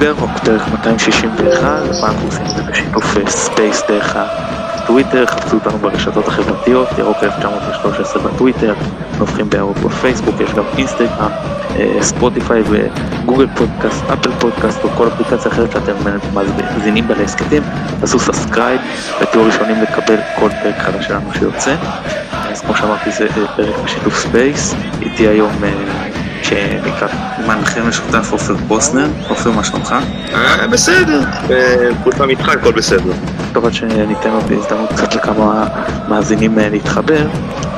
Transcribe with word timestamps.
בנובמבר, 0.00 0.22
או 0.22 0.28
פרק 0.44 0.68
261, 0.68 1.82
הפעם 1.90 2.10
אנחנו 2.10 2.26
עושים 2.26 2.46
את 2.46 2.56
זה 2.56 2.62
בשיתוף 2.62 3.28
space 3.28 3.82
דרך 3.88 4.16
הטוויטר, 4.16 5.26
חפשו 5.26 5.56
אותנו 5.56 5.78
ברשתות 5.78 6.28
החברתיות, 6.28 6.88
ירוק 6.98 7.24
1913 7.24 8.22
בטוויטר, 8.22 8.74
נובחים 9.18 9.50
בירוק 9.50 9.78
בפייסבוק, 9.78 10.40
יש 10.40 10.54
גם 10.54 10.64
אינסטגרם, 10.78 11.30
ספוטיפיי 12.00 12.62
וגוגל 12.70 13.46
פודקאסט, 13.56 14.04
אפל 14.12 14.30
פודקאסט 14.38 14.84
או 14.84 14.88
כל 14.88 15.08
אפליקציה 15.08 15.50
אחרת 15.50 15.72
שאתם 15.72 15.92
מאזינים 16.34 17.08
בה 17.08 17.14
להסכתים, 17.14 17.62
תעשו 18.00 18.18
subscribe 18.18 18.80
ותהיו 19.22 19.44
ראשונים 19.44 19.82
לקבל 19.82 20.16
כל 20.38 20.48
פרק 20.62 20.78
חדש 20.78 21.06
שלנו 21.06 21.34
שיוצא. 21.34 21.74
אז 22.32 22.60
כמו 22.60 22.76
שאמרתי 22.76 23.10
זה 23.10 23.26
פרק 23.56 23.74
בשיתוף 23.84 24.16
space, 24.16 24.74
איתי 25.02 25.28
היום 25.28 25.52
שנקרא 26.50 27.08
מנחה 27.46 27.82
משותף 27.82 28.32
עופר 28.32 28.54
בוסנר, 28.54 29.08
עופר 29.28 29.50
מה 29.50 29.64
שלומך? 29.64 29.94
בסדר, 30.72 31.20
כולם 32.04 32.30
איתך 32.30 32.48
הכל 32.48 32.72
בסדר. 32.72 33.12
טוב 33.52 33.66
עד 33.66 33.72
שניתן 33.72 34.30
עוד 34.30 34.52
הזדמנות 34.52 34.90
קצת 34.92 35.14
לכמה 35.14 35.68
מאזינים 36.08 36.58
להתחבר, 36.58 37.26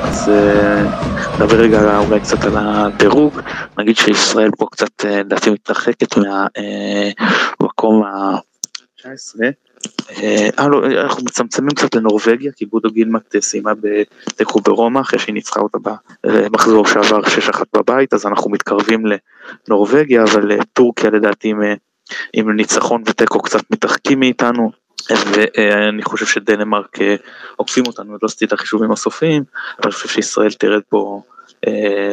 אז 0.02 0.30
נדבר 1.34 1.56
רגע 1.56 1.98
אולי 1.98 2.20
קצת 2.20 2.44
על 2.44 2.52
הדירוג, 2.56 3.40
נגיד 3.78 3.96
שישראל 3.96 4.50
פה 4.58 4.66
קצת 4.70 5.04
לדעתי 5.04 5.50
מתרחקת 5.50 6.16
מהמקום 6.16 8.04
ה-19 8.04 9.06
אה, 9.06 9.10
לא, 9.40 9.48
אנחנו 10.98 11.24
מצמצמים 11.24 11.70
קצת 11.70 11.94
לנורבגיה, 11.94 12.52
כי 12.52 12.66
בודו 12.66 12.90
גילמט 12.90 13.36
סיימה 13.40 13.72
בתיקו 13.74 14.60
ברומא, 14.60 15.00
אחרי 15.00 15.18
שהיא 15.18 15.34
ניצחה 15.34 15.60
אותה 15.60 15.78
במחזור 16.24 16.86
שעבר 16.86 17.20
6-1 17.52 17.62
בבית, 17.76 18.14
אז 18.14 18.26
אנחנו 18.26 18.50
מתקרבים 18.50 19.04
לנורבגיה, 19.68 20.24
אבל 20.24 20.58
טורקיה 20.72 21.10
לדעתי 21.10 21.48
עם, 21.48 21.60
עם 22.32 22.50
ניצחון 22.50 23.02
ותיקו 23.06 23.42
קצת 23.42 23.60
מתרחקים 23.70 24.20
מאיתנו, 24.20 24.70
ואני 25.10 26.02
חושב 26.02 26.26
שדנמרק 26.26 26.98
עוקפים 27.56 27.86
אותנו, 27.86 28.12
לא 28.12 28.18
עשיתי 28.26 28.44
את 28.44 28.52
החישובים 28.52 28.92
הסופיים, 28.92 29.42
אבל 29.78 29.84
אני 29.84 29.92
חושב 29.92 30.08
שישראל 30.08 30.52
תרד 30.52 30.80
פה 30.88 31.22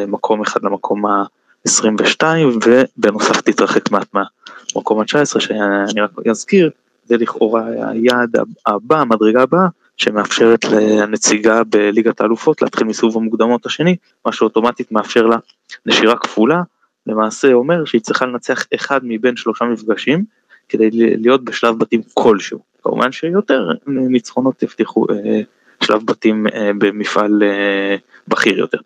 מקום 0.08 0.42
אחד 0.42 0.64
למקום 0.64 1.06
ה-22, 1.06 2.24
ובנוסף 2.46 3.42
תתרחק 3.42 3.92
מעט 3.92 4.08
מהמקום 4.14 5.00
ה-19, 5.00 5.40
שאני 5.40 6.02
רק 6.02 6.12
אזכיר, 6.30 6.70
זה 7.10 7.18
לכאורה 7.18 7.66
היעד 7.90 8.36
הבא, 8.66 9.00
המדרגה 9.00 9.42
הבאה, 9.42 9.68
שמאפשרת 9.98 10.66
לנציגה 10.66 11.64
בליגת 11.64 12.22
האלופות 12.22 12.62
להתחיל 12.62 12.88
מסיבוב 12.88 13.18
המוקדמות 13.18 13.66
השני, 13.66 13.96
מה 14.26 14.32
שאוטומטית 14.32 14.92
מאפשר 14.92 15.26
לה 15.26 15.38
נשירה 15.86 16.18
כפולה, 16.18 16.62
למעשה 17.08 17.54
אומר 17.54 17.86
שהיא 17.86 18.02
צריכה 18.02 18.26
לנצח 18.26 18.66
אחד 18.76 19.00
מבין 19.04 19.36
שלושה 19.36 19.66
מפגשים, 19.66 20.24
כדי 20.70 20.90
להיות 20.92 21.44
בשלב 21.44 21.80
בתים 21.80 22.02
כלשהו. 22.14 22.60
כמובן 22.84 23.12
שיותר 23.12 23.70
ניצחונות 23.88 24.64
יבטיחו 24.64 25.06
אה, 25.10 25.42
שלב 25.84 26.06
בתים 26.06 26.48
אה, 26.48 26.72
במפעל 26.78 27.44
אה, 27.44 27.96
בכיר 28.28 28.60
יותר. 28.60 28.78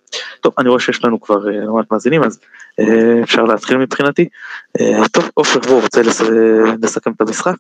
טוב, 0.42 0.54
אני 0.58 0.70
רואה 0.70 0.80
שיש 0.80 1.06
לנו 1.06 1.22
כבר 1.22 1.40
לא 1.46 1.74
מעט 1.74 1.92
מאזינים, 1.92 2.24
אז 2.24 2.40
אפשר 3.24 3.44
להתחיל 3.44 3.78
מבחינתי. 3.78 4.30
טוב, 5.12 5.30
עופר, 5.34 5.60
בוא, 5.60 5.82
רוצה 5.82 6.02
לסכם 6.82 7.12
את 7.12 7.22
המשחק? 7.22 7.56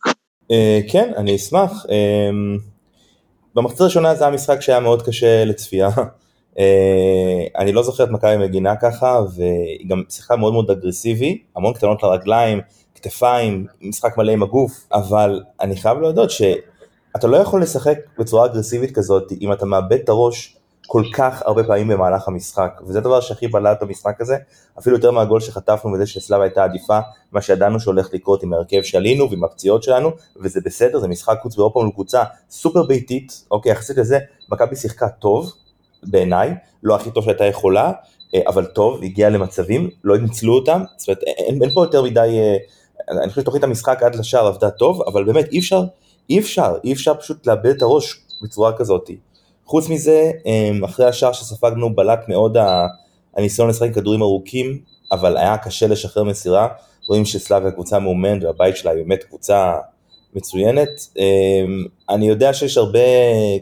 אה, 0.51 0.79
כן, 0.89 1.11
אני 1.17 1.35
אשמח. 1.35 1.85
אה, 1.89 2.29
במחצית 3.55 3.81
הראשונה 3.81 4.15
זה 4.15 4.23
היה 4.23 4.33
משחק 4.33 4.61
שהיה 4.61 4.79
מאוד 4.79 5.01
קשה 5.01 5.45
לצפייה. 5.45 5.89
אה, 6.59 7.45
אני 7.57 7.71
לא 7.71 7.83
זוכר 7.83 8.03
את 8.03 8.09
מכבי 8.09 8.37
מגינה 8.37 8.75
ככה, 8.75 9.19
והיא 9.35 9.89
גם 9.89 10.03
שיחקה 10.09 10.35
מאוד 10.35 10.53
מאוד 10.53 10.71
אגרסיבי, 10.71 11.41
המון 11.55 11.73
קטנות 11.73 12.03
לרגליים, 12.03 12.61
כתפיים, 12.95 13.67
משחק 13.81 14.17
מלא 14.17 14.31
עם 14.31 14.43
הגוף, 14.43 14.87
אבל 14.93 15.43
אני 15.61 15.75
חייב 15.75 15.99
להודות 15.99 16.31
שאתה 16.31 17.27
לא 17.27 17.37
יכול 17.37 17.61
לשחק 17.61 17.97
בצורה 18.19 18.45
אגרסיבית 18.45 18.95
כזאת 18.95 19.31
אם 19.41 19.53
אתה 19.53 19.65
מאבד 19.65 19.99
את 19.99 20.09
הראש 20.09 20.57
כל 20.93 21.03
כך 21.13 21.41
הרבה 21.45 21.63
פעמים 21.63 21.87
במהלך 21.87 22.27
המשחק, 22.27 22.81
וזה 22.85 22.97
הדבר 22.97 23.21
שהכי 23.21 23.47
בלט 23.47 23.83
במשחק 23.83 24.21
הזה, 24.21 24.37
אפילו 24.79 24.95
יותר 24.95 25.11
מהגול 25.11 25.39
שחטפנו 25.39 25.91
וזה 25.93 26.05
שסלאבה 26.05 26.43
הייתה 26.43 26.63
עדיפה, 26.63 26.99
מה 27.31 27.41
שידענו 27.41 27.79
שהולך 27.79 28.09
לקרות 28.13 28.43
עם 28.43 28.53
ההרכב 28.53 28.81
שעלינו 28.81 29.29
ועם 29.29 29.43
הפציעות 29.43 29.83
שלנו, 29.83 30.11
וזה 30.35 30.59
בסדר, 30.65 30.99
זה 30.99 31.07
משחק 31.07 31.37
חוץ 31.41 31.55
באירופה 31.55 31.81
מול 31.81 31.91
קבוצה 31.91 32.23
סופר 32.49 32.83
ביתית, 32.83 33.45
אוקיי, 33.51 33.71
יחסית 33.71 33.97
לזה, 33.97 34.19
מכבי 34.51 34.75
שיחקה 34.75 35.09
טוב, 35.09 35.53
בעיניי, 36.03 36.55
לא 36.83 36.95
הכי 36.95 37.11
טוב 37.11 37.23
שהייתה 37.23 37.45
יכולה, 37.45 37.91
אה, 38.35 38.41
אבל 38.47 38.65
טוב, 38.65 39.03
הגיעה 39.03 39.29
למצבים, 39.29 39.89
לא 40.03 40.17
ניצלו 40.17 40.53
אותם, 40.53 40.83
זאת 40.97 41.07
אומרת, 41.07 41.23
אין, 41.23 41.61
אין 41.61 41.71
פה 41.73 41.83
יותר 41.83 42.03
מדי, 42.03 42.19
אה, 42.19 42.57
אני 43.21 43.29
חושב 43.29 43.41
שתוכנית 43.41 43.63
המשחק 43.63 44.03
עד 44.03 44.15
לשער 44.15 44.47
עבדה 44.47 44.69
טוב, 44.69 45.01
אבל 45.01 45.23
באמת 45.23 45.51
אי 45.51 45.59
אפשר, 45.59 45.83
אי 46.29 46.39
אפשר, 46.39 46.75
אי 46.83 46.93
אפשר 46.93 47.13
פשוט 47.13 47.47
לאבד 47.47 47.69
את 47.69 47.81
הראש 47.81 48.25
בצורה 48.43 48.77
כזאת. 48.77 49.09
חוץ 49.65 49.89
מזה, 49.89 50.31
אמ, 50.45 50.83
אחרי 50.83 51.05
השער 51.05 51.31
שספגנו 51.31 51.95
בלט 51.95 52.29
מאוד 52.29 52.57
הניסיון 53.37 53.69
לשחק 53.69 53.87
עם 53.87 53.93
כדורים 53.93 54.21
ארוכים, 54.21 54.79
אבל 55.11 55.37
היה 55.37 55.57
קשה 55.57 55.87
לשחרר 55.87 56.23
מסירה. 56.23 56.67
רואים 57.07 57.25
שסלאביה 57.25 57.71
קבוצה 57.71 57.99
מאומנת 57.99 58.43
והבית 58.43 58.77
שלה 58.77 58.91
היא 58.91 59.03
באמת 59.03 59.23
קבוצה 59.23 59.73
מצוינת. 60.35 60.89
אמ, 61.17 61.85
אני 62.09 62.27
יודע 62.27 62.53
שיש 62.53 62.77
הרבה 62.77 62.99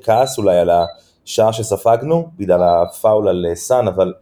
כעס 0.04 0.38
אולי 0.38 0.58
על 0.58 0.70
השער 0.70 1.52
שספגנו, 1.52 2.28
בגלל 2.38 2.62
הפאול 2.64 3.28
על 3.28 3.46
אה, 3.50 3.56
סאן, 3.56 3.88
אבל 3.88 4.14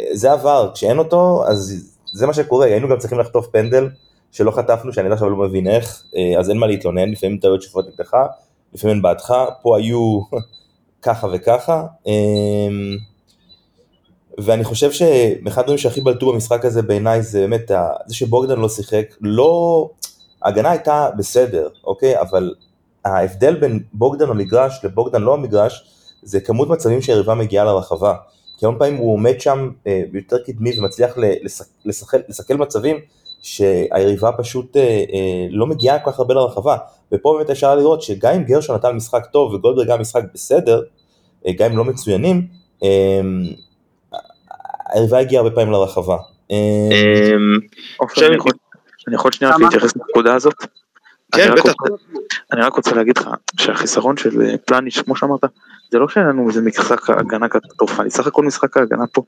אה, 0.00 0.06
זה 0.12 0.32
עבר, 0.32 0.70
כשאין 0.74 0.98
אותו, 0.98 1.44
אז 1.46 1.74
זה 2.12 2.26
מה 2.26 2.34
שקורה, 2.34 2.66
היינו 2.66 2.88
גם 2.88 2.98
צריכים 2.98 3.18
לחטוף 3.18 3.46
פנדל 3.46 3.88
שלא 4.32 4.50
חטפנו, 4.50 4.92
שאני 4.92 5.12
עכשיו 5.12 5.30
לא 5.30 5.36
מבין 5.36 5.68
איך, 5.68 6.02
אה, 6.16 6.40
אז 6.40 6.50
אין 6.50 6.58
מה 6.58 6.66
להתלונן, 6.66 7.10
לפעמים 7.10 7.38
טעויות 7.38 7.62
שופרות 7.62 7.86
נגדך, 7.88 8.16
לפעמים 8.74 8.96
הן 8.96 9.02
בעדך, 9.02 9.34
פה 9.62 9.78
היו 9.78 10.20
ככה 11.08 11.26
וככה. 11.32 11.86
אמ, 12.06 12.96
ואני 14.38 14.64
חושב 14.64 14.92
שאחד 14.92 15.60
הדברים 15.60 15.78
שהכי 15.78 16.00
בלטו 16.00 16.32
במשחק 16.32 16.64
הזה 16.64 16.82
בעיניי 16.82 17.22
זה 17.22 17.40
באמת 17.40 17.70
זה 18.06 18.14
שבוגדן 18.14 18.58
לא 18.58 18.68
שיחק, 18.68 19.04
לא, 19.20 19.90
ההגנה 20.42 20.70
הייתה 20.70 21.08
בסדר, 21.16 21.68
אוקיי? 21.84 22.20
אבל 22.20 22.54
ההבדל 23.04 23.54
בין 23.54 23.82
בוגדן 23.92 24.26
במגרש 24.26 24.84
לבוגדן 24.84 25.22
לא 25.22 25.36
במגרש, 25.36 25.84
זה 26.22 26.40
כמות 26.40 26.68
מצבים 26.68 27.02
שהיריבה 27.02 27.34
מגיעה 27.34 27.64
לרחבה. 27.64 28.14
כי 28.58 28.66
הרבה 28.66 28.78
פעמים 28.78 28.96
הוא 28.96 29.12
עומד 29.12 29.40
שם 29.40 29.70
אה, 29.86 30.02
יותר 30.12 30.38
קדמי 30.38 30.78
ומצליח 30.80 31.16
לסכל 32.28 32.54
מצבים 32.54 32.96
שהיריבה 33.42 34.32
פשוט 34.32 34.76
אה, 34.76 34.82
אה, 34.82 35.46
לא 35.50 35.66
מגיעה 35.66 35.98
כל 35.98 36.12
כך 36.12 36.18
הרבה 36.18 36.34
לרחבה. 36.34 36.76
ופה 37.12 37.34
באמת 37.36 37.50
אפשר 37.50 37.74
לראות 37.74 38.02
שגם 38.02 38.34
אם 38.34 38.42
גרשון 38.42 38.76
נתן 38.76 38.90
משחק 38.90 39.26
טוב 39.32 39.54
וגולדברג 39.54 39.90
היה 39.90 39.98
משחק 39.98 40.22
בסדר, 40.34 40.82
גם 41.58 41.70
אם 41.70 41.76
לא 41.76 41.84
מצוינים, 41.84 42.46
אה, 42.82 43.20
היריבה 44.92 45.18
הגיעה 45.18 45.42
הרבה 45.42 45.54
פעמים 45.54 45.72
לרחבה. 45.72 46.16
אה, 46.50 46.56
אני 49.08 49.14
יכול 49.14 49.32
שנייה 49.32 49.54
להתייחס 49.58 49.96
לנקודה 49.96 50.34
הזאת? 50.34 50.54
כן, 51.32 51.54
בטח. 51.54 51.72
אני 52.52 52.60
רק 52.62 52.76
רוצה 52.76 52.94
להגיד 52.94 53.18
לך 53.18 53.28
שהחיסרון 53.60 54.16
של 54.16 54.56
פלניץ', 54.66 54.98
כמו 54.98 55.16
שאמרת, 55.16 55.40
זה 55.90 55.98
לא 55.98 56.08
שאין 56.08 56.26
לנו 56.26 56.48
איזה 56.48 56.60
משחק 56.60 57.10
הגנה 57.10 57.48
קטסטרופלי, 57.48 58.10
סך 58.10 58.26
הכל 58.26 58.44
משחק 58.44 58.76
ההגנה 58.76 59.04
פה, 59.12 59.22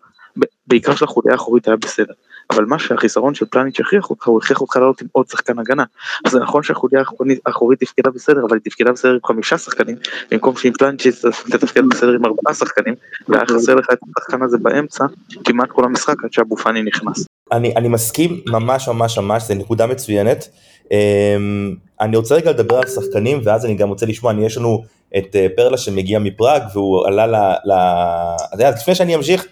בעיקר 0.67 0.95
של 0.95 1.05
החוליה 1.05 1.33
האחורית 1.33 1.69
היה 1.69 1.77
בסדר. 1.77 2.15
אבל 2.51 2.65
מה 2.65 2.79
שהחיסרון 2.79 3.35
של 3.35 3.47
פלניץ' 3.47 3.81
הכריח 3.81 4.11
אותך, 4.11 4.29
הוא 4.29 4.39
הכריח 4.39 4.61
אותך 4.61 4.77
לעלות 4.77 5.03
עם 5.03 5.09
עוד 5.13 5.29
שחקן 5.29 5.59
הגנה. 5.59 5.85
אז 6.25 6.33
זה 6.33 6.39
נכון 6.39 6.63
שהחוליה 6.63 7.03
האחורית 7.47 7.81
תפקדה 7.81 8.11
בסדר, 8.11 8.41
אבל 8.49 8.57
היא 8.57 8.71
תפקדה 8.71 8.93
בסדר 8.93 9.13
עם 9.13 9.19
חמישה 9.27 9.59
שחקנים, 9.59 9.97
במקום 10.31 10.57
שעם 10.57 10.73
פלניץ' 10.73 11.07
תתפקד 11.51 11.83
בסדר 11.91 12.11
עם 12.11 12.27
ארבעה 12.27 12.55
שחקנים, 12.55 12.95
והיה 13.29 13.47
חסר 13.47 13.75
לך 13.75 13.87
את 13.93 13.99
השחקן 14.19 14.43
הזה 14.43 14.59
באמצע, 14.59 15.05
כמעט 15.45 15.69
כל 15.69 15.85
המשחק 15.85 16.25
עד 16.25 16.33
שאבו 16.33 16.57
פאני 16.57 16.83
נכנס. 16.83 17.27
אני, 17.53 17.75
אני 17.77 17.89
מסכים 17.89 18.41
ממש 18.47 18.89
ממש 18.89 19.19
ממש, 19.19 19.43
זו 19.43 19.55
נקודה 19.55 19.87
מצוינת. 19.87 20.49
אמ, 20.91 21.75
אני 22.01 22.17
רוצה 22.17 22.35
רגע 22.35 22.51
לדבר 22.51 22.77
על 22.77 22.87
שחקנים, 22.87 23.41
ואז 23.45 23.65
אני 23.65 23.75
גם 23.75 23.89
רוצה 23.89 24.07
לשמוע, 24.07 24.33
יש 24.41 24.57
לנו 24.57 24.85
את 25.19 25.37
אה, 25.37 25.47
פרלה 25.57 25.79
שמגיע 25.79 26.19
מפראג, 26.19 26.63
והוא 26.75 27.07
עלה 27.07 27.27
ל... 27.27 27.35
ל... 27.65 28.69
לפני 28.69 28.95
שאני 28.95 29.15
אמשיך, 29.15 29.47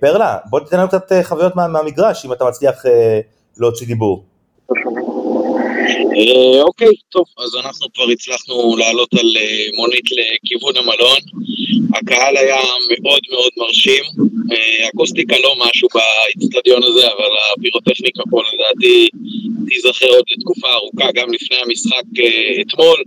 פרלה, 0.00 0.36
בוא 0.50 0.60
תתן 0.60 0.78
לנו 0.78 0.88
קצת 0.88 1.12
אה, 1.12 1.24
חוויות 1.24 1.56
מהמגרש, 1.56 2.24
אם 2.24 2.32
אתה 2.32 2.44
מצליח 2.44 2.82
להוציא 3.58 3.86
דיבור. 3.86 4.24
אוקיי, 6.62 6.88
טוב, 7.10 7.24
אז 7.38 7.56
אנחנו 7.56 7.86
כבר 7.94 8.08
הצלחנו 8.12 8.76
לעלות 8.76 9.14
על 9.14 9.36
מונית 9.76 10.04
לכיוון 10.10 10.76
המלון. 10.76 11.18
הקהל 11.94 12.36
היה 12.36 12.60
מאוד 13.00 13.20
מאוד 13.30 13.50
מרשים. 13.56 14.04
אקוסטיקה 14.88 15.36
לא 15.42 15.54
משהו 15.58 15.88
באיצטדיון 15.94 16.82
הזה, 16.82 17.06
אבל 17.06 17.30
הפירוטכניקה 17.58 18.22
פה 18.30 18.40
לדעתי 18.52 19.08
תיזכר 19.68 20.08
עוד 20.08 20.24
לתקופה 20.36 20.72
ארוכה, 20.72 21.12
גם 21.14 21.32
לפני 21.32 21.56
המשחק 21.56 22.02
אתמול 22.60 23.02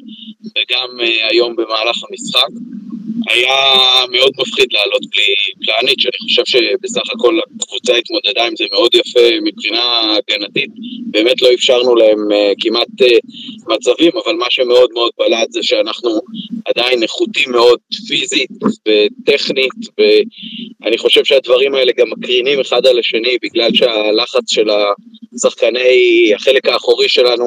וגם 0.45 0.89
היום 1.29 1.55
במהלך 1.55 1.97
המשחק. 2.09 2.47
היה 3.29 3.55
מאוד 4.11 4.31
מפחיד 4.39 4.67
לעלות 4.71 5.01
בלי 5.11 5.33
פלניץ', 5.65 6.05
אני 6.05 6.17
חושב 6.23 6.45
שבסך 6.45 7.09
הכל 7.15 7.39
הקבוצה 7.61 7.95
התמודדה 7.95 8.47
עם 8.47 8.55
זה 8.55 8.65
מאוד 8.71 8.95
יפה 8.95 9.29
מבחינה 9.43 10.15
הגנתית, 10.17 10.69
באמת 11.11 11.41
לא 11.41 11.53
אפשרנו 11.53 11.95
להם 11.95 12.19
כמעט 12.59 12.87
מצבים, 13.67 14.11
אבל 14.25 14.33
מה 14.33 14.45
שמאוד 14.49 14.89
מאוד 14.93 15.11
בלט 15.17 15.51
זה 15.51 15.59
שאנחנו 15.63 16.09
עדיין 16.65 17.03
איכותים 17.03 17.51
מאוד 17.51 17.79
פיזית 18.07 18.49
וטכנית, 18.61 19.71
ואני 20.81 20.97
חושב 20.97 21.23
שהדברים 21.23 21.75
האלה 21.75 21.91
גם 21.97 22.07
מקרינים 22.17 22.59
אחד 22.59 22.85
על 22.85 22.99
השני, 22.99 23.37
בגלל 23.43 23.73
שהלחץ 23.73 24.51
של 24.51 24.67
השחקני 25.35 26.31
החלק 26.35 26.67
האחורי 26.67 27.09
שלנו 27.09 27.45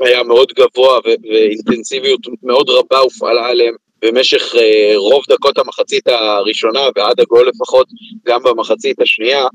היה 0.00 0.22
מאוד 0.22 0.52
גבוה 0.52 0.98
ואינטנסיביות 1.04 2.20
מאוד 2.42 2.70
רבה 2.70 2.98
הופעלה 2.98 3.46
עליהם. 3.46 3.74
במשך 4.02 4.54
uh, 4.54 4.58
רוב 4.96 5.24
דקות 5.28 5.58
המחצית 5.58 6.06
הראשונה 6.08 6.80
ועד 6.96 7.20
הגול 7.20 7.48
לפחות, 7.48 7.86
גם 8.26 8.42
במחצית 8.42 9.00
השנייה, 9.00 9.46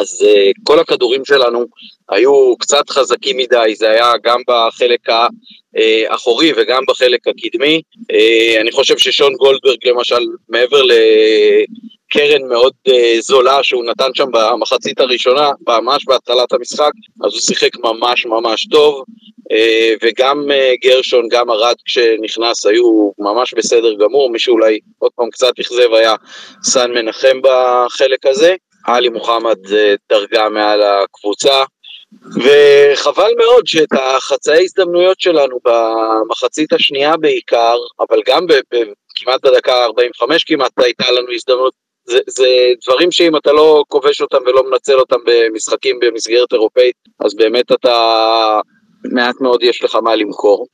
אז 0.00 0.24
uh, 0.26 0.62
כל 0.64 0.78
הכדורים 0.78 1.24
שלנו 1.24 1.64
היו 2.08 2.56
קצת 2.58 2.90
חזקים 2.90 3.36
מדי, 3.36 3.74
זה 3.74 3.90
היה 3.90 4.12
גם 4.24 4.40
בחלק 4.48 5.00
האחורי 6.08 6.52
וגם 6.56 6.82
בחלק 6.88 7.20
הקדמי. 7.28 7.82
Uh, 8.12 8.60
אני 8.60 8.72
חושב 8.72 8.98
ששון 8.98 9.34
גולדברג 9.34 9.88
למשל, 9.88 10.26
מעבר 10.48 10.82
לקרן 10.82 12.48
מאוד 12.48 12.72
uh, 12.88 12.92
זולה 13.20 13.62
שהוא 13.62 13.84
נתן 13.84 14.10
שם 14.14 14.28
במחצית 14.32 15.00
הראשונה, 15.00 15.50
ממש 15.68 16.04
בהתחלת 16.06 16.52
המשחק, 16.52 16.92
אז 17.24 17.32
הוא 17.32 17.40
שיחק 17.40 17.76
ממש 17.76 18.26
ממש 18.26 18.66
טוב. 18.66 19.04
אה, 19.52 19.94
וגם 20.02 20.50
אה, 20.50 20.72
גרשון, 20.82 21.28
גם 21.30 21.50
ארד 21.50 21.76
כשנכנס 21.84 22.66
היו 22.66 23.10
ממש 23.18 23.54
בסדר 23.54 23.94
גמור, 23.94 24.30
מי 24.30 24.38
שאולי 24.38 24.78
עוד 24.98 25.12
פעם 25.14 25.30
קצת 25.30 25.52
אכזב 25.60 25.94
היה 25.94 26.14
סן 26.62 26.90
מנחם 26.90 27.40
בחלק 27.42 28.26
הזה, 28.26 28.54
עלי 28.86 29.08
מוחמד 29.08 29.58
דרגה 30.10 30.48
מעל 30.48 30.82
הקבוצה, 30.82 31.64
וחבל 32.12 33.30
מאוד 33.38 33.66
שאת 33.66 33.92
החצאי 33.92 34.64
הזדמנויות 34.64 35.20
שלנו 35.20 35.58
במחצית 35.64 36.72
השנייה 36.72 37.16
בעיקר, 37.16 37.76
אבל 38.00 38.22
גם 38.26 38.46
כמעט 39.14 39.46
בדקה 39.46 39.84
45 39.84 40.44
כמעט 40.44 40.72
הייתה 40.76 41.10
לנו 41.10 41.32
הזדמנות 41.32 41.72
זה, 42.08 42.18
זה 42.26 42.48
דברים 42.86 43.12
שאם 43.12 43.36
אתה 43.36 43.52
לא 43.52 43.84
כובש 43.88 44.20
אותם 44.20 44.38
ולא 44.46 44.70
מנצל 44.70 44.98
אותם 44.98 45.16
במשחקים 45.26 45.98
במסגרת 46.00 46.52
אירופאית, 46.52 46.96
אז 47.20 47.34
באמת 47.34 47.72
אתה 47.72 48.60
מעט 49.12 49.40
מאוד 49.40 49.62
יש 49.62 49.84
לך 49.84 49.94
מה 49.94 50.16
למכור. 50.16 50.66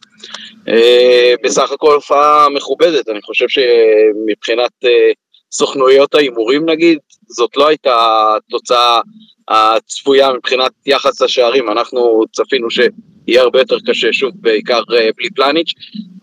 אה, 0.68 1.34
בסך 1.42 1.72
הכל 1.72 1.94
הופעה 1.94 2.48
מכובדת, 2.48 3.08
אני 3.08 3.22
חושב 3.22 3.46
שמבחינת 3.48 4.70
אה, 4.84 5.10
סוכנויות 5.52 6.14
ההימורים 6.14 6.70
נגיד, 6.70 6.98
זאת 7.29 7.56
לא 7.56 7.69
הייתה 7.69 7.97
התוצאה 8.37 9.00
הצפויה 9.49 10.32
מבחינת 10.32 10.73
יחס 10.87 11.23
השערים, 11.23 11.71
אנחנו 11.71 12.23
צפינו 12.32 12.71
שיהיה 12.71 13.43
הרבה 13.43 13.59
יותר 13.59 13.76
קשה, 13.87 14.12
שוב, 14.12 14.32
בעיקר 14.35 14.82
אה, 14.93 15.09
בלי 15.17 15.31
פלניץ'. 15.31 15.73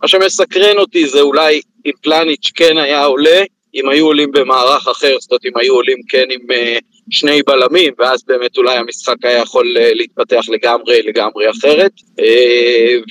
מה 0.02 0.08
שמסקרן 0.08 0.78
אותי 0.78 1.08
זה 1.08 1.22
אולי 1.22 1.62
אם 1.86 1.92
פלניץ' 2.02 2.52
כן 2.56 2.78
היה 2.78 3.04
עולה, 3.04 3.44
אם 3.76 3.90
היו 3.90 4.06
עולים 4.06 4.32
במערך 4.32 4.88
אחר, 4.88 5.16
זאת 5.20 5.32
אומרת 5.32 5.46
אם 5.46 5.58
היו 5.58 5.74
עולים 5.74 5.98
כן 6.10 6.26
עם 6.30 6.42
uh, 6.42 6.82
שני 7.12 7.42
בלמים, 7.48 7.94
ואז 8.00 8.24
באמת 8.28 8.58
אולי 8.58 8.78
המשחק 8.78 9.16
היה 9.24 9.40
יכול 9.40 9.78
uh, 9.78 9.96
להתפתח 9.96 10.46
לגמרי 10.50 11.02
לגמרי 11.02 11.50
אחרת. 11.50 11.92
Uh, 12.20 12.24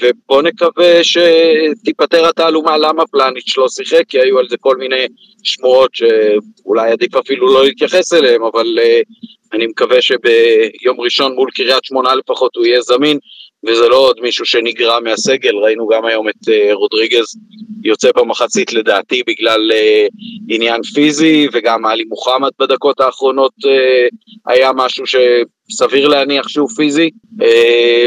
ובוא 0.03 0.43
נקווה 0.43 1.01
שתיפטר 1.05 2.29
התעלומה 2.29 2.79
למה 2.79 3.07
פלניץ' 3.07 3.57
לא 3.57 3.69
שיחק, 3.69 4.03
כי 4.09 4.21
היו 4.21 4.39
על 4.39 4.49
זה 4.49 4.57
כל 4.61 4.77
מיני 4.77 5.07
שמועות 5.43 5.91
שאולי 5.95 6.91
עדיף 6.91 7.17
אפילו 7.17 7.55
לא 7.55 7.65
להתייחס 7.65 8.13
אליהן, 8.13 8.41
אבל 8.53 8.79
uh, 8.79 9.31
אני 9.53 9.67
מקווה 9.67 10.03
שביום 10.03 11.01
ראשון 11.01 11.35
מול 11.35 11.51
קריית 11.55 11.85
שמונה 11.85 12.15
לפחות 12.15 12.57
הוא 12.57 12.67
יהיה 12.67 12.81
זמין, 12.81 13.19
וזה 13.67 13.89
לא 13.89 13.97
עוד 13.97 14.21
מישהו 14.21 14.47
שנגרע 14.47 15.01
מהסגל, 15.01 15.57
ראינו 15.57 15.87
גם 15.87 16.05
היום 16.05 16.29
את 16.29 16.49
uh, 16.49 16.73
רודריגז 16.73 17.37
יוצא 17.85 18.11
במחצית 18.17 18.73
לדעתי 18.73 19.23
בגלל 19.27 19.71
uh, 19.71 20.11
עניין 20.49 20.83
פיזי, 20.83 21.49
וגם 21.53 21.87
עלי 21.87 22.05
מוחמד 22.05 22.51
בדקות 22.59 23.01
האחרונות 23.01 23.53
uh, 23.65 24.51
היה 24.53 24.71
משהו 24.73 25.05
שסביר 25.07 26.09
להניח 26.09 26.49
שהוא 26.49 26.69
פיזי. 26.69 27.11
Uh, 27.41 27.45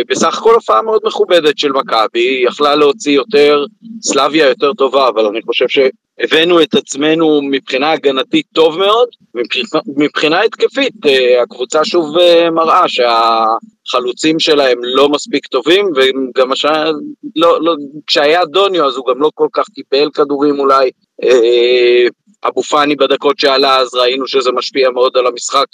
בסך 0.08 0.38
הכל 0.38 0.54
הופעה 0.54 0.82
מאוד 0.82 1.02
מכובדת 1.06 1.58
של 1.58 1.72
מכבי, 1.72 2.42
יכלה 2.46 2.76
להוציא 2.76 3.12
יותר, 3.12 3.66
סלביה 4.02 4.48
יותר 4.48 4.74
טובה, 4.74 5.08
אבל 5.08 5.26
אני 5.26 5.42
חושב 5.42 5.68
ש... 5.68 5.80
הבאנו 6.20 6.62
את 6.62 6.76
עצמנו 6.76 7.42
מבחינה 7.42 7.92
הגנתית 7.92 8.46
טוב 8.54 8.80
מאוד, 8.80 9.08
מבחינה, 9.98 10.42
התקפית 10.42 10.94
הקבוצה 11.42 11.86
שוב 11.86 12.16
מראה 12.52 12.88
שה... 12.88 13.46
החלוצים 13.88 14.40
שלהם 14.40 14.78
לא 14.82 15.10
מספיק 15.10 15.48
טובים, 15.48 15.86
וגם 15.96 16.52
השעה, 16.52 16.92
לא, 17.36 17.62
לא, 17.62 17.76
כשהיה 18.08 18.46
דוניו 18.46 18.86
אז 18.86 18.96
הוא 18.96 19.06
גם 19.08 19.22
לא 19.22 19.32
כל 19.34 19.48
כך 19.54 19.66
קיבל 19.70 20.10
כדורים 20.14 20.60
אולי. 20.60 20.92
אה, 22.44 22.50
אבו 22.50 22.64
פאני 22.64 22.96
בדקות 22.96 23.40
שעלה 23.40 23.78
אז 23.78 23.94
ראינו 23.94 24.28
שזה 24.28 24.52
משפיע 24.52 24.90
מאוד 24.90 25.18
על 25.18 25.28
המשחק. 25.28 25.66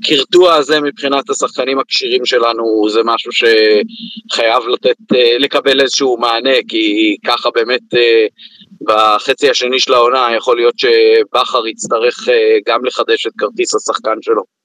הקרטוע 0.00 0.54
הזה 0.54 0.80
מבחינת 0.80 1.30
השחקנים 1.30 1.78
הכשירים 1.78 2.26
שלנו 2.26 2.88
זה 2.88 3.00
משהו 3.04 3.32
שחייב 3.32 4.62
לתת, 4.68 4.96
אה, 5.14 5.38
לקבל 5.38 5.80
איזשהו 5.80 6.16
מענה, 6.18 6.56
כי 6.68 7.16
ככה 7.26 7.50
באמת 7.54 7.94
אה, 7.96 8.26
בחצי 8.82 9.50
השני 9.50 9.80
של 9.80 9.94
העונה 9.94 10.28
יכול 10.36 10.56
להיות 10.56 10.74
שבכר 10.78 11.66
יצטרך 11.66 12.28
גם 12.66 12.84
לחדש 12.84 13.26
את 13.26 13.32
כרטיס 13.38 13.74
השחקן 13.74 14.22
שלו. 14.22 14.57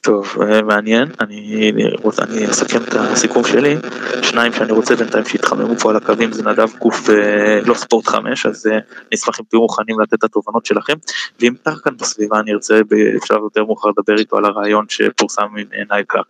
טוב, 0.00 0.36
אה, 0.42 0.62
מעניין, 0.62 1.08
אני, 1.20 1.72
רוצה, 2.02 2.22
אני 2.22 2.50
אסכם 2.50 2.82
את 2.82 2.94
הסיכום 2.94 3.44
שלי, 3.44 3.76
שניים 4.22 4.52
שאני 4.52 4.72
רוצה 4.72 4.96
בינתיים 4.96 5.24
שיתחממו 5.24 5.76
פה 5.76 5.90
על 5.90 5.96
הקווים 5.96 6.32
זה 6.32 6.42
נדב 6.42 6.68
קוף 6.78 7.10
אה, 7.10 7.60
לא 7.66 7.74
ספורט 7.74 8.06
חמש, 8.06 8.46
אז 8.46 8.66
אה, 8.66 8.78
נשמח 9.12 9.40
אם 9.40 9.44
תהיו 9.48 9.60
מוכנים 9.60 10.00
לתת 10.00 10.14
את 10.14 10.24
התובנות 10.24 10.66
שלכם, 10.66 10.94
ואם 11.40 11.54
טר 11.62 11.76
כאן 11.76 11.96
בסביבה 11.96 12.40
אני 12.40 12.52
ארצה 12.52 12.80
אפשר 13.16 13.34
יותר 13.34 13.64
מאוחר 13.64 13.88
לדבר 13.88 14.18
איתו 14.18 14.36
על 14.36 14.44
הרעיון 14.44 14.84
שפורסם 14.88 15.42
עם 15.42 15.66
נייקה. 15.90 16.20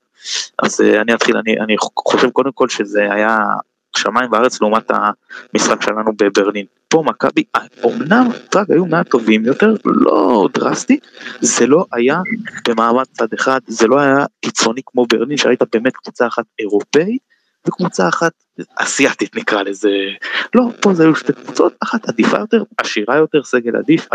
אז 0.62 0.80
אני 0.80 1.14
אתחיל, 1.14 1.36
אני, 1.36 1.60
אני 1.60 1.76
חושב 1.98 2.30
קודם 2.30 2.52
כל 2.52 2.68
שזה 2.68 3.12
היה 3.12 3.38
שמיים 3.96 4.32
וארץ 4.32 4.60
לעומת 4.60 4.90
המשחק 4.90 5.82
שלנו 5.82 6.12
בברלין. 6.18 6.66
פה 6.88 7.02
מכבי, 7.06 7.44
אמנם 7.84 8.28
פראג 8.50 8.72
היו 8.72 8.86
מעט 8.86 9.08
טובים 9.08 9.44
יותר, 9.44 9.74
לא 9.84 10.48
דרסטי, 10.54 10.98
זה 11.40 11.66
לא 11.66 11.84
היה 11.92 12.18
במעמד 12.68 13.04
צד 13.12 13.32
אחד, 13.34 13.60
זה 13.66 13.86
לא 13.86 14.00
היה 14.00 14.24
קיצוני 14.40 14.80
כמו 14.86 15.06
ברלין, 15.06 15.36
שהיית 15.36 15.62
באמת 15.72 15.96
קבוצה 15.96 16.26
אחת 16.26 16.44
אירופאית, 16.58 17.22
וקבוצה 17.68 18.08
אחת 18.08 18.32
אסיאתית 18.76 19.36
נקרא 19.36 19.62
לזה, 19.62 19.90
לא, 20.54 20.62
פה 20.80 20.94
זה 20.94 21.02
היו 21.02 21.14
שתי 21.14 21.32
קבוצות, 21.32 21.74
אחת 21.82 22.08
עדיפה 22.08 22.38
יותר, 22.38 22.62
עשירה 22.78 23.16
יותר, 23.16 23.42
סגל 23.44 23.76
עדיף, 23.76 24.08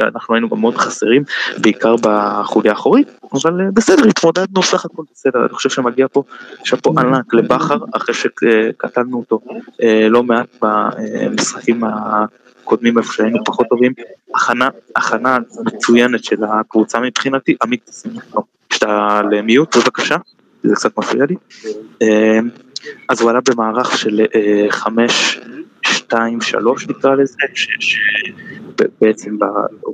אנחנו 0.00 0.34
היינו 0.34 0.48
גם 0.48 0.60
מאוד 0.60 0.76
חסרים, 0.76 1.22
בעיקר 1.58 1.94
בחוליה 2.02 2.72
האחורית, 2.72 3.08
אבל 3.32 3.60
אה, 3.60 3.66
בסדר, 3.74 4.04
התמודדנו 4.08 4.62
סך 4.62 4.84
הכל 4.84 5.02
בסדר, 5.12 5.40
אני 5.40 5.48
חושב 5.48 5.70
שמגיע 5.70 6.06
פה 6.12 6.22
שאפו 6.64 6.94
ענק 6.98 7.34
לבכר, 7.34 7.76
אחרי 7.92 8.14
שקטלנו 8.14 9.16
אותו 9.16 9.40
אה, 9.82 10.08
לא 10.08 10.22
מעט 10.22 10.48
במשחקים 10.62 11.82
הקודמים 11.84 12.98
איפה 12.98 13.12
שהיינו 13.12 13.44
פחות 13.44 13.66
טובים, 13.70 13.92
הכנה, 14.34 14.68
הכנה 14.96 15.38
מצוינת 15.64 16.24
של 16.24 16.44
הקבוצה 16.44 17.00
מבחינתי, 17.00 17.56
עמית, 17.62 17.90
שאתה 18.72 19.20
למיוט 19.30 19.76
בבקשה, 19.76 20.16
זה 20.62 20.74
קצת 20.74 20.98
מפריע 20.98 21.24
לי. 21.26 21.36
אה, 22.86 22.92
אז 23.08 23.20
הוא 23.20 23.30
עלה 23.30 23.40
במערך 23.50 23.98
של 23.98 24.20
אה, 24.34 24.66
חמש, 24.70 25.40
שתיים, 25.82 26.40
שלוש 26.40 26.88
נקרא 26.88 27.14
לזה, 27.14 27.36
שבעצם 27.80 29.38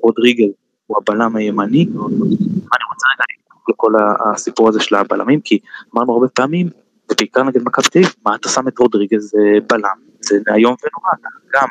רודריגל 0.03 0.49
הוא 0.87 0.97
הבלם 1.01 1.37
הימני. 1.37 1.83
אני 1.85 2.85
רוצה 2.91 3.07
רגע 3.15 3.25
לכל 3.69 3.93
הסיפור 4.33 4.69
הזה 4.69 4.81
של 4.81 4.95
הבלמים, 4.95 5.41
כי 5.41 5.59
אמרנו 5.95 6.13
הרבה 6.13 6.29
פעמים, 6.29 6.69
ובעיקר 7.13 7.43
נגד 7.43 7.63
מכבי 7.63 7.89
תל 7.89 7.99
אביב, 7.99 8.15
מה 8.27 8.35
אתה 8.35 8.49
שם 8.49 8.69
את 8.69 8.79
רודריגז 8.79 9.35
אה, 9.35 9.61
בלם, 9.69 9.97
זה 10.21 10.37
איום 10.55 10.75
ונורא, 10.83 11.11
אתה 11.21 11.29
גם 11.55 11.69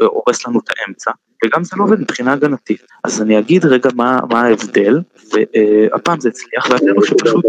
אה, 0.00 0.06
הורס 0.06 0.46
לנו 0.46 0.58
את 0.58 0.70
האמצע, 0.78 1.10
וגם 1.44 1.64
זה 1.64 1.76
לא 1.78 1.84
עובד 1.84 2.00
מבחינה 2.00 2.32
הגנתית. 2.32 2.82
אז 3.04 3.22
אני 3.22 3.38
אגיד 3.38 3.64
רגע 3.64 3.90
מה, 3.94 4.20
מה 4.30 4.42
ההבדל, 4.42 5.00
והפעם 5.32 6.20
זה 6.20 6.28
הצליח, 6.28 6.70
וההבדל 6.70 6.94
הוא 6.96 7.04
שפשוט 7.04 7.44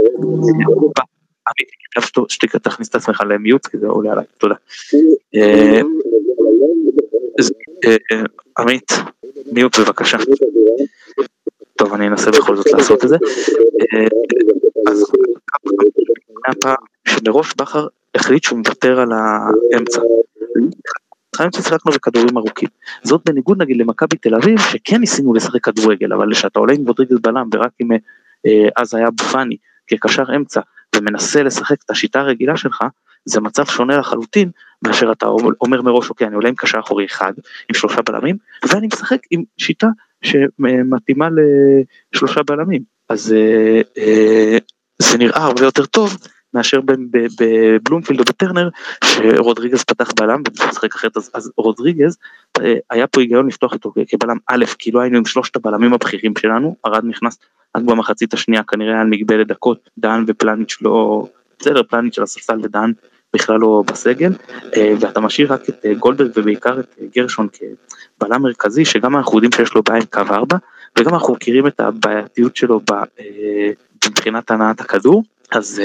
שתיקה 2.30 2.60
תכניס 2.60 2.90
את 2.90 2.96
עצמך 2.96 3.24
למיוט, 3.30 3.68
כי 3.68 3.78
זה 3.78 3.88
עולה 3.88 4.12
עליי, 4.12 4.26
תודה. 4.38 4.56
אה, 5.36 5.82
אה, 7.86 8.24
עמית, 8.60 8.92
מיוט 9.52 9.80
בבקשה. 9.80 10.18
טוב, 11.76 11.94
אני 11.94 12.08
אנסה 12.08 12.32
בכל 12.32 12.56
זאת 12.56 12.68
לעשות 12.74 13.04
את 13.04 13.10
זה. 13.10 13.16
אה, 13.94 14.08
אז 14.92 15.06
הפעם 16.48 16.76
שמראש 17.08 17.54
בכר 17.54 17.88
החליט 18.16 18.44
שהוא 18.44 18.60
מוותר 18.60 19.00
על 19.00 19.10
האמצע. 19.12 20.02
חייבים 21.36 21.62
שיחקנו 21.62 21.92
בכדורים 21.92 22.38
ארוכים. 22.38 22.70
זאת 23.04 23.22
בניגוד 23.26 23.62
נגיד 23.62 23.78
למכבי 23.78 24.18
תל 24.18 24.36
אביב, 24.36 24.60
שכן 24.60 24.98
ניסינו 24.98 25.34
לשחק 25.34 25.64
כדורגל, 25.64 26.14
אבל 26.14 26.34
כשאתה 26.34 26.60
עולה 26.60 26.74
עם 26.74 26.88
רודריגז 26.88 27.18
בלם 27.22 27.50
ורק 27.54 27.72
אה, 28.46 28.70
אז 28.78 28.94
היה 28.96 29.10
בופני 29.12 29.58
כקשר 29.88 30.36
אמצע, 30.36 30.62
ומנסה 30.98 31.44
לשחק 31.44 31.84
את 31.86 31.90
השיטה 31.90 32.20
הרגילה 32.20 32.58
שלך, 32.58 32.84
זה 33.26 33.42
מצב 33.42 33.66
שונה 33.66 33.98
לחלוטין 33.98 34.52
מאשר 34.82 35.12
אתה 35.12 35.26
אומר 35.62 35.82
מראש 35.82 36.10
אוקיי 36.10 36.28
אני 36.28 36.36
עולה 36.36 36.50
עם 36.50 36.56
קשר 36.56 36.80
אחורי 36.80 37.06
אחד 37.06 37.34
עם 37.70 37.76
שלושה 37.76 38.02
בלמים 38.02 38.38
ואני 38.70 38.88
משחק 38.88 39.20
עם 39.32 39.44
שיטה 39.58 39.88
שמתאימה 40.22 41.28
לשלושה 42.14 42.44
בלמים. 42.44 42.82
אז 43.10 43.34
אה, 43.34 43.82
אה, 43.98 44.58
זה 45.00 45.18
נראה 45.18 45.44
הרבה 45.44 45.66
יותר 45.66 45.86
טוב 45.86 46.18
מאשר 46.54 46.80
בבלומפילד 47.40 48.20
או 48.20 48.26
בטרנר 48.26 48.70
שרודריגז 49.04 49.84
פתח 49.84 50.12
בלם 50.20 50.42
ומשחק 50.62 50.96
אחרת. 50.96 51.18
אז, 51.18 51.32
אז 51.34 51.52
רודריגז 51.58 52.18
אה, 52.62 52.74
היה 52.90 53.08
פה 53.08 53.22
היגיון 53.22 53.48
לפתוח 53.48 53.74
איתו 53.74 53.94
כבלם 54.08 54.38
א' 54.48 54.66
כי 54.80 54.92
לא 54.92 55.00
היינו 55.00 55.18
עם 55.18 55.26
שלושת 55.26 55.56
הבלמים 55.56 55.94
הבכירים 55.94 56.34
שלנו. 56.38 56.76
ארד 56.86 57.06
נכנס 57.06 57.38
רק 57.78 57.84
במחצית 57.84 58.34
השנייה 58.34 58.64
כנראה 58.64 59.02
על 59.02 59.08
מגבלת 59.08 59.48
דקות. 59.48 59.90
דן 59.98 60.24
ופלניץ' 60.28 60.78
לא 60.82 61.28
בסדר 61.60 61.84
פלניץ' 61.84 62.18
על 62.18 62.24
הספסל 62.24 62.60
ודן 62.64 62.92
בכלל 63.34 63.60
לא 63.60 63.84
בסגל, 63.88 64.32
אה, 64.78 64.94
ואתה 65.00 65.20
משאיר 65.20 65.54
רק 65.54 65.70
את 65.70 65.86
אה, 65.86 65.94
גולדברג 65.94 66.32
ובעיקר 66.36 66.80
את 66.80 66.96
גרשון 67.16 67.48
כבלם 68.18 68.42
מרכזי, 68.42 68.86
שגם 68.86 69.16
אנחנו 69.16 69.38
יודעים 69.38 69.52
שיש 69.52 69.74
לו 69.74 69.84
בעיה 69.84 70.00
עם 70.00 70.06
קו 70.06 70.34
4, 70.34 70.58
וגם 71.00 71.14
אנחנו 71.14 71.34
מכירים 71.34 71.68
את 71.68 71.80
הבעייתיות 71.80 72.56
שלו 72.56 72.82
מבחינת 74.08 74.52
הנעת 74.52 74.82
הכדור, 74.82 75.24
אז 75.52 75.82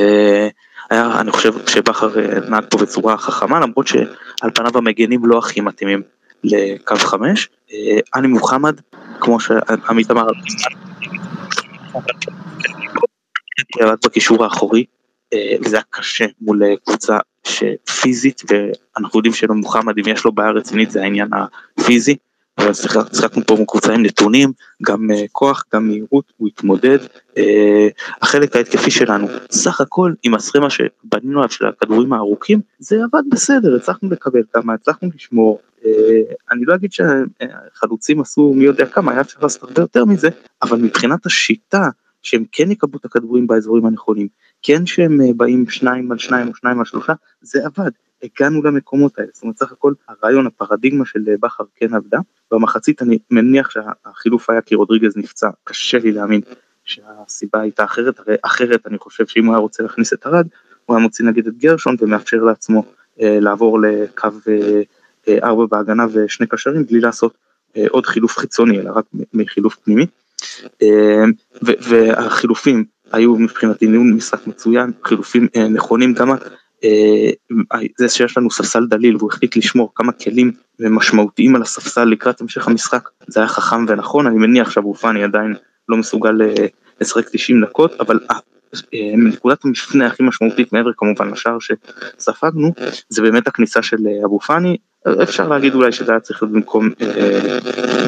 היה, 0.91 1.21
אני 1.21 1.31
חושב 1.31 1.53
שבכר 1.69 2.09
נהג 2.49 2.65
פה 2.71 2.79
בצורה 2.79 3.19
חכמה, 3.19 3.61
למרות 3.61 3.87
שעל 3.87 4.51
פניו 4.55 4.79
המגנים 4.79 5.27
לא 5.27 5.39
הכי 5.39 5.61
מתאימים 5.61 6.03
לקו 6.45 6.97
5. 6.97 7.49
אני 8.15 8.29
מוחמד, 8.29 8.81
כמו 9.21 9.41
שעמית 9.41 10.11
אמר, 10.11 10.27
רק 13.83 13.99
בקישור 14.05 14.45
האחורי, 14.45 14.85
וזה 15.65 15.77
היה 15.77 15.85
קשה 15.91 16.25
מול 16.41 16.63
קבוצה 16.85 17.17
שפיזית 17.45 18.43
ואנחנו 18.49 19.19
יודעים 19.19 19.35
שלמוחמד 19.35 19.99
אם 19.99 20.05
יש 20.09 20.25
לו 20.25 20.33
בעיה 20.33 20.51
רצינית 20.51 20.91
זה 20.91 21.03
העניין 21.03 21.29
הפיזי. 21.33 22.17
אבל 22.59 22.73
שיחקנו 22.73 23.43
פה 23.47 23.57
קבוצה 23.69 23.93
עם 23.93 24.03
נתונים, 24.03 24.53
גם 24.83 25.11
uh, 25.11 25.15
כוח, 25.33 25.65
גם 25.75 25.89
מהירות, 25.89 26.33
הוא 26.37 26.49
התמודד. 26.49 26.99
Uh, 27.37 27.41
החלק 28.23 28.57
ההתקפי 28.57 28.91
שלנו, 28.91 29.27
סך 29.51 29.81
הכל 29.81 30.13
עם 30.23 30.35
הסכמה 30.35 30.71
שבנינו 30.71 31.39
עליו 31.39 31.51
של 31.51 31.67
הכדורים 31.67 32.13
הארוכים, 32.13 32.61
זה 32.79 32.97
עבד 33.05 33.23
בסדר, 33.31 33.77
הצלחנו 33.77 34.11
לקבל 34.11 34.43
כמה, 34.53 34.75
הצלחנו 34.75 35.09
לשמור. 35.15 35.61
Uh, 35.81 35.85
אני 36.51 36.65
לא 36.65 36.75
אגיד 36.75 36.93
שהחלוצים 36.93 38.21
עשו 38.21 38.53
מי 38.57 38.65
יודע 38.65 38.87
כמה, 38.87 39.13
היה 39.13 39.21
אפשר 39.21 39.39
לעשות 39.43 39.63
הרבה 39.63 39.83
יותר 39.83 40.05
מזה, 40.05 40.29
אבל 40.63 40.79
מבחינת 40.79 41.27
השיטה 41.27 41.89
שהם 42.23 42.45
כן 42.53 42.71
יקבלו 42.71 42.99
את 42.99 43.05
הכדורים 43.05 43.47
באזורים 43.47 43.87
הנכונים, 43.87 44.29
כן 44.63 44.87
שהם 44.87 45.21
אה, 45.21 45.27
באים 45.37 45.69
שניים 45.69 46.13
על 46.13 46.19
שניים 46.19 46.49
או 46.49 46.55
שניים 46.55 46.79
על 46.79 46.85
שלושה, 46.85 47.13
זה 47.43 47.61
עבד, 47.67 47.91
הגענו 48.23 48.63
למקומות 48.63 49.19
האלה, 49.19 49.29
זאת 49.33 49.43
אומרת 49.43 49.57
סך 49.57 49.73
הכל 49.73 49.93
הרעיון, 50.09 50.47
הפרדיגמה 50.47 51.05
של 51.07 51.21
אה, 51.29 51.35
בכר 51.41 51.65
כן 51.75 51.95
עבדה, 51.95 52.19
במחצית 52.51 53.03
אני 53.03 53.19
מניח 53.31 53.71
שהחילוף 53.71 54.51
היה 54.51 54.61
כי 54.61 54.75
רודריגז 54.75 55.17
נפצע, 55.17 55.51
קשה 55.65 55.99
לי 55.99 56.13
להאמין 56.13 56.41
שהסיבה 56.85 57.61
הייתה 57.61 57.85
אחרת, 57.85 58.19
הרי 58.19 58.37
אחרת 58.43 58.87
אני 58.87 58.99
חושב 58.99 59.27
שאם 59.27 59.47
הוא 59.47 59.55
היה 59.55 59.61
רוצה 59.61 59.83
להכניס 59.83 60.13
את 60.13 60.27
ארד, 60.27 60.47
הוא 60.87 60.97
היה 60.97 61.03
מוציא 61.03 61.25
נגיד 61.25 61.47
את 61.47 61.59
גרשון 61.59 61.97
ומאפשר 62.01 62.37
לעצמו 62.37 62.85
אה, 63.21 63.41
לעבור 63.41 63.81
לקו 63.81 64.29
אה, 64.49 64.83
אה, 65.29 65.39
ארבע 65.43 65.67
בהגנה 65.67 66.07
ושני 66.13 66.47
קשרים 66.47 66.87
בלי 66.87 67.01
לעשות 67.01 67.35
אה, 67.77 67.85
עוד 67.91 68.07
חילוף 68.07 68.39
חיצוני 68.39 68.81
אלא 68.81 68.91
רק 68.91 69.05
מחילוף 69.35 69.77
פנימי. 69.77 70.07
אה, 70.83 71.25
והחילופים 71.63 72.85
היו 73.13 73.37
מבחינתי 73.37 73.87
ניהול 73.87 74.13
משחק 74.13 74.47
מצוין, 74.47 74.93
חילופים 75.05 75.49
אה, 75.57 75.69
נכונים, 75.69 76.15
גם 76.15 76.31
זה 77.99 78.09
שיש 78.09 78.39
לנו 78.39 78.51
ספסל 78.51 78.87
דליל 78.87 79.17
והוא 79.17 79.31
החליט 79.33 79.57
לשמור 79.57 79.93
כמה 79.95 80.13
כלים 80.13 80.53
משמעותיים 80.81 81.57
על 81.57 81.63
הספסל 81.63 82.05
לקראת 82.05 82.41
המשך 82.41 82.69
המשחק, 82.69 83.09
זה 83.27 83.41
היה 83.41 83.49
חכם 83.49 83.85
ונכון, 83.89 84.27
אני 84.27 84.39
מניח 84.39 84.71
שאבו 84.71 84.95
פאני 84.95 85.25
עדיין 85.25 85.55
לא 85.89 85.97
מסוגל 85.97 86.39
לשחק 87.01 87.29
90 87.29 87.65
דקות, 87.65 88.01
אבל 88.01 88.19
נקודת 89.17 89.65
המפנה 89.65 90.07
הכי 90.07 90.23
משמעותית 90.23 90.73
מעבר 90.73 90.91
כמובן 90.97 91.31
לשער 91.31 91.59
שספגנו, 91.61 92.73
זה 93.09 93.23
באמת 93.23 93.47
הכניסה 93.47 93.83
של 93.83 93.99
אבו 94.25 94.41
פאני, 94.41 94.77
אפשר 95.23 95.49
להגיד 95.49 95.75
אולי 95.75 95.93
שזה 95.93 96.13
היה 96.13 96.21
צריך 96.21 96.43
להיות 96.43 96.55
במקום 96.55 96.91
אה, 97.03 97.59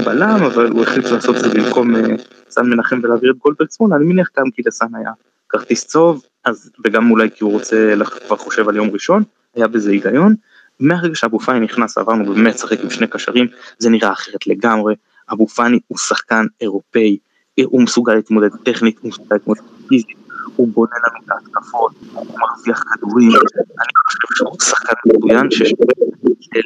בלם, 0.04 0.42
אבל 0.44 0.70
הוא 0.70 0.82
החליט 0.82 1.06
לעשות 1.06 1.36
את 1.36 1.40
זה 1.40 1.48
במקום 1.48 1.96
אה, 1.96 2.02
סן 2.50 2.66
מנחם 2.66 3.00
ולהעביר 3.02 3.30
את 3.30 3.36
גולדברג 3.36 3.68
שמאלה, 3.70 3.96
אני 3.96 4.04
מניח 4.04 4.28
גם 4.38 4.50
כי 4.50 4.62
לסן 4.66 4.94
היה 4.94 5.10
כרטיס 5.48 5.86
צהוב, 5.86 6.22
אז 6.44 6.70
וגם 6.84 7.10
אולי 7.10 7.30
כי 7.30 7.44
הוא 7.44 7.52
רוצה, 7.52 7.94
כבר 8.26 8.36
חושב 8.36 8.68
על 8.68 8.76
יום 8.76 8.90
ראשון, 8.90 9.22
היה 9.54 9.68
בזה 9.68 9.90
היגיון. 9.90 10.34
מהרגע 10.80 11.14
שאבו 11.14 11.40
פאני 11.40 11.60
נכנס 11.60 11.98
עברנו 11.98 12.34
באמת 12.34 12.54
לשחק 12.54 12.80
עם 12.80 12.90
שני 12.90 13.06
קשרים, 13.06 13.46
זה 13.78 13.90
נראה 13.90 14.12
אחרת 14.12 14.46
לגמרי, 14.46 14.94
אבו 15.32 15.46
פאני 15.46 15.80
הוא 15.86 15.98
שחקן 15.98 16.46
אירופאי, 16.60 17.18
הוא 17.64 17.82
מסוגל 17.82 18.14
להתמודד 18.14 18.48
טכנית, 18.64 18.98
הוא 19.00 19.08
מסוגל 19.08 19.36
להתמודד 19.36 19.60
פיזית, 19.88 20.16
הוא 20.56 20.68
בונה 20.68 20.92
לנו 21.06 21.24
את 21.24 21.30
ההתקפות, 21.30 21.92
הוא 22.12 22.38
מרוויח 22.38 22.82
כדורים, 22.82 23.28
אני 23.28 23.92
חושב 24.06 24.34
שהוא 24.36 24.56
שחקן 24.62 24.94
מצוין 25.04 25.48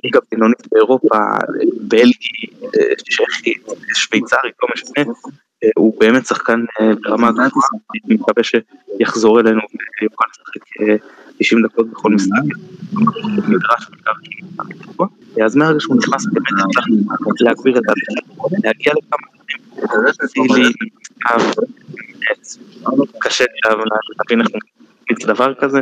ליגה 0.05 0.21
בינונית 0.31 0.69
באירופה, 0.73 1.19
בלגי, 1.81 2.47
צ'כי, 2.97 3.55
שוויצרי, 3.95 4.51
לא 4.63 4.69
משנה, 4.75 5.13
הוא 5.77 6.01
באמת 6.01 6.27
שחקן 6.27 6.65
אה, 6.81 6.93
ברמה 7.03 7.31
גבוהה, 7.31 7.49
אני 8.07 8.15
מקווה 8.15 8.43
שיחזור 8.43 9.41
אלינו 9.41 9.61
ויוכל 10.01 10.25
לשחק 10.31 10.63
90 11.39 11.65
אה, 11.65 11.69
דקות 11.69 11.91
בכל 11.91 12.11
משחק, 12.11 12.43
נדרש 13.49 13.89
אז 15.45 15.57
מהרגע 15.57 15.81
שהוא 15.81 15.97
נכנס 15.97 16.27
באמת 16.27 16.47
הצלחנו 16.69 16.97
להגביר 17.41 17.79
את 17.79 17.83
זה, 17.83 17.93
להגיע 18.65 18.93
לכמה 18.93 19.29
קשה 23.19 23.45
להבין 24.21 24.41
איך 24.41 25.19
הוא 25.21 25.35
דבר 25.35 25.55
כזה, 25.55 25.81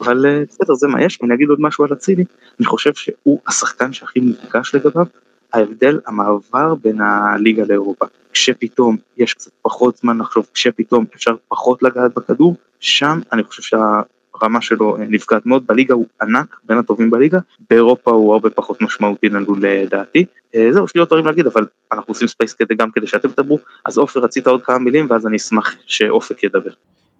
אבל 0.00 0.26
אה, 0.26 0.42
בסדר 0.48 0.74
זה 0.74 0.88
מה 0.88 1.02
יש, 1.02 1.18
ואני 1.22 1.34
אגיד 1.34 1.48
עוד 1.48 1.60
משהו 1.60 1.84
על 1.84 1.92
אצילי, 1.92 2.24
אני 2.60 2.66
חושב 2.66 2.94
שהוא 2.94 3.40
השחקן 3.46 3.92
שהכי 3.92 4.20
מודגש 4.20 4.74
לגביו, 4.74 5.06
ההבדל, 5.52 6.00
המעבר 6.06 6.74
בין 6.74 7.00
הליגה 7.00 7.64
לאירופה, 7.68 8.06
כשפתאום 8.36 8.96
יש 9.16 9.34
קצת 9.34 9.50
פחות 9.62 9.96
זמן 9.96 10.18
לחשוב, 10.18 10.46
כשפתאום 10.54 11.04
אפשר 11.14 11.34
פחות 11.48 11.82
לגעת 11.82 12.14
בכדור, 12.14 12.56
שם 12.80 13.20
אני 13.32 13.44
חושב 13.44 13.62
שהרמה 13.62 14.60
שלו 14.60 14.96
אה, 14.96 15.04
נפגעת 15.08 15.46
מאוד, 15.46 15.66
בליגה 15.66 15.94
הוא 15.94 16.06
ענק, 16.22 16.56
בין 16.64 16.78
הטובים 16.78 17.10
בליגה, 17.10 17.38
באירופה 17.70 18.10
הוא 18.10 18.32
הרבה 18.32 18.50
פחות 18.50 18.82
משמעותי 18.82 19.28
לנו 19.28 19.54
לדעתי. 19.60 20.24
אה, 20.54 20.68
זהו, 20.72 20.84
יש 20.84 20.94
לי 20.94 20.98
עוד 20.98 21.08
דברים 21.08 21.26
להגיד, 21.26 21.46
אבל 21.46 21.66
אנחנו 21.92 22.10
עושים 22.10 22.28
space 22.28 22.52
כדי 22.52 22.74
גם 22.74 22.90
כדי 22.90 23.06
שאתם 23.06 23.28
תדברו, 23.28 23.58
אז 23.86 23.98
עופר 23.98 24.20
רצית 24.20 24.46
עוד 24.46 24.62
כמה 24.62 24.78
מילים 24.78 25.06
ואז 25.10 25.26
אני 25.26 25.36
אשמח 25.36 25.74
שאופק 25.86 26.44
ידבר. 26.44 26.70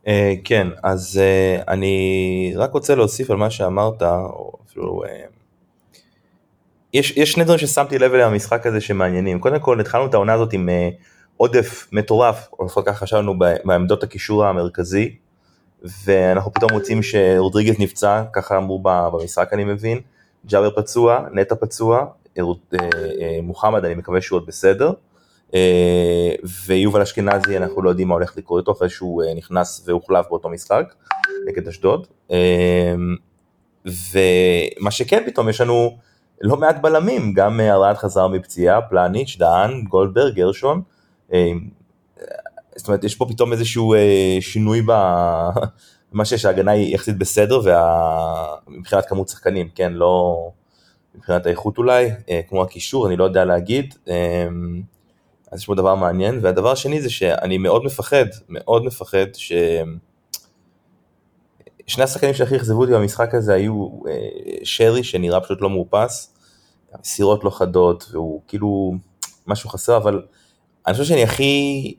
אה, 0.06 0.34
כן, 0.44 0.68
אז 0.82 1.20
uh, 1.20 1.70
אני 1.70 2.54
רק 2.56 2.72
רוצה 2.72 2.94
להוסיף 2.94 3.30
על 3.30 3.36
מה 3.36 3.50
שאמרת, 3.50 4.02
או 4.02 4.52
אפילו... 4.66 5.02
יש, 6.96 7.16
יש 7.16 7.32
שני 7.32 7.44
דברים 7.44 7.58
ששמתי 7.58 7.98
לב 7.98 8.14
אליהם 8.14 8.32
במשחק 8.32 8.66
הזה 8.66 8.80
שמעניינים. 8.80 9.38
קודם 9.38 9.60
כל, 9.60 9.80
התחלנו 9.80 10.06
את 10.06 10.14
העונה 10.14 10.32
הזאת 10.32 10.52
עם 10.52 10.68
uh, 10.68 10.94
עודף 11.36 11.88
מטורף, 11.92 12.48
או 12.58 12.64
לפחות 12.64 12.86
ככה 12.86 12.96
חשבנו 12.96 13.38
בעמדות 13.64 14.02
הקישור 14.02 14.44
המרכזי, 14.44 15.14
ואנחנו 16.04 16.52
פתאום 16.52 16.72
מוצאים 16.72 17.02
שרודריגז 17.02 17.74
נפצע, 17.78 18.22
ככה 18.32 18.56
אמרו 18.56 18.82
במשחק 18.82 19.52
אני 19.52 19.64
מבין, 19.64 20.00
ג'אבר 20.46 20.70
פצוע, 20.70 21.20
נטע 21.32 21.54
פצוע, 21.54 22.06
מוחמד 23.42 23.84
אני 23.84 23.94
מקווה 23.94 24.20
שהוא 24.20 24.36
עוד 24.36 24.46
בסדר. 24.46 24.92
אה, 25.54 26.34
ויובל 26.66 27.02
אשכנזי 27.02 27.56
אנחנו 27.56 27.82
לא 27.82 27.90
יודעים 27.90 28.08
מה 28.08 28.14
הולך 28.14 28.36
לקרות 28.36 28.60
איתו 28.60 28.72
אחרי 28.72 28.88
שהוא 28.88 29.22
אה, 29.22 29.34
נכנס 29.34 29.84
והוחלף 29.86 30.26
באותו 30.28 30.48
משחק 30.48 30.94
נגד 31.46 31.68
אשדוד. 31.68 32.06
אה, 32.30 32.94
ומה 33.86 34.90
שכן 34.90 35.22
פתאום 35.26 35.48
יש 35.48 35.60
לנו 35.60 35.98
לא 36.40 36.56
מעט 36.56 36.76
בלמים, 36.82 37.32
גם 37.32 37.60
ארד 37.60 37.94
חזר 37.94 38.28
מפציעה, 38.28 38.82
פלניץ', 38.82 39.36
דהן, 39.38 39.84
גולדברג, 39.84 40.34
גרשון. 40.34 40.82
זאת 42.76 42.88
אומרת 42.88 43.04
יש 43.04 43.14
פה 43.14 43.26
פתאום 43.28 43.52
איזשהו 43.52 43.94
שינוי 44.40 44.82
במה 44.82 46.24
שיש, 46.24 46.44
ההגנה 46.44 46.70
היא 46.70 46.94
יחסית 46.94 47.18
בסדר 47.18 47.60
ומבחינת 48.68 49.06
כמות 49.06 49.28
שחקנים, 49.28 49.68
כן, 49.74 49.92
לא 49.92 50.48
מבחינת 51.14 51.46
האיכות 51.46 51.78
אולי, 51.78 52.10
כמו 52.48 52.62
הקישור, 52.62 53.06
אני 53.06 53.16
לא 53.16 53.24
יודע 53.24 53.44
להגיד. 53.44 53.94
אז 55.52 55.60
יש 55.60 55.66
פה 55.66 55.74
דבר 55.74 55.94
מעניין, 55.94 56.38
והדבר 56.42 56.70
השני 56.70 57.02
זה 57.02 57.10
שאני 57.10 57.58
מאוד 57.58 57.84
מפחד, 57.84 58.26
מאוד 58.48 58.84
מפחד 58.84 59.26
ש... 59.34 59.52
שני 61.86 62.04
השחקנים 62.04 62.34
שהכי 62.34 62.56
אכזבו 62.56 62.80
אותי 62.80 62.92
במשחק 62.92 63.34
הזה 63.34 63.54
היו 63.54 63.88
אה, 64.08 64.14
שרי 64.64 65.04
שנראה 65.04 65.40
פשוט 65.40 65.60
לא 65.60 65.70
מאופס, 65.70 66.34
המסירות 66.92 67.44
לא 67.44 67.50
חדות, 67.50 68.08
והוא 68.12 68.40
כאילו 68.48 68.94
משהו 69.46 69.70
חסר, 69.70 69.96
אבל 69.96 70.22
אני 70.86 70.92
חושב 70.92 71.04
שאני 71.04 71.22
הכי... 71.22 71.94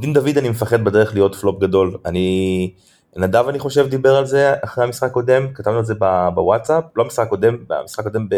דין 0.00 0.12
דוד 0.12 0.38
אני 0.38 0.48
מפחד 0.48 0.84
בדרך 0.84 1.14
להיות 1.14 1.34
פלופ 1.34 1.60
גדול. 1.60 1.98
אני... 2.06 2.70
נדב 3.16 3.48
אני 3.48 3.58
חושב 3.58 3.88
דיבר 3.88 4.16
על 4.16 4.26
זה 4.26 4.54
אחרי 4.64 4.84
המשחק 4.84 5.10
הקודם, 5.10 5.54
כתבנו 5.54 5.80
את 5.80 5.86
זה 5.86 5.94
בוואטסאפ, 6.34 6.84
לא 6.96 7.02
המשחק 7.02 7.26
הקודם, 7.26 7.56
במשחק 7.68 8.06
הקודם 8.06 8.28
ב... 8.28 8.34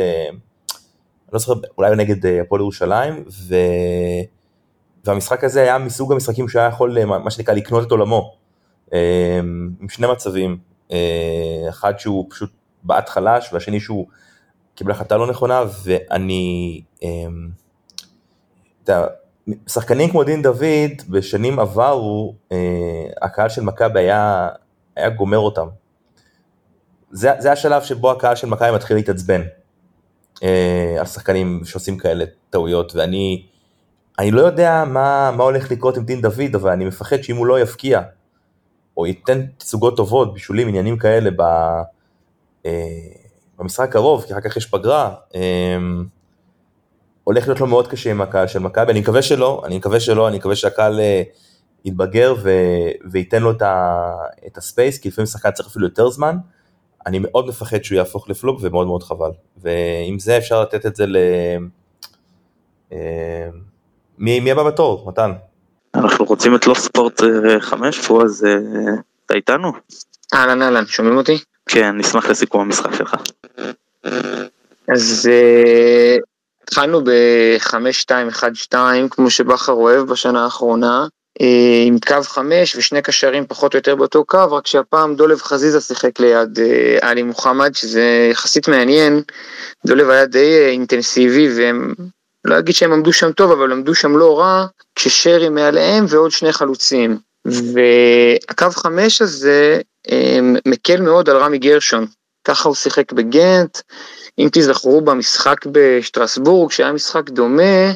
לא 1.33 1.38
זוכר, 1.38 1.61
אולי 1.78 1.97
נגד 1.97 2.26
אה, 2.26 2.40
הפועל 2.40 2.61
ירושלים, 2.61 3.25
ו... 3.49 3.54
והמשחק 5.04 5.44
הזה 5.44 5.61
היה 5.62 5.78
מסוג 5.78 6.12
המשחקים 6.12 6.49
שהיה 6.49 6.68
יכול, 6.68 6.99
אה, 6.99 7.04
מה 7.04 7.30
שנקרא, 7.30 7.54
לקנות 7.54 7.87
את 7.87 7.90
עולמו. 7.90 8.43
אה, 8.94 9.38
עם 9.80 9.88
שני 9.88 10.06
מצבים, 10.06 10.58
אחד 11.68 11.98
שהוא 11.98 12.26
פשוט 12.30 12.50
בעט 12.82 13.08
חלש, 13.08 13.52
והשני 13.52 13.80
שהוא 13.80 14.06
קיבל 14.74 14.90
החלטה 14.90 15.16
לא 15.16 15.26
נכונה, 15.26 15.62
ואני... 15.84 16.80
אתה 18.84 18.92
יודע, 18.92 19.06
שחקנים 19.68 20.10
כמו 20.10 20.24
דין 20.24 20.42
דוד, 20.42 21.02
בשנים 21.08 21.58
עברו, 21.58 22.34
הקהל 23.22 23.48
של 23.48 23.62
מכבי 23.62 24.00
היה, 24.00 24.48
היה 24.96 25.08
גומר 25.08 25.38
אותם. 25.38 25.66
זה, 27.10 27.30
זה 27.38 27.52
השלב 27.52 27.82
שבו 27.82 28.10
הקהל 28.10 28.36
של 28.36 28.46
מכבי 28.46 28.70
מתחיל 28.70 28.96
להתעצבן. 28.96 29.42
אה, 30.42 30.96
על 30.98 31.06
שחקנים 31.06 31.60
שעושים 31.64 31.98
כאלה 31.98 32.24
טעויות, 32.50 32.94
ואני 32.94 33.46
אני 34.18 34.30
לא 34.30 34.40
יודע 34.40 34.84
מה, 34.86 35.30
מה 35.36 35.44
הולך 35.44 35.70
לקרות 35.70 35.96
עם 35.96 36.04
דין 36.04 36.20
דוד, 36.20 36.54
אבל 36.54 36.70
אני 36.70 36.84
מפחד 36.84 37.22
שאם 37.22 37.36
הוא 37.36 37.46
לא 37.46 37.60
יפקיע, 37.60 38.00
או 38.96 39.06
ייתן 39.06 39.46
תצוגות 39.58 39.96
טובות, 39.96 40.34
בישולים, 40.34 40.68
עניינים 40.68 40.98
כאלה 40.98 41.30
ב, 41.30 41.42
אה, 42.66 42.98
במשחק 43.58 43.88
הקרוב, 43.88 44.24
כי 44.26 44.32
אחר 44.32 44.40
כך 44.40 44.56
יש 44.56 44.66
פגרה, 44.66 45.14
אה, 45.34 45.76
הולך 47.24 47.48
להיות 47.48 47.60
לו 47.60 47.66
מאוד 47.66 47.88
קשה 47.88 48.10
עם 48.10 48.20
הקהל 48.20 48.46
של 48.46 48.58
מכבי, 48.58 48.92
אני 48.92 49.00
מקווה 49.00 49.22
שלא, 49.22 49.62
אני 49.66 49.76
מקווה 49.76 50.00
שלא, 50.00 50.28
אני 50.28 50.36
מקווה 50.36 50.56
שהקהל 50.56 51.00
אה, 51.00 51.22
יתבגר 51.84 52.34
ו, 52.42 52.50
וייתן 53.10 53.42
לו 53.42 53.50
את, 53.50 53.62
ה, 53.62 54.12
את 54.46 54.56
הספייס, 54.58 54.98
כי 54.98 55.08
לפעמים 55.08 55.26
שחקן 55.26 55.50
צריך 55.50 55.68
אפילו 55.68 55.86
יותר 55.86 56.10
זמן, 56.10 56.36
אני 57.06 57.18
מאוד 57.18 57.46
מפחד 57.48 57.84
שהוא 57.84 57.96
יהפוך 57.96 58.28
לפלופ 58.28 58.58
ומאוד 58.62 58.86
מאוד 58.86 59.02
חבל. 59.02 59.30
ועם 59.56 60.18
זה 60.18 60.38
אפשר 60.38 60.62
לתת 60.62 60.86
את 60.86 60.96
זה 60.96 61.06
ל... 61.06 61.16
אה, 62.92 63.48
מי, 64.18 64.40
מי 64.40 64.50
הבא 64.50 64.62
בתור, 64.62 65.04
מתן? 65.08 65.32
אנחנו 65.94 66.24
רוצים 66.24 66.54
את 66.54 66.66
לא 66.66 66.74
ספורט 66.74 67.20
5 67.60 67.98
אה, 67.98 68.02
פה, 68.02 68.22
אז 68.22 68.44
אה, 68.44 68.94
אתה 69.26 69.34
איתנו? 69.34 69.72
אהלן 70.34 70.62
אהלן, 70.62 70.86
שומעים 70.86 71.16
אותי? 71.16 71.38
כן, 71.68 71.96
נשמח 71.96 72.26
לסיכום 72.26 72.60
המשחק 72.60 72.94
שלך. 72.94 73.14
אז 74.94 75.30
התחלנו 76.62 77.04
ב-5-2-1-2 77.04 78.74
כמו 79.10 79.30
שבכר 79.30 79.72
אוהב 79.72 80.06
בשנה 80.08 80.44
האחרונה. 80.44 81.06
אה, 81.40 81.82
עם 81.86 81.98
קו 82.06 82.22
חמש 82.22 82.76
ושני 82.76 83.02
קשרים 83.02 83.46
פחות 83.46 83.74
או 83.74 83.78
יותר 83.78 83.94
באותו 83.94 84.24
קו, 84.24 84.52
רק 84.52 84.66
שהפעם 84.66 85.16
דולב 85.16 85.42
חזיזה 85.42 85.80
שיחק 85.80 86.20
ליד 86.20 86.58
אה, 86.58 86.98
עלי 87.00 87.22
מוחמד, 87.22 87.74
שזה 87.74 88.28
יחסית 88.30 88.68
מעניין. 88.68 89.22
דולב 89.86 90.10
היה 90.10 90.26
די 90.26 90.58
אה, 90.58 90.68
אינטנסיבי 90.68 91.48
והם, 91.56 91.94
לא 92.44 92.58
אגיד 92.58 92.74
שהם 92.74 92.92
עמדו 92.92 93.12
שם 93.12 93.32
טוב, 93.32 93.52
אבל 93.52 93.72
עמדו 93.72 93.94
שם 93.94 94.16
לא 94.16 94.38
רע, 94.38 94.66
כששרי 94.94 95.48
מעליהם 95.48 96.04
ועוד 96.08 96.30
שני 96.30 96.52
חלוצים. 96.52 97.18
והקו 97.44 98.70
חמש 98.70 99.22
הזה 99.22 99.80
מקל 100.66 101.00
מאוד 101.00 101.30
על 101.30 101.36
רמי 101.36 101.58
גרשון. 101.58 102.06
ככה 102.44 102.68
הוא 102.68 102.76
שיחק 102.76 103.12
בגנט. 103.12 103.78
אם 104.38 104.48
תזכרו 104.52 105.00
במשחק 105.00 105.56
בשטרסבורג, 105.72 106.70
שהיה 106.70 106.92
משחק 106.92 107.30
דומה, 107.30 107.90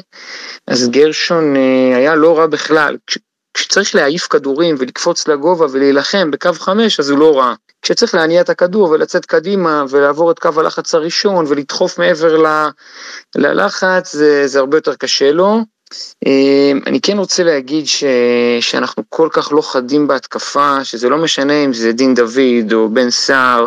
אז 0.67 0.89
גרשון 0.89 1.55
היה 1.95 2.15
לא 2.15 2.37
רע 2.37 2.47
בכלל. 2.47 2.97
כשצריך 3.53 3.95
להעיף 3.95 4.27
כדורים 4.27 4.75
ולקפוץ 4.79 5.27
לגובה 5.27 5.65
ולהילחם 5.71 6.31
בקו 6.31 6.53
חמש 6.53 6.99
אז 6.99 7.09
הוא 7.09 7.19
לא 7.19 7.39
רע. 7.39 7.53
כשצריך 7.81 8.15
להניע 8.15 8.41
את 8.41 8.49
הכדור 8.49 8.89
ולצאת 8.89 9.25
קדימה 9.25 9.83
ולעבור 9.89 10.31
את 10.31 10.39
קו 10.39 10.49
הלחץ 10.57 10.95
הראשון 10.95 11.45
ולדחוף 11.47 11.99
מעבר 11.99 12.37
ל, 12.37 12.67
ללחץ 13.35 14.13
זה, 14.15 14.47
זה 14.47 14.59
הרבה 14.59 14.77
יותר 14.77 14.95
קשה 14.95 15.31
לו. 15.31 15.61
אמ, 16.25 16.79
אני 16.87 17.01
כן 17.01 17.17
רוצה 17.17 17.43
להגיד 17.43 17.87
ש, 17.87 18.03
שאנחנו 18.61 19.03
כל 19.09 19.29
כך 19.31 19.51
לא 19.51 19.61
חדים 19.61 20.07
בהתקפה, 20.07 20.83
שזה 20.83 21.09
לא 21.09 21.17
משנה 21.17 21.65
אם 21.65 21.73
זה 21.73 21.91
דין 21.91 22.15
דוד 22.15 22.73
או 22.73 22.89
בן 22.89 23.09
סער 23.09 23.65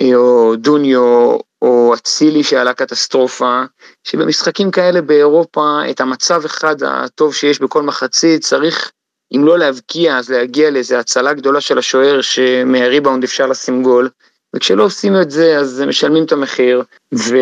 אה, 0.00 0.14
או 0.14 0.56
דוניו 0.56 1.36
או 1.62 1.94
אצילי 1.94 2.44
שעלה 2.44 2.74
קטסטרופה, 2.74 3.62
שבמשחקים 4.04 4.70
כאלה 4.70 5.02
באירופה 5.02 5.80
את 5.90 6.00
המצב 6.00 6.44
אחד 6.44 6.82
הטוב 6.82 7.34
שיש 7.34 7.60
בכל 7.60 7.82
מחצית 7.82 8.42
צריך 8.42 8.92
אם 9.32 9.44
לא 9.44 9.58
להבקיע 9.58 10.18
אז 10.18 10.30
להגיע 10.30 10.70
לאיזה 10.70 10.98
הצלה 10.98 11.32
גדולה 11.32 11.60
של 11.60 11.78
השוער 11.78 12.20
שמהריבאונד 12.20 13.24
אפשר 13.24 13.46
לשים 13.46 13.82
גול. 13.82 14.08
וכשלא 14.56 14.84
עושים 14.84 15.16
את 15.20 15.30
זה 15.30 15.58
אז 15.58 15.80
משלמים 15.86 16.24
את 16.24 16.32
המחיר 16.32 16.82
ו... 17.14 17.36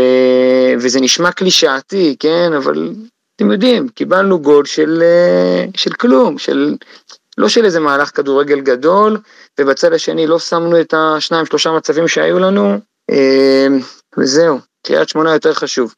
וזה 0.79 1.01
נשמע 1.01 1.33
קלישאתי 1.33 2.17
כן 2.19 2.53
אבל 2.57 2.91
אתם 3.37 3.51
יודעים 3.51 3.89
קיבלנו 3.89 4.39
גול 4.39 4.65
של, 4.65 5.03
של 5.77 5.93
כלום 5.93 6.39
של 6.39 6.75
לא 7.39 7.49
של 7.49 7.65
איזה 7.65 7.81
מהלך 7.81 8.17
כדורגל 8.17 8.61
גדול 8.61 9.19
ובצד 9.61 9.93
השני 9.93 10.27
לא 10.27 10.39
שמנו 10.39 10.81
את 10.81 10.95
השניים 10.97 11.47
שלושה 11.47 11.73
מצבים 11.73 12.09
שהיו 12.09 12.39
לנו 12.39 12.79
אה, 13.11 13.67
וזהו 14.19 14.59
קריית 14.87 15.09
שמונה 15.09 15.33
יותר 15.33 15.55
חשוב. 15.55 15.95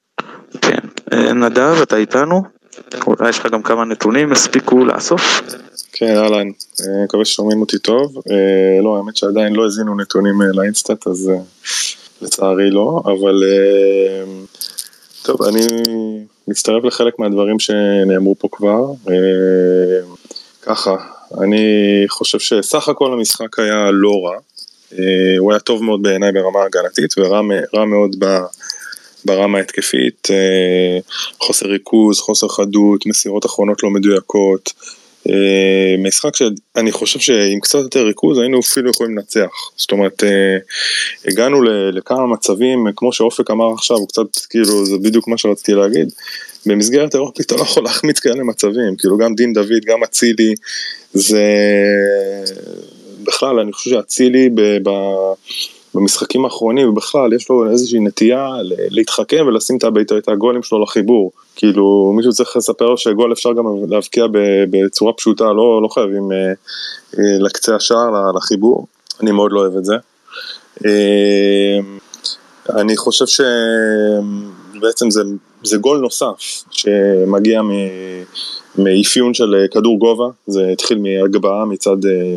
כן 0.60 0.78
אה, 1.12 1.32
נדב 1.32 1.76
אתה 1.82 1.96
איתנו? 1.96 2.42
אולי 3.06 3.28
יש 3.28 3.38
לך 3.38 3.46
גם 3.46 3.62
כמה 3.62 3.84
נתונים 3.84 4.32
הספיקו 4.32 4.84
לאסוף? 4.84 5.42
כן, 5.98 6.16
אהלן, 6.16 6.48
אה, 6.80 7.04
מקווה 7.04 7.24
ששומעים 7.24 7.60
אותי 7.60 7.78
טוב. 7.78 8.16
אה, 8.30 8.82
לא, 8.82 8.96
האמת 8.96 9.16
שעדיין 9.16 9.52
לא 9.52 9.66
הזינו 9.66 9.96
נתונים 9.96 10.42
אה, 10.42 10.46
לאינסטאט, 10.54 11.06
אז 11.06 11.30
לצערי 12.22 12.70
לא, 12.70 13.02
אבל 13.04 13.42
טוב, 15.22 15.42
אני 15.42 15.66
מצטרף 16.48 16.84
לחלק 16.84 17.18
מהדברים 17.18 17.60
שנאמרו 17.60 18.34
פה 18.38 18.48
כבר. 18.52 18.84
ככה, 20.62 20.96
אני 21.40 22.04
חושב 22.08 22.38
שסך 22.38 22.88
הכל 22.88 23.12
המשחק 23.12 23.58
היה 23.58 23.90
לא 23.92 24.12
רע. 24.24 24.38
הוא 25.38 25.52
היה 25.52 25.60
טוב 25.60 25.82
מאוד 25.82 26.02
בעיניי 26.02 26.32
ברמה 26.32 26.62
הגנתית 26.62 27.14
ורע 27.18 27.42
מאוד 27.86 28.16
ברמה 29.24 29.58
ההתקפית. 29.58 30.28
חוסר 31.42 31.66
ריכוז, 31.66 32.20
חוסר 32.20 32.48
חדות, 32.48 33.06
מסירות 33.06 33.46
אחרונות 33.46 33.82
לא 33.82 33.90
מדויקות. 33.90 34.72
אה, 35.28 35.96
משחק 35.98 36.36
שאני 36.36 36.92
חושב 36.92 37.18
שעם 37.20 37.60
קצת 37.60 37.78
יותר 37.78 38.06
ריכוז 38.06 38.38
היינו 38.38 38.60
אפילו 38.60 38.90
יכולים 38.90 39.18
לנצח. 39.18 39.50
זאת 39.76 39.92
אומרת, 39.92 40.24
אה, 40.24 40.58
הגענו 41.24 41.62
לכמה 41.92 42.26
מצבים, 42.26 42.86
כמו 42.96 43.12
שאופק 43.12 43.50
אמר 43.50 43.72
עכשיו, 43.72 43.96
הוא 43.96 44.08
קצת, 44.08 44.36
כאילו, 44.50 44.86
זה 44.86 44.96
בדיוק 44.98 45.28
מה 45.28 45.38
שרציתי 45.38 45.72
להגיד. 45.72 46.08
במסגרת 46.66 47.14
אירופית 47.14 47.46
אתה 47.46 47.56
לא 47.56 47.60
יכול 47.60 47.84
להחמיץ 47.84 48.18
כאלה 48.18 48.44
מצבים, 48.44 48.96
כאילו 48.98 49.18
גם 49.18 49.34
דין 49.34 49.52
דוד, 49.52 49.84
גם 49.86 50.04
אצילי, 50.04 50.54
זה... 51.12 51.42
בכלל, 53.22 53.58
אני 53.60 53.72
חושב 53.72 53.90
שאצילי 53.90 54.48
ב... 54.54 54.90
במשחקים 55.96 56.44
האחרונים 56.44 56.88
ובכלל 56.88 57.32
יש 57.32 57.50
לו 57.50 57.70
איזושהי 57.70 58.00
נטייה 58.00 58.48
להתחכם 58.90 59.44
ולשים 59.46 59.78
את 60.18 60.28
הגולים 60.28 60.62
שלו 60.62 60.82
לחיבור. 60.82 61.32
כאילו 61.56 62.12
מישהו 62.16 62.32
צריך 62.32 62.56
לספר 62.56 62.84
לו 62.84 62.98
שגול 62.98 63.32
אפשר 63.32 63.52
גם 63.52 63.64
להבקיע 63.88 64.26
בצורה 64.70 65.12
פשוטה, 65.12 65.44
לא, 65.44 65.82
לא 65.82 65.88
חייבים 65.88 66.32
אה, 66.32 66.36
אה, 67.18 67.38
לקצה 67.38 67.76
השער 67.76 68.32
לחיבור, 68.36 68.86
אני 69.20 69.32
מאוד 69.32 69.52
לא 69.52 69.60
אוהב 69.60 69.76
את 69.76 69.84
זה. 69.84 69.94
אה, 70.86 71.78
אני 72.80 72.96
חושב 72.96 73.24
שבעצם 74.74 75.10
זה, 75.10 75.22
זה 75.66 75.76
גול 75.76 75.98
נוסף 75.98 76.64
שמגיע 76.70 77.62
מ... 77.62 77.70
מאפיון 78.78 79.34
של 79.34 79.54
אה, 79.54 79.68
כדור 79.68 79.98
גובה, 79.98 80.24
זה 80.46 80.68
התחיל 80.68 80.98
מהגבהה 80.98 81.64
מצד 81.64 82.04
אה, 82.04 82.36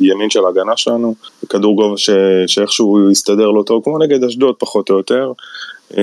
ימין 0.00 0.30
של 0.30 0.44
ההגנה 0.44 0.76
שלנו, 0.76 1.14
כדור 1.48 1.76
גובה 1.76 1.96
ש... 1.96 2.10
שאיכשהו 2.46 3.10
הסתדר 3.10 3.50
לא 3.50 3.62
טוב, 3.62 3.84
כמו 3.84 3.98
נגד 3.98 4.24
אשדוד 4.24 4.54
פחות 4.58 4.90
או 4.90 4.96
יותר, 4.96 5.32
אה, 5.98 6.02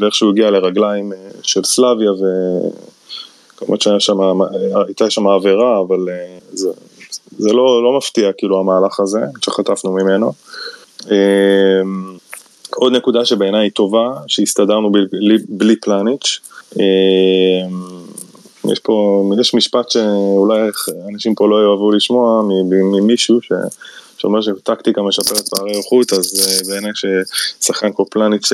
ואיכשהו 0.00 0.30
הגיע 0.30 0.50
לרגליים 0.50 1.12
של 1.42 1.64
סלאביה, 1.64 2.10
וכמובן 3.54 3.80
שהייתה 3.80 5.10
שם 5.10 5.26
עבירה, 5.26 5.80
אבל 5.80 6.08
זה, 6.52 6.68
זה 7.38 7.52
לא, 7.52 7.82
לא 7.84 7.96
מפתיע 7.98 8.32
כאילו 8.38 8.60
המהלך 8.60 9.00
הזה, 9.00 9.20
שחטפנו 9.44 9.92
ממנו. 9.92 10.32
עוד 12.76 12.92
נקודה 12.92 13.24
שבעיניי 13.24 13.62
היא 13.62 13.70
טובה, 13.70 14.12
שהסתדרנו 14.26 14.92
בלי, 14.92 15.36
בלי 15.48 15.76
פלניץ'. 15.76 16.40
יש 18.72 18.78
פה, 18.78 19.24
יש 19.40 19.54
משפט 19.54 19.90
שאולי 19.90 20.60
אנשים 21.12 21.34
פה 21.34 21.48
לא 21.48 21.62
יאהבו 21.62 21.90
לשמוע 21.90 22.42
ממישהו 22.70 23.42
ש... 23.42 23.52
שאומר 24.20 24.40
שטקטיקה 24.42 25.02
משפרת 25.02 25.48
פערי 25.48 25.72
איכות, 25.78 26.12
אז 26.12 26.32
uh, 26.34 26.68
בעיניי 26.68 26.90
ששחקן 26.94 27.92
כמו 27.92 28.06
פלניץ' 28.10 28.46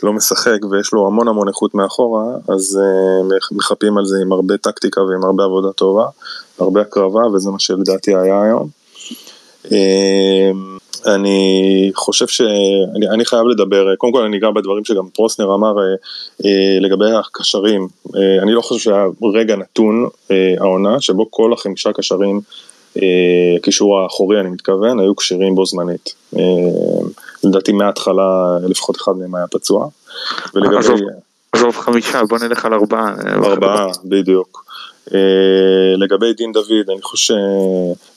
שלא 0.00 0.12
משחק 0.12 0.58
ויש 0.70 0.92
לו 0.92 1.06
המון 1.06 1.28
המון 1.28 1.48
איכות 1.48 1.74
מאחורה, 1.74 2.24
אז 2.48 2.80
uh, 2.80 3.56
מחפים 3.56 3.98
על 3.98 4.04
זה 4.04 4.16
עם 4.22 4.32
הרבה 4.32 4.56
טקטיקה 4.56 5.00
ועם 5.00 5.24
הרבה 5.24 5.44
עבודה 5.44 5.72
טובה, 5.72 6.06
הרבה 6.58 6.80
הקרבה, 6.80 7.26
וזה 7.26 7.50
מה 7.50 7.58
שלדעתי 7.58 8.14
היה 8.16 8.42
היום. 8.42 8.68
אני 11.06 11.90
חושב 11.94 12.26
שאני 12.26 13.08
אני 13.14 13.24
חייב 13.24 13.46
לדבר, 13.46 13.96
קודם 13.96 14.12
כל 14.12 14.22
אני 14.22 14.36
אגע 14.36 14.50
בדברים 14.50 14.84
שגם 14.84 15.08
פרוסנר 15.14 15.54
אמר 15.54 15.78
אה, 15.78 15.84
אה, 16.44 16.78
לגבי 16.80 17.12
הקשרים, 17.12 17.88
אה, 18.16 18.42
אני 18.42 18.52
לא 18.52 18.60
חושב 18.60 18.80
שהיה 18.80 19.04
רגע 19.34 19.56
נתון 19.56 20.08
אה, 20.30 20.54
העונה 20.58 21.00
שבו 21.00 21.30
כל 21.30 21.52
החמישה 21.52 21.92
קשרים, 21.92 22.40
אה, 22.96 23.56
קישור 23.62 23.98
האחורי 23.98 24.40
אני 24.40 24.48
מתכוון, 24.48 25.00
היו 25.00 25.16
כשירים 25.16 25.54
בו 25.54 25.66
זמנית. 25.66 26.14
אה, 26.38 26.42
לדעתי 27.44 27.72
מההתחלה 27.72 28.56
לפחות 28.68 28.96
אחד 28.96 29.12
מהם 29.16 29.34
היה 29.34 29.46
פצוע. 29.46 29.88
ולגבי... 30.54 31.04
עזוב 31.52 31.76
חמישה, 31.76 32.24
בוא 32.24 32.38
נלך 32.38 32.64
על 32.64 32.74
ארבעה. 32.74 33.14
ארבעה, 33.44 33.86
בדיוק. 34.04 34.67
אה, 35.14 35.96
לגבי 35.96 36.32
דין 36.32 36.52
דוד, 36.52 36.90
אני 36.90 37.02
חושב, 37.02 37.34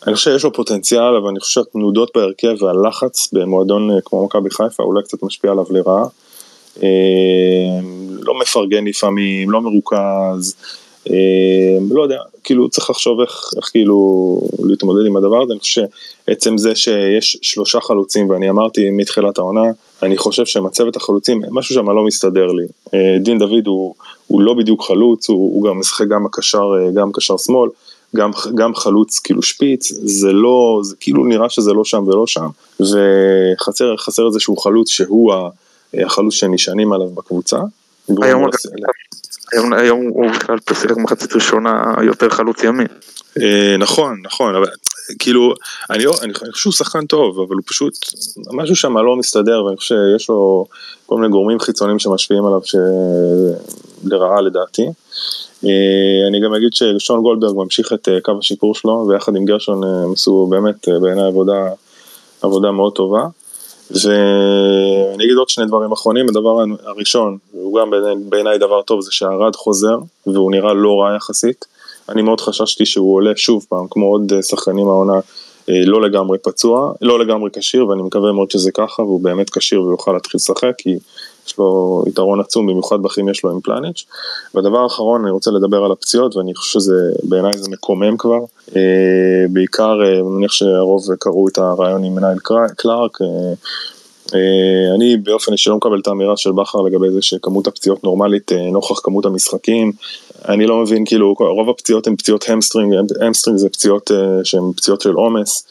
אני 0.07 0.15
חושב 0.15 0.31
שיש 0.31 0.43
לו 0.43 0.53
פוטנציאל, 0.53 1.15
אבל 1.15 1.27
אני 1.29 1.39
חושב 1.39 1.61
שהתנודות 1.61 2.11
בהרכב 2.15 2.63
והלחץ 2.63 3.33
במועדון 3.33 3.91
אה, 3.91 3.95
כמו 4.05 4.25
מכבי 4.25 4.49
חיפה 4.49 4.83
אולי 4.83 5.03
קצת 5.03 5.23
משפיע 5.23 5.51
עליו 5.51 5.65
לרעה. 5.69 6.05
אה, 6.83 6.89
לא 8.21 8.39
מפרגן 8.39 8.85
לפעמים, 8.85 9.51
לא 9.51 9.61
מרוכז, 9.61 10.55
לא 11.91 12.03
יודע, 12.03 12.19
כאילו 12.43 12.69
צריך 12.69 12.89
לחשוב 12.89 13.19
איך, 13.19 13.49
איך 13.57 13.65
כאילו 13.65 14.41
להתמודד 14.63 15.05
עם 15.05 15.17
הדבר 15.17 15.41
הזה, 15.41 15.53
אני 15.53 15.59
חושב 15.59 15.81
שעצם 16.27 16.57
זה 16.57 16.75
שיש 16.75 17.37
שלושה 17.41 17.79
חלוצים, 17.81 18.29
ואני 18.29 18.49
אמרתי 18.49 18.89
מתחילת 18.89 19.37
העונה, 19.37 19.71
אני 20.03 20.17
חושב 20.17 20.45
שמצבת 20.45 20.95
החלוצים, 20.95 21.41
משהו 21.51 21.75
שם 21.75 21.89
לא 21.89 22.03
מסתדר 22.05 22.47
לי. 22.47 22.65
דין 23.19 23.39
דוד 23.39 23.67
הוא, 23.67 23.95
הוא 24.27 24.41
לא 24.41 24.53
בדיוק 24.53 24.83
חלוץ, 24.87 25.29
הוא, 25.29 25.55
הוא 25.55 25.69
גם 25.69 25.79
משחק 25.79 26.07
גם 26.07 26.25
הקשר, 26.25 26.73
גם 26.93 27.11
קשר 27.11 27.37
שמאל, 27.37 27.69
גם, 28.15 28.31
גם 28.55 28.75
חלוץ 28.75 29.19
כאילו 29.19 29.41
שפיץ, 29.41 29.91
זה 29.91 30.31
לא, 30.31 30.79
זה 30.83 30.95
כאילו 30.99 31.25
נראה 31.25 31.49
שזה 31.49 31.73
לא 31.73 31.83
שם 31.85 32.07
ולא 32.07 32.27
שם, 32.27 32.47
וחסר 32.79 34.27
איזשהו 34.27 34.57
חלוץ 34.57 34.89
שהוא 34.89 35.33
החלוץ 35.93 36.33
שנשענים 36.33 36.93
עליו 36.93 37.09
בקבוצה. 37.09 37.57
היום, 38.21 38.45
היום, 39.53 39.73
היום 39.73 40.07
הוא 40.07 40.31
בכלל 40.31 40.59
פסיק 40.59 40.91
מחצית 40.97 41.33
ראשונה 41.33 41.93
יותר 42.03 42.29
חלוץ 42.29 42.63
ימין. 42.63 42.87
אה, 43.41 43.75
נכון, 43.79 44.21
נכון, 44.23 44.55
אבל 44.55 44.67
כאילו, 45.19 45.53
אני, 45.89 46.03
לא, 46.03 46.13
אני 46.21 46.33
חושב 46.33 46.45
שהוא 46.53 46.73
שחקן 46.73 47.05
טוב, 47.05 47.39
אבל 47.39 47.55
הוא 47.55 47.63
פשוט, 47.65 47.93
משהו 48.51 48.75
שם 48.75 48.97
לא 48.97 49.15
מסתדר, 49.15 49.63
ואני 49.65 49.77
חושב 49.77 49.95
שיש 49.95 50.29
לו 50.29 50.65
כל 51.05 51.15
מיני 51.15 51.29
גורמים 51.29 51.59
חיצוניים 51.59 51.99
שמשפיעים 51.99 52.45
עליו 52.45 52.61
לרעה 54.03 54.41
לדעתי. 54.41 54.85
אה, 55.65 56.27
אני 56.27 56.41
גם 56.41 56.53
אגיד 56.53 56.73
ששון 56.73 57.21
גולדברג 57.21 57.55
ממשיך 57.55 57.93
את 57.93 58.09
אה, 58.09 58.21
קו 58.21 58.31
השיפור 58.39 58.75
שלו, 58.75 59.05
ויחד 59.09 59.35
עם 59.35 59.45
גרשון 59.45 59.83
הם 59.83 60.13
עשו 60.13 60.47
באמת 60.49 60.87
בעיניי 61.01 61.25
עבודה, 61.25 61.69
עבודה 62.41 62.71
מאוד 62.71 62.93
טובה. 62.93 63.21
ואני 63.91 65.23
אגיד 65.25 65.37
עוד 65.37 65.49
שני 65.49 65.65
דברים 65.65 65.91
אחרונים, 65.91 66.29
הדבר 66.29 66.63
הראשון, 66.85 67.37
הוא 67.51 67.79
גם 67.79 67.91
בעיניי 68.29 68.57
דבר 68.57 68.81
טוב, 68.81 69.01
זה 69.01 69.11
שהרד 69.11 69.55
חוזר, 69.55 69.97
והוא 70.27 70.51
נראה 70.51 70.73
לא 70.73 71.01
רע 71.01 71.15
יחסית. 71.15 71.65
אני 72.11 72.21
מאוד 72.21 72.41
חששתי 72.41 72.85
שהוא 72.85 73.15
עולה 73.15 73.31
שוב 73.35 73.65
פעם, 73.69 73.85
כמו 73.89 74.05
עוד 74.05 74.33
אה, 74.35 74.41
שחקנים 74.41 74.87
העונה, 74.87 75.19
אה, 75.69 75.85
לא 75.85 76.01
לגמרי 76.01 76.37
פצוע, 76.37 76.93
לא 77.01 77.19
לגמרי 77.19 77.49
כשיר, 77.53 77.87
ואני 77.87 78.01
מקווה 78.01 78.31
מאוד 78.31 78.51
שזה 78.51 78.71
ככה, 78.71 79.01
והוא 79.01 79.21
באמת 79.21 79.49
כשיר 79.49 79.81
ויוכל 79.81 80.13
להתחיל 80.13 80.37
לשחק, 80.37 80.73
כי 80.77 80.97
יש 81.47 81.57
לו 81.57 82.03
יתרון 82.07 82.39
עצום, 82.39 82.67
במיוחד 82.67 83.01
בכים 83.01 83.29
יש 83.29 83.43
לו 83.43 83.51
עם 83.51 83.61
פלניץ'. 83.61 84.05
והדבר 84.55 84.79
האחרון, 84.79 85.21
אני 85.21 85.31
רוצה 85.31 85.51
לדבר 85.51 85.83
על 85.85 85.91
הפציעות, 85.91 86.35
ואני 86.35 86.55
חושב 86.55 86.79
שזה, 86.79 86.95
בעיניי 87.23 87.53
זה 87.55 87.69
מקומם 87.69 88.17
כבר. 88.17 88.39
אה, 88.75 88.81
בעיקר, 89.49 89.93
אני 89.93 90.21
מניח 90.21 90.51
שהרוב 90.51 91.03
קראו 91.19 91.47
את 91.47 91.57
הראיון 91.57 92.03
עם 92.03 92.15
נייל 92.15 92.37
קלארק. 92.75 93.17
אני 94.95 95.17
באופן 95.17 95.51
אישי 95.51 95.69
לא 95.69 95.75
מקבל 95.75 95.99
את 95.99 96.07
האמירה 96.07 96.37
של 96.37 96.51
בכר 96.51 96.81
לגבי 96.81 97.09
זה 97.09 97.21
שכמות 97.21 97.67
הפציעות 97.67 98.03
נורמלית 98.03 98.51
נוכח 98.71 98.99
כמות 98.99 99.25
המשחקים. 99.25 99.91
אני 100.49 100.65
לא 100.67 100.81
מבין, 100.81 101.05
כאילו, 101.05 101.33
רוב 101.39 101.69
הפציעות 101.69 102.07
הן 102.07 102.15
פציעות 102.15 102.49
hamstring, 102.49 102.93
hamstring 103.21 103.59
זה 103.59 103.69
פציעות 103.69 104.11
אה, 104.11 104.17
שהן 104.43 104.71
פציעות 104.75 105.01
של 105.01 105.13
עומס. 105.13 105.63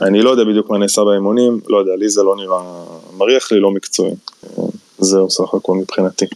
אני 0.00 0.22
לא 0.22 0.30
יודע 0.30 0.44
בדיוק 0.44 0.70
מה 0.70 0.78
נעשה 0.78 1.04
באימונים, 1.04 1.60
לא 1.68 1.78
יודע, 1.78 1.96
לי 1.96 2.08
זה 2.08 2.22
לא 2.22 2.36
נראה, 2.36 2.62
מריח 3.16 3.52
לי 3.52 3.60
לא 3.60 3.70
מקצועי. 3.70 4.12
זהו 5.02 5.30
סך 5.30 5.54
הכל 5.54 5.74
מבחינתי. 5.74 6.26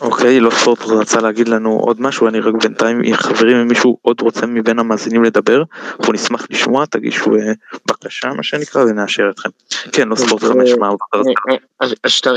אוקיי, 0.00 0.40
לא 0.40 0.50
ספורט 0.50 0.82
רצה 0.82 1.20
להגיד 1.20 1.48
לנו 1.48 1.78
עוד 1.80 2.00
משהו, 2.00 2.28
אני 2.28 2.40
רק 2.40 2.54
בינתיים, 2.62 3.02
אם 3.04 3.16
חברים, 3.16 3.56
אם 3.56 3.68
מישהו 3.68 3.98
עוד 4.02 4.20
רוצה 4.20 4.46
מבין 4.46 4.78
המאזינים 4.78 5.24
לדבר, 5.24 5.62
אנחנו 5.98 6.12
נשמח 6.12 6.46
לשמוע, 6.50 6.86
תגישו 6.86 7.36
אה, 7.36 7.52
בקשה, 7.86 8.28
מה 8.28 8.42
שנקרא, 8.42 8.82
ונאשר 8.82 9.30
אתכם. 9.30 9.48
כן, 9.92 10.08
לא 10.08 10.16
ספורט 10.16 10.42
חמש, 10.42 10.70
מה 10.78 10.88
עוד? 10.88 10.98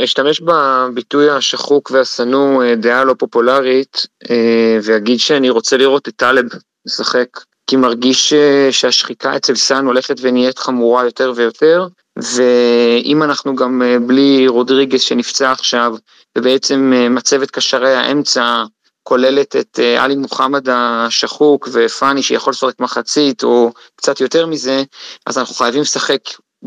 אשתמש 0.04 0.42
בביטוי 0.42 1.30
השחוק 1.30 1.92
והשנוא, 1.92 2.64
אה, 2.64 2.76
דעה 2.76 3.04
לא 3.04 3.16
פופולרית, 3.18 4.08
אה, 4.30 4.78
ואגיד 4.84 5.20
שאני 5.20 5.50
רוצה 5.50 5.78
לראות 5.78 6.08
את 6.08 6.14
טלב 6.16 6.46
משחק. 6.88 7.28
כי 7.68 7.76
מרגיש 7.76 8.34
שהשחיקה 8.72 9.36
אצל 9.36 9.56
סאן 9.56 9.86
הולכת 9.86 10.16
ונהיית 10.22 10.60
חמורה 10.60 11.06
יותר 11.06 11.34
ויותר, 11.36 11.88
ואם 12.24 13.24
אנחנו 13.24 13.56
גם 13.56 13.82
בלי 14.08 14.48
רודריגס 14.48 15.02
שנפצע 15.02 15.52
עכשיו, 15.52 15.96
ובעצם 16.38 16.94
אה, 16.96 17.10
מצבת 17.10 17.52
קשרי 17.52 17.96
האמצע 17.96 18.64
כוללת 19.04 19.56
את 19.56 19.80
אה, 19.80 20.04
עלי 20.04 20.16
מוחמד 20.16 20.70
השחוק 20.70 21.70
ופאני 21.72 22.24
שיכול 22.24 22.52
לשחק 22.52 22.80
מחצית 22.80 23.44
או 23.44 23.72
קצת 23.96 24.22
יותר 24.22 24.46
מזה, 24.46 24.84
אז 25.26 25.38
אנחנו 25.38 25.56
חייבים 25.56 25.82
לשחק 25.82 26.22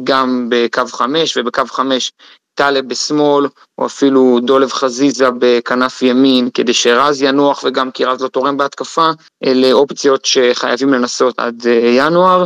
גם 0.04 0.46
בקו 0.50 0.86
חמש 0.86 1.36
ובקו 1.36 1.62
חמש 1.66 2.12
טלב 2.54 2.88
בשמאל, 2.88 3.46
או 3.78 3.86
אפילו 3.86 4.38
דולב 4.42 4.72
חזיזה 4.72 5.28
בכנף 5.38 6.02
ימין, 6.02 6.50
כדי 6.54 6.74
שרז 6.74 7.22
ינוח 7.22 7.64
וגם 7.64 7.90
כי 7.90 8.04
רז 8.04 8.22
לא 8.22 8.28
תורם 8.28 8.56
בהתקפה, 8.56 9.10
אלה 9.44 9.72
אופציות 9.72 10.24
שחייבים 10.24 10.92
לנסות 10.92 11.38
עד 11.38 11.66
אה, 11.66 11.90
ינואר, 11.96 12.44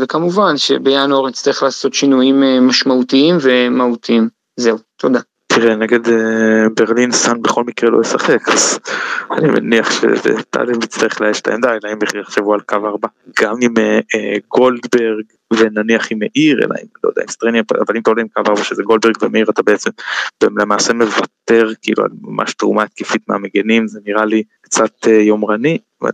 וכמובן 0.00 0.56
שבינואר 0.56 1.28
נצטרך 1.28 1.62
לעשות 1.62 1.94
שינויים 1.94 2.42
משמעותיים 2.66 3.38
ומהותיים. 3.40 4.28
זהו, 4.56 4.78
תודה. 4.96 5.20
תראה, 5.60 5.76
נגד 5.76 6.08
אה, 6.08 6.68
ברלין 6.76 7.12
סאן 7.12 7.42
בכל 7.42 7.64
מקרה 7.64 7.90
לא 7.90 8.00
ישחק, 8.00 8.48
אז 8.48 8.78
אני 9.30 9.48
מניח 9.48 9.90
שטלב 9.90 10.84
יצטרך 10.84 11.20
לאייש 11.20 11.40
את 11.40 11.48
העמדה, 11.48 11.70
אלא 11.72 11.92
אם 11.92 11.98
בכלל 11.98 12.20
יחשבו 12.20 12.54
על 12.54 12.60
קו 12.60 12.76
ארבע. 12.76 13.08
גם 13.40 13.54
עם 13.60 13.74
אה, 13.78 14.00
אה, 14.14 14.36
גולדברג 14.48 15.24
ונניח 15.52 16.06
עם 16.10 16.18
מאיר, 16.18 16.58
אלא 16.58 16.74
אם, 16.82 16.86
לא 17.04 17.08
יודע, 17.08 17.22
עם 17.22 17.28
סטרניה, 17.28 17.62
אבל 17.86 17.96
אם 17.96 18.00
אתה 18.00 18.10
עולה 18.10 18.22
עם 18.22 18.28
קו 18.28 18.42
ארבע 18.48 18.64
שזה 18.64 18.82
גולדברג 18.82 19.22
ומאיר, 19.22 19.46
אתה 19.50 19.62
בעצם 19.62 19.90
למעשה 20.42 20.92
מוותר 20.92 21.72
כאילו 21.82 22.04
על 22.04 22.10
ממש 22.22 22.54
תרומה 22.54 22.82
התקפית 22.82 23.22
מהמגנים, 23.28 23.88
זה 23.88 24.00
נראה 24.06 24.24
לי 24.24 24.42
קצת 24.60 25.06
יומרני, 25.06 25.78
אבל... 26.02 26.10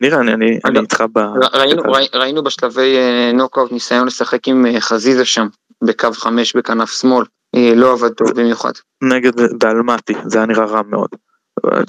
נראה, 0.00 0.20
אני, 0.20 0.34
אני, 0.34 0.58
אני 0.64 0.78
איתך 0.78 1.04
ב... 1.12 1.18
ראינו, 1.52 1.82
ראינו 2.14 2.42
בשלבי 2.42 2.96
נוקאוט 3.34 3.72
ניסיון 3.72 4.06
לשחק 4.06 4.48
עם 4.48 4.66
חזיזה 4.80 5.24
שם, 5.24 5.46
בקו 5.82 6.12
חמש 6.12 6.56
בכנף 6.56 6.90
שמאל. 6.90 7.24
אה, 7.56 7.74
לא 7.74 7.92
עבד 7.92 8.12
טוב 8.12 8.30
במיוחד. 8.30 8.72
נגד 9.02 9.32
באלמטי, 9.58 10.14
זה 10.26 10.38
היה 10.38 10.46
נראה 10.46 10.64
רע 10.64 10.82
מאוד. 10.82 11.08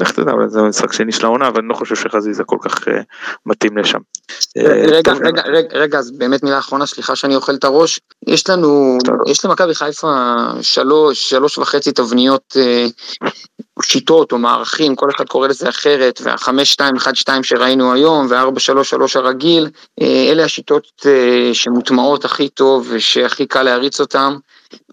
איך 0.02 0.12
אתה 0.12 0.22
יודע, 0.22 0.32
אבל 0.32 0.50
זה 0.50 0.62
משחק 0.62 0.94
שני 0.94 1.12
של 1.12 1.26
העונה, 1.26 1.48
אבל 1.48 1.60
אני 1.60 1.68
לא 1.70 1.74
חושב 1.74 1.96
שחזיזה 1.96 2.44
כל 2.44 2.58
כך 2.62 2.88
אה, 2.88 3.02
מתאים 3.46 3.78
לשם. 3.78 4.00
אה, 4.58 4.86
רגע, 4.88 5.14
רגע, 5.14 5.42
רגע, 5.72 6.00
אז 6.00 6.12
באמת 6.12 6.44
מילה 6.44 6.60
אחרונה, 6.60 6.86
סליחה 6.86 7.16
שאני 7.16 7.36
אוכל 7.36 7.56
את 7.56 7.64
הראש. 7.64 8.00
יש 8.28 8.50
לנו, 8.50 8.98
יש 9.28 9.46
למכבי 9.46 9.76
חיפה 9.76 10.38
שלוש, 10.62 11.30
שלוש 11.30 11.58
וחצי 11.58 11.92
תבניות 11.92 12.58
שיטות 13.82 14.32
או 14.32 14.38
מערכים, 14.38 14.96
כל 14.96 15.10
אחד 15.16 15.28
קורא 15.28 15.48
לזה 15.48 15.70
אחרת, 15.70 16.22
והחמש 16.24 16.72
שתיים 16.72 16.96
אחד 16.96 17.16
שתיים 17.16 17.44
שראינו 17.44 17.94
היום, 17.94 18.28
והארבע 18.30 18.60
שלוש 18.60 18.90
שלוש 18.90 19.16
הרגיל, 19.16 19.70
אלה 20.02 20.44
השיטות 20.44 21.06
שמוטמעות 21.54 22.26
הכי 22.26 22.50
טוב 22.50 22.88
ושהכי 22.90 23.46
קל 23.46 23.64
להריץ 23.64 24.00
אותן. 24.00 24.34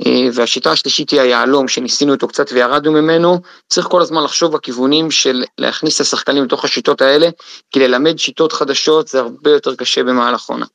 אה, 0.06 0.28
והשיטה 0.34 0.70
השלישית 0.70 1.10
היא 1.10 1.20
היהלום, 1.20 1.68
שניסינו 1.68 2.12
אותו 2.12 2.28
קצת 2.28 2.52
וירדנו 2.52 2.92
ממנו, 2.92 3.40
צריך 3.68 3.86
כל 3.86 4.00
הזמן 4.00 4.24
לחשוב 4.24 4.52
בכיוונים 4.52 5.10
של 5.10 5.44
להכניס 5.58 5.96
את 5.96 6.00
השחקנים 6.00 6.44
לתוך 6.44 6.64
השיטות 6.64 7.02
האלה, 7.02 7.28
כי 7.70 7.80
ללמד 7.80 8.18
שיטות 8.18 8.52
חדשות 8.52 9.08
זה 9.08 9.20
הרבה 9.20 9.50
יותר 9.50 9.74
קשה 9.74 10.02
במהלך 10.02 10.44
עונה. 10.48 10.66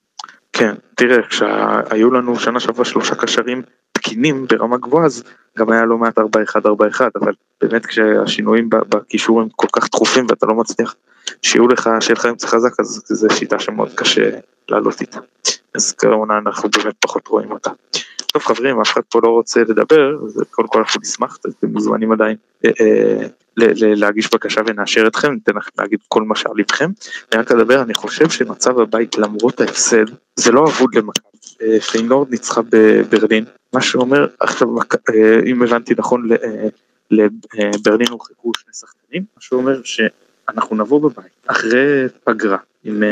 כן, 0.53 0.75
תראה, 0.95 1.17
כשהיו 1.29 2.11
לנו 2.11 2.39
שנה 2.39 2.59
שעברה 2.59 2.85
שלושה 2.85 3.15
קשרים 3.15 3.61
תקינים 3.91 4.47
ברמה 4.47 4.77
גבוהה, 4.77 5.05
אז 5.05 5.23
גם 5.57 5.71
היה 5.71 5.85
לא 5.85 5.97
מעט 5.97 6.19
4-1, 6.19 6.21
4-1, 6.21 7.01
אבל 7.21 7.31
באמת 7.61 7.85
כשהשינויים 7.85 8.69
בקישור 8.69 9.41
הם 9.41 9.47
כל 9.55 9.67
כך 9.73 9.89
דחופים 9.89 10.25
ואתה 10.29 10.45
לא 10.45 10.53
מצליח 10.53 10.95
שיהיו 11.41 11.67
לך, 11.67 11.89
שיהיה 11.99 12.15
לך 12.19 12.25
אמצע 12.25 12.47
חזק, 12.47 12.79
אז 12.79 13.01
זו 13.05 13.27
שיטה 13.29 13.59
שמאוד 13.59 13.89
קשה 13.95 14.29
לעלות 14.69 15.01
איתה. 15.01 15.19
אז 15.75 15.93
כעונה 15.93 16.37
אנחנו 16.37 16.69
באמת 16.69 16.95
פחות 16.99 17.27
רואים 17.27 17.51
אותה. 17.51 17.71
טוב 18.35 18.43
חברים, 18.43 18.81
אף 18.81 18.93
אחד 18.93 19.01
פה 19.09 19.19
לא 19.23 19.29
רוצה 19.29 19.61
לדבר, 19.61 20.15
אז 20.25 20.43
קודם 20.51 20.67
כל 20.67 20.79
אנחנו 20.79 21.01
נשמח, 21.01 21.37
אתם 21.59 21.67
מוזמנים 21.67 22.11
עדיין 22.11 22.35
אה, 22.65 22.71
אה, 22.81 23.27
להגיש 23.95 24.33
בקשה 24.33 24.61
ונאשר 24.67 25.07
אתכם, 25.07 25.31
ניתן 25.31 25.55
לכם 25.55 25.71
להגיד 25.77 25.99
כל 26.07 26.23
מה 26.23 26.35
שעל 26.35 26.51
לבכם. 26.57 26.89
אני 27.31 27.41
רק 27.41 27.51
אדבר, 27.51 27.81
אני 27.81 27.93
חושב 27.93 28.29
שמצב 28.29 28.79
הבית 28.79 29.17
למרות 29.17 29.61
ההפסד, 29.61 30.05
זה 30.35 30.51
לא 30.51 30.65
אבוד 30.67 30.95
למכבי. 30.95 31.37
אה, 31.61 31.79
פיינורד 31.79 32.31
ניצחה 32.31 32.61
בברלין, 32.69 33.45
מה 33.73 33.81
שאומר, 33.81 34.27
עכשיו 34.39 34.67
אם 35.45 35.63
הבנתי 35.63 35.93
נכון, 35.97 36.29
לברלין 37.11 38.07
הורחקו 38.09 38.51
שני 38.57 38.73
שחקנים, 38.73 39.23
מה 39.35 39.41
שאומר 39.41 39.81
שאנחנו 39.83 40.75
נבוא 40.75 41.01
בבית, 41.01 41.31
אחרי 41.47 42.07
פגרה, 42.23 42.57
עם 42.83 43.03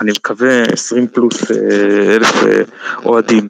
אני 0.00 0.10
מקווה 0.10 0.62
20 0.62 1.06
פלוס 1.06 1.50
אלף 2.16 2.34
אוהדים. 3.04 3.48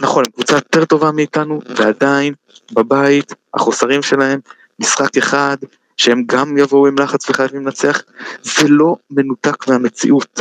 נכון, 0.00 0.22
הם 0.26 0.32
קבוצה 0.32 0.54
יותר 0.54 0.84
טובה 0.84 1.12
מאיתנו, 1.12 1.60
ועדיין 1.76 2.34
בבית, 2.72 3.34
החוסרים 3.54 4.02
שלהם, 4.02 4.40
משחק 4.78 5.16
אחד, 5.16 5.56
שהם 5.96 6.22
גם 6.26 6.58
יבואו 6.58 6.86
עם 6.86 6.98
לחץ 6.98 7.30
וחייבים 7.30 7.64
לנצח, 7.64 8.02
זה 8.42 8.68
לא 8.68 8.96
מנותק 9.10 9.68
מהמציאות, 9.68 10.40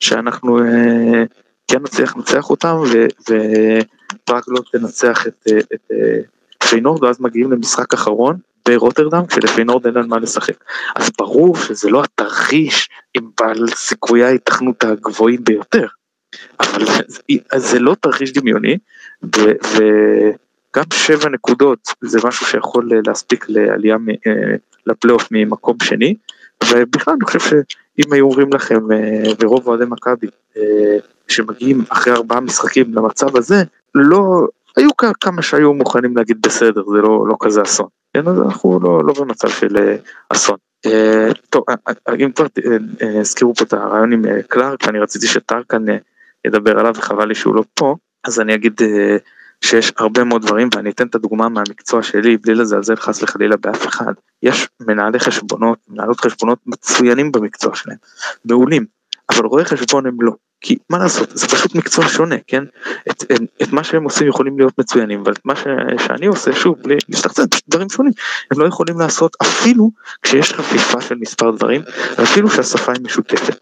שאנחנו 0.00 0.58
אה, 0.58 1.24
כן 1.68 1.82
נצליח 1.82 2.16
לנצח 2.16 2.50
אותם, 2.50 2.76
ופראג 3.20 4.42
לא 4.48 4.60
תנצח 4.72 5.26
את, 5.26 5.46
אה, 5.52 5.58
את 5.58 5.90
אה, 5.92 6.20
פיינורד, 6.68 7.04
ואז 7.04 7.20
מגיעים 7.20 7.52
למשחק 7.52 7.94
אחרון 7.94 8.36
ברוטרדם, 8.68 9.26
כשלפיינורד 9.26 9.86
אין 9.86 9.96
על 9.96 10.06
מה 10.06 10.18
לשחק. 10.18 10.64
אז 10.96 11.10
ברור 11.18 11.56
שזה 11.56 11.90
לא 11.90 12.02
התרחיש 12.02 12.88
עם 13.14 13.30
בעל 13.40 13.66
סיכויי 13.74 14.24
ההיתכנות 14.24 14.84
הגבוהים 14.84 15.44
ביותר, 15.44 15.86
אבל 16.60 16.84
זה, 16.86 17.22
זה 17.56 17.78
לא 17.78 17.96
תרחיש 18.00 18.32
דמיוני, 18.32 18.78
וגם 19.22 20.84
שבע 20.92 21.28
נקודות 21.28 21.78
זה 22.00 22.18
משהו 22.24 22.46
שיכול 22.46 22.90
להספיק 23.06 23.44
לעלייה 23.48 23.96
לפלייאוף 24.86 25.28
ממקום 25.30 25.76
שני, 25.82 26.14
ובכלל 26.64 27.14
אני 27.14 27.24
חושב 27.24 27.38
שאם 27.38 28.12
היו 28.12 28.24
אומרים 28.24 28.52
לכם, 28.52 28.80
ורוב 29.40 29.68
אוהדי 29.68 29.84
מכבי, 29.88 30.26
שמגיעים 31.28 31.84
אחרי 31.88 32.12
ארבעה 32.12 32.40
משחקים 32.40 32.94
למצב 32.94 33.36
הזה, 33.36 33.62
לא, 33.94 34.46
היו 34.76 34.90
כמה 35.20 35.42
שהיו 35.42 35.74
מוכנים 35.74 36.16
להגיד 36.16 36.42
בסדר, 36.42 36.82
זה 36.86 36.98
לא, 36.98 37.24
לא 37.28 37.36
כזה 37.40 37.62
אסון. 37.62 37.86
כן, 38.14 38.28
אז 38.28 38.40
אנחנו 38.40 38.80
לא, 38.82 39.00
לא 39.04 39.14
במצב 39.20 39.48
של 39.48 39.76
אה, 39.76 39.96
אסון. 40.28 40.56
טוב, 41.50 41.64
אם 42.24 42.32
כבר 42.32 42.46
הזכירו 43.20 43.54
פה 43.54 43.64
את 43.64 43.72
הרעיון 43.72 44.12
עם 44.12 44.24
קלארק, 44.48 44.88
אני 44.88 44.98
רציתי 44.98 45.26
שטרקן 45.26 45.84
ידבר 46.46 46.78
עליו 46.78 46.94
וחבל 46.96 47.28
לי 47.28 47.34
שהוא 47.34 47.54
לא 47.54 47.62
פה, 47.74 47.96
אז 48.24 48.40
אני 48.40 48.54
אגיד 48.54 48.80
שיש 49.64 49.92
הרבה 49.98 50.24
מאוד 50.24 50.42
דברים 50.42 50.68
ואני 50.74 50.90
אתן 50.90 51.06
את 51.06 51.14
הדוגמה 51.14 51.48
מהמקצוע 51.48 52.02
שלי 52.02 52.36
בלי 52.36 52.54
לזלזל 52.54 52.96
חס 52.96 53.22
וחלילה 53.22 53.56
באף 53.56 53.86
אחד. 53.86 54.12
יש 54.42 54.68
מנהלי 54.80 55.18
חשבונות, 55.18 55.78
מנהלות 55.88 56.20
חשבונות 56.20 56.58
מצוינים 56.66 57.32
במקצוע 57.32 57.74
שלהם, 57.74 57.96
מעולים, 58.44 58.86
אבל 59.30 59.46
רואי 59.46 59.64
חשבון 59.64 60.06
הם 60.06 60.16
לא. 60.20 60.32
כי 60.66 60.76
מה 60.90 60.98
לעשות, 60.98 61.30
זה 61.34 61.48
פשוט 61.48 61.74
מקצוע 61.74 62.08
שונה, 62.08 62.36
כן? 62.46 62.64
את, 63.10 63.22
את, 63.22 63.40
את 63.62 63.72
מה 63.72 63.84
שהם 63.84 64.04
עושים 64.04 64.28
יכולים 64.28 64.58
להיות 64.58 64.78
מצוינים, 64.78 65.20
אבל 65.20 65.32
את 65.32 65.44
מה 65.44 65.56
ש, 65.56 65.64
שאני 66.06 66.26
עושה, 66.26 66.52
שוב, 66.52 66.76
בלי 66.82 66.96
להשתחצן, 67.08 67.42
דברים 67.68 67.90
שונים, 67.90 68.12
הם 68.50 68.60
לא 68.60 68.66
יכולים 68.66 68.98
לעשות 68.98 69.36
אפילו 69.42 69.90
כשיש 70.22 70.52
חפיפה 70.52 71.00
של 71.00 71.14
מספר 71.14 71.50
דברים, 71.50 71.82
ואפילו 72.18 72.50
שהשפה 72.50 72.92
היא 72.92 73.02
משותפת. 73.04 73.58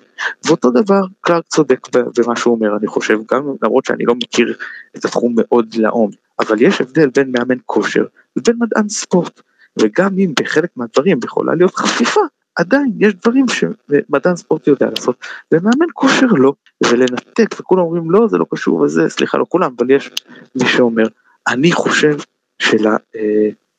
ואותו 0.46 0.70
דבר, 0.70 1.00
קלארק 1.20 1.44
צודק 1.48 1.88
במה 1.92 2.36
שהוא 2.36 2.54
אומר, 2.54 2.76
אני 2.76 2.86
חושב, 2.86 3.18
גם 3.32 3.42
למרות 3.62 3.84
שאני 3.84 4.04
לא 4.04 4.14
מכיר 4.14 4.54
את 4.96 5.04
התחום 5.04 5.34
מאוד 5.36 5.74
לעומק, 5.74 6.14
אבל 6.40 6.62
יש 6.62 6.80
הבדל 6.80 7.10
בין 7.14 7.32
מאמן 7.32 7.58
כושר 7.66 8.04
ובין 8.36 8.56
מדען 8.60 8.88
ספורט, 8.88 9.40
וגם 9.80 10.18
אם 10.18 10.32
בחלק 10.40 10.70
מהדברים 10.76 11.18
יכולה 11.24 11.54
להיות 11.54 11.74
חפיפה, 11.74 12.20
עדיין 12.56 12.92
יש 12.98 13.14
דברים 13.14 13.46
שמדען 13.48 14.36
ספורט 14.36 14.66
יודע 14.66 14.90
לעשות, 14.90 15.16
ומאמן 15.52 15.86
כושר 15.92 16.26
לא, 16.26 16.52
ולנתק, 16.90 17.60
וכולם 17.60 17.82
אומרים 17.82 18.10
לא 18.10 18.28
זה 18.28 18.38
לא 18.38 18.46
קשור 18.50 18.80
וזה, 18.80 19.08
סליחה 19.08 19.38
לא 19.38 19.46
כולם, 19.48 19.74
אבל 19.76 19.90
יש 19.90 20.10
מי 20.54 20.68
שאומר, 20.68 21.06
אני 21.48 21.72
חושב 21.72 22.16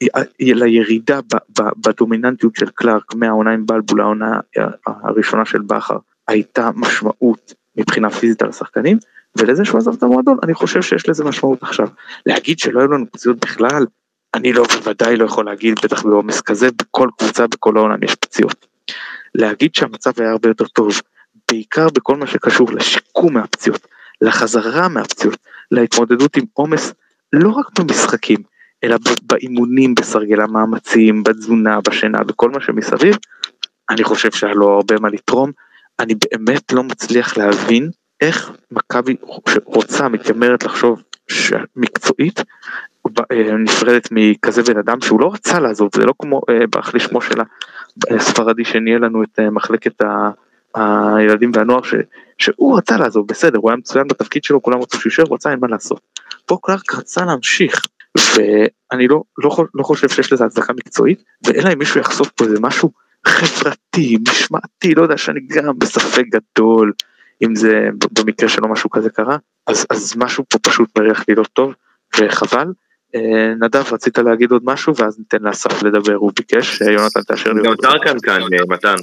שלירידה 0.03 1.19
של, 1.31 1.61
בדומיננטיות 1.85 2.55
של 2.55 2.69
קלארק 2.69 3.15
מהעונה 3.15 3.51
עם 3.51 3.65
בלבול 3.65 3.99
לעונה 3.99 4.39
הראשונה 4.87 5.45
של 5.45 5.61
בכר, 5.61 5.97
הייתה 6.27 6.69
משמעות 6.75 7.53
מבחינה 7.77 8.09
פיזית 8.09 8.41
על 8.41 8.49
השחקנים, 8.49 8.97
ולזה 9.37 9.65
שהוא 9.65 9.77
עזב 9.77 9.93
את 9.93 10.03
המועדון, 10.03 10.37
אני 10.43 10.53
חושב 10.53 10.81
שיש 10.81 11.09
לזה 11.09 11.23
משמעות 11.23 11.63
עכשיו. 11.63 11.87
להגיד 12.25 12.59
שלא 12.59 12.79
היו 12.79 12.91
לנו 12.91 13.05
פציעות 13.11 13.39
בכלל, 13.39 13.85
אני 14.35 14.53
לא, 14.53 14.63
בוודאי 14.63 15.17
לא 15.17 15.25
יכול 15.25 15.45
להגיד, 15.45 15.79
בטח 15.83 16.03
בעומס 16.03 16.41
כזה, 16.41 16.69
בכל 16.81 17.09
קבוצה, 17.17 17.47
בכל 17.47 17.77
העולם 17.77 18.03
יש 18.03 18.15
פציעות. 18.15 18.65
להגיד 19.35 19.75
שהמצב 19.75 20.11
היה 20.17 20.31
הרבה 20.31 20.49
יותר 20.49 20.65
טוב, 20.65 21.01
בעיקר 21.51 21.87
בכל 21.89 22.15
מה 22.15 22.27
שקשור 22.27 22.71
לשיקום 22.71 23.33
מהפציעות, 23.33 23.87
לחזרה 24.21 24.87
מהפציעות, 24.87 25.37
להתמודדות 25.71 26.37
עם 26.37 26.43
עומס, 26.53 26.93
לא 27.33 27.49
רק 27.49 27.79
במשחקים, 27.79 28.37
אלא 28.83 28.97
באימונים, 29.21 29.95
בסרגל 29.95 30.41
המאמצים, 30.41 31.23
בתזונה, 31.23 31.81
בשינה, 31.81 32.23
בכל 32.23 32.51
מה 32.51 32.61
שמסביב, 32.61 33.15
אני 33.89 34.03
חושב 34.03 34.31
שהיה 34.31 34.53
לו 34.53 34.69
הרבה 34.69 34.95
מה 34.99 35.09
לתרום. 35.09 35.51
אני 35.99 36.13
באמת 36.15 36.73
לא 36.73 36.83
מצליח 36.83 37.37
להבין 37.37 37.89
איך 38.21 38.51
מכבי 38.71 39.15
רוצה, 39.65 40.09
מתיימרת 40.09 40.63
לחשוב 40.63 41.03
מקצועית, 41.75 42.39
נפרדת 43.59 44.09
מכזה 44.11 44.63
בן 44.63 44.77
אדם 44.77 45.01
שהוא 45.01 45.21
לא 45.21 45.33
רצה 45.33 45.59
לעזוב, 45.59 45.89
זה 45.95 46.05
לא 46.05 46.13
כמו, 46.19 46.41
אה, 46.49 46.67
ברח 46.71 46.93
לי 46.93 46.99
שמו 46.99 47.21
של 47.21 47.41
הספרדי 48.09 48.65
שניהל 48.65 49.05
לנו 49.05 49.23
את 49.23 49.39
אה, 49.39 49.49
מחלקת 49.49 50.03
הילדים 50.75 51.51
והנוער, 51.53 51.81
ש, 51.83 51.93
שהוא 52.37 52.77
רצה 52.77 52.97
לעזוב, 52.97 53.27
בסדר, 53.27 53.57
הוא 53.57 53.69
היה 53.69 53.77
מצוין 53.77 54.07
בתפקיד 54.07 54.43
שלו, 54.43 54.61
כולם 54.61 54.81
רצו 54.81 54.99
שהוא 54.99 55.09
יישאר, 55.09 55.25
הוא 55.27 55.35
רצה, 55.35 55.51
אין 55.51 55.59
מה 55.59 55.67
לעשות. 55.67 56.01
פה 56.45 56.57
קלארק 56.63 56.95
רצה 56.95 57.25
להמשיך, 57.25 57.85
ואני 58.17 59.07
לא, 59.07 59.23
לא, 59.37 59.57
לא 59.73 59.83
חושב 59.83 60.09
שיש 60.09 60.33
לזה 60.33 60.45
הצדקה 60.45 60.73
מקצועית, 60.73 61.23
ואלא 61.45 61.73
אם 61.73 61.79
מישהו 61.79 61.99
יחשוף 61.99 62.29
פה 62.29 62.45
איזה 62.45 62.59
משהו 62.59 62.91
חברתי, 63.27 64.17
משמעתי, 64.29 64.95
לא 64.95 65.01
יודע 65.01 65.17
שאני 65.17 65.39
גם 65.47 65.79
בספק 65.79 66.23
גדול, 66.29 66.93
אם 67.43 67.55
זה 67.55 67.89
במקרה 68.19 68.49
שלו 68.49 68.67
משהו 68.67 68.89
כזה 68.89 69.09
קרה, 69.09 69.37
אז, 69.67 69.85
אז 69.89 70.13
משהו 70.17 70.43
פה 70.49 70.59
פשוט 70.59 70.99
מריח 70.99 71.25
לי 71.27 71.35
לא 71.35 71.43
טוב, 71.53 71.73
וחבל. 72.19 72.67
אה, 73.15 73.53
נדב, 73.59 73.83
רצית 73.93 74.17
להגיד 74.17 74.51
עוד 74.51 74.61
משהו, 74.65 74.95
ואז 74.95 75.19
ניתן 75.19 75.37
לאסף 75.41 75.83
לדבר, 75.83 76.13
הוא 76.13 76.31
ביקש, 76.35 76.81
אה, 76.81 76.91
יונתן 76.91 77.21
תאשר 77.21 77.53
לי. 77.53 77.63
גם 77.63 77.75
טרקן 77.75 78.19
כאן, 78.19 78.41
אה, 78.41 78.59
מתן. 78.67 78.95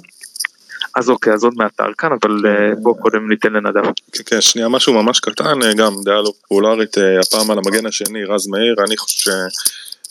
אז 0.96 1.11
אוקיי, 1.11 1.33
אז 1.33 1.44
עוד 1.44 1.55
מעט 1.57 1.77
טרקן, 1.77 2.09
אבל 2.20 2.42
בוא 2.83 2.94
קודם 3.01 3.29
ניתן 3.29 3.53
לנדב. 3.53 3.83
כן, 4.12 4.22
כן, 4.27 4.40
שנייה, 4.40 4.68
משהו 4.68 5.03
ממש 5.03 5.20
קטן, 5.20 5.59
גם 5.77 5.92
דעה 6.05 6.22
לא 6.22 6.33
פופולרית, 6.40 6.96
הפעם 7.20 7.51
על 7.51 7.59
המגן 7.59 7.87
השני, 7.87 8.25
רז 8.25 8.46
מאיר, 8.46 8.75
אני 8.87 8.96
חושב 8.96 9.31
ש... 9.31 9.35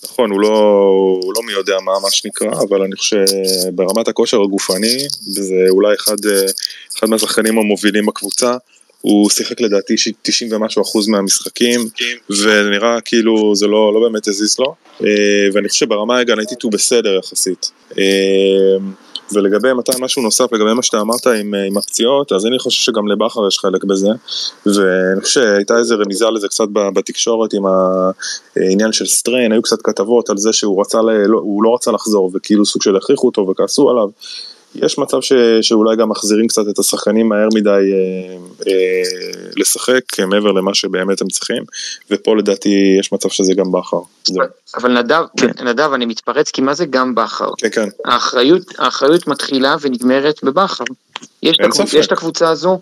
נכון, 0.03 0.31
הוא 0.31 0.41
לא, 0.41 0.49
הוא 1.23 1.33
לא 1.35 1.43
מי 1.45 1.51
יודע 1.51 1.75
מה, 1.85 1.91
מה 2.03 2.11
שנקרא, 2.11 2.47
אבל 2.69 2.81
אני 2.81 2.95
חושב 2.95 3.25
שברמת 3.27 4.07
הכושר 4.07 4.41
הגופני, 4.41 4.97
וזה 5.37 5.65
אולי 5.69 5.95
אחד, 5.95 6.15
אחד 6.97 7.09
מהשחקנים 7.09 7.57
המובילים 7.57 8.05
בקבוצה, 8.05 8.57
הוא 9.01 9.29
שיחק 9.29 9.61
לדעתי 9.61 9.95
90 10.21 10.53
ומשהו 10.53 10.81
אחוז 10.81 11.07
מהמשחקים, 11.07 11.81
ונראה 12.29 13.01
כאילו 13.01 13.55
זה 13.55 13.67
לא, 13.67 13.93
לא 13.93 13.99
באמת 13.99 14.27
הזיז 14.27 14.59
לו, 14.59 14.75
אה, 15.03 15.07
ואני 15.53 15.69
חושב 15.69 15.85
שברמה 15.85 16.17
ההגנתית 16.17 16.61
הוא 16.61 16.71
בסדר 16.71 17.15
יחסית. 17.19 17.71
אה, 17.97 18.77
ולגבי 19.33 19.73
מתן 19.73 19.93
משהו 19.99 20.21
נוסף, 20.21 20.53
לגבי 20.53 20.73
מה 20.73 20.83
שאתה 20.83 21.01
אמרת 21.01 21.27
עם, 21.27 21.53
עם 21.53 21.77
הפציעות, 21.77 22.31
אז 22.31 22.45
אני 22.45 22.59
חושב 22.59 22.83
שגם 22.83 23.07
לבכר 23.07 23.47
יש 23.47 23.59
חלק 23.59 23.83
בזה, 23.83 24.09
ואני 24.65 25.21
חושב 25.21 25.41
שהייתה 25.41 25.77
איזה 25.77 25.95
רמיזה 25.95 26.29
לזה 26.29 26.47
קצת 26.47 26.67
בתקשורת 26.73 27.53
עם 27.53 27.63
העניין 27.65 28.91
של 28.91 29.05
סטריין, 29.05 29.51
היו 29.51 29.61
קצת 29.61 29.81
כתבות 29.83 30.29
על 30.29 30.37
זה 30.37 30.53
שהוא 30.53 30.81
רצה, 30.81 31.01
לא, 31.01 31.41
לא 31.63 31.75
רצה 31.75 31.91
לחזור, 31.91 32.31
וכאילו 32.33 32.65
סוג 32.65 32.81
של 32.81 32.95
הכריחו 32.95 33.27
אותו 33.27 33.47
וכעסו 33.47 33.89
עליו. 33.89 34.09
יש 34.75 34.97
מצב 34.97 35.21
ש, 35.21 35.33
שאולי 35.61 35.95
גם 35.95 36.09
מחזירים 36.09 36.47
קצת 36.47 36.61
את 36.69 36.79
השחקנים 36.79 37.29
מהר 37.29 37.47
מדי 37.53 37.69
אה, 37.69 38.37
אה, 38.67 39.01
לשחק 39.57 40.19
מעבר 40.27 40.51
למה 40.51 40.73
שבאמת 40.73 41.21
הם 41.21 41.27
צריכים, 41.27 41.63
ופה 42.11 42.37
לדעתי 42.37 42.95
יש 42.99 43.13
מצב 43.13 43.29
שזה 43.29 43.53
גם 43.53 43.71
בכר. 43.71 44.01
אבל 44.77 44.97
נדב, 44.99 45.23
כן. 45.37 45.65
נדב, 45.65 45.93
אני 45.93 46.05
מתפרץ, 46.05 46.51
כי 46.51 46.61
מה 46.61 46.73
זה 46.73 46.85
גם 46.85 47.15
בכר? 47.15 47.49
כן, 47.57 47.69
כן. 47.71 47.87
האחריות, 48.05 48.63
האחריות 48.77 49.27
מתחילה 49.27 49.75
ונגמרת 49.81 50.43
בבכר. 50.43 50.83
יש, 51.43 51.57
את, 51.65 51.93
יש 51.93 52.07
את 52.07 52.11
הקבוצה 52.11 52.49
הזו, 52.49 52.79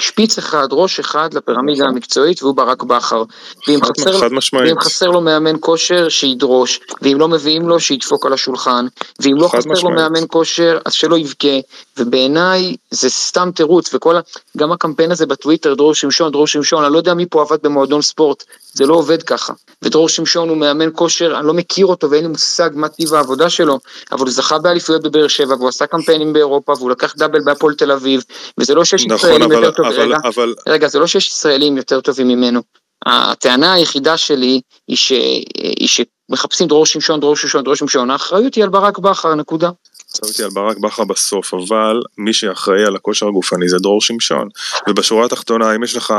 שפיץ 0.00 0.38
אחד, 0.38 0.68
ראש 0.70 1.00
אחד 1.00 1.34
לפירמידה 1.34 1.84
המקצועית 1.84 2.42
והוא 2.42 2.54
ברק 2.56 2.82
בכר. 2.82 3.22
ואם 3.68 3.84
חד- 3.84 3.90
חסר, 3.98 4.20
חד 4.20 4.32
משמעית. 4.32 4.68
ואם 4.68 4.80
חסר 4.80 5.06
לו 5.10 5.20
מאמן 5.20 5.56
כושר, 5.60 6.08
שידרוש, 6.08 6.80
ואם 7.02 7.20
לא 7.20 7.28
מביאים 7.28 7.68
לו, 7.68 7.80
שידפוק 7.80 8.26
על 8.26 8.32
השולחן, 8.32 8.86
ואם 9.20 9.36
לא 9.36 9.48
חסר 9.48 9.68
לו 9.68 9.72
משמעית. 9.72 9.96
מאמן 9.96 10.24
כושר, 10.28 10.78
אז 10.84 10.92
שלא 10.92 11.18
יבכה, 11.18 11.58
ובעיניי 11.98 12.76
זה 12.90 13.10
סתם 13.10 13.50
תירוץ, 13.54 13.94
וכל. 13.94 14.16
גם 14.56 14.72
הקמפיין 14.72 15.10
הזה 15.10 15.26
בטוויטר, 15.26 15.74
דרור 15.74 15.94
שמשון, 15.94 16.32
דרור 16.32 16.46
שמשון, 16.46 16.84
אני 16.84 16.92
לא 16.92 16.98
יודע 16.98 17.14
מי 17.14 17.26
פה 17.30 17.42
עבד 17.42 17.58
במועדון 17.62 18.02
ספורט, 18.02 18.44
זה 18.72 18.86
לא 18.86 18.94
עובד 18.94 19.22
ככה. 19.22 19.52
ודרור 19.82 20.08
שמשון 20.08 20.48
הוא 20.48 20.56
מאמן 20.56 20.88
כושר, 20.94 21.38
אני 21.38 21.46
לא 21.46 21.54
מכיר 21.54 21.86
אותו 21.86 22.10
ואין 22.10 22.24
לי 22.24 22.28
מושג 22.28 22.70
מה 22.74 22.88
טיב 22.88 23.14
העבודה 23.14 23.50
שלו, 23.50 23.78
אבל 24.12 24.20
הוא 24.20 24.30
זכה 24.30 24.58
באליפויות 24.58 25.02
בבאר 25.02 25.28
שבע, 25.28 25.54
והוא 25.54 25.68
עשה 25.68 25.86
קמפיינים 25.86 26.32
באירופה, 26.32 26.72
והוא 26.78 26.90
לקח 26.90 27.14
דאבל 27.16 27.40
בהפועל 27.44 27.74
תל 27.74 27.92
אביב, 27.92 28.24
וזה 28.58 28.74
לא 28.74 28.84
שיש 28.84 29.06
נכון, 29.06 29.16
ישראלים 29.16 29.52
אבל, 29.52 29.64
יותר 29.64 29.82
טובים, 29.82 30.00
רגע, 30.00 30.16
אבל, 30.24 30.54
רגע, 30.68 30.88
זה 30.88 30.98
לא 30.98 31.06
שיש 31.06 31.28
ישראלים 31.28 31.76
יותר 31.76 32.00
טובים 32.00 32.28
ממנו. 32.28 32.60
הטענה 33.06 33.72
היחידה 33.72 34.16
שלי 34.16 34.60
היא, 34.88 34.96
ש... 34.96 35.12
היא 35.56 35.88
שמחפשים 35.88 36.68
דרור 36.68 36.86
שמשון, 36.86 37.20
דרור 37.20 37.36
שמשון, 37.36 37.64
דרור 37.64 37.76
שמשון, 37.76 38.10
האחריות 38.10 38.54
היא 38.54 38.64
על 38.64 38.70
ברק 38.70 38.98
בכר, 38.98 39.34
נקודה. 39.34 39.70
שמתי 40.16 40.42
על 40.42 40.50
ברק 40.50 40.78
בכר 40.78 41.04
בסוף, 41.04 41.54
אבל 41.54 42.00
מי 42.18 42.32
שאחראי 42.32 42.84
על 42.84 42.96
הכושר 42.96 43.28
הגופני 43.28 43.68
זה 43.68 43.78
דרור 43.78 44.00
שמשון. 44.00 44.48
ובשורה 44.88 45.24
התחתונה, 45.24 45.74
אם 45.74 45.82
יש 45.82 45.96
לך, 45.96 46.14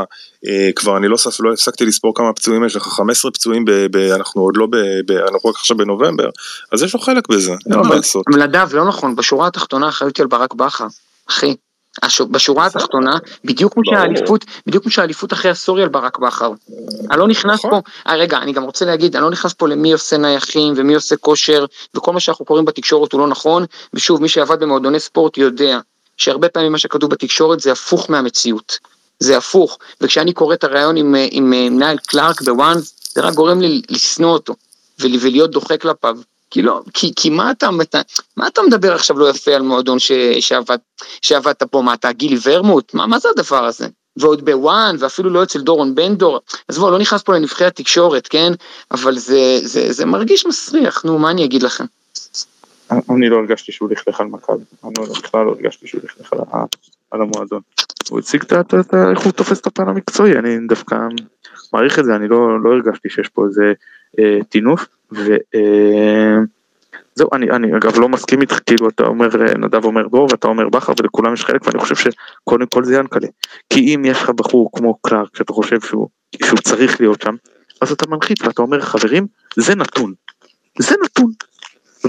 אה, 0.48 0.70
כבר 0.76 0.98
אני 0.98 1.08
לא, 1.08 1.18
סף, 1.18 1.40
לא 1.40 1.54
הפסקתי 1.54 1.86
לספור 1.86 2.16
כמה 2.16 2.34
פצועים 2.34 2.66
יש 2.66 2.76
לך, 2.76 2.84
15 2.84 3.32
פצועים, 3.32 3.66
ב, 3.66 3.72
ב, 3.72 3.98
אנחנו 3.98 4.42
עוד 4.42 4.58
לא, 4.58 4.66
ב, 4.66 4.78
ב, 5.08 5.12
אנחנו 5.12 5.50
רק 5.50 5.56
עכשיו 5.56 5.78
בנובמבר, 5.78 6.30
אז 6.72 6.84
יש 6.84 6.94
לו 6.94 7.00
חלק 7.00 7.28
בזה, 7.30 7.52
אין 7.52 7.80
מה 7.80 7.96
לעשות. 7.96 8.26
נדב, 8.30 8.70
לא 8.74 8.88
נכון, 8.88 9.16
בשורה 9.16 9.48
התחתונה 9.48 9.86
האחריות 9.86 10.18
היא 10.18 10.24
על 10.24 10.28
ברק 10.28 10.54
בכר, 10.54 10.88
אחי. 11.30 11.56
בשורה 12.32 12.66
התחתונה, 12.66 13.18
בדיוק 13.46 13.74
כמו. 13.74 13.84
שהאליפות, 13.86 14.46
בדיוק 14.68 14.84
כמו 14.84 14.92
שהאליפות 14.92 15.34
אחרי 15.34 15.52
היא 15.68 15.84
על 15.84 15.90
ברק 15.90 16.18
בכר. 16.18 16.52
אני 17.12 17.20
לא 17.20 17.28
נכנס 17.28 17.60
נכון. 17.66 17.72
פה, 17.72 17.82
אה, 18.08 18.16
רגע, 18.16 18.38
אני 18.38 18.54
גם 18.54 18.64
רוצה 18.64 18.86
להגיד, 18.86 19.16
אני 19.16 19.24
לא 19.24 19.32
נכנס 19.32 19.54
פה 19.54 19.68
למי 19.68 19.94
עושה 19.94 20.18
נייחים 20.18 20.74
ומי 20.78 20.96
עושה 20.96 21.18
כושר, 21.18 21.66
וכל 21.96 22.14
מה 22.14 22.20
שאנחנו 22.20 22.46
קוראים 22.46 22.66
בתקשורת 22.66 23.12
הוא 23.12 23.22
לא 23.22 23.28
נכון, 23.28 23.66
ושוב, 23.94 24.22
מי 24.22 24.30
שעבד 24.30 24.60
במועדוני 24.60 25.00
ספורט 25.00 25.38
יודע 25.38 25.80
שהרבה 26.18 26.50
פעמים 26.50 26.72
מה 26.72 26.78
שכתוב 26.78 27.10
בתקשורת 27.10 27.60
זה 27.60 27.72
הפוך 27.72 28.10
מהמציאות. 28.10 28.78
זה 29.20 29.38
הפוך, 29.38 29.78
וכשאני 30.02 30.34
קורא 30.34 30.54
את 30.54 30.64
הריאיון 30.64 30.98
עם, 30.98 31.16
אה, 31.16 31.28
עם 31.32 31.54
אה, 31.54 31.70
מנהל 31.70 31.98
קלארק 31.98 32.42
בוואן, 32.42 32.78
זה 33.14 33.22
רק 33.22 33.34
גורם 33.34 33.62
לי 33.62 33.82
לשנוא 33.90 34.32
אותו, 34.32 34.56
ול- 35.00 35.18
ולהיות 35.22 35.52
דוחה 35.52 35.78
כלפיו. 35.78 36.18
כי 36.54 36.62
לא, 36.62 36.82
כי, 36.94 37.12
כי 37.16 37.30
מה, 37.30 37.52
אתה, 37.52 37.70
אתה, 37.82 38.02
מה 38.38 38.48
אתה 38.48 38.62
מדבר 38.62 38.94
עכשיו 38.96 39.20
לא 39.20 39.30
יפה 39.30 39.52
על 39.52 39.62
מועדון 39.62 39.98
שעבד, 40.40 40.78
שעבדת 41.22 41.64
פה, 41.64 41.82
מה 41.82 41.94
אתה 41.94 42.12
גילי 42.12 42.38
ורמוט? 42.44 42.94
מה, 42.94 43.08
מה 43.08 43.20
זה 43.20 43.30
הדבר 43.30 43.66
הזה? 43.66 43.88
ועוד 44.18 44.46
בוואן, 44.46 44.96
ואפילו 45.00 45.30
לא 45.30 45.44
אצל 45.44 45.62
דורון 45.62 45.96
בן 45.96 46.16
דור, 46.16 46.40
אז 46.70 46.78
בואו, 46.78 46.92
לא 46.92 47.00
נכנס 47.00 47.22
פה 47.22 47.34
לנבחרי 47.34 47.68
התקשורת, 47.68 48.28
כן? 48.28 48.54
אבל 48.92 49.18
זה, 49.18 49.60
זה, 49.64 49.94
זה 49.94 50.06
מרגיש 50.06 50.46
מסריח, 50.46 51.06
נו, 51.06 51.20
מה 51.20 51.32
אני 51.32 51.46
אגיד 51.46 51.64
לכם? 51.64 51.86
אני 52.92 53.30
לא 53.30 53.38
הרגשתי 53.38 53.72
שהוא 53.72 53.90
לכלך 53.90 54.22
על 54.22 54.28
מכבי, 54.28 54.64
אני 54.84 54.94
לא- 54.98 55.14
בכלל 55.14 55.46
לא 55.46 55.52
הרגשתי 55.52 55.88
שהוא 55.88 56.02
לכלך 56.04 56.34
על 56.34 56.40
על 57.12 57.22
המועדון. 57.22 57.62
הוא 58.10 58.20
הציג 58.20 58.42
את 58.42 58.54
איך 59.12 59.20
הוא 59.24 59.32
תופס 59.32 59.60
את 59.60 59.68
הפן 59.68 59.88
המקצועי, 59.88 60.38
אני 60.40 60.58
דווקא 60.68 60.96
מעריך 61.74 62.00
את 62.00 62.06
זה, 62.06 62.16
אני 62.16 62.28
לא 62.28 62.64
לא 62.64 62.70
הרגשתי 62.70 63.10
שיש 63.10 63.28
פה 63.28 63.46
איזה 63.46 63.74
אה, 64.20 64.40
טינוף, 64.50 64.86
וזהו, 65.12 65.30
אני 67.34 67.52
אני 67.52 67.78
אגב 67.78 68.00
לא 68.00 68.10
מסכים 68.10 68.42
איתך, 68.42 68.60
כאילו 68.66 68.90
אתה 68.90 69.04
אומר, 69.04 69.28
אה, 69.42 69.58
נדב 69.58 69.86
אומר 69.86 70.08
דרור 70.08 70.28
ואתה 70.32 70.48
אומר 70.48 70.70
בכר 70.70 70.94
ולכולם 71.00 71.34
יש 71.34 71.46
חלק, 71.46 71.68
ואני 71.68 71.80
חושב 71.80 71.96
שקודם 71.96 72.66
כל 72.66 72.84
זה 72.84 72.96
ינקלה. 72.96 73.28
כי 73.70 73.96
אם 73.96 74.06
יש 74.06 74.22
לך 74.22 74.30
בחור 74.30 74.70
כמו 74.74 74.98
קלארק 75.02 75.38
שאתה 75.38 75.54
חושב 75.54 75.82
שהוא 75.82 76.10
שהוא 76.44 76.60
צריך 76.60 77.02
להיות 77.02 77.22
שם, 77.22 77.36
אז 77.82 77.92
אתה 77.92 78.10
מנחית 78.10 78.42
ואתה 78.42 78.62
אומר 78.62 78.82
חברים, 78.82 79.28
זה 79.56 79.76
נתון, 79.76 80.14
זה 80.80 80.96
נתון. 81.04 81.32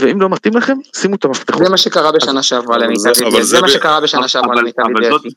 ואם 0.01 0.21
לא 0.21 0.29
מתאים 0.29 0.57
לכם, 0.57 0.77
שימו 0.97 1.15
את 1.17 1.25
המפתחות. 1.25 1.65
זה 1.65 1.71
מה 1.71 1.77
שקרה 1.77 2.13
בשנה 2.13 2.43
שעברה 2.43 2.79
למיטב 2.79 3.07
ידיעתי, 3.27 3.45
זה 3.45 3.61
מה 3.61 3.69
שקרה 3.69 4.01
בשנה 4.01 4.29
שעברה 4.29 4.55
למיטב 4.55 4.83
זאת- 4.83 5.05
ידיעתי. 5.05 5.29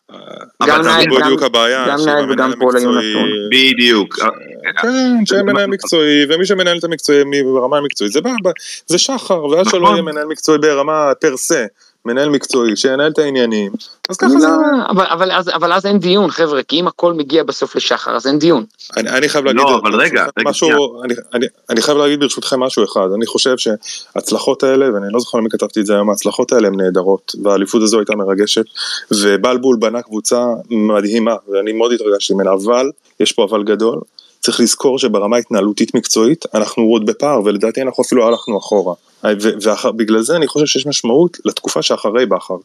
אבל 0.62 0.84
זה 0.84 0.90
גם- 0.90 1.22
בדיוק 1.22 1.42
הבעיה, 1.44 1.86
גם 1.88 2.00
המנהל 2.00 2.32
וגם 2.32 2.52
פועל 2.60 2.76
היו 2.78 2.90
המקצועי- 2.90 3.10
נתון. 3.12 3.30
בדיוק. 3.52 4.20
כן, 4.82 5.26
שיהיה 5.26 5.44
מנהל 5.44 5.68
מקצועי, 5.68 6.26
ומי 6.30 6.46
שמנהל 6.46 6.78
את 6.78 6.84
המקצועי 6.84 7.24
ברמה 7.54 7.78
המקצועית, 7.78 8.14
זה, 8.88 8.98
שחר, 8.98 9.18
שלא 9.50 9.62
נכון. 9.82 9.84
יהיה 9.94 10.02
מנהל 10.02 10.26
מקצועי 10.26 10.58
ברמה 10.58 11.12
פר 11.22 11.38
סה, 11.38 11.66
מנהל 12.08 12.30
מקצועי, 12.30 12.76
שינהל 12.76 13.12
את 13.12 13.18
העניינים, 13.18 13.72
אז 14.10 14.18
ככה 14.18 14.30
זה... 14.30 14.48
לא, 14.48 14.54
אבל, 14.90 15.06
אבל, 15.06 15.32
אז, 15.32 15.50
אבל 15.50 15.74
אז 15.74 15.86
אין 15.86 16.00
דיון 16.00 16.32
חבר'ה, 16.32 16.64
כי 16.64 16.80
אם 16.80 16.88
הכל 16.88 17.14
מגיע 17.14 17.44
בסוף 17.44 17.76
לשחר 17.76 18.16
אז 18.16 18.28
אין 18.28 18.40
דיון. 18.40 18.66
אני, 18.98 19.10
אני 19.10 19.30
חייב 19.30 19.46
להגיד, 19.46 19.62
לא, 19.62 19.80
אבל 19.84 19.96
רגע, 19.96 20.26
ברשותכם 20.36 20.40
רגע, 20.40 20.50
משהו, 20.50 21.04
אני, 21.04 21.14
אני, 21.34 21.46
אני 21.70 21.82
חייב 21.82 21.98
להגיד 21.98 22.20
ברשותכם 22.20 22.60
משהו 22.60 22.84
אחד, 22.84 23.08
אני 23.16 23.26
חושב 23.26 23.56
שההצלחות 23.58 24.64
האלה, 24.64 24.94
ואני 24.94 25.14
לא 25.14 25.20
זוכר 25.20 25.38
למי 25.38 25.50
כתבתי 25.50 25.80
את 25.80 25.86
זה 25.86 25.94
היום, 25.94 26.10
ההצלחות 26.10 26.54
האלה 26.54 26.68
הן 26.68 26.82
נהדרות, 26.82 27.36
והאליפות 27.44 27.82
הזו 27.82 28.00
הייתה 28.00 28.16
מרגשת, 28.16 28.66
ובלבול 29.12 29.78
בנה 29.80 30.02
קבוצה 30.02 30.46
מדהימה, 30.70 31.36
ואני 31.48 31.74
מאוד 31.74 31.92
התרגשתי 31.92 32.34
ממנה, 32.34 32.54
אבל, 32.54 32.92
יש 33.20 33.32
פה 33.32 33.44
אבל 33.44 33.64
גדול, 33.64 34.00
צריך 34.40 34.60
לזכור 34.60 35.00
שברמה 35.00 35.38
התנהלותית 35.38 35.96
מקצועית, 35.96 36.46
אנחנו 36.54 36.84
עוד 36.84 37.06
בפער, 37.06 37.42
ולדעתי 37.46 37.82
אנחנו 37.82 38.04
אפילו 38.04 38.28
הלכנו 38.28 38.58
אחורה. 38.58 38.94
ובגלל 39.24 40.22
זה 40.22 40.36
אני 40.36 40.48
חושב 40.48 40.66
שיש 40.66 40.86
משמעות 40.86 41.38
לתקופה 41.46 41.82
שאחרי 41.82 42.26
בכר. 42.26 42.58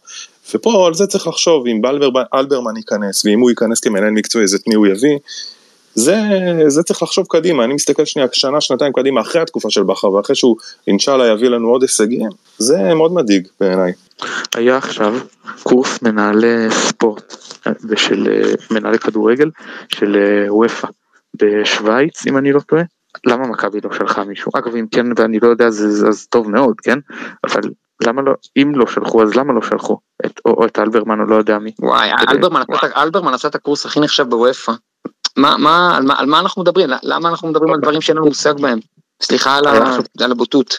ופה 0.55 0.87
על 0.87 0.95
זה 0.95 1.07
צריך 1.07 1.27
לחשוב, 1.27 1.67
אם 1.67 1.83
בלבר, 1.83 2.23
אלברמן 2.35 2.77
ייכנס, 2.77 3.25
ואם 3.25 3.41
הוא 3.41 3.51
ייכנס 3.51 3.81
כמנהל 3.81 4.11
מקצועי, 4.11 4.45
אז 4.45 4.55
את 4.55 4.69
מי 4.69 4.75
הוא 4.75 4.87
יביא, 4.87 5.19
זה, 5.95 6.17
זה 6.67 6.83
צריך 6.83 7.03
לחשוב 7.03 7.27
קדימה, 7.29 7.65
אני 7.65 7.75
מסתכל 7.75 8.05
שנייה, 8.05 8.29
שנה, 8.33 8.61
שנתיים 8.61 8.93
קדימה, 8.93 9.21
אחרי 9.21 9.43
התקופה 9.43 9.71
של 9.71 9.83
בכר, 9.83 10.13
ואחרי 10.13 10.37
שהוא 10.37 10.57
אינשאללה 10.87 11.27
יביא 11.27 11.49
לנו 11.49 11.69
עוד 11.69 11.83
הישגים, 11.83 12.29
זה 12.59 12.95
מאוד 12.95 13.13
מדאיג 13.13 13.49
בעיניי. 13.61 13.93
היה 14.55 14.77
עכשיו 14.77 15.15
קורס 15.63 16.03
מנהלי 16.03 16.71
ספורט 16.71 17.37
אה, 17.67 17.73
ושל 17.89 18.29
אה, 18.31 18.53
מנהלי 18.71 18.99
כדורגל 18.99 19.51
של 19.89 20.17
אה, 20.17 20.55
וופא 20.55 20.89
בשוויץ 21.35 22.27
אם 22.27 22.39
אני 22.39 22.53
לא 22.53 22.61
טועה. 22.61 22.83
למה 23.27 23.47
מכבי 23.47 23.79
לא 23.85 23.93
שלחה 23.93 24.25
מישהו? 24.25 24.53
אגב 24.55 24.77
אם 24.77 24.87
כן 24.91 25.07
ואני 25.17 25.39
לא 25.43 25.49
יודע 25.49 25.67
אז, 25.67 26.07
אז, 26.09 26.27
טוב 26.31 26.51
מאוד 26.51 26.81
כן 26.81 26.99
אבל 27.45 27.61
למה 28.07 28.23
לא 28.23 28.33
אם 28.57 28.73
לא 28.75 28.87
שלחו 28.87 29.23
אז 29.23 29.35
למה 29.35 29.53
לא 29.53 29.63
שלחו 29.63 29.99
את, 30.27 30.41
או, 30.45 30.51
או 30.51 30.67
את 30.67 30.79
אלברמן 30.79 31.21
או 31.21 31.25
לא 31.25 31.35
יודע 31.35 31.59
מי. 31.59 31.73
וואי, 31.79 32.11
אלברמן 32.29 32.63
עשה 32.69 32.87
את- 32.87 32.93
אלברמן 32.97 33.35
עשה 33.35 33.49
את 33.49 33.55
הקורס 33.55 33.87
הכי 33.87 34.01
נחשב 34.01 34.29
בוופא. 34.29 34.73
מה, 35.37 35.57
מה, 35.57 35.97
על 35.97 36.03
מה, 36.03 36.15
על 36.19 36.27
מה 36.27 36.41
אנחנו 36.41 36.63
מדברים? 36.63 36.89
למה 37.03 37.29
אנחנו 37.29 37.49
מדברים 37.49 37.75
על 37.75 37.81
דברים 37.81 38.01
שאין 38.01 38.17
לנו 38.17 38.27
מושג 38.27 38.61
בהם? 38.61 38.79
סליחה 39.23 39.57
על, 39.57 39.67
ה, 39.67 39.97
על 40.21 40.33
הבוטות. 40.33 40.75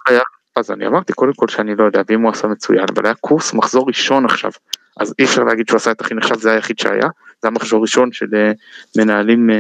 אז 0.56 0.72
אני 0.72 0.88
אמרתי 0.88 1.14
קודם 1.14 1.34
כל 1.34 1.48
שאני 1.48 1.76
לא 1.76 1.84
יודע 1.84 2.02
ואם 2.10 2.22
הוא 2.22 2.32
עשה 2.32 2.48
מצוין 2.48 2.86
אבל 2.96 3.06
היה 3.06 3.14
קורס 3.16 3.54
מחזור 3.54 3.88
ראשון 3.88 4.26
עכשיו 4.26 4.52
אז 5.00 5.14
אי 5.20 5.24
אפשר 5.26 5.44
להגיד 5.44 5.68
שהוא 5.68 5.78
עשה 5.78 5.92
את 5.92 6.02
הכי 6.02 6.14
נחשב 6.14 6.36
זה 6.40 6.52
היחיד 6.52 6.80
שהיה 6.80 7.08
זה 7.42 7.48
היה 7.48 7.52
מחזור 7.52 7.82
ראשון 7.82 8.12
של 8.12 8.26
אה, 8.36 8.52
מנהלים 8.98 9.50
אה, 9.50 9.60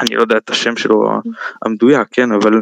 אני 0.00 0.16
לא 0.16 0.22
יודע 0.22 0.36
את 0.36 0.50
השם 0.50 0.76
שלו 0.76 1.10
המדויק 1.62 2.08
כן 2.10 2.32
אבל 2.32 2.60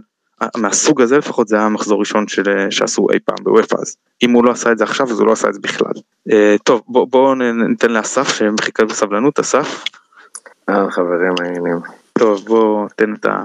מהסוג 0.57 1.01
הזה 1.01 1.18
לפחות 1.18 1.48
זה 1.48 1.57
היה 1.57 1.64
המחזור 1.64 2.01
ראשון 2.01 2.29
של, 2.29 2.42
אה, 2.48 2.70
שעשו 2.70 3.07
אי 3.12 3.18
פעם 3.18 3.37
בוופא 3.42 3.77
אז 3.81 3.96
אם 4.22 4.31
הוא 4.31 4.44
לא 4.44 4.51
עשה 4.51 4.72
את 4.72 4.79
זה 4.79 4.85
עכשיו 4.85 5.07
אז 5.07 5.20
הוא 5.20 5.27
לא 5.27 5.33
עשה 5.33 5.48
את 5.48 5.55
זה 5.55 5.61
בכלל. 5.62 5.92
אה, 6.33 6.57
טוב 6.64 6.83
בואו 6.88 7.07
בוא 7.07 7.35
ניתן 7.68 7.90
לאסף 7.90 8.29
שמחכה 8.29 8.85
בסבלנות 8.85 9.38
אסף. 9.38 9.85
אה, 10.68 10.90
חברים 10.90 11.35
העניינים. 11.40 11.79
טוב 12.18 12.44
בוא 12.46 12.88
תן 12.96 13.14
את 13.14 13.27
ה... 13.27 13.38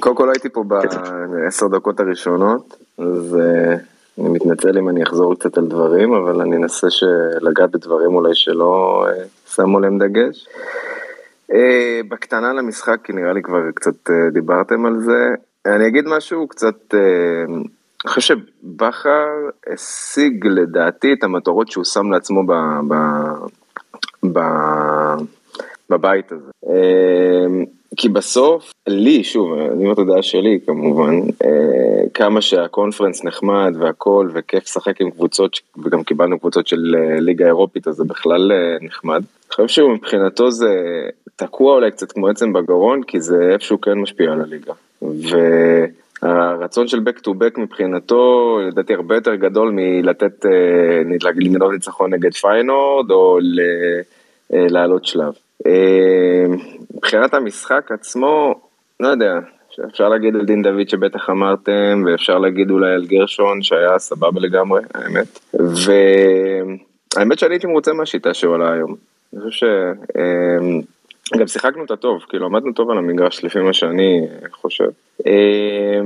קודם 0.00 0.16
כל 0.16 0.30
הייתי 0.30 0.48
פה 0.48 0.64
בעשר 0.64 1.68
דקות 1.68 2.00
הראשונות, 2.00 2.76
אז 2.98 3.36
uh, 3.38 4.20
אני 4.20 4.28
מתנצל 4.28 4.78
אם 4.78 4.88
אני 4.88 5.02
אחזור 5.02 5.34
קצת 5.34 5.58
על 5.58 5.66
דברים, 5.66 6.14
אבל 6.14 6.40
אני 6.40 6.56
אנסה 6.56 6.86
לגעת 7.40 7.70
בדברים 7.70 8.14
אולי 8.14 8.34
שלא 8.34 9.04
uh, 9.08 9.50
שמו 9.54 9.80
להם 9.80 9.98
דגש. 9.98 10.46
Uh, 11.52 11.54
בקטנה 12.08 12.52
למשחק, 12.52 12.96
כי 13.04 13.12
נראה 13.12 13.32
לי 13.32 13.42
כבר 13.42 13.70
קצת 13.74 14.08
uh, 14.08 14.32
דיברתם 14.32 14.86
על 14.86 15.00
זה, 15.00 15.28
אני 15.66 15.86
אגיד 15.86 16.04
משהו 16.06 16.48
קצת, 16.48 16.94
uh, 16.94 16.96
אני 18.04 18.12
חושב 18.12 18.36
שבכר 18.36 19.28
השיג 19.72 20.46
לדעתי 20.46 21.12
את 21.12 21.24
המטרות 21.24 21.70
שהוא 21.70 21.84
שם 21.84 22.10
לעצמו 22.10 22.46
ב... 22.46 22.52
ב, 22.88 22.94
ב 24.32 24.40
בבית 25.90 26.32
הזה. 26.32 26.50
כי 27.96 28.08
בסוף, 28.08 28.72
לי, 28.86 29.24
שוב, 29.24 29.52
אני 29.52 29.82
אומר 29.84 29.92
את 29.92 29.98
הדעה 29.98 30.22
שלי 30.22 30.58
כמובן, 30.66 31.20
כמה 32.14 32.40
שהקונפרנס 32.40 33.24
נחמד 33.24 33.74
והכל 33.78 34.28
וכיף 34.34 34.64
לשחק 34.64 35.00
עם 35.00 35.10
קבוצות, 35.10 35.60
וגם 35.84 36.02
קיבלנו 36.02 36.38
קבוצות 36.38 36.66
של 36.66 36.94
ליגה 37.18 37.46
אירופית, 37.46 37.88
אז 37.88 37.94
זה 37.94 38.04
בכלל 38.04 38.52
נחמד. 38.80 39.22
אני 39.58 39.66
חושב 39.66 39.82
שמבחינתו 39.82 40.50
זה 40.50 40.70
תקוע 41.36 41.74
אולי 41.74 41.90
קצת 41.90 42.12
כמו 42.12 42.28
עצם 42.28 42.52
בגרון, 42.52 43.02
כי 43.02 43.20
זה 43.20 43.50
איפשהו 43.52 43.80
כן 43.80 43.98
משפיע 43.98 44.32
על 44.32 44.40
הליגה. 44.40 44.72
והרצון 46.22 46.88
של 46.88 46.98
back 46.98 47.20
to 47.20 47.30
back 47.30 47.60
מבחינתו, 47.60 48.58
לדעתי 48.68 48.94
הרבה 48.94 49.14
יותר 49.14 49.34
גדול 49.34 49.70
מלתת, 49.74 50.46
לגנוב 51.24 51.72
ניצחון 51.72 52.14
נגד 52.14 52.34
פיינורד, 52.34 53.10
או. 53.10 53.38
אה, 54.54 54.66
לעלות 54.70 55.04
שלב. 55.04 55.32
אה, 55.66 56.44
מבחינת 56.94 57.34
המשחק 57.34 57.92
עצמו, 57.92 58.54
לא 59.00 59.08
יודע, 59.08 59.38
אפשר 59.90 60.08
להגיד 60.08 60.36
על 60.36 60.44
דין 60.44 60.62
דוד 60.62 60.88
שבטח 60.88 61.30
אמרתם, 61.30 62.04
ואפשר 62.06 62.38
להגיד 62.38 62.70
אולי 62.70 62.94
על 62.94 63.06
גרשון 63.06 63.62
שהיה 63.62 63.98
סבבה 63.98 64.40
לגמרי, 64.40 64.80
האמת. 64.94 65.38
והאמת 65.54 67.38
שאני 67.38 67.54
הייתי 67.54 67.66
מרוצה 67.66 67.92
מהשיטה 67.92 68.34
שהוא 68.34 68.54
עלה 68.54 68.72
היום. 68.72 69.11
אני 69.34 69.42
חושב 69.42 69.50
ש... 69.50 69.64
אה, 70.16 70.80
גם 71.38 71.46
שיחקנו 71.46 71.82
אותה 71.82 71.96
טוב, 71.96 72.24
כאילו 72.28 72.46
עמדנו 72.46 72.72
טוב 72.72 72.90
על 72.90 72.98
המגרש 72.98 73.44
לפי 73.44 73.58
מה 73.58 73.72
שאני 73.72 74.26
חושב. 74.52 74.88
אה, 75.26 76.00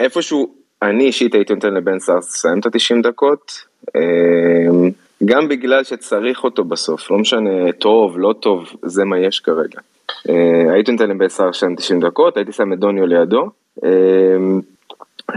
איפשהו, 0.00 0.54
אני 0.82 1.04
אישית 1.04 1.34
הייתי 1.34 1.54
נותן 1.54 1.74
לבן 1.74 1.98
סער 1.98 2.18
לסיים 2.18 2.58
את 2.58 2.66
ה-90 2.66 3.02
דקות, 3.02 3.52
אה, 3.96 4.88
גם 5.24 5.48
בגלל 5.48 5.84
שצריך 5.84 6.44
אותו 6.44 6.64
בסוף, 6.64 7.10
לא 7.10 7.18
משנה 7.18 7.72
טוב, 7.72 8.18
לא 8.18 8.34
טוב, 8.40 8.68
זה 8.82 9.04
מה 9.04 9.18
יש 9.18 9.40
כרגע. 9.40 9.80
הייתי 10.72 10.92
נותן 10.92 11.10
לבן 11.10 11.28
סער 11.28 11.52
שם 11.52 11.74
90 11.74 12.00
דקות, 12.00 12.36
הייתי 12.36 12.52
שם 12.52 12.72
את 12.72 12.78
דוניו 12.78 13.06
לידו. 13.06 13.50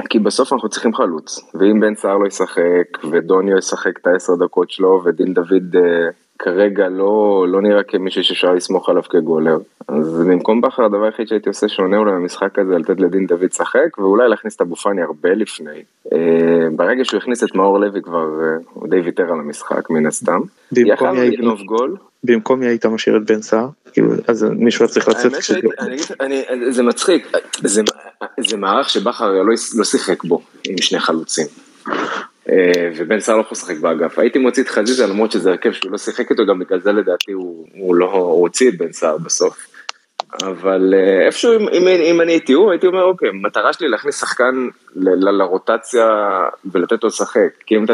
כי 0.10 0.20
בסוף 0.20 0.54
אנחנו 0.54 0.70
צריכים 0.70 0.96
חלוץ, 0.96 1.40
ואם 1.54 1.80
בן 1.80 1.96
סער 1.96 2.18
לא 2.18 2.28
ישחק, 2.28 3.04
ודוניו 3.12 3.58
ישחק 3.58 3.98
את 4.02 4.08
העשר 4.08 4.36
דקות 4.36 4.72
שלו, 4.72 5.02
ודין 5.06 5.34
דוד 5.34 5.76
כרגע 6.40 6.90
לא, 6.90 7.46
לא 7.50 7.62
נראה 7.62 7.84
כמישהו 7.84 8.24
שאפשר 8.24 8.54
לסמוך 8.54 8.90
עליו 8.90 9.04
כגולר. 9.04 9.58
אז 9.88 10.24
במקום 10.28 10.62
בכר 10.62 10.86
הדבר 10.86 11.04
היחיד 11.04 11.28
שהייתי 11.28 11.50
עושה 11.50 11.68
שונה 11.68 11.98
אולי 11.98 12.12
במשחק 12.12 12.60
הזה, 12.60 12.78
לתת 12.78 13.00
לדין 13.00 13.28
דוד 13.28 13.44
לשחק, 13.44 13.98
ואולי 13.98 14.30
להכניס 14.30 14.56
את 14.56 14.62
אבו 14.62 14.76
פאני 14.76 15.02
הרבה 15.02 15.30
לפני. 15.30 15.84
אה, 16.14 16.68
ברגע 16.76 17.06
שהוא 17.06 17.18
הכניס 17.18 17.44
את 17.44 17.56
מאור 17.56 17.80
לוי 17.80 18.02
כבר, 18.02 18.28
אה, 18.44 18.58
הוא 18.74 18.88
די 18.88 19.00
ויתר 19.00 19.24
על 19.24 19.40
המשחק 19.40 19.90
מן 19.90 20.06
הסתם. 20.06 20.40
מי 20.72 21.30
לגנוב 21.30 21.62
גול. 21.62 21.96
במקום 22.24 22.60
מי 22.60 22.66
היית 22.66 22.86
משאיר 22.86 23.18
את 23.18 23.26
בן 23.26 23.42
סער? 23.42 23.68
כאילו, 23.94 24.12
אז 24.28 24.44
מישהו 24.44 24.86
היה 24.86 24.92
צריך 24.94 25.08
לצאת. 25.08 25.32
זה 26.70 26.84
מצחיק, 26.84 27.38
זה, 27.64 27.82
זה 28.38 28.58
מערך 28.58 28.90
שבכר 28.90 29.32
לא, 29.32 29.54
לא 29.78 29.84
שיחק 29.84 30.24
בו 30.24 30.42
עם 30.68 30.78
שני 30.78 31.00
חלוצים. 31.00 31.48
אה, 32.50 32.90
ובן 32.96 33.20
סער 33.20 33.36
לא 33.36 33.42
יכול 33.42 33.56
לשחק 33.56 33.78
באגף. 33.78 34.20
הייתי 34.20 34.40
מוציא 34.40 34.64
את 34.64 34.70
חזיזה 34.70 35.08
למרות 35.08 35.32
שזה 35.32 35.50
הרכב 35.50 35.72
שהוא 35.72 35.92
לא 35.92 35.98
שיחק 35.98 36.32
איתו, 36.32 36.46
גם 36.46 36.60
בגלל 36.60 36.80
זה 36.80 36.92
לדעתי 36.92 37.32
הוא, 37.32 37.68
הוא 37.74 37.96
לא, 37.96 38.12
הוציא 38.12 38.70
את 38.70 38.78
בן 38.78 38.92
סער 38.92 39.18
בסוף. 39.18 39.69
אבל 40.34 40.94
אה, 40.94 41.26
איפשהו 41.26 41.54
אם, 41.54 41.88
אם, 41.88 42.22
אני 42.22 42.32
הייתי 42.32 42.54
הוא, 42.54 42.72
הייתי 42.72 42.88
אומר 42.88 43.04
אוקיי, 43.04 43.30
מטרה 43.34 43.74
שלי 43.74 43.88
להכניס 43.88 44.20
שחקן 44.20 44.68
לרוטציה 44.96 46.08
ולתת 46.72 47.04
לו 47.04 47.10
לשחק. 47.10 47.50
כי 47.66 47.78
אם 47.78 47.86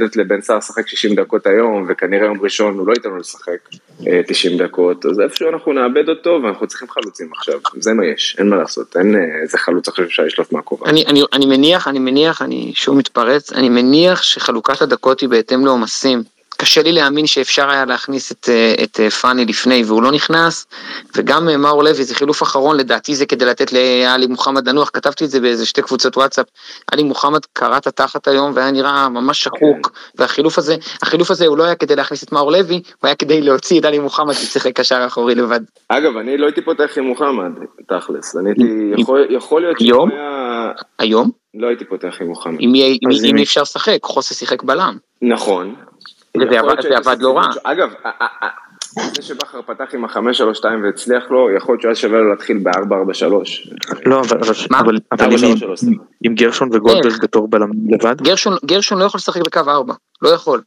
לתת 0.00 0.16
לבן 0.16 0.40
סער 0.40 0.56
לשחק 0.56 0.88
60 0.88 1.14
דקות 1.14 1.46
היום, 1.46 1.86
וכנראה 1.88 2.26
יום 2.26 2.40
ראשון 2.40 2.78
הוא 2.78 2.86
לא 2.86 2.92
ייתן 2.92 3.08
לו 3.08 3.16
לשחק 3.16 3.68
90 4.26 4.60
אה, 4.60 4.66
דקות, 4.66 5.06
אז 5.06 5.20
איפשהו 5.20 5.48
אנחנו 5.48 5.72
נאבד 5.72 6.08
אותו 6.08 6.40
ואנחנו 6.42 6.66
צריכים 6.66 6.88
חלוצים 6.88 7.30
עכשיו, 7.36 7.60
זה 7.76 7.94
מה 7.94 8.06
יש, 8.06 8.36
אין 8.38 8.48
מה 8.48 8.56
לעשות, 8.56 8.96
אין 8.96 9.16
אה, 9.16 9.42
איזה 9.42 9.58
חלוץ 9.58 9.88
עכשיו 9.88 10.04
שאפשר 10.04 10.22
לשלוף 10.22 10.52
מהכובע. 10.52 10.90
אני, 10.90 11.04
אני, 11.06 11.22
אני 11.32 11.46
מניח, 11.46 11.88
אני 11.88 11.98
מניח, 11.98 12.42
אני 12.42 12.72
שוב 12.74 12.96
מתפרץ, 12.96 13.52
אני 13.52 13.68
מניח 13.68 14.22
שחלוקת 14.22 14.82
הדקות 14.82 15.20
היא 15.20 15.28
בהתאם 15.28 15.64
לעומסים. 15.64 16.35
קשה 16.56 16.82
לי 16.82 16.92
להאמין 16.92 17.26
שאפשר 17.26 17.70
היה 17.70 17.84
להכניס 17.84 18.32
את, 18.32 18.48
אה, 18.48 18.74
את 18.84 19.00
אה, 19.00 19.10
פאני 19.10 19.44
לפני 19.44 19.84
והוא 19.84 20.02
לא 20.02 20.12
נכנס, 20.12 20.66
וגם 21.16 21.48
אה, 21.48 21.56
מאור 21.56 21.84
לוי 21.84 22.04
זה 22.04 22.14
חילוף 22.14 22.42
אחרון, 22.42 22.76
לדעתי 22.76 23.14
זה 23.14 23.26
כדי 23.26 23.44
לתת 23.44 23.72
לאלי 23.72 24.26
מוחמד 24.26 24.68
לנוח, 24.68 24.90
כתבתי 24.92 25.24
את 25.24 25.30
זה 25.30 25.40
באיזה 25.40 25.66
שתי 25.66 25.82
קבוצות 25.82 26.16
וואטסאפ, 26.16 26.46
אלי 26.92 27.02
מוחמד 27.02 27.40
קרע 27.52 27.76
את 27.76 27.86
התחת 27.86 28.28
היום 28.28 28.52
והיה 28.54 28.70
נראה 28.70 29.08
ממש 29.08 29.42
שחוק, 29.42 29.86
כן. 29.86 30.22
והחילוף 30.22 30.58
הזה, 30.58 30.76
החילוף 31.02 31.30
הזה 31.30 31.46
הוא 31.46 31.56
לא 31.56 31.64
היה 31.64 31.74
כדי 31.74 31.96
להכניס 31.96 32.24
את 32.24 32.32
מאור 32.32 32.52
לוי, 32.52 32.74
הוא 32.74 32.82
היה 33.02 33.14
כדי 33.14 33.40
להוציא 33.40 33.80
את 33.80 33.84
אלי 33.84 33.98
מוחמד 33.98 34.34
ששיחק 34.34 34.72
קשר 34.72 35.04
אחורי 35.06 35.34
לבד. 35.34 35.60
אגב, 35.88 36.16
אני 36.16 36.36
לא 36.36 36.46
הייתי 36.46 36.62
פותח 36.62 36.98
עם 36.98 37.04
מוחמד, 37.04 37.52
תכלס, 37.88 38.36
אני 38.36 38.50
הייתי, 38.50 39.00
יכול, 39.00 39.26
יכול 39.30 39.62
להיות 39.62 39.80
שהוא 39.80 40.08
היה... 40.12 40.72
היום? 40.98 41.30
לא 41.54 41.66
הייתי 41.66 41.84
פותח 41.84 42.16
עם 42.20 42.26
מוחמד. 42.26 42.60
אם 42.60 43.36
אי 43.36 43.42
אפשר 43.42 43.62
לשחק, 43.62 43.98
חוסה 44.02 44.34
שיחק 44.34 44.62
בלם. 44.62 44.96
נכון, 45.22 45.74
וזה 46.40 46.96
עבד 46.96 47.22
לא 47.22 47.36
רע. 47.36 47.48
אגב, 47.64 47.92
זה 49.16 49.22
שבכר 49.22 49.62
פתח 49.62 49.84
עם 49.94 50.04
החמש 50.04 50.38
שלוש 50.38 50.58
שתיים 50.58 50.84
והצליח 50.84 51.30
לו, 51.30 51.50
יכול 51.56 51.72
להיות 51.72 51.82
שהיה 51.82 51.94
שווה 51.94 52.18
לו 52.18 52.30
להתחיל 52.30 52.58
בארבע 52.58 52.96
ארבע 52.96 53.14
שלוש. 53.14 53.68
לא, 54.06 54.22
אבל 55.12 55.36
עם 56.24 56.34
גרשון 56.34 56.68
וגולדברג 56.72 57.22
בתור 57.22 57.48
בלם 57.48 57.70
לבד? 57.88 58.16
גרשון 58.66 58.98
לא 58.98 59.04
יכול 59.04 59.18
לשחק 59.18 59.42
בקו 59.42 59.60
ארבע, 59.68 59.94
לא 60.22 60.28
יכול. 60.28 60.62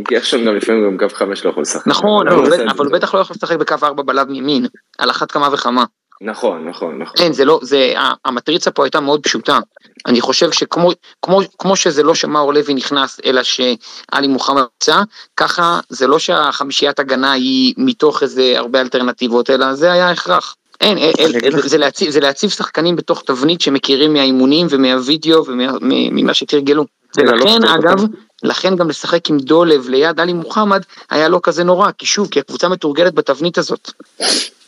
גרשון 0.00 0.44
גם 0.44 0.54
לפעמים 0.54 0.84
גם 0.84 0.98
קו 0.98 1.14
חמש 1.14 1.44
לא 1.44 1.50
יכול 1.50 1.62
לשחק. 1.62 1.86
נכון, 1.86 2.28
אבל 2.68 2.86
הוא 2.86 2.92
בטח 2.92 3.14
לא 3.14 3.20
יכול 3.20 3.36
לשחק 3.36 3.56
בקו 3.56 3.74
ארבע 3.82 4.02
בלם 4.02 4.34
ימין, 4.34 4.66
על 4.98 5.10
אחת 5.10 5.32
כמה 5.32 5.48
וכמה. 5.52 5.84
נכון, 6.20 6.68
נכון, 6.68 6.98
נכון. 6.98 7.14
אין, 7.18 7.32
זה 7.32 7.44
לא, 7.44 7.60
זה, 7.62 7.94
המטריצה 8.24 8.70
פה 8.70 8.84
הייתה 8.84 9.00
מאוד 9.00 9.22
פשוטה. 9.22 9.58
אני 10.06 10.20
חושב 10.20 10.52
שכמו 10.52 10.90
כמו, 11.22 11.40
כמו 11.58 11.76
שזה 11.76 12.02
לא 12.02 12.14
שמאור 12.14 12.54
לוי 12.54 12.74
נכנס, 12.74 13.20
אלא 13.24 13.42
שאלי 13.42 14.26
מוחמד 14.28 14.62
יצא, 14.82 15.02
ככה 15.36 15.80
זה 15.88 16.06
לא 16.06 16.18
שהחמישיית 16.18 16.98
הגנה 16.98 17.32
היא 17.32 17.74
מתוך 17.76 18.22
איזה 18.22 18.54
הרבה 18.56 18.80
אלטרנטיבות, 18.80 19.50
אלא 19.50 19.74
זה 19.74 19.92
היה 19.92 20.10
הכרח. 20.10 20.54
אין, 20.80 20.98
אל, 20.98 21.12
אל, 21.44 21.60
זה, 21.62 21.78
להציב, 21.78 22.10
זה 22.10 22.20
להציב 22.20 22.50
שחקנים 22.50 22.96
בתוך 22.96 23.22
תבנית 23.26 23.60
שמכירים 23.60 24.12
מהאימונים 24.12 24.66
ומהווידאו 24.70 25.44
וממה 25.46 26.34
שתרגלו. 26.34 26.84
ולכן 27.16 27.64
אגב, 27.64 28.04
לכן 28.42 28.76
גם 28.76 28.88
לשחק 28.88 29.30
עם 29.30 29.38
דולב 29.38 29.88
ליד 29.88 30.20
עלי 30.20 30.32
מוחמד 30.32 30.82
היה 31.10 31.28
לא 31.28 31.40
כזה 31.42 31.64
נורא, 31.64 31.90
כי 31.98 32.06
שוב, 32.06 32.28
כי 32.30 32.40
הקבוצה 32.40 32.68
מתורגלת 32.68 33.14
בתבנית 33.14 33.58
הזאת. 33.58 33.90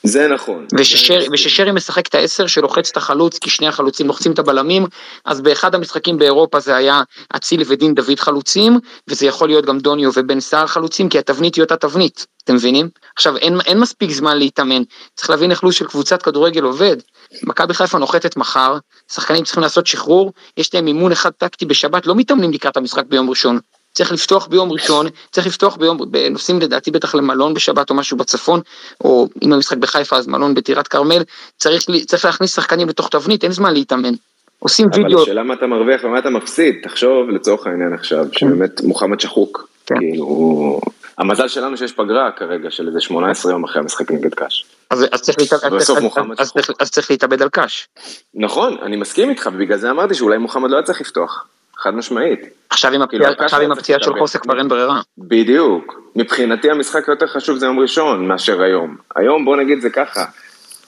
זה 0.03 0.29
נכון. 0.29 0.67
וששרי, 0.79 1.27
וששרי 1.33 1.73
משחק 1.73 2.07
את 2.07 2.15
העשר 2.15 2.47
שלוחץ 2.47 2.91
את 2.91 2.97
החלוץ, 2.97 3.39
כי 3.39 3.51
שני 3.51 3.69
החלוצים 3.69 4.07
לוחצים 4.07 4.33
את 4.33 4.39
הבלמים, 4.39 4.87
אז 5.25 5.41
באחד 5.41 5.75
המשחקים 5.75 6.19
באירופה 6.19 6.61
זה 6.61 6.77
היה 6.77 7.03
אצילי 7.37 7.65
ודין 7.67 7.95
דוד 7.95 8.21
חלוצים, 8.21 8.79
וזה 9.09 9.27
יכול 9.27 9.49
להיות 9.49 9.65
גם 9.65 9.79
דוניו 9.79 10.11
ובן 10.17 10.41
סער 10.41 10.67
חלוצים, 10.67 11.09
כי 11.09 11.19
התבנית 11.19 11.55
היא 11.55 11.63
אותה 11.63 11.77
תבנית, 11.77 12.27
אתם 12.45 12.55
מבינים? 12.55 12.89
עכשיו, 13.17 13.37
אין, 13.37 13.61
אין 13.67 13.81
מספיק 13.81 14.11
זמן 14.11 14.39
להתאמן, 14.39 14.83
צריך 15.15 15.31
להבין 15.31 15.51
איך 15.51 15.65
לו"ז 15.65 15.75
של 15.75 15.87
קבוצת 15.87 16.23
כדורגל 16.23 16.63
עובד. 16.63 16.97
מכבי 17.43 17.75
חיפה 17.75 17.99
נוחתת 17.99 18.37
מחר, 18.37 18.79
שחקנים 19.13 19.45
צריכים 19.45 19.63
לעשות 19.63 19.87
שחרור, 19.87 20.33
יש 20.57 20.75
להם 20.75 20.87
אימון 20.87 21.13
אחד 21.13 21.31
טקטי 21.31 21.67
בשבת, 21.67 22.07
לא 22.07 22.15
מתאמנים 22.15 22.53
לקראת 22.53 22.77
המשחק 22.77 23.05
ביום 23.07 23.31
ראשון. 23.31 23.59
צריך 23.93 24.13
לפתוח 24.13 24.47
ביום 24.47 24.73
ראשון, 24.73 25.07
צריך 25.31 25.47
לפתוח 25.47 25.77
ביום, 25.77 25.99
נוסעים 26.31 26.61
לדעתי 26.61 26.91
בטח 26.91 27.15
למלון 27.15 27.55
בשבת 27.55 27.91
או 27.91 27.95
משהו 27.95 28.17
בצפון, 28.17 28.61
או 29.05 29.29
אם 29.43 29.53
המשחק 29.53 29.77
בחיפה 29.77 30.17
אז 30.17 30.27
מלון 30.27 30.55
בטירת 30.55 30.89
כרמל, 30.89 31.23
צריך, 31.57 31.83
צריך 32.07 32.25
להכניס 32.25 32.55
שחקנים 32.55 32.89
לתוך 32.89 33.09
תבנית, 33.09 33.45
אין 33.45 33.53
זמן 33.53 33.73
להתאמן. 33.73 34.15
עושים 34.59 34.89
אבל 34.93 35.03
וידאו. 35.03 35.19
אבל 35.19 35.23
השאלה 35.23 35.43
מה 35.43 35.55
אתה 35.55 35.67
מרוויח 35.67 36.05
ומה 36.05 36.19
אתה 36.19 36.31
מפסיד, 36.31 36.75
תחשוב 36.83 37.31
לצורך 37.31 37.67
העניין 37.67 37.93
עכשיו, 37.93 38.25
כן. 38.33 38.47
שבאמת 38.47 38.81
מוחמד 38.81 39.21
שחוק, 39.21 39.69
כן. 39.87 39.95
כאילו, 39.99 40.81
המזל 41.21 41.49
שלנו 41.49 41.77
שיש 41.77 41.93
פגרה 41.93 42.31
כרגע 42.33 42.71
של 42.71 42.87
איזה 42.89 43.01
18 43.01 43.53
יום 43.53 43.65
אחרי 43.65 43.81
המשחק 43.83 44.11
נגד 44.11 44.35
קאש. 44.35 44.65
אז, 44.91 45.07
אז, 45.13 45.23
צריך 45.23 45.39
להתאבד, 45.39 45.75
אז, 45.75 45.91
אז, 46.39 46.53
צריך, 46.53 46.71
אז 46.81 46.91
צריך 46.91 47.11
להתאבד 47.11 47.43
על 47.43 47.49
קאש. 47.49 47.89
נכון, 48.35 48.77
אני 48.83 48.97
מסכים 48.97 49.31
איתך, 49.31 49.49
ובגלל 49.53 49.79
זה 49.79 49.91
אמרתי 49.91 50.15
שאולי 50.15 50.39
מוחמד 50.39 50.71
לא 50.71 50.77
היה 50.77 50.83
צריך 50.83 51.01
לפתוח. 51.01 51.47
חד 51.77 51.95
משמעית. 51.95 52.41
עכשיו 52.71 52.93
עם 52.93 53.07
כאילו, 53.07 53.27
הפציעה 53.73 54.01
של 54.01 54.19
חוסק 54.19 54.41
כבר 54.41 54.59
אין 54.59 54.69
ברירה. 54.69 55.01
בדיוק. 55.19 56.01
מבחינתי 56.17 56.71
המשחק 56.71 57.09
היותר 57.09 57.27
חשוב 57.27 57.59
זה 57.59 57.67
יום 57.67 57.79
ראשון 57.79 58.29
מאשר 58.29 58.63
היום. 58.63 58.97
היום 59.17 59.45
בוא 59.45 59.57
נגיד 59.57 59.81
זה 59.81 59.91
ככה. 59.91 60.25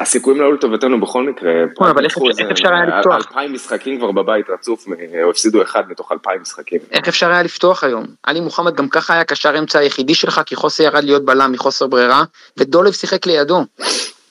הסיכויים 0.02 0.40
לא 0.40 0.44
היו 0.46 0.52
לטובתנו 0.52 1.00
בכל 1.00 1.22
מקרה. 1.22 1.52
נכון, 1.72 1.88
אבל 1.88 2.04
איך 2.04 2.18
אפשר 2.50 2.74
היה 2.74 2.86
לפתוח? 2.86 3.14
אלפיים 3.14 3.52
משחקים 3.52 3.98
כבר 3.98 4.12
בבית 4.12 4.50
רצוף, 4.50 4.86
או 5.24 5.30
הפסידו 5.30 5.62
אחד 5.62 5.82
מתוך 5.88 6.12
אלפיים 6.12 6.42
משחקים. 6.42 6.78
איך 6.92 7.08
אפשר 7.08 7.30
היה 7.30 7.42
לפתוח 7.42 7.84
היום? 7.84 8.04
עלי 8.22 8.40
מוחמד 8.40 8.74
גם 8.74 8.88
ככה 8.88 9.14
היה 9.14 9.24
קשר 9.24 9.58
אמצע 9.58 9.78
היחידי 9.78 10.14
שלך, 10.14 10.40
כי 10.46 10.56
חוסר 10.56 10.84
ירד 10.84 11.04
להיות 11.04 11.24
בלם 11.24 11.52
מחוסר 11.52 11.86
ברירה, 11.86 12.24
ודולב 12.56 12.92
שיחק 12.92 13.26
לידו. 13.26 13.64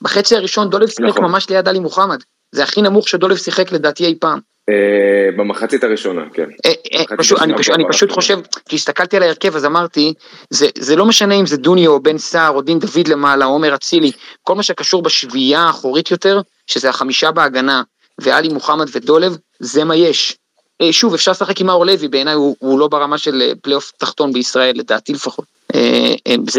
בחצי 0.01 0.36
הראשון 0.36 0.69
דולב 0.69 0.88
שיחק 0.88 1.09
נכון. 1.09 1.24
ממש 1.24 1.49
ליד 1.49 1.67
עלי 1.67 1.80
מוחמד. 1.80 2.24
זה 2.51 2.63
הכי 2.63 2.82
נמוך 2.82 3.07
שדולב 3.07 3.38
שיחק 3.38 3.72
לדעתי 3.72 4.05
אי 4.05 4.15
פעם. 4.19 4.39
אה, 4.70 5.32
במחצית 5.38 5.84
הראשונה, 5.84 6.22
כן. 6.34 6.49
אה, 6.66 6.72
אה, 6.93 7.43
אני 7.74 7.84
פשוט 7.89 8.12
חושב, 8.12 8.39
כי 8.70 8.76
הסתכלתי 8.76 9.18
על 9.18 9.24
ההרכב 9.24 9.55
אז 9.55 9.66
אמרתי, 9.66 10.14
זה 10.49 10.95
לא 10.95 11.05
משנה 11.05 11.36
אם 11.36 11.45
זה 11.45 11.57
דוני 11.57 11.88
או 11.88 11.99
בן 11.99 12.18
סער 12.18 12.49
או 12.55 12.62
דין 12.62 12.80
דוד 12.80 13.07
למעלה, 13.07 13.45
עומר 13.45 13.76
אצילי, 13.76 14.12
כל 14.43 14.55
מה 14.55 14.64
שקשור 14.64 15.01
בשביעייה 15.01 15.59
האחורית 15.59 16.12
יותר, 16.12 16.41
שזה 16.68 16.89
החמישה 16.89 17.32
בהגנה, 17.32 17.84
ואלי 18.20 18.47
מוחמד 18.47 18.86
ודולב, 18.95 19.38
זה 19.59 19.84
מה 19.84 19.95
יש. 19.95 20.38
שוב, 20.91 21.14
אפשר 21.14 21.32
לשחק 21.32 21.62
עם 21.62 21.68
מאור 21.68 21.86
לוי, 21.86 22.07
בעיניי 22.07 22.34
הוא, 22.34 22.55
הוא 22.59 22.80
לא 22.80 22.88
ברמה 22.88 23.18
של 23.18 23.53
פלייאוף 23.62 23.91
תחתון 23.97 24.34
בישראל, 24.34 24.76
לדעתי 24.76 25.14
לפחות. 25.14 25.45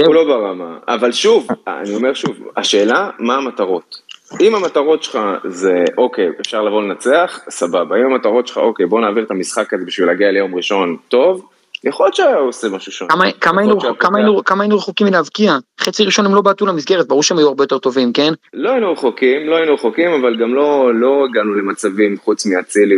הוא 0.07 0.15
לא 0.15 0.25
ברמה, 0.25 0.79
אבל 0.89 1.13
שוב, 1.13 1.47
אני 1.67 1.95
אומר 1.95 2.15
שוב, 2.15 2.37
השאלה, 2.57 3.11
מה 3.19 3.35
המטרות? 3.35 4.12
אם 4.41 4.55
המטרות 4.55 5.03
שלך 5.03 5.18
זה, 5.45 5.74
אוקיי, 5.99 6.28
אפשר 6.41 6.62
לבוא 6.62 6.83
לנצח, 6.83 7.41
סבבה. 7.51 7.97
אם 7.97 8.12
המטרות 8.12 8.47
שלך, 8.47 8.57
אוקיי, 8.57 8.87
בוא 8.87 9.01
נעביר 9.01 9.24
את 9.24 9.30
המשחק 9.30 9.74
הזה 9.74 9.85
בשביל 9.85 10.07
להגיע 10.07 10.30
ליום 10.30 10.55
ראשון 10.55 10.97
טוב, 11.09 11.47
יכול 11.85 12.07
להיות 12.07 12.14
שהיה 12.14 12.37
עושה 12.37 12.68
משהו 12.68 12.93
שונה. 12.93 13.11
כמה- 13.14 13.24
כמה 13.41 13.61
היינו- 13.61 13.80
כמה 13.99 14.18
היינו- 14.18 14.45
כמה 14.45 14.62
היינו 14.62 14.76
רחוקים 14.76 15.07
מלהבקיע? 15.07 15.57
חצי 15.80 16.05
ראשון 16.05 16.26
הם 16.26 16.35
לא 16.35 16.41
בעטו 16.41 16.66
למסגרת, 16.66 17.09
ברור 17.09 17.22
שהם 17.22 17.39
היו 17.39 17.49
הרבה 17.49 17.64
יותר 17.64 17.78
טובים, 17.78 18.12
כן? 18.12 18.33
לא 18.55 18.70
היינו 18.70 18.93
רחוקים, 18.93 19.47
לא 19.49 19.57
היינו 19.57 19.74
רחוקים, 19.74 20.11
אבל 20.11 20.37
גם 20.41 20.55
לא, 20.55 20.91
לא 20.95 21.24
הגענו 21.30 21.55
למצבים 21.55 22.16
חוץ 22.24 22.47
מאצילי 22.47 22.97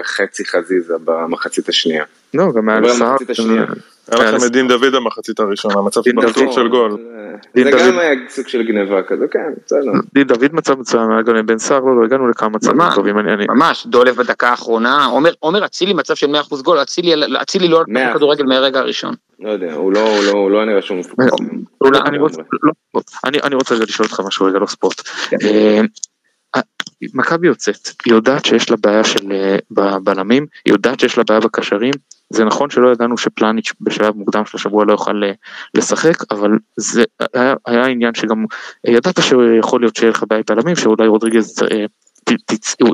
וחצי 0.00 0.44
חזיזה 0.44 0.94
במחצית 1.04 1.68
השנייה. 1.68 2.04
לא, 2.34 2.52
גם 2.56 2.66
במחצית 2.66 3.30
השנייה. 3.30 3.64
היה 4.10 4.30
לכם 4.30 4.46
את 4.46 4.52
דין 4.52 4.68
דוד 4.68 4.94
במחצית 4.94 5.40
הראשונה, 5.40 5.82
מצב 5.82 6.00
בטוח. 6.16 6.52
של 6.52 6.68
גול. 6.68 6.96
זה 7.54 7.70
גם. 7.70 7.98
היה 7.98 8.14
סוג 8.28 8.48
של 8.48 8.62
גניבה 8.62 9.02
כזה, 9.02 9.24
כן, 9.30 9.38
בסדר. 9.66 9.92
דין 10.14 10.26
דוד 10.26 10.52
מצב 10.52 10.78
מצוין, 10.78 11.10
היה 11.10 11.22
גם 11.22 11.46
בן 11.46 11.58
סער, 11.58 11.80
לא, 11.80 11.96
לא, 12.00 12.04
הגענו 12.04 12.28
לכמה 12.28 12.48
מצבים. 12.48 12.80
טובים, 12.94 13.16
ממש, 13.48 13.86
דולב 13.86 14.16
בדקה 14.16 14.48
האחרונה, 14.48 15.06
עומר- 15.40 15.64
אצילי 15.64 15.92
מצב 15.92 16.14
של 16.14 16.26
100% 16.26 16.62
גול, 16.62 16.82
אצילי 16.82 17.14
אצילי 17.42 17.68
לא 17.68 17.82
אחוז. 17.82 18.16
כדורגל 18.16 18.44
מהרגע 18.44 18.78
הראשון. 18.80 19.14
לא 19.40 19.50
יודע, 19.50 19.72
הוא 19.72 19.92
לא, 19.92 20.14
לא, 20.26 20.50
לא 20.50 20.58
היה 20.58 20.66
נראה 20.66 20.80
אני 22.06 22.18
רוצה, 22.18 22.42
לא, 22.62 22.72
אני, 23.24 23.54
רוצה 23.54 23.74
לשאול 23.74 24.08
אותך 24.10 24.20
משהו 24.26 24.46
רגע 24.46 24.58
לא 24.58 24.66
ספורט. 24.66 25.02
אה, 25.42 25.80
אה, 26.56 26.60
מכבי 27.14 27.46
יוצאת, 27.46 27.88
היא 28.04 28.14
יודעת 28.14 28.44
שיש 28.44 28.70
לה 28.70 28.76
בעיה 28.76 29.04
של 29.04 29.32
אה, 29.32 29.56
בבלמים, 29.70 30.46
היא 30.64 30.72
יודעת 30.72 31.00
שיש 31.00 31.18
לה 31.18 31.24
בעיה 31.28 31.40
בקשרים, 31.40 31.92
זה 32.34 32.44
נכון 32.44 32.70
שלא 32.70 32.88
ידענו 32.88 33.18
שפלניץ' 33.18 33.72
בשלב 33.80 34.16
מוקדם 34.16 34.44
של 34.44 34.56
השבוע 34.56 34.84
לא 34.84 34.92
יוכל 34.92 35.24
אה, 35.24 35.32
לשחק, 35.74 36.32
אבל 36.32 36.50
זה 36.76 37.04
היה, 37.34 37.54
היה 37.66 37.86
עניין 37.86 38.14
שגם 38.14 38.44
אה, 38.88 38.92
ידעת 38.92 39.22
שיכול 39.22 39.80
להיות 39.80 39.96
שיהיה 39.96 40.10
לך 40.10 40.24
בעיה 40.28 40.42
עם 40.48 40.56
בלמים, 40.56 40.76
שאולי 40.76 41.06
רודריגז 41.06 41.62
אה, 41.72 41.84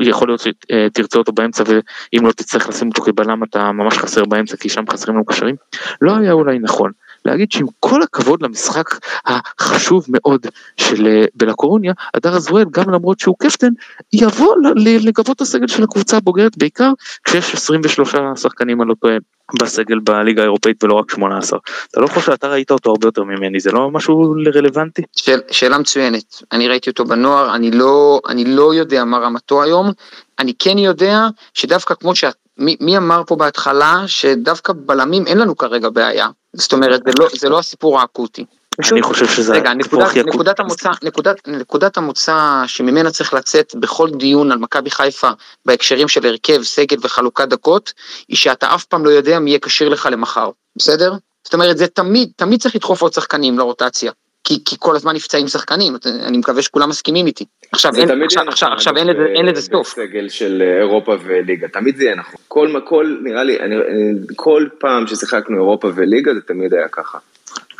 יכול 0.01 0.29
להיות 0.29 0.41
שתרצה 0.41 1.19
אותו 1.19 1.33
באמצע 1.33 1.65
ואם 1.67 2.27
לא 2.27 2.33
תצטרך 2.33 2.69
לשים 2.69 2.89
אותו 2.89 3.03
כבלם 3.03 3.45
אתה 3.45 3.73
ממש 3.73 3.99
חסר 3.99 4.25
באמצע 4.25 4.57
כי 4.57 4.69
שם 4.69 4.85
חסרים 4.91 5.17
לנו 5.17 5.25
קשרים, 5.25 5.57
לא 6.01 6.17
היה 6.17 6.33
אולי 6.33 6.59
נכון 6.59 6.93
להגיד 7.25 7.53
שעם 7.53 7.67
כל 7.81 8.03
הכבוד 8.03 8.43
למשחק 8.43 8.85
החשוב 9.27 10.07
מאוד 10.09 10.47
של 10.77 11.07
אה, 11.07 11.25
בלקורוניה, 11.35 11.93
הדר 12.15 12.37
אזואל 12.37 12.65
גם 12.71 12.91
למרות 12.91 13.21
שהוא 13.21 13.37
קפטן, 13.39 13.73
יבוא 14.13 14.55
לגבות 14.77 15.37
את 15.37 15.41
הסגל 15.41 15.67
של 15.69 15.83
הקבוצה 15.83 16.17
הבוגרת 16.17 16.59
בעיקר 16.59 16.93
כשיש 17.25 17.55
23 17.55 18.15
שחקנים 18.37 18.83
אני 18.83 18.89
לא 18.89 18.95
טועה 18.95 19.17
בסגל 19.59 19.99
בליגה 19.99 20.43
האירופאית 20.43 20.85
ולא 20.85 20.95
רק 20.95 21.11
18. 21.11 21.59
אתה 21.91 22.01
לא 22.01 22.07
חושב 22.07 22.21
שאתה 22.21 22.49
ראית 22.49 22.71
אותו 22.71 22.91
הרבה 22.91 23.09
יותר 23.09 23.25
ממני, 23.25 23.61
זה 23.61 23.73
לא 23.73 23.91
משהו 23.91 24.35
רלוונטי? 24.55 25.03
שאל, 25.17 25.41
שאלה 25.51 25.79
מצוינת, 25.79 26.43
אני 26.53 26.69
ראיתי 26.69 26.91
אותו 26.91 27.05
בנוער, 27.05 27.55
אני 27.55 27.71
לא, 27.71 28.21
אני 28.29 28.45
לא 28.45 28.75
יודע 28.75 29.05
מה 29.05 29.19
רמתו 29.19 29.63
היום, 29.63 29.93
אני 30.39 30.53
כן 30.59 30.79
יודע 30.79 31.27
שדווקא 31.55 31.95
כמו 31.95 32.15
שאת, 32.15 32.35
מי, 32.59 32.77
מי 32.81 32.97
אמר 32.97 33.23
פה 33.27 33.37
בהתחלה 33.37 34.03
שדווקא 34.07 34.73
בלמים 34.77 35.27
אין 35.27 35.39
לנו 35.39 35.57
כרגע 35.57 35.89
בעיה, 35.89 36.29
זאת 36.53 36.73
אומרת 36.73 37.01
זה 37.07 37.13
לא, 37.19 37.29
זה 37.39 37.49
לא 37.49 37.59
הסיפור 37.59 38.01
האקוטי. 38.01 38.45
אני 38.93 39.03
חושב 39.03 39.29
שזה 39.29 39.53
רגע, 39.53 39.71
הסיפור 39.81 39.99
נקודת, 39.99 40.11
הכי 40.11 40.21
אקוטי. 40.21 40.35
נקודת, 40.35 40.61
המוצא, 40.61 40.91
נקודת, 41.03 41.49
נקודת 41.49 41.97
המוצא 41.97 42.63
שממנה 42.67 43.11
צריך 43.11 43.35
לצאת 43.35 43.75
בכל 43.81 44.11
דיון 44.11 44.53
על 44.53 44.59
מכבי 44.59 44.91
חיפה 44.91 45.31
בהקשרים 45.67 46.09
של 46.09 46.27
הרכב, 46.27 46.63
סגל 46.63 46.97
וחלוקת 47.01 47.49
דקות, 47.49 47.93
היא 48.29 48.37
שאתה 48.37 48.75
אף 48.75 48.85
פעם 48.85 49.05
לא 49.05 49.11
יודע 49.11 49.39
מי 49.39 49.51
יהיה 49.51 49.59
כשיר 49.59 49.89
לך 49.89 50.09
למחר, 50.13 50.51
בסדר? 50.77 51.15
זאת 51.45 51.55
אומרת, 51.55 51.79
זה 51.79 51.87
תמיד, 51.87 52.31
תמיד 52.37 52.63
צריך 52.63 52.75
לדחוף 52.77 53.03
עוד 53.03 53.13
שחקנים 53.13 53.59
לרוטציה. 53.59 54.13
כי, 54.45 54.65
כי 54.65 54.77
כל 54.79 54.97
הזמן 54.97 55.15
נפצעים 55.15 55.49
שחקנים, 55.49 55.97
אני 56.27 56.39
מקווה 56.39 56.63
שכולם 56.63 56.89
מסכימים 56.89 57.27
איתי. 57.27 57.45
עכשיו, 57.73 57.93
אין, 57.97 58.23
עכשיו, 58.23 58.49
עכשיו, 58.49 58.69
עכשיו 58.73 58.97
אין, 58.97 59.07
לזה, 59.07 59.27
אין 59.35 59.47
לזה 59.47 59.61
ב- 59.61 59.73
סוף. 59.73 59.89
בסגל 59.93 60.29
של 60.29 60.63
אה, 60.67 60.79
אירופה 60.79 61.17
וליגה, 61.25 61.69
תמיד 61.69 61.97
זה 61.97 62.05
יהיה 62.05 62.15
נכון. 62.15 62.35
כל, 62.49 62.81
כל 62.85 63.17
נראה 63.23 63.45
לי, 63.45 63.61
אני, 63.61 63.77
אני, 63.77 64.13
כל 64.37 64.67
פעם 64.79 65.07
ששיחקנו 65.07 65.57
אירופה 65.57 65.89
וליגה 65.95 66.35
זה 66.35 66.41
תמיד 66.41 66.75
היה 66.75 66.89
ככה. 66.89 67.19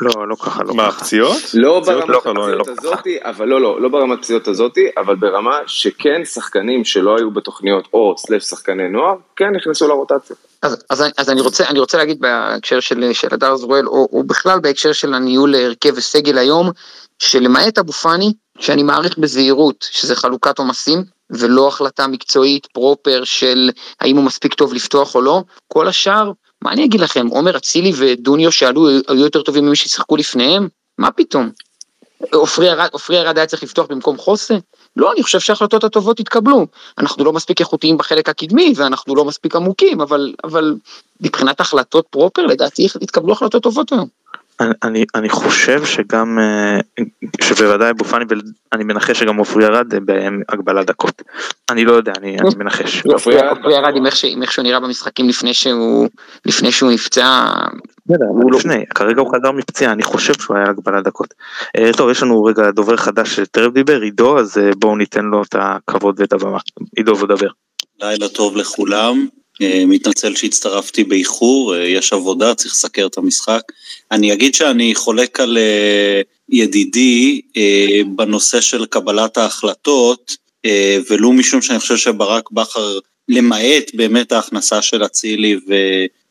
לא, 0.01 0.27
לא 0.27 0.35
ככה, 0.35 0.63
לא 0.63 0.73
מה, 0.73 0.91
ככה. 0.91 1.05
פציעות? 1.05 1.37
לא 1.53 1.79
פציעות 1.81 1.85
ברמת 1.85 2.25
לא, 2.25 2.33
לא, 2.35 2.49
הפציעות 2.49 2.67
לא. 2.67 2.73
הזאתי, 2.89 3.17
אבל 3.21 3.47
לא, 3.47 3.61
לא, 3.61 3.81
לא 3.81 3.89
ברמת 3.89 4.19
הפציעות 4.19 4.47
הזאתי, 4.47 4.89
אבל 4.97 5.15
ברמה 5.15 5.59
שכן 5.67 6.25
שחקנים 6.25 6.85
שלא 6.85 7.17
היו 7.17 7.31
בתוכניות 7.31 7.87
או 7.93 8.15
סלש 8.17 8.43
שחקני 8.43 8.89
נוער, 8.89 9.15
כן 9.35 9.49
נכנסו 9.55 9.87
לרוטציה. 9.87 10.35
אז, 10.61 10.77
אז, 10.89 11.03
אז 11.17 11.29
אני 11.29 11.41
רוצה 11.41 11.67
אני 11.67 11.79
רוצה 11.79 11.97
להגיד 11.97 12.19
בהקשר 12.19 12.79
של 12.79 13.13
של 13.13 13.27
הדר 13.31 13.55
זרואל 13.55 13.87
או, 13.87 14.09
או 14.11 14.23
בכלל 14.23 14.59
בהקשר 14.59 14.93
של 14.93 15.13
הניהול 15.13 15.55
הרכב 15.55 15.93
וסגל 15.95 16.37
היום 16.37 16.71
שלמעט 17.19 17.77
אבו 17.77 17.91
פאני 17.91 18.33
שאני 18.59 18.83
מעריך 18.83 19.17
בזהירות 19.17 19.87
שזה 19.91 20.15
חלוקת 20.15 20.59
עומסים 20.59 21.03
ולא 21.29 21.67
החלטה 21.67 22.07
מקצועית 22.07 22.65
פרופר 22.65 23.23
של 23.23 23.69
האם 23.99 24.17
הוא 24.17 24.23
מספיק 24.23 24.53
טוב 24.53 24.73
לפתוח 24.73 25.15
או 25.15 25.21
לא 25.21 25.43
כל 25.67 25.87
השאר 25.87 26.31
מה 26.61 26.71
אני 26.71 26.85
אגיד 26.85 27.01
לכם 27.01 27.27
עומר 27.27 27.57
אצילי 27.57 27.91
ודוניו 27.97 28.51
שעלו 28.51 28.89
היו 28.89 29.23
יותר 29.23 29.41
טובים 29.41 29.65
ממי 29.65 29.75
ששיחקו 29.75 30.15
לפניהם 30.15 30.67
מה 30.97 31.11
פתאום. 31.11 31.49
עופרי 32.91 33.19
ארד 33.19 33.37
היה 33.37 33.47
צריך 33.47 33.63
לפתוח 33.63 33.87
במקום 33.89 34.17
חוסה? 34.17 34.57
לא, 34.95 35.11
אני 35.13 35.23
חושב 35.23 35.39
שההחלטות 35.39 35.83
הטובות 35.83 36.19
התקבלו. 36.19 36.67
אנחנו 36.97 37.23
לא 37.23 37.33
מספיק 37.33 37.59
איכותיים 37.59 37.97
בחלק 37.97 38.29
הקדמי 38.29 38.73
ואנחנו 38.75 39.15
לא 39.15 39.25
מספיק 39.25 39.55
עמוקים, 39.55 40.01
אבל, 40.01 40.33
אבל 40.43 40.75
מבחינת 41.21 41.59
החלטות 41.59 42.07
פרופר, 42.09 42.45
לדעתי 42.45 42.87
התקבלו 43.01 43.33
החלטות 43.33 43.63
טובות 43.63 43.91
היום. 43.91 44.07
אני, 44.83 45.05
אני, 45.15 45.29
חושב 45.29 45.85
שגם, 45.85 46.39
אה, 46.39 47.05
שבוודאי 47.41 47.89
אבו 47.89 48.05
פאני, 48.05 48.25
ואני 48.71 48.83
מנחש 48.83 49.19
שגם 49.19 49.37
עופרי 49.37 49.65
ירד 49.65 49.93
אה, 49.93 49.99
בהגבלת 49.99 50.85
דקות. 50.85 51.21
אני 51.69 51.85
לא 51.85 51.91
יודע, 51.91 52.13
אני, 52.17 52.37
אני 52.39 52.49
מנחש. 52.57 53.03
עופרי 53.05 53.35
ירד 53.71 53.95
עם 53.95 54.05
איך 54.41 54.51
שהוא 54.51 54.63
נראה 54.63 54.79
במשחקים 54.79 55.29
לפני 55.29 55.53
שהוא, 55.53 56.07
לפני 56.45 56.71
שהוא 56.71 56.91
נפצע. 56.91 57.45
הוא 58.05 58.51
לפני, 58.51 58.85
כרגע 58.95 59.21
הוא 59.21 59.35
חזר 59.35 59.51
מפציעה, 59.51 59.91
אני 59.91 60.03
חושב 60.03 60.33
שהוא 60.33 60.57
היה 60.57 60.69
הגבלת 60.69 61.03
דקות. 61.03 61.33
אה, 61.77 61.89
טוב, 61.97 62.09
יש 62.09 62.23
לנו 62.23 62.43
רגע 62.43 62.71
דובר 62.71 62.97
חדש 62.97 63.35
שטרם 63.35 63.71
דיבר, 63.71 64.01
עידו, 64.01 64.39
אז 64.39 64.57
בואו 64.77 64.95
ניתן 64.95 65.25
לו 65.25 65.43
את 65.43 65.55
הכבוד 65.59 66.19
ואת 66.19 66.33
הבמה. 66.33 66.59
עידו, 66.97 67.17
ודבר. 67.17 67.49
לילה 68.01 68.27
טוב 68.27 68.57
לכולם, 68.57 69.27
מתנצל 69.87 70.35
שהצטרפתי 70.35 71.03
באיחור, 71.03 71.75
אה, 71.75 71.87
יש 71.87 72.13
עבודה, 72.13 72.55
צריך 72.55 72.73
לסקר 72.73 73.05
את 73.05 73.17
המשחק. 73.17 73.61
אני 74.11 74.33
אגיד 74.33 74.55
שאני 74.55 74.95
חולק 74.95 75.39
על 75.39 75.57
אה, 75.57 76.21
ידידי 76.49 77.41
אה, 77.57 78.01
בנושא 78.15 78.61
של 78.61 78.85
קבלת 78.85 79.37
ההחלטות, 79.37 80.35
אה, 80.65 80.97
ולו 81.09 81.33
משום 81.33 81.61
שאני 81.61 81.79
חושב 81.79 81.97
שברק 81.97 82.51
בכר, 82.51 82.99
למעט 83.29 83.91
באמת 83.93 84.31
ההכנסה 84.31 84.81
של 84.81 85.05
אצילי. 85.05 85.55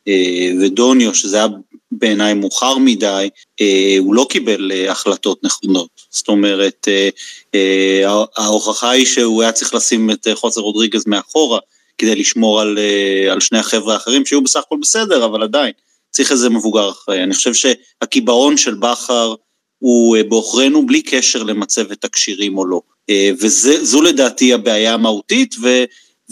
אה, 0.07 0.51
ודוניו, 0.61 1.15
שזה 1.15 1.37
היה 1.37 1.47
בעיניי 1.91 2.33
מאוחר 2.33 2.77
מדי, 2.77 3.29
אה, 3.61 3.95
הוא 3.99 4.15
לא 4.15 4.27
קיבל 4.29 4.71
אה, 4.71 4.91
החלטות 4.91 5.43
נכונות. 5.43 5.89
זאת 6.09 6.27
אומרת, 6.27 6.87
אה, 6.87 7.09
אה, 7.55 8.23
ההוכחה 8.37 8.89
היא 8.89 9.05
שהוא 9.05 9.41
היה 9.41 9.51
צריך 9.51 9.73
לשים 9.73 10.11
את 10.11 10.27
אה, 10.27 10.35
חוסר 10.35 10.61
רודריגז 10.61 11.03
מאחורה, 11.07 11.59
כדי 12.01 12.15
לשמור 12.15 12.61
על, 12.61 12.77
אה, 12.77 13.33
על 13.33 13.39
שני 13.39 13.59
החבר'ה 13.59 13.93
האחרים, 13.93 14.25
שהיו 14.25 14.41
בסך 14.41 14.59
הכל 14.59 14.75
בסדר, 14.81 15.25
אבל 15.25 15.43
עדיין, 15.43 15.71
צריך 16.11 16.31
איזה 16.31 16.49
מבוגר 16.49 16.89
אחראי. 16.89 17.23
אני 17.23 17.33
חושב 17.33 17.53
שהקיבעון 17.53 18.57
של 18.57 18.73
בכר 18.73 19.35
הוא 19.79 20.17
אה, 20.17 20.23
בעוכרינו 20.23 20.85
בלי 20.85 21.01
קשר 21.01 21.43
למצבת 21.43 22.03
הכשירים 22.03 22.57
או 22.57 22.65
לא. 22.65 22.81
אה, 23.09 23.29
וזו 23.39 24.01
לדעתי 24.01 24.53
הבעיה 24.53 24.93
המהותית, 24.93 25.55
ו... 25.61 25.83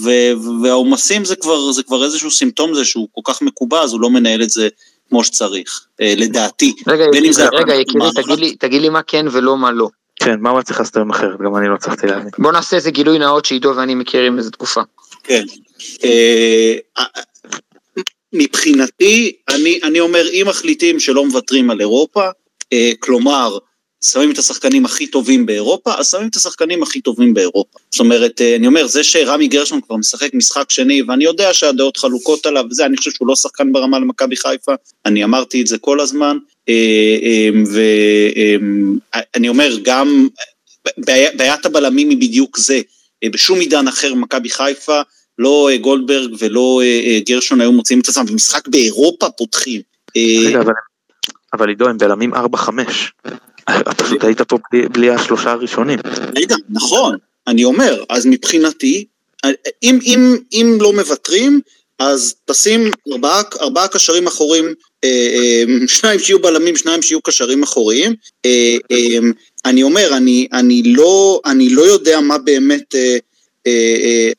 ו- 0.04 0.62
והעומסים 0.64 1.26
זה 1.26 1.36
כבר, 1.36 1.72
זה 1.72 1.84
כבר 1.84 2.04
איזשהו 2.04 2.32
סימפטום 2.32 2.74
זה 2.74 2.86
שהוא 2.86 3.08
כל 3.12 3.22
כך 3.34 3.42
מקובע, 3.42 3.82
אז 3.82 3.94
הוא 3.94 4.02
לא 4.02 4.10
מנהל 4.10 4.44
את 4.44 4.50
זה 4.50 4.70
כמו 5.10 5.24
שצריך, 5.24 5.86
אה, 6.02 6.14
לדעתי. 6.18 6.74
רגע, 6.88 7.06
רגע, 7.54 7.76
יקירי, 7.76 8.10
תגיד 8.16 8.40
לי, 8.40 8.56
תגיד 8.56 8.82
לי 8.82 8.90
מה 8.90 9.02
כן 9.02 9.26
ולא 9.32 9.58
מה 9.58 9.72
לא. 9.72 9.90
כן, 10.16 10.40
מה 10.40 10.64
צריך 10.64 10.80
לעשות 10.80 10.96
היום 10.96 11.10
אחרת? 11.10 11.40
גם 11.42 11.56
אני 11.56 11.68
לא 11.68 11.74
הצלחתי 11.74 12.08
להבין. 12.08 12.30
בוא 12.38 12.52
נעשה 12.52 12.76
איזה 12.76 12.92
גילוי 12.92 13.20
נאות 13.20 13.46
שעידו 13.46 13.74
ואני 13.76 13.96
מכירים 13.96 14.38
איזה 14.38 14.52
תקופה. 14.52 14.82
כן. 15.30 15.44
אה, 16.04 16.76
אה, 16.98 17.04
מבחינתי, 18.34 19.32
אני, 19.50 19.80
אני 19.84 20.00
אומר, 20.00 20.28
אם 20.34 20.46
מחליטים 20.50 21.00
שלא 21.00 21.26
מוותרים 21.26 21.70
על 21.72 21.80
אירופה, 21.80 22.28
אה, 22.74 22.92
כלומר, 23.00 23.58
שמים 24.04 24.32
את 24.32 24.38
השחקנים 24.38 24.86
הכי 24.86 25.08
טובים 25.08 25.46
באירופה, 25.46 25.94
אז 25.98 26.10
שמים 26.10 26.28
את 26.28 26.36
השחקנים 26.36 26.84
הכי 26.84 27.02
טובים 27.02 27.34
באירופה. 27.34 27.80
זאת 27.92 28.00
אומרת, 28.00 28.42
אני 28.42 28.68
אומר, 28.68 28.88
זה 28.88 29.04
שרמי 29.04 29.48
גרשון 29.48 29.82
כבר 29.82 29.96
משחק 29.96 30.34
משחק 30.34 30.72
שני, 30.72 31.02
ואני 31.02 31.24
יודע 31.24 31.54
שהדעות 31.54 31.98
חלוקות 31.98 32.46
עליו 32.46 32.66
וזה, 32.72 32.86
אני 32.86 32.98
חושב 32.98 33.12
שהוא 33.12 33.28
לא 33.28 33.36
שחקן 33.36 33.72
ברמה 33.72 34.00
למכבי 34.00 34.36
חיפה, 34.36 34.74
אני 35.06 35.24
אמרתי 35.24 35.62
את 35.62 35.68
זה 35.68 35.78
כל 35.78 36.00
הזמן, 36.00 36.38
ואני 37.74 39.50
אומר, 39.50 39.78
גם 39.84 40.28
בעי- 40.98 41.38
בעיית 41.38 41.66
הבלמים 41.66 42.10
היא 42.10 42.18
בדיוק 42.18 42.58
זה. 42.58 42.82
בשום 43.26 43.60
עידן 43.60 43.88
אחר 43.88 44.14
במכבי 44.14 44.50
חיפה, 44.50 45.02
לא 45.40 45.70
אה, 45.72 45.78
גולדברג 45.78 46.36
ולא 46.40 46.82
אה, 46.84 47.02
אה, 47.06 47.20
גרשון 47.26 47.62
היו 47.62 47.72
מוצאים 47.72 48.00
את 48.00 48.08
עצמם 48.08 48.26
במשחק 48.26 48.68
באירופה 48.68 49.30
פותחים. 49.30 49.82
רגע, 50.46 50.60
אבל, 50.60 50.74
אבל 51.54 51.70
עידו, 51.70 51.88
הם 51.88 51.98
בלמים 51.98 52.34
4-5. 52.34 52.38
פשוט 53.98 54.24
היית 54.24 54.42
פה 54.42 54.58
בלי, 54.72 54.88
בלי 54.88 55.10
השלושה 55.10 55.52
הראשונים. 55.52 56.00
רגע, 56.36 56.56
נכון, 56.70 57.18
אני 57.48 57.64
אומר, 57.64 58.04
אז 58.10 58.26
מבחינתי, 58.26 59.06
אם, 59.84 60.00
אם, 60.06 60.36
אם 60.54 60.78
לא 60.82 60.94
מוותרים, 60.94 61.62
אז 62.00 62.36
תשים 62.46 62.92
ארבעה, 63.12 63.42
ארבעה 63.62 63.88
קשרים 63.88 64.28
אחוריים, 64.28 64.66
אה, 65.04 65.10
אה, 65.10 65.88
שניים 65.88 66.20
שיהיו 66.20 66.42
בלמים, 66.42 66.76
שניים 66.76 67.02
שיהיו 67.02 67.22
קשרים 67.22 67.64
אחוריים. 67.64 68.14
אה, 68.46 68.78
אה, 68.92 69.20
אני 69.66 69.84
אומר, 69.84 70.18
אני, 70.18 70.48
אני, 70.54 70.84
לא, 70.86 71.42
אני 71.46 71.70
לא 71.70 71.82
יודע 71.82 72.20
מה 72.20 72.38
באמת 72.38 72.96
אה, 72.96 73.18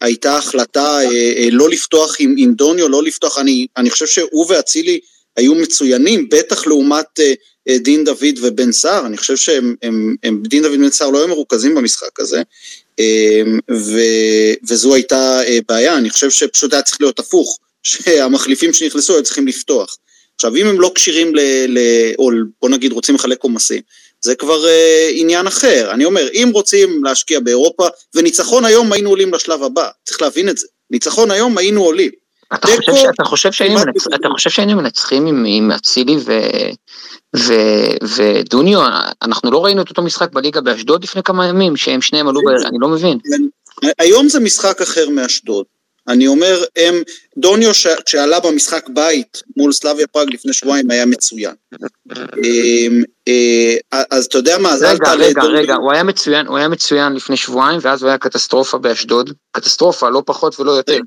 הייתה 0.00 0.36
החלטה 0.36 0.98
אה, 0.98 1.32
אה, 1.36 1.48
לא 1.50 1.68
לפתוח 1.70 2.16
עם, 2.18 2.34
עם 2.38 2.54
דוניו, 2.54 2.88
לא 2.88 3.02
לפתוח, 3.02 3.38
אני, 3.38 3.66
אני 3.76 3.90
חושב 3.90 4.06
שהוא 4.06 4.46
ואצילי 4.48 5.00
היו 5.36 5.54
מצוינים, 5.54 6.28
בטח 6.28 6.66
לעומת 6.66 7.20
אה, 7.20 7.34
אה, 7.68 7.78
דין 7.78 8.04
דוד 8.04 8.38
ובן 8.42 8.72
סער, 8.72 9.06
אני 9.06 9.16
חושב 9.16 9.36
שהם, 9.36 9.74
הם, 9.82 10.16
הם, 10.22 10.42
דין 10.46 10.62
דוד 10.62 10.74
ובן 10.74 10.90
סער 10.90 11.10
לא 11.10 11.18
היו 11.18 11.28
מרוכזים 11.28 11.74
במשחק 11.74 12.20
הזה, 12.20 12.42
אה, 13.00 13.42
ו, 13.70 14.00
וזו 14.68 14.94
הייתה 14.94 15.42
אה, 15.46 15.58
בעיה, 15.68 15.96
אני 15.96 16.10
חושב 16.10 16.30
שפשוט 16.30 16.72
היה 16.72 16.82
צריך 16.82 17.00
להיות 17.00 17.18
הפוך, 17.18 17.58
שהמחליפים 17.82 18.72
שנכנסו 18.72 19.14
היו 19.14 19.22
צריכים 19.22 19.46
לפתוח. 19.46 19.96
עכשיו 20.34 20.56
אם 20.56 20.66
הם 20.66 20.80
לא 20.80 20.92
כשירים 20.94 21.34
ל... 21.34 21.40
ל 21.68 21.78
או 22.18 22.30
בוא 22.62 22.68
נגיד 22.68 22.92
רוצים 22.92 23.14
לחלק 23.14 23.42
עומסים, 23.42 23.82
זה 24.20 24.34
כבר 24.34 24.66
אה, 24.66 25.10
עניין 25.14 25.46
אחר. 25.46 25.90
אני 25.90 26.04
אומר, 26.04 26.28
אם 26.32 26.50
רוצים 26.52 27.04
להשקיע 27.04 27.40
באירופה, 27.40 27.88
וניצחון 28.14 28.64
היום 28.64 28.92
היינו 28.92 29.10
עולים 29.10 29.34
לשלב 29.34 29.62
הבא, 29.62 29.88
צריך 30.04 30.22
להבין 30.22 30.48
את 30.48 30.58
זה. 30.58 30.66
ניצחון 30.90 31.30
היום 31.30 31.58
היינו 31.58 31.82
עולים. 31.82 32.10
אתה 32.54 32.68
חושב, 32.68 32.92
ש... 32.96 33.04
אתה 33.14 33.24
חושב 33.24 33.52
שהיינו 33.52 33.74
מנצ... 33.74 34.06
אתה 34.06 34.28
חושב 34.32 34.50
שהיינו 34.50 34.76
מנצחים 34.76 35.26
עם, 35.26 35.44
עם 35.48 35.70
אצילי 35.70 36.16
ו... 36.16 36.32
ו... 37.36 37.54
ודוניו? 38.16 38.80
אנחנו 39.22 39.50
לא 39.50 39.64
ראינו 39.64 39.82
את 39.82 39.90
אותו 39.90 40.02
משחק 40.02 40.32
בליגה 40.32 40.60
באשדוד 40.60 41.04
לפני 41.04 41.22
כמה 41.22 41.46
ימים, 41.46 41.76
שהם 41.76 42.02
שניהם 42.02 42.28
עלו, 42.28 42.40
ב... 42.40 42.48
אני 42.66 42.78
לא 42.80 42.88
מבין. 42.88 43.18
היום 43.98 44.28
זה 44.28 44.40
משחק 44.40 44.80
אחר 44.80 45.08
מאשדוד. 45.08 45.64
אני 46.08 46.26
אומר, 46.26 46.64
הם, 46.76 46.94
דוניו 47.38 47.74
ש... 47.74 47.86
שעלה 48.06 48.40
במשחק 48.40 48.88
בית 48.88 49.42
מול 49.56 49.72
סלאביה 49.72 50.06
פראג 50.06 50.34
לפני 50.34 50.52
שבועיים 50.52 50.90
היה 50.90 51.06
מצוין. 51.06 51.54
אמ, 52.44 53.02
אה, 53.28 54.02
אז 54.10 54.26
אתה 54.26 54.38
יודע 54.38 54.58
מה, 54.58 54.72
אז 54.72 54.82
אל 54.82 54.98
תעלה... 54.98 55.26
רגע, 55.26 55.42
רגע, 55.42 55.58
רגע, 55.58 55.74
הוא 55.74 55.92
היה 55.92 56.02
מצוין, 56.02 56.46
הוא 56.46 56.58
היה 56.58 56.68
מצוין 56.68 57.12
לפני 57.12 57.36
שבועיים, 57.36 57.78
ואז 57.82 58.02
הוא 58.02 58.08
היה 58.08 58.18
קטסטרופה 58.18 58.78
באשדוד. 58.78 59.30
קטסטרופה, 59.52 60.10
לא 60.10 60.22
פחות 60.26 60.60
ולא 60.60 60.70
יותר, 60.70 60.98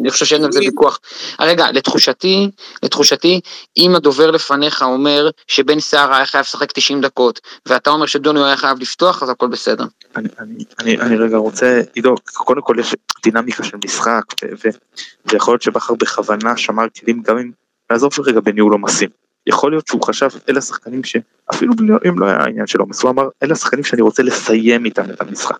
אני 0.00 0.10
חושב 0.10 0.26
שאין 0.26 0.44
על 0.44 0.52
זה 0.52 0.58
ויכוח. 0.58 0.98
רגע, 1.40 1.66
לתחושתי, 1.72 2.50
לתחושתי, 2.82 3.40
אם 3.76 3.94
הדובר 3.94 4.30
לפניך 4.30 4.82
אומר 4.82 5.30
שבן 5.46 5.80
סער 5.80 6.14
היה 6.14 6.26
חייב 6.26 6.42
לשחק 6.42 6.72
90 6.72 7.00
דקות, 7.00 7.40
ואתה 7.66 7.90
אומר 7.90 8.06
שדוניו 8.06 8.44
היה 8.44 8.56
חייב 8.56 8.80
לפתוח, 8.80 9.22
אז 9.22 9.30
הכל 9.30 9.46
בסדר. 9.46 9.84
אני, 10.16 10.28
אני, 10.38 10.64
אני, 10.80 11.00
אני 11.00 11.16
רגע 11.16 11.36
רוצה, 11.36 11.82
עידו, 11.94 12.14
קודם 12.34 12.62
כל 12.62 12.76
יש 12.78 12.94
דינמיקה 13.22 13.64
של 13.64 13.76
משחק, 13.84 14.22
ו, 14.44 14.68
ויכול 15.26 15.52
להיות 15.52 15.62
שבכר 15.62 15.94
בכוונה 15.94 16.56
שמר 16.56 16.86
כלים 17.00 17.22
גם 17.22 17.38
אם, 17.38 17.50
נעזוב 17.90 18.12
רגע 18.26 18.40
בניהול 18.40 18.72
עומסים. 18.72 19.08
יכול 19.46 19.72
להיות 19.72 19.86
שהוא 19.86 20.02
חשב, 20.02 20.28
אלה 20.48 20.58
השחקנים 20.58 21.04
שאפילו 21.04 21.72
אם 22.08 22.18
לא 22.18 22.26
היה 22.26 22.36
העניין 22.36 22.66
של 22.66 22.80
עומס, 22.80 23.02
הוא 23.02 23.10
אמר, 23.10 23.28
אלה 23.42 23.52
השחקנים 23.52 23.84
שאני 23.84 24.02
רוצה 24.02 24.22
לסיים 24.22 24.84
איתם 24.84 25.10
את 25.10 25.20
המשחק. 25.20 25.58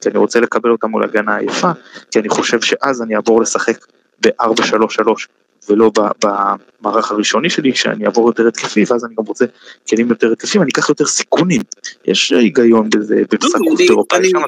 כי 0.00 0.08
אני 0.08 0.18
רוצה 0.18 0.40
לקבל 0.40 0.70
אותם 0.70 0.88
מול 0.88 1.04
הגנה 1.04 1.36
עייפה, 1.36 1.70
כי 2.10 2.18
אני 2.18 2.28
חושב 2.28 2.60
שאז 2.60 3.02
אני 3.02 3.16
אעבור 3.16 3.40
לשחק 3.40 3.86
ב-4-3-3 4.20 5.26
ולא 5.68 5.90
במערך 6.24 7.10
הראשוני 7.10 7.50
שלי, 7.50 7.74
שאני 7.74 8.06
אעבור 8.06 8.28
יותר 8.28 8.48
התקפי, 8.48 8.84
ואז 8.88 9.04
אני 9.04 9.14
גם 9.18 9.24
רוצה 9.26 9.44
כלים 9.88 10.08
יותר 10.08 10.32
התקפים, 10.32 10.62
אני 10.62 10.70
אקח 10.70 10.88
יותר 10.88 11.06
סיכונים. 11.06 11.60
יש 12.04 12.32
היגיון 12.32 12.90
בזה 12.90 13.14
בפסק 13.30 13.58
חוץ 13.68 13.80
אירופאי, 13.80 14.30
שם. 14.30 14.38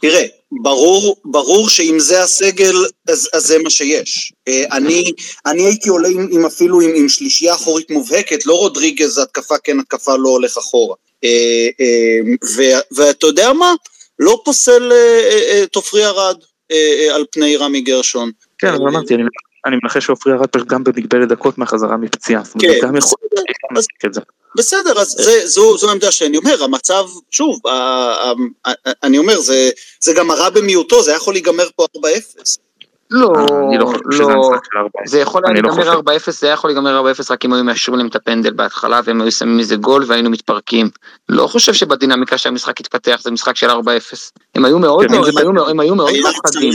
תראה, 0.00 0.26
ברור, 0.62 1.16
ברור 1.24 1.68
שאם 1.68 1.96
זה 1.98 2.22
הסגל, 2.22 2.74
אז, 3.08 3.28
אז 3.32 3.46
זה 3.46 3.58
מה 3.58 3.70
שיש. 3.70 4.32
אה, 4.48 4.64
אני, 4.72 5.12
אני 5.46 5.62
הייתי 5.62 5.88
עולה 5.88 6.08
עם, 6.08 6.28
עם 6.30 6.44
אפילו 6.44 6.80
עם, 6.80 6.90
עם 6.94 7.08
שלישייה 7.08 7.54
אחורית 7.54 7.90
מובהקת, 7.90 8.46
לא 8.46 8.58
רודריגז 8.58 9.18
התקפה 9.18 9.54
כן 9.64 9.80
התקפה 9.80 10.16
לא 10.16 10.28
הולך 10.28 10.58
אחורה. 10.58 10.96
אה, 11.24 11.68
אה, 11.80 12.80
ואתה 12.96 13.26
יודע 13.26 13.52
מה? 13.52 13.74
לא 14.18 14.40
פוסל 14.44 14.92
את 15.62 15.76
עופרי 15.76 16.06
ארד 16.06 16.36
על 17.14 17.24
פני 17.32 17.56
רמי 17.56 17.80
גרשון. 17.80 18.30
כן, 18.58 18.68
אבל 18.68 18.88
אמרתי, 18.88 19.14
אני 19.14 19.22
אני 19.66 19.76
מנחש 19.82 20.06
שעופרי 20.06 20.32
ארד 20.32 20.48
גם 20.66 20.84
במגבלת 20.84 21.28
דקות 21.28 21.58
מהחזרה 21.58 21.96
מפציעה. 21.96 22.42
כן, 22.58 24.08
בסדר, 24.56 25.00
אז 25.00 25.30
זו 25.44 25.88
העמדה 25.88 26.12
שאני 26.12 26.36
אומר, 26.36 26.64
המצב, 26.64 27.04
שוב, 27.30 27.60
אני 29.02 29.18
אומר, 29.18 29.40
זה 30.00 30.12
גם 30.16 30.30
הרע 30.30 30.50
במיעוטו, 30.50 31.02
זה 31.02 31.10
היה 31.10 31.16
יכול 31.16 31.34
להיגמר 31.34 31.68
פה 31.76 31.86
4-0. 31.96 32.00
לא, 33.10 33.32
לא, 34.10 34.52
זה 35.06 35.18
יכול 35.18 35.42
להיגמר 35.46 36.00
4-0, 36.00 36.30
זה 36.30 36.46
היה 36.46 36.54
יכול 36.54 36.70
להיגמר 36.70 37.02
4-0 37.14 37.20
רק 37.30 37.44
אם 37.44 37.52
היו 37.52 37.64
מאשרים 37.64 37.98
להם 37.98 38.06
את 38.06 38.16
הפנדל 38.16 38.52
בהתחלה 38.52 39.00
והם 39.04 39.20
היו 39.20 39.32
שמים 39.32 39.58
איזה 39.58 39.76
גול 39.76 40.04
והיינו 40.06 40.30
מתפרקים. 40.30 40.90
לא 41.28 41.46
חושב 41.46 41.74
שבדינמיקה 41.74 42.38
שהמשחק 42.38 42.80
התפתח 42.80 43.20
זה 43.22 43.30
משחק 43.30 43.56
של 43.56 43.70
4-0. 43.70 43.72
הם 44.54 44.64
היו 44.64 44.78
מאוד 44.78 45.06
הם 45.68 45.80
היו 45.80 45.94
מאוד 45.94 46.12
מפחדים. 46.30 46.72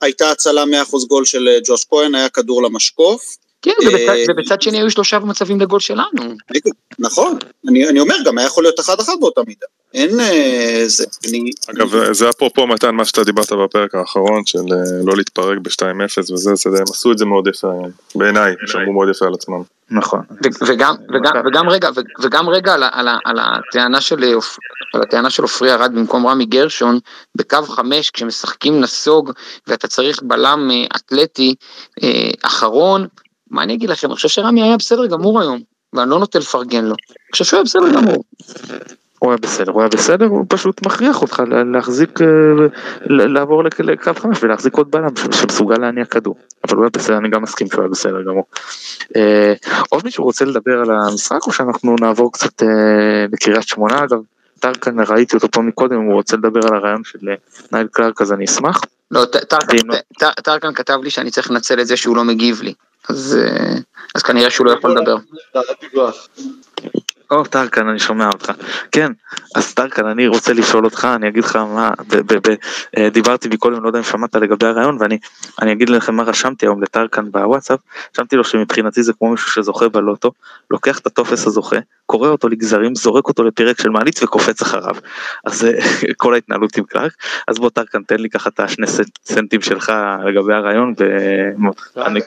הייתה 0.00 0.30
הצלה 0.30 0.64
100% 0.64 1.06
גול 1.08 1.24
של 1.24 1.48
אה, 1.48 1.58
ג'וש 1.66 1.84
כהן, 1.90 2.14
היה 2.14 2.28
כדור 2.28 2.62
למשקוף. 2.62 3.36
כן, 3.62 3.72
ובצד 4.28 4.62
שני 4.62 4.78
היו 4.78 4.90
שלושה 4.90 5.18
מצבים 5.18 5.60
לגול 5.60 5.80
שלנו. 5.80 6.34
נכון, 6.98 7.38
אני 7.68 8.00
אומר, 8.00 8.16
גם 8.24 8.38
היה 8.38 8.46
יכול 8.46 8.64
להיות 8.64 8.80
אחד 8.80 9.00
אחד 9.00 9.12
באותה 9.20 9.40
מידה. 9.46 9.66
אין 9.94 10.20
אה, 10.20 10.82
זה, 10.86 11.04
אני... 11.28 11.50
אגב, 11.70 12.12
זה 12.12 12.30
אפרופו 12.30 12.66
מתן 12.66 12.94
מה 12.94 13.04
שאתה 13.04 13.24
דיברת 13.24 13.52
בפרק 13.52 13.94
האחרון, 13.94 14.46
של 14.46 14.58
אה, 14.58 15.04
לא 15.04 15.16
להתפרק 15.16 15.58
ב-2-0 15.58 16.32
וזה, 16.32 16.50
הם 16.50 16.82
עשו 16.82 17.12
את 17.12 17.18
זה 17.18 17.24
מאוד 17.24 17.46
יפה, 17.46 17.72
בעיניי, 18.14 18.54
שמרו 18.66 18.92
מאוד 18.92 19.08
יפה 19.08 19.26
על 19.26 19.34
עצמם. 19.34 19.62
נכון. 19.90 20.20
וגם 21.46 21.68
רגע, 21.68 21.90
וגם 22.22 22.48
רגע 22.48 22.74
על 23.24 23.38
הטענה 23.38 24.00
של 24.00 24.24
על 24.94 25.02
הטענה 25.02 25.30
של 25.30 25.42
עופרי 25.42 25.72
ארד 25.72 25.94
במקום 25.94 26.26
רמי 26.26 26.46
גרשון, 26.46 26.98
בקו 27.34 27.62
חמש 27.62 28.10
כשמשחקים 28.10 28.80
נסוג 28.80 29.32
ואתה 29.66 29.88
צריך 29.88 30.22
בלם 30.22 30.70
אה, 30.70 30.84
אתלטי 30.96 31.54
אחרון, 32.42 33.06
מה 33.50 33.62
אני 33.62 33.74
אגיד 33.74 33.90
לכם, 33.90 34.06
אני 34.06 34.14
חושב 34.14 34.28
שרמי 34.28 34.62
היה 34.62 34.76
בסדר 34.76 35.06
גמור 35.06 35.40
היום, 35.40 35.60
ואני 35.92 36.10
לא 36.10 36.18
נוטה 36.18 36.38
לפרגן 36.38 36.84
לו, 36.84 36.94
אני 37.10 37.32
חושב 37.32 37.44
שהוא 37.44 37.56
היה 37.56 37.64
בסדר 37.64 37.92
גמור. 37.94 38.24
הוא 39.18 39.30
היה 39.30 39.38
בסדר, 39.42 39.72
הוא 39.72 39.80
היה 39.80 39.88
בסדר, 39.88 40.26
הוא 40.26 40.44
פשוט 40.48 40.86
מכריח 40.86 41.22
אותך 41.22 41.42
להחזיק, 41.72 42.20
אה, 42.20 42.26
לעבור 43.06 43.64
לקו 43.64 44.10
חמש 44.16 44.42
ולהחזיק 44.42 44.74
עוד 44.74 44.90
בלם 44.90 45.08
שמסוגל 45.32 45.76
להניע 45.80 46.04
כדור. 46.04 46.36
אבל 46.64 46.76
הוא 46.76 46.84
היה 46.84 46.90
בסדר, 46.90 47.16
אני 47.16 47.28
גם 47.30 47.42
מסכים 47.42 47.66
שהוא 47.70 47.80
היה 47.80 47.88
בסדר 47.88 48.22
גמור. 48.22 48.44
אה, 49.16 49.52
עוד 49.88 50.04
מישהו 50.04 50.24
רוצה 50.24 50.44
לדבר 50.44 50.80
על 50.80 50.90
המשחק 50.90 51.46
או 51.46 51.52
שאנחנו 51.52 51.96
נעבור 52.00 52.32
קצת 52.32 52.62
אה, 52.62 53.26
לקריית 53.32 53.68
שמונה 53.68 54.04
אגב? 54.04 54.18
טרקן 54.60 54.96
ראיתי 55.08 55.36
אותו 55.36 55.50
פה 55.50 55.62
מקודם, 55.62 56.00
הוא 56.00 56.14
רוצה 56.14 56.36
לדבר 56.36 56.60
על 56.66 56.74
הראיון 56.74 57.04
של 57.04 57.18
נייל 57.72 57.86
קלארק 57.92 58.22
אז 58.22 58.32
אני 58.32 58.44
אשמח. 58.44 58.80
לא, 59.10 59.24
טרקן 60.42 60.74
כתב 60.74 60.98
לי 61.02 61.10
שאני 61.10 61.30
צריך 61.30 61.50
לנצל 61.50 61.80
את 61.80 61.86
זה 61.86 61.96
שהוא 61.96 62.16
לא 62.16 62.24
מגיב 62.24 62.62
לי. 62.62 62.74
אז, 63.08 63.38
אז 64.14 64.22
כנראה 64.22 64.50
שהוא 64.50 64.66
לא 64.66 64.72
יכול 64.72 64.90
לדבר. 64.90 65.16
או, 67.30 67.44
טרקן, 67.44 67.88
אני 67.88 67.98
שומע 67.98 68.26
אותך. 68.26 68.52
כן, 68.92 69.12
אז 69.56 69.74
טרקן, 69.74 70.06
אני 70.06 70.26
רוצה 70.26 70.52
לשאול 70.52 70.84
אותך, 70.84 71.08
אני 71.14 71.28
אגיד 71.28 71.44
לך 71.44 71.56
מה, 71.56 71.90
אה, 72.98 73.10
דיברתי 73.10 73.48
מקודם, 73.48 73.82
לא 73.82 73.88
יודע 73.88 73.98
אם 73.98 74.04
שמעת 74.04 74.34
לגבי 74.34 74.66
הרעיון, 74.66 74.98
ואני 75.00 75.72
אגיד 75.72 75.88
לכם 75.88 76.14
מה 76.14 76.22
רשמתי 76.22 76.66
היום 76.66 76.82
לטרקן 76.82 77.30
בוואטסאפ, 77.30 77.80
רשמתי 78.14 78.36
לו 78.36 78.44
שמבחינתי 78.44 79.02
זה 79.02 79.12
כמו 79.12 79.30
מישהו 79.30 79.50
שזוכה 79.50 79.88
בלוטו, 79.88 80.32
לוקח 80.70 80.98
את 80.98 81.06
הטופס 81.06 81.46
הזוכה, 81.46 81.76
קורא 82.08 82.28
אותו 82.28 82.48
לגזרים, 82.48 82.94
זורק 82.94 83.28
אותו 83.28 83.44
לפרק 83.44 83.80
של 83.80 83.88
מעלית 83.88 84.22
וקופץ 84.22 84.62
אחריו. 84.62 84.94
אז 85.44 85.64
אה, 85.64 85.70
כל 86.16 86.34
ההתנהלות 86.34 86.76
עם 86.76 86.84
קלארק, 86.84 87.12
אז 87.48 87.58
בוא 87.58 87.70
טרקן, 87.70 88.02
תן 88.02 88.20
לי 88.20 88.30
ככה 88.30 88.50
את 88.50 88.60
השני 88.60 88.86
סנטים 89.26 89.60
שלך 89.60 89.92
לגבי 90.26 90.54
הרעיון. 90.54 90.94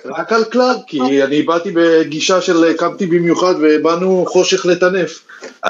רק 0.05 0.31
על 0.31 0.43
קלארק, 0.43 0.77
כי 0.87 1.23
אני 1.23 1.41
באתי 1.41 1.71
בגישה 1.75 2.41
של 2.41 2.73
קמתי 2.73 3.05
במיוחד 3.05 3.53
ובאנו 3.61 4.25
חושך 4.27 4.65
לטנף. 4.65 4.91
לטנף. 4.91 5.23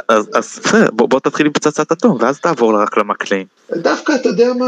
אז 0.09 0.59
בסדר, 0.63 0.89
בוא, 0.91 1.09
בוא 1.09 1.19
תתחיל 1.19 1.45
עם 1.45 1.53
פצצת 1.53 1.91
אטום, 1.91 2.17
ואז 2.19 2.39
תעבור 2.39 2.81
רק 2.81 2.97
למקלעים. 2.97 3.45
דווקא, 3.71 4.15
אתה 4.15 4.29
יודע 4.29 4.53
מה, 4.53 4.67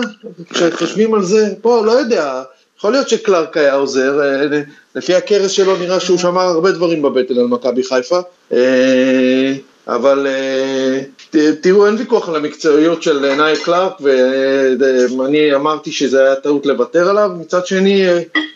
כשחושבים 0.50 1.14
על 1.14 1.24
זה, 1.24 1.54
פה, 1.62 1.86
לא 1.86 1.92
יודע, 1.92 2.44
יכול 2.84 2.92
להיות 2.92 3.10
שקלארק 3.10 3.58
היה 3.58 3.74
עוזר, 3.74 4.22
אה, 4.22 4.62
לפי 4.96 5.16
הכרס 5.16 5.52
שלו 5.52 5.78
נראה 5.78 6.00
שהוא 6.00 6.18
שמר 6.18 6.42
הרבה 6.42 6.72
דברים 6.72 7.02
בבטן 7.02 7.38
על 7.38 7.46
מכבי 7.46 7.84
חיפה, 7.84 8.20
אה, 8.54 9.54
אבל 9.88 10.28
אה, 10.28 11.00
תראו, 11.62 11.88
אין 11.88 11.96
ויכוח 11.96 12.30
על 12.30 12.36
המקצועיות 12.36 13.04
של 13.04 13.36
נאי 13.36 13.54
קלארק, 13.64 13.94
ואני 15.18 15.56
אמרתי 15.56 15.92
שזה 15.92 16.26
היה 16.26 16.36
טעות 16.36 16.66
לוותר 16.66 17.10
עליו, 17.10 17.32
מצד 17.40 17.68
שני, 17.68 18.06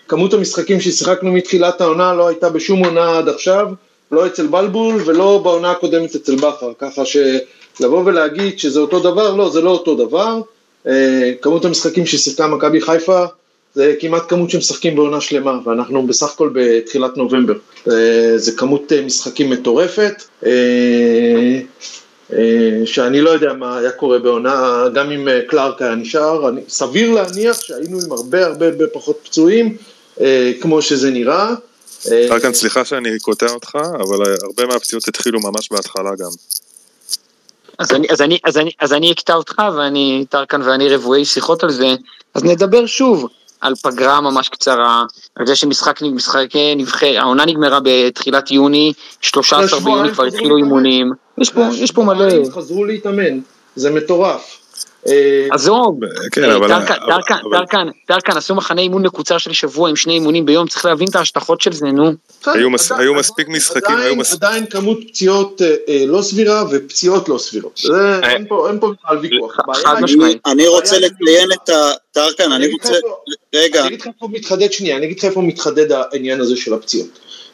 כמות 0.07 0.33
המשחקים 0.33 0.81
ששיחקנו 0.81 1.31
מתחילת 1.31 1.81
העונה 1.81 2.13
לא 2.13 2.27
הייתה 2.27 2.49
בשום 2.49 2.85
עונה 2.85 3.17
עד 3.17 3.29
עכשיו, 3.29 3.67
לא 4.11 4.27
אצל 4.27 4.47
בלבול 4.47 5.01
ולא 5.05 5.41
בעונה 5.43 5.71
הקודמת 5.71 6.15
אצל 6.15 6.35
בכר, 6.35 6.71
ככה 6.79 7.01
שלבוא 7.05 8.03
ולהגיד 8.05 8.59
שזה 8.59 8.79
אותו 8.79 8.99
דבר, 8.99 9.35
לא, 9.35 9.49
זה 9.49 9.61
לא 9.61 9.69
אותו 9.69 9.95
דבר. 9.95 10.41
אה, 10.87 11.31
כמות 11.41 11.65
המשחקים 11.65 12.05
ששיחקה 12.05 12.47
מכבי 12.47 12.81
חיפה 12.81 13.25
זה 13.77 13.95
כמעט 13.99 14.23
כמות 14.29 14.49
שמשחקים 14.49 14.95
בעונה 14.95 15.21
שלמה, 15.21 15.59
ואנחנו 15.65 16.07
בסך 16.07 16.31
הכל 16.33 16.49
בתחילת 16.53 17.17
נובמבר. 17.17 17.53
אה, 17.91 18.37
זה 18.37 18.51
כמות 18.51 18.91
אה, 18.91 19.01
משחקים 19.01 19.49
מטורפת, 19.49 20.23
אה, 20.45 21.61
שאני 22.85 23.21
לא 23.21 23.29
יודע 23.29 23.53
מה 23.53 23.77
היה 23.77 23.91
קורה 23.91 24.19
בעונה, 24.19 24.83
גם 24.93 25.11
אם 25.11 25.27
קלארק 25.47 25.81
היה 25.81 25.95
נשאר, 25.95 26.49
אני, 26.49 26.61
סביר 26.69 27.11
להניח 27.11 27.61
שהיינו 27.61 27.99
עם 28.05 28.11
הרבה 28.11 28.45
הרבה 28.45 28.67
הרבה 28.67 28.85
פחות 28.93 29.19
פצועים, 29.23 29.77
כמו 30.61 30.81
שזה 30.81 31.11
נראה. 31.11 31.53
אה, 32.11 32.27
רק 32.29 32.41
כאן 32.41 32.53
סליחה 32.53 32.85
שאני 32.85 33.19
קוטע 33.19 33.45
אותך, 33.53 33.75
אבל 33.75 34.33
הרבה 34.43 34.65
מהפציעות 34.65 35.07
התחילו 35.07 35.39
ממש 35.39 35.71
בהתחלה 35.71 36.11
גם. 36.19 36.29
אז 37.79 37.91
אני, 37.91 38.07
אז, 38.09 38.21
אני, 38.21 38.39
אז, 38.43 38.57
אני, 38.57 38.71
אז 38.79 38.93
אני 38.93 39.11
אקטע 39.11 39.33
אותך 39.33 39.61
ואני, 39.77 40.25
טרקן 40.29 40.61
ואני 40.61 40.89
רבועי 40.89 41.25
שיחות 41.25 41.63
על 41.63 41.71
זה, 41.71 41.95
אז 42.33 42.43
נדבר 42.43 42.85
שוב 42.85 43.27
על 43.61 43.75
פגרה 43.75 44.21
ממש 44.21 44.49
קצרה, 44.49 45.03
על 45.35 45.47
זה 45.47 45.55
שמשחק 45.55 46.01
משחקי 46.01 46.75
נבחרת, 46.75 47.15
העונה 47.17 47.45
נגמרה 47.45 47.79
בתחילת 47.83 48.51
יוני, 48.51 48.93
13 49.21 49.67
שבועיים 49.67 49.97
ביוני 49.97 50.13
כבר 50.13 50.23
התחילו. 50.23 50.57
אימונים, 50.57 51.11
יש 51.37 51.49
פה, 51.49 51.61
יש 51.73 51.91
פה 51.91 52.03
מלא, 52.03 52.29
חזרו 52.51 52.85
להתאמן, 52.85 53.39
זה 53.75 53.91
מטורף. 53.91 54.57
אה, 55.07 55.47
עזוב, 55.51 55.99
כן, 56.31 56.43
אה, 56.43 56.55
אבל... 56.55 56.67
טרקן, 57.51 57.87
טרקן, 58.07 58.37
עשו 58.37 58.55
מחנה 58.55 58.81
אימון 58.81 59.05
מקוצר 59.05 59.37
של 59.37 59.53
שבוע 59.53 59.89
עם 59.89 59.95
שני 59.95 60.13
אימונים 60.13 60.45
ביום, 60.45 60.67
צריך 60.67 60.85
להבין 60.85 61.07
את 61.09 61.15
ההשלכות 61.15 61.61
של 61.61 61.73
זה, 61.73 61.85
נו. 61.85 62.11
היו 62.97 63.13
מספיק 63.13 63.47
משחקים, 63.47 63.95
היו 63.97 64.15
מס- 64.15 64.33
עדיין 64.33 64.65
כמות 64.65 64.99
פציעות 65.07 65.61
אה, 65.61 66.03
לא 66.07 66.21
סבירה 66.21 66.63
ופציעות 66.71 67.29
לא 67.29 67.37
סבירות. 67.37 67.79
זה- 67.83 68.19
אין 68.23 68.45
פה 68.79 68.91
בכלל 68.93 69.17
ויכוח. 69.17 69.55
חד 69.73 70.01
משמעית. 70.01 70.37
אני- 70.45 70.67
רוצה 70.67 70.99
לציין 70.99 71.49
את 71.63 71.69
ה... 71.69 71.91
טרקן, 72.11 72.51
אני 72.51 72.67
רוצה... 72.67 72.93
רגע, 73.55 73.79
אני 73.79 73.87
אגיד 73.87 74.01
לך 74.01 74.07
איפה 74.07 74.27
מתחדד 74.31 74.71
שנייה, 74.71 74.97
אני 74.97 75.05
אגיד 75.05 75.17
לך 75.19 75.25
איפה 75.25 75.41
מתחדד 75.41 75.91
העניין 75.91 76.41
הזה 76.41 76.55
של 76.57 76.73
הפציעות. 76.73 77.09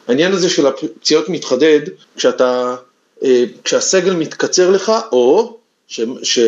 העניין 0.08 0.32
הזה 0.32 0.50
של 0.50 0.66
הפציעות 0.66 1.28
מתחדד 1.28 1.80
כשאתה, 2.16 2.74
כשהסגל 3.64 4.12
מתקצר 4.14 4.70
לך, 4.70 4.92
או 5.12 5.56
ש- 6.22 6.40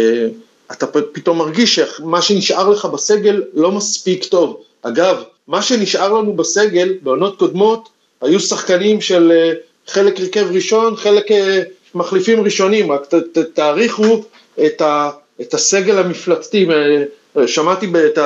שאתה 0.72 0.86
פ- 0.86 1.12
פתאום 1.12 1.38
מרגיש 1.38 1.74
שמה 1.80 2.22
שנשאר 2.22 2.68
לך 2.68 2.84
בסגל 2.84 3.42
לא 3.54 3.72
מספיק 3.72 4.24
טוב. 4.24 4.60
אגב, 4.82 5.16
מה 5.48 5.62
שנשאר 5.62 6.12
לנו 6.12 6.32
בסגל 6.32 6.94
בעונות 7.02 7.38
קודמות, 7.38 7.88
היו 8.20 8.40
שחקנים 8.40 9.00
של 9.00 9.32
אה, 9.32 9.52
חלק 9.86 10.20
הרכב 10.20 10.46
ראשון, 10.52 10.96
חלק 10.96 11.32
אה, 11.32 11.62
מחליפים 11.94 12.40
ראשונים, 12.44 12.92
רק 12.92 13.06
ת- 13.06 13.14
ת- 13.14 13.54
תעריכו 13.54 14.22
את, 14.66 14.80
ה, 14.80 15.10
את 15.40 15.54
הסגל 15.54 15.98
המפלצתי, 15.98 16.66
אה, 17.38 17.48
שמעתי 17.48 17.86
את 18.06 18.18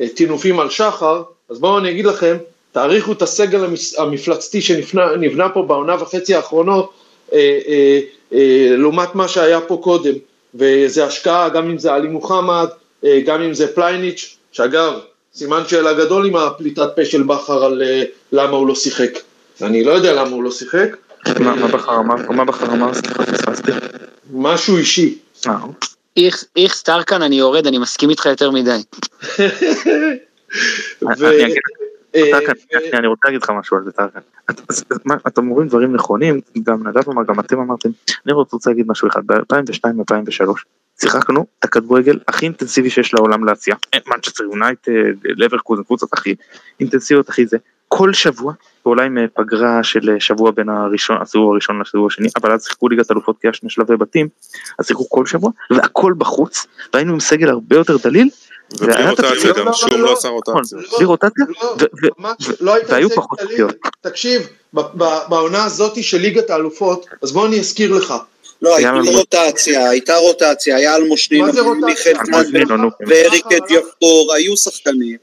הטינופים 0.00 0.60
על 0.60 0.70
שחר, 0.70 1.22
אז 1.50 1.58
בואו 1.58 1.78
אני 1.78 1.90
אגיד 1.90 2.04
לכם, 2.06 2.36
תעריכו 2.72 3.12
את 3.12 3.22
הסגל 3.22 3.64
המפלצתי 3.98 4.60
שנבנה 4.62 5.48
פה 5.48 5.62
בעונה 5.62 6.02
וחצי 6.02 6.34
האחרונות, 6.34 6.90
לעומת 8.76 9.14
מה 9.14 9.28
שהיה 9.28 9.60
פה 9.60 9.80
קודם, 9.82 10.14
וזה 10.54 11.04
השקעה, 11.04 11.48
גם 11.48 11.70
אם 11.70 11.78
זה 11.78 11.92
עלי 11.92 12.08
מוחמד, 12.08 12.68
אה, 13.04 13.20
גם 13.26 13.42
אם 13.42 13.54
זה 13.54 13.74
פלייניץ', 13.74 14.36
שאגב, 14.52 14.92
סימן 15.34 15.62
שאלה 15.68 15.92
גדול 15.92 16.26
עם 16.26 16.36
הפליטת 16.36 16.88
פה 16.96 17.04
של 17.04 17.22
בכר 17.22 17.64
על 17.64 17.82
אה, 17.82 18.02
למה 18.32 18.56
הוא 18.56 18.66
לא 18.66 18.74
שיחק. 18.74 19.10
אני 19.62 19.84
לא 19.84 19.92
יודע 19.92 20.12
למה 20.12 20.30
הוא 20.30 20.42
לא 20.42 20.50
שיחק, 20.50 20.96
מה 21.40 21.56
מה 21.56 21.68
בכר 21.68 21.98
אמר? 21.98 22.14
מה 22.30 22.44
בכר 22.44 22.72
אמר? 22.72 22.94
סליחה, 22.94 23.26
פספסתי. 23.26 23.72
משהו 24.32 24.76
אישי. 24.76 25.18
אה, 25.46 25.56
איכס 26.56 26.82
טרקן, 26.82 27.22
אני 27.22 27.36
יורד, 27.36 27.66
אני 27.66 27.78
מסכים 27.78 28.10
איתך 28.10 28.26
יותר 28.26 28.50
מדי. 28.50 28.82
אני 32.14 32.32
אה, 32.32 32.38
שנייה, 32.68 32.98
אני 32.98 33.06
רוצה 33.06 33.20
להגיד 33.24 33.42
לך 33.42 33.50
משהו 33.50 33.76
על 33.76 33.84
זה 33.84 33.92
טרקן. 33.92 34.20
אתם 35.26 35.48
אומרים 35.48 35.68
דברים 35.68 35.92
נכונים, 35.92 36.40
גם 36.62 36.88
נדב 36.88 37.10
אמר, 37.10 37.22
גם 37.24 37.40
אתם 37.40 37.60
אמרתם, 37.60 37.88
אני 38.26 38.32
רוצה 38.32 38.70
להגיד 38.70 38.86
משהו 38.88 39.08
אחד, 39.08 39.20
ב-2002-2003 39.26 40.46
שיחקנו 41.00 41.46
את 41.58 41.64
הכדורגל 41.64 42.18
הכי 42.28 42.46
אינטנסיבי 42.46 42.90
שיש 42.90 43.14
לעולם 43.14 43.44
להציע, 43.44 43.74
מנצ'סטר 44.06 44.44
יונייטד, 44.44 44.92
לברקוזן, 45.24 45.82
קבוצות 45.82 46.12
הכי 46.12 46.34
אינטנסיביות, 46.80 47.28
הכי 47.28 47.46
זה, 47.46 47.56
כל 47.88 48.12
שבוע, 48.12 48.52
ואולי 48.86 49.06
עם 49.06 49.18
אה, 49.18 49.24
פגרה 49.34 49.82
של 49.82 50.10
אה, 50.10 50.20
שבוע 50.20 50.50
בין 50.50 50.68
הראשון, 50.68 51.16
הסיבוב 51.20 51.52
הראשון 51.52 51.80
לסיבוב 51.80 52.06
השני, 52.06 52.28
אבל 52.42 52.52
אז 52.52 52.64
שיחקו 52.64 52.88
ליגת 52.88 53.10
אלופות 53.10 53.40
כי 53.40 53.46
היה 53.46 53.54
שני 53.54 53.70
שלבי 53.70 53.96
בתים, 53.96 54.28
אז 54.78 54.86
שיחקו 54.86 55.08
כל 55.08 55.26
שבוע, 55.26 55.50
והכל 55.70 56.14
בחוץ, 56.18 56.66
והיינו 56.94 57.12
עם 57.12 57.20
סגל 57.20 57.48
הרבה 57.48 57.76
יותר 57.76 57.96
דליל, 57.96 58.28
ובלי 58.72 59.08
רוטציה 59.10 59.30
הפציעות. 59.30 59.56
גם, 59.56 59.66
לא, 59.66 59.72
שום 59.72 59.90
לא, 59.90 59.98
לא 59.98 60.04
לא. 60.04 60.12
עשה 60.12 60.28
רוטציה. 60.28 60.78
לא, 60.78 60.96
בלי 60.96 61.04
רוטציה, 61.04 61.44
לא, 61.62 61.76
ו- 62.02 62.52
לא 62.60 62.74
היית 62.74 62.90
והיו 62.90 63.10
פחות. 63.10 63.40
פציעות. 63.40 63.74
תקשיב, 64.00 64.48
בעונה 65.28 65.64
הזאתי 65.64 66.02
של 66.02 66.18
ליגת 66.18 66.50
האלופות, 66.50 67.06
אז 67.22 67.32
בוא 67.32 67.46
אני 67.46 67.60
אזכיר 67.60 67.92
לך, 67.92 68.14
לא, 68.62 68.76
הייתה 68.76 68.92
רוטציה, 69.12 69.90
הייתה 69.90 70.16
רוטציה, 70.16 70.76
היה 70.76 70.96
רוטציה? 70.96 71.44
מיכאל 71.74 72.16
רוטציה? 72.16 72.76
נו, 72.76 72.90
ואריק 73.06 73.46
אדיופור, 73.46 74.32
היו 74.34 74.56
שחקנים. 74.56 75.16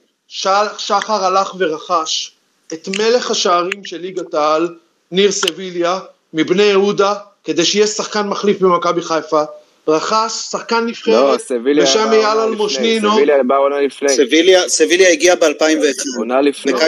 שחר 0.77 1.25
הלך 1.25 1.55
ורכש 1.57 2.31
את 2.73 2.87
מלך 2.87 3.31
השערים 3.31 3.85
של 3.85 3.97
ליגת 3.97 4.33
העל, 4.33 4.75
ניר 5.11 5.31
סביליה, 5.31 5.99
מבני 6.33 6.63
יהודה, 6.63 7.13
כדי 7.43 7.65
שיהיה 7.65 7.87
שחקן 7.87 8.27
מחליף 8.27 8.59
במכבי 8.59 9.01
חיפה, 9.01 9.43
רכש 9.87 10.31
שחקן 10.51 10.75
לא, 10.75 10.81
נבחרת, 10.89 11.41
סביליה 11.41 11.83
ושם 11.83 12.09
אייל 12.11 12.39
אלמושנינו. 12.39 13.13
סביליה 13.13 13.43
באה 13.43 13.57
עונה 13.57 13.81
לפני, 13.81 14.09
סביליה, 14.09 14.69
סביליה 14.69 15.09
הגיע 15.09 15.35
ב-2001. 15.35 16.17
עונה 16.17 16.41
לפני. 16.41 16.71
לא 16.71 16.79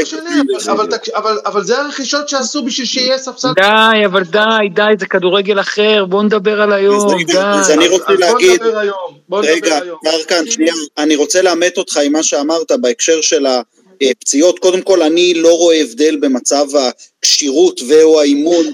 אבל- 0.72 0.88
אבל 1.16 1.40
אבל- 1.46 1.64
זה 1.64 1.78
הרכישות 1.82 2.30
שעשו 2.30 2.64
בשביל 2.64 2.88
שיהיה 2.88 3.18
ספסל. 3.18 3.48
די, 3.56 4.06
אבל 4.06 4.24
די, 4.24 4.40
די, 4.74 4.82
זה 5.00 5.06
כדורגל 5.06 5.60
אחר, 5.60 6.06
בוא 6.06 6.24
נדבר 6.24 6.62
על 6.62 6.74
היום, 6.74 7.24
די. 7.28 7.38
אז 7.38 7.72
אני 7.72 7.88
רוצה 7.88 8.14
להגיד, 8.14 8.64
נדבר 8.64 8.78
היום, 8.78 9.18
בוא 9.30 9.42
נדבר 9.42 9.52
רגע. 9.54 9.80
טרקן, 10.04 10.52
שנייה, 10.52 10.74
אני 10.98 11.16
רוצה 11.16 11.42
לאמת 11.42 11.78
אותך 11.78 11.98
עם 11.98 12.12
מה 12.12 12.24
שאמרת 12.24 12.72
בהקשר 12.72 13.22
של 13.22 13.46
הפציעות. 14.02 14.60
קודם 14.60 14.82
כל, 14.82 15.02
אני 15.02 15.34
לא 15.34 15.58
רואה 15.58 15.82
הבדל 15.82 16.16
במצב 16.16 16.66
הכשירות 17.22 17.82
ו/או 17.88 18.20
האימון 18.22 18.66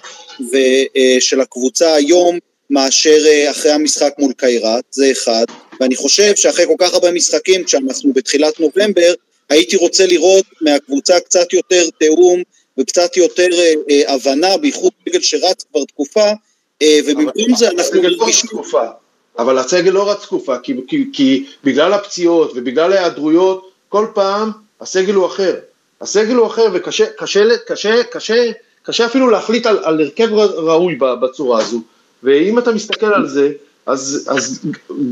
ו- 0.51 0.55
אה, 0.97 1.17
של 1.19 1.41
הקבוצה 1.41 1.93
היום, 1.93 2.37
מאשר 2.69 3.17
אה, 3.25 3.51
אחרי 3.51 3.71
המשחק 3.71 4.13
מול 4.17 4.33
קיירת, 4.37 4.83
זה 4.91 5.11
אחד. 5.11 5.45
ואני 5.79 5.95
חושב 5.95 6.35
שאחרי 6.35 6.65
כל 6.65 6.75
כך 6.79 6.93
הרבה 6.93 7.11
משחקים, 7.11 7.63
כשאנחנו 7.63 8.13
בתחילת 8.13 8.59
נובמבר, 8.59 9.13
הייתי 9.49 9.75
רוצה 9.75 10.05
לראות 10.05 10.45
מהקבוצה 10.61 11.19
קצת 11.19 11.53
יותר 11.53 11.89
תיאום 11.99 12.43
וקצת 12.79 13.17
יותר 13.17 13.47
אה, 13.51 13.73
אה, 13.89 14.13
הבנה, 14.13 14.57
בייחוד 14.57 14.91
סגל 15.09 15.21
שרץ 15.21 15.65
כבר 15.71 15.83
תקופה, 15.83 16.31
אה, 16.81 16.99
ובמקום 17.05 17.55
זה 17.55 17.67
אנחנו 17.67 17.81
הסגל 17.81 18.09
לא 18.09 18.17
מרגישים... 18.17 18.49
תקופה, 18.49 18.83
אבל 19.39 19.57
הסגל 19.57 19.91
לא 19.91 20.11
רץ 20.11 20.21
תקופה, 20.21 20.57
כי, 20.57 20.73
כי, 20.87 21.05
כי 21.13 21.45
בגלל 21.63 21.93
הפציעות 21.93 22.51
ובגלל 22.55 22.93
ההיעדרויות, 22.93 23.69
כל 23.89 24.07
פעם 24.13 24.51
הסגל 24.81 25.13
הוא 25.13 25.25
אחר. 25.25 25.55
הסגל 26.01 26.35
הוא 26.35 26.47
אחר 26.47 26.65
וקשה 26.73 27.05
קשה, 27.17 27.43
קשה, 27.67 28.03
קשה, 28.03 28.51
קשה 28.83 29.05
אפילו 29.05 29.29
להחליט 29.29 29.65
על, 29.65 29.79
על 29.83 30.01
הרכב 30.01 30.33
ראוי 30.33 30.95
בצורה 30.95 31.61
הזו. 31.61 31.81
ואם 32.23 32.59
אתה 32.59 32.71
מסתכל 32.71 33.13
על 33.13 33.27
זה, 33.27 33.51
אז, 33.85 34.27
אז 34.31 34.59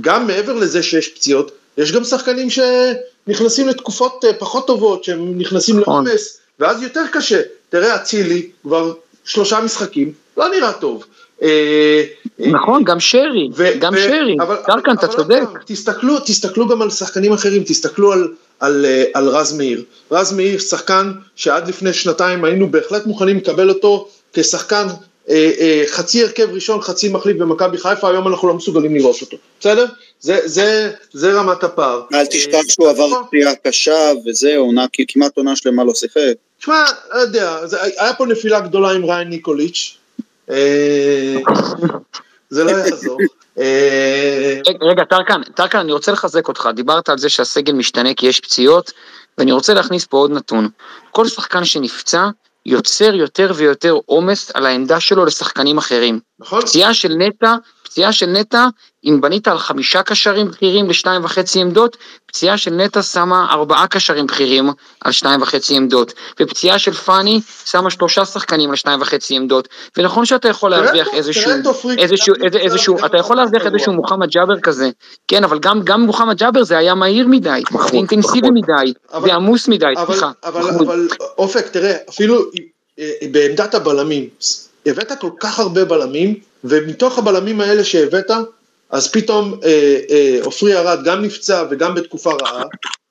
גם 0.01 0.27
מעבר 0.27 0.53
לזה 0.53 0.83
שיש 0.83 1.07
פציעות, 1.07 1.51
יש 1.77 1.91
גם 1.91 2.03
שחקנים 2.03 2.47
שנכנסים 2.49 3.67
לתקופות 3.67 4.25
אה, 4.25 4.33
פחות 4.33 4.67
טובות, 4.67 5.03
שהם 5.03 5.39
נכנסים 5.39 5.79
נכון. 5.79 6.05
לעומס, 6.05 6.39
ואז 6.59 6.83
יותר 6.83 7.03
קשה. 7.11 7.41
תראה, 7.69 7.95
אצילי 7.95 8.49
כבר 8.63 8.93
שלושה 9.25 9.59
משחקים, 9.61 10.11
לא 10.37 10.49
נראה 10.49 10.73
טוב. 10.73 11.05
אה, 11.41 12.03
אה, 12.39 12.47
נכון, 12.47 12.83
גם 12.83 12.99
שרי, 12.99 13.49
גם 13.79 13.93
שרי, 13.97 14.37
טרקן, 14.65 14.91
אתה 14.91 15.07
צודק. 15.07 15.43
תסתכלו, 15.65 16.19
תסתכלו 16.19 16.67
גם 16.67 16.81
על 16.81 16.89
שחקנים 16.89 17.33
אחרים, 17.33 17.63
תסתכלו 17.63 18.11
על, 18.13 18.27
על, 18.59 18.85
על 19.13 19.27
רז 19.27 19.57
מאיר. 19.57 19.83
רז 20.11 20.33
מאיר, 20.33 20.59
שחקן 20.59 21.11
שעד 21.35 21.67
לפני 21.67 21.93
שנתיים 21.93 22.43
היינו 22.43 22.71
בהחלט 22.71 23.05
מוכנים 23.05 23.37
לקבל 23.37 23.69
אותו 23.69 24.07
כשחקן 24.33 24.87
חצי 25.87 26.23
הרכב 26.23 26.47
ראשון, 26.53 26.81
חצי 26.81 27.09
מחליף 27.09 27.37
במכבי 27.37 27.77
חיפה, 27.77 28.09
היום 28.09 28.27
אנחנו 28.27 28.47
לא 28.47 28.53
מסוגלים 28.53 28.95
לראות 28.95 29.21
אותו, 29.21 29.37
בסדר? 29.59 29.85
זה, 30.19 30.39
זה, 30.45 30.91
זה 31.13 31.33
רמת 31.33 31.63
הפער. 31.63 32.01
אל 32.13 32.25
תשכח 32.25 32.61
שהוא 32.69 32.89
עבר 32.89 33.23
פציעה 33.27 33.55
קשה 33.55 34.11
וזה, 34.25 34.57
עונה, 34.57 34.85
כמעט 35.07 35.37
עונה 35.37 35.55
שלמה 35.55 35.83
לא 35.83 35.93
שיחק. 35.93 36.33
תשמע, 36.59 36.83
לא 37.13 37.19
יודע, 37.19 37.67
זה, 37.67 37.77
היה 37.97 38.13
פה 38.13 38.25
נפילה 38.25 38.59
גדולה 38.59 38.91
עם 38.91 39.05
ריין 39.05 39.29
ניקוליץ', 39.29 39.97
אה, 40.49 41.35
זה 42.49 42.63
לא 42.63 42.71
יעזור. 42.71 43.17
אה, 43.59 44.59
רגע, 44.81 45.03
טרקן, 45.03 45.41
טרקן, 45.55 45.77
אני 45.77 45.91
רוצה 45.91 46.11
לחזק 46.11 46.47
אותך, 46.47 46.69
דיברת 46.75 47.09
על 47.09 47.17
זה 47.17 47.29
שהסגל 47.29 47.73
משתנה 47.73 48.13
כי 48.13 48.25
יש 48.25 48.39
פציעות, 48.39 48.91
ואני 49.37 49.51
רוצה 49.51 49.73
להכניס 49.73 50.05
פה 50.05 50.17
עוד 50.17 50.31
נתון. 50.31 50.69
כל 51.11 51.27
שחקן 51.27 51.65
שנפצע, 51.65 52.27
יוצר 52.67 53.15
יותר 53.15 53.51
ויותר 53.55 53.97
עומס 54.05 54.51
על 54.53 54.65
העמדה 54.65 54.99
שלו 54.99 55.25
לשחקנים 55.25 55.77
אחרים. 55.77 56.19
נכון? 56.39 56.61
פציעה 56.61 56.93
של 56.93 57.13
נטע, 57.17 57.55
פציעה 57.89 58.11
של 58.11 58.25
נטע, 58.25 58.65
אם 59.05 59.21
בנית 59.21 59.47
על 59.47 59.57
חמישה 59.59 60.03
קשרים 60.03 60.47
בכירים 60.47 60.89
לשתיים 60.89 61.23
וחצי 61.23 61.59
עמדות, 61.61 61.97
פציעה 62.25 62.57
של 62.57 62.71
נטע 62.71 63.01
שמה 63.01 63.47
ארבעה 63.51 63.87
קשרים 63.87 64.27
בכירים 64.27 64.69
על 65.01 65.11
שתיים 65.11 65.41
וחצי 65.41 65.75
עמדות, 65.75 66.13
ופציעה 66.41 66.79
של 66.79 66.93
פאני 66.93 67.41
שמה 67.65 67.89
שלושה 67.89 68.25
שחקנים 68.25 68.69
על 68.69 68.75
שתיים 68.75 69.01
וחצי 69.01 69.35
עמדות, 69.35 69.67
ונכון 69.97 70.25
שאתה 70.25 70.47
יכול 70.47 70.71
להרוויח 70.71 71.07
איזשהו, 71.13 71.51
איזשהו, 71.97 72.33
איזשהו, 72.59 72.95
גם 72.95 73.05
אתה 73.05 73.17
יכול 73.17 73.35
במשחק 73.37 73.53
להרוויח. 73.53 73.73
איזשהו 73.73 73.93
מוחמד 73.93 74.29
ג'אבר 74.29 74.59
כזה, 74.59 74.89
כן, 75.27 75.43
אבל 75.43 75.59
גם, 75.59 75.81
גם 75.83 76.01
מוחמד 76.01 76.37
ג'אבר 76.37 76.63
זה 76.63 76.77
היה 76.77 76.95
מהיר 76.95 77.27
מדי, 77.27 77.61
מחמוד, 77.71 77.93
ואינטנסיבי 77.93 78.39
מחמוד. 78.47 78.53
מדי, 78.53 78.93
אבל- 79.13 79.29
ועמוס 79.29 79.67
מדי, 79.67 79.85
אבל, 79.97 80.13
סליחה. 80.13 80.31
אבל 80.43 81.07
אופק, 81.37 81.67
תראה, 81.67 81.95
אפילו 82.09 82.45
אה, 82.99 83.09
בעמדת 83.31 83.75
הבלמים, 83.75 84.29
הבאת 84.87 85.11
כל 85.19 85.31
כך 85.39 85.59
הרבה 85.59 85.85
בלמים, 85.85 86.33
ומתוך 86.63 87.17
הבלמים 87.17 87.61
האלה 87.61 87.83
שהבאת, 87.83 88.31
אז 88.89 89.11
פתאום 89.11 89.59
אה, 89.63 89.99
אה, 90.09 90.39
עופרי 90.43 90.77
ארד 90.77 91.03
גם 91.05 91.21
נפצע 91.21 91.63
וגם 91.69 91.95
בתקופה 91.95 92.31
רעה, 92.41 92.63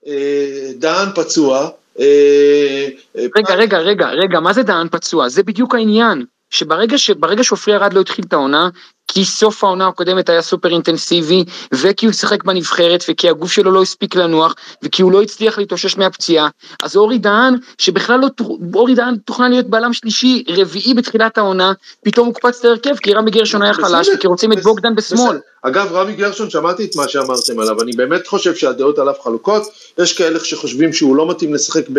אה, 0.06 0.70
דהן 0.78 1.08
פצוע, 1.14 1.68
אה, 2.00 2.88
אה, 3.18 3.26
רגע, 3.36 3.54
רגע, 3.54 3.78
רגע, 3.78 4.08
רגע, 4.08 4.40
מה 4.40 4.52
זה 4.52 4.62
דהן 4.62 4.88
פצוע? 4.88 5.28
זה 5.28 5.42
בדיוק 5.42 5.74
העניין. 5.74 6.24
שברגע 6.50 7.42
שעופרי 7.42 7.74
ארד 7.74 7.92
לא 7.92 8.00
התחיל 8.00 8.24
את 8.28 8.32
העונה, 8.32 8.68
כי 9.08 9.24
סוף 9.24 9.64
העונה 9.64 9.88
הקודמת 9.88 10.28
היה 10.28 10.42
סופר 10.42 10.68
אינטנסיבי, 10.68 11.44
וכי 11.72 12.06
הוא 12.06 12.12
שיחק 12.12 12.44
בנבחרת, 12.44 13.04
וכי 13.08 13.28
הגוף 13.28 13.52
שלו 13.52 13.70
לא 13.70 13.82
הספיק 13.82 14.14
לנוח, 14.14 14.54
וכי 14.82 15.02
הוא 15.02 15.12
לא 15.12 15.22
הצליח 15.22 15.58
להתאושש 15.58 15.96
מהפציעה, 15.96 16.48
אז 16.82 16.96
אורי 16.96 17.18
דהן, 17.18 17.54
שבכלל 17.78 18.20
לא, 18.20 18.28
אורי 18.74 18.94
דהן 18.94 19.16
תוכנן 19.16 19.50
להיות 19.50 19.66
בלם 19.66 19.92
שלישי, 19.92 20.44
רביעי 20.48 20.94
בתחילת 20.94 21.38
העונה, 21.38 21.72
פתאום 22.04 22.26
הוקפץ 22.26 22.64
להרכב, 22.64 22.96
כי 22.96 23.12
רמי 23.12 23.30
גרשון 23.30 23.62
היה 23.62 23.74
חלש, 23.74 24.08
וכי 24.08 24.26
רוצים 24.26 24.52
את 24.52 24.62
בוגדן 24.62 24.94
בשמאל. 24.94 25.38
אגב, 25.62 25.92
רמי 25.92 26.14
גרשון, 26.14 26.50
שמעתי 26.50 26.84
את 26.84 26.96
מה 26.96 27.08
שאמרתם 27.08 27.60
עליו, 27.60 27.82
אני 27.82 27.92
באמת 27.92 28.26
חושב 28.26 28.54
שהדעות 28.54 28.98
עליו 28.98 29.14
חלוקות, 29.22 29.62
יש 29.98 30.12
כאלה 30.12 30.40
שחושבים 30.40 30.92
שהוא 30.92 31.16
לא 31.16 31.30
מתאים 31.30 31.54
לשחק 31.54 31.84
ב... 31.92 31.98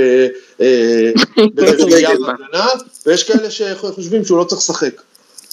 אה, 0.61 1.11
ברביעייה 1.55 2.09
בהגנה, 2.09 2.67
ויש 3.05 3.23
כאלה 3.23 3.51
שחושבים 3.51 4.25
שהוא 4.25 4.37
לא 4.37 4.43
צריך 4.43 4.61
לשחק. 4.61 5.01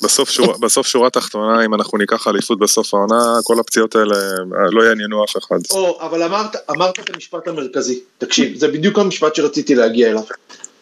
בסוף, 0.02 0.30
שור, 0.30 0.58
בסוף 0.60 0.86
שורה 0.86 1.10
תחתונה, 1.10 1.64
אם 1.64 1.74
אנחנו 1.74 1.98
ניקח 1.98 2.28
אליפות 2.28 2.58
בסוף 2.58 2.94
העונה, 2.94 3.38
כל 3.44 3.60
הפציעות 3.60 3.96
האלה 3.96 4.14
אה, 4.14 4.70
לא 4.70 4.82
יעניינו 4.82 5.24
אף 5.24 5.36
אחד. 5.36 5.56
או, 5.70 5.98
אבל 6.00 6.22
אמרת, 6.22 6.56
אמרת 6.70 6.98
את 6.98 7.10
המשפט 7.14 7.48
המרכזי, 7.48 8.00
תקשיב, 8.18 8.58
זה 8.58 8.68
בדיוק 8.68 8.98
המשפט 8.98 9.34
שרציתי 9.34 9.74
להגיע 9.74 10.10
אליו. 10.10 10.22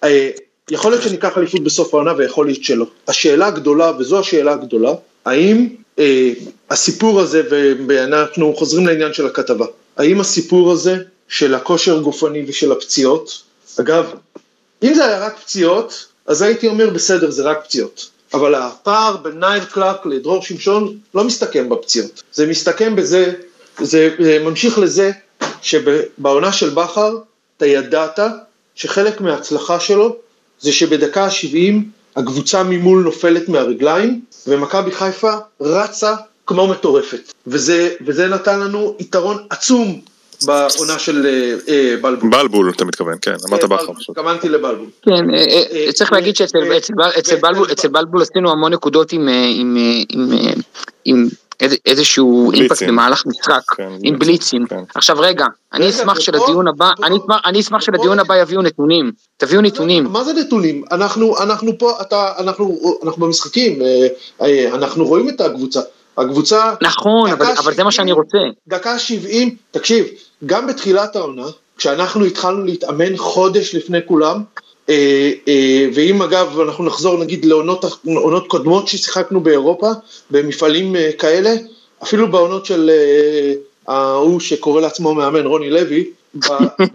אה, 0.05 0.31
יכול 0.71 0.91
להיות 0.91 1.03
שניקח 1.03 1.39
אליפות 1.39 1.65
בסוף 1.65 1.95
העונה 1.95 2.13
ויכול 2.17 2.47
להיות 2.47 2.65
שלא. 2.65 2.87
השאלה 3.09 3.47
הגדולה, 3.47 3.93
וזו 3.99 4.19
השאלה 4.19 4.53
הגדולה, 4.53 4.93
האם 5.25 5.69
אה, 5.99 6.33
הסיפור 6.71 7.21
הזה, 7.21 7.43
ואנחנו 7.89 8.55
חוזרים 8.57 8.87
לעניין 8.87 9.13
של 9.13 9.27
הכתבה, 9.27 9.67
האם 9.97 10.21
הסיפור 10.21 10.73
הזה 10.73 10.97
של 11.29 11.55
הכושר 11.55 12.01
גופני 12.01 12.45
ושל 12.49 12.73
הפציעות, 12.73 13.43
אגב, 13.81 14.15
אם 14.83 14.95
זה 14.95 15.05
היה 15.05 15.27
רק 15.27 15.39
פציעות, 15.39 16.07
אז 16.27 16.43
הייתי 16.43 16.69
אומר 16.69 16.91
בסדר, 16.91 17.31
זה 17.31 17.43
רק 17.43 17.65
פציעות. 17.65 18.11
אבל 18.35 18.55
הפער 18.55 19.17
בין 19.17 19.39
נייל 19.41 19.65
קלארק 19.65 20.07
לדרור 20.07 20.43
שמשון 20.43 20.99
לא 21.15 21.25
מסתכם 21.25 21.69
בפציעות. 21.69 22.23
זה 22.33 22.47
מסתכם 22.47 22.97
בזה, 22.97 23.33
זה 23.81 24.15
זה 24.19 24.43
ממשיך 24.45 24.79
לזה 24.79 25.11
שבעונה 25.63 26.53
של 26.53 26.71
בכר 26.71 27.17
אתה 27.57 27.67
ידעת 27.67 28.19
שחלק 28.75 29.21
מההצלחה 29.21 29.81
שלו 29.81 30.17
זה 30.61 30.73
שבדקה 30.73 31.25
ה-70 31.25 31.75
הקבוצה 32.17 32.63
ממול 32.63 33.03
נופלת 33.03 33.49
מהרגליים 33.49 34.21
ומכבי 34.47 34.91
חיפה 34.91 35.35
רצה 35.61 36.15
כמו 36.47 36.69
מטורפת. 36.69 37.33
וזה, 37.47 37.95
וזה 38.07 38.29
נתן 38.29 38.61
לנו 38.61 38.97
יתרון 38.99 39.47
עצום 39.51 40.01
בעונה 40.47 40.99
של 40.99 41.27
אה, 41.27 41.55
אה, 41.75 41.95
בלבול. 42.01 42.31
בלבול, 42.31 42.71
אתה 42.71 42.85
מתכוון, 42.85 43.15
כן, 43.23 43.35
אמרת 43.51 43.63
אה, 43.63 43.69
בכר. 43.69 43.93
התכוונתי 44.11 44.49
לבלבול. 44.49 44.87
כן, 45.03 45.25
צריך 45.95 46.13
להגיד 46.13 46.37
שאצל 46.37 46.77
אצל 46.79 46.93
בל- 46.97 47.11
אצל 47.73 47.89
בלבול- 47.89 48.23
עשינו 48.23 48.51
המון 48.53 48.73
נקודות 48.73 49.13
עם, 49.13 49.29
איזשהו. 51.87 52.53
אימפקט 52.53 52.83
במהלך 52.83 53.23
משחק, 53.27 53.61
כן, 53.77 53.89
עם 54.03 54.19
בליצים. 54.19 54.67
כן. 54.67 54.81
עכשיו 54.95 55.17
רגע, 55.21 55.47
אני 55.75 55.89
אשמח 55.91 56.21
שלדיון 56.21 56.69
הבא, 56.69 56.91
ופה- 56.99 57.35
אני 57.45 57.61
אשמח- 57.61 57.77
ופה- 57.77 57.85
שלדיון 57.85 58.19
הבא 58.19 58.37
יביאו 58.37 58.63
נתונים, 58.63 59.13
תביאו 59.37 59.61
נתונים. 59.61 60.05
מה 60.05 60.25
זה 60.25 60.33
נתונים? 60.33 60.85
אנחנו, 60.93 61.39
אנחנו 61.39 61.79
פה, 61.79 61.93
אתה, 62.01 62.33
אנחנו, 62.39 62.79
אנחנו 63.05 63.27
במשחקים, 63.27 63.79
אנחנו 64.73 65.05
רואים 65.07 65.29
את 65.29 65.41
הקבוצה. 65.41 65.81
הקבוצה... 66.19 66.75
נכון, 66.83 67.31
אבל 67.31 67.47
אבל 67.59 67.75
זה 67.75 67.85
מה 67.85 67.91
70, 67.91 67.93
שאני 67.93 68.13
רוצה. 68.13 68.39
דקה 68.69 68.99
70, 68.99 69.57
תקשיב, 69.71 70.07
גם 70.47 70.67
בתחילת 70.67 71.17
העונה, 71.17 71.47
כשאנחנו 71.77 72.25
התחלנו 72.25 72.65
להתאמן 72.65 73.17
חודש 73.17 73.75
לפני 73.75 73.99
כולם, 74.07 74.43
אה, 74.89 75.31
אה, 75.49 75.89
ואם 75.95 76.23
אגב 76.23 76.61
אנחנו 76.61 76.85
נחזור 76.85 77.19
נגיד 77.19 77.45
לעונות 77.45 77.85
עונות 78.05 78.47
קודמות 78.49 78.89
ששיחקנו 78.89 79.41
באירופה, 79.41 79.91
במפעלים 80.31 80.97
אה, 80.97 81.11
כאלה, 81.19 81.51
אפילו 82.03 82.31
בעונות 82.31 82.67
של 82.67 82.91
ההוא 83.89 84.41
שקורא 84.41 84.81
לעצמו 84.81 85.15
מאמן, 85.15 85.47
רוני 85.47 85.71
לוי, 85.71 86.05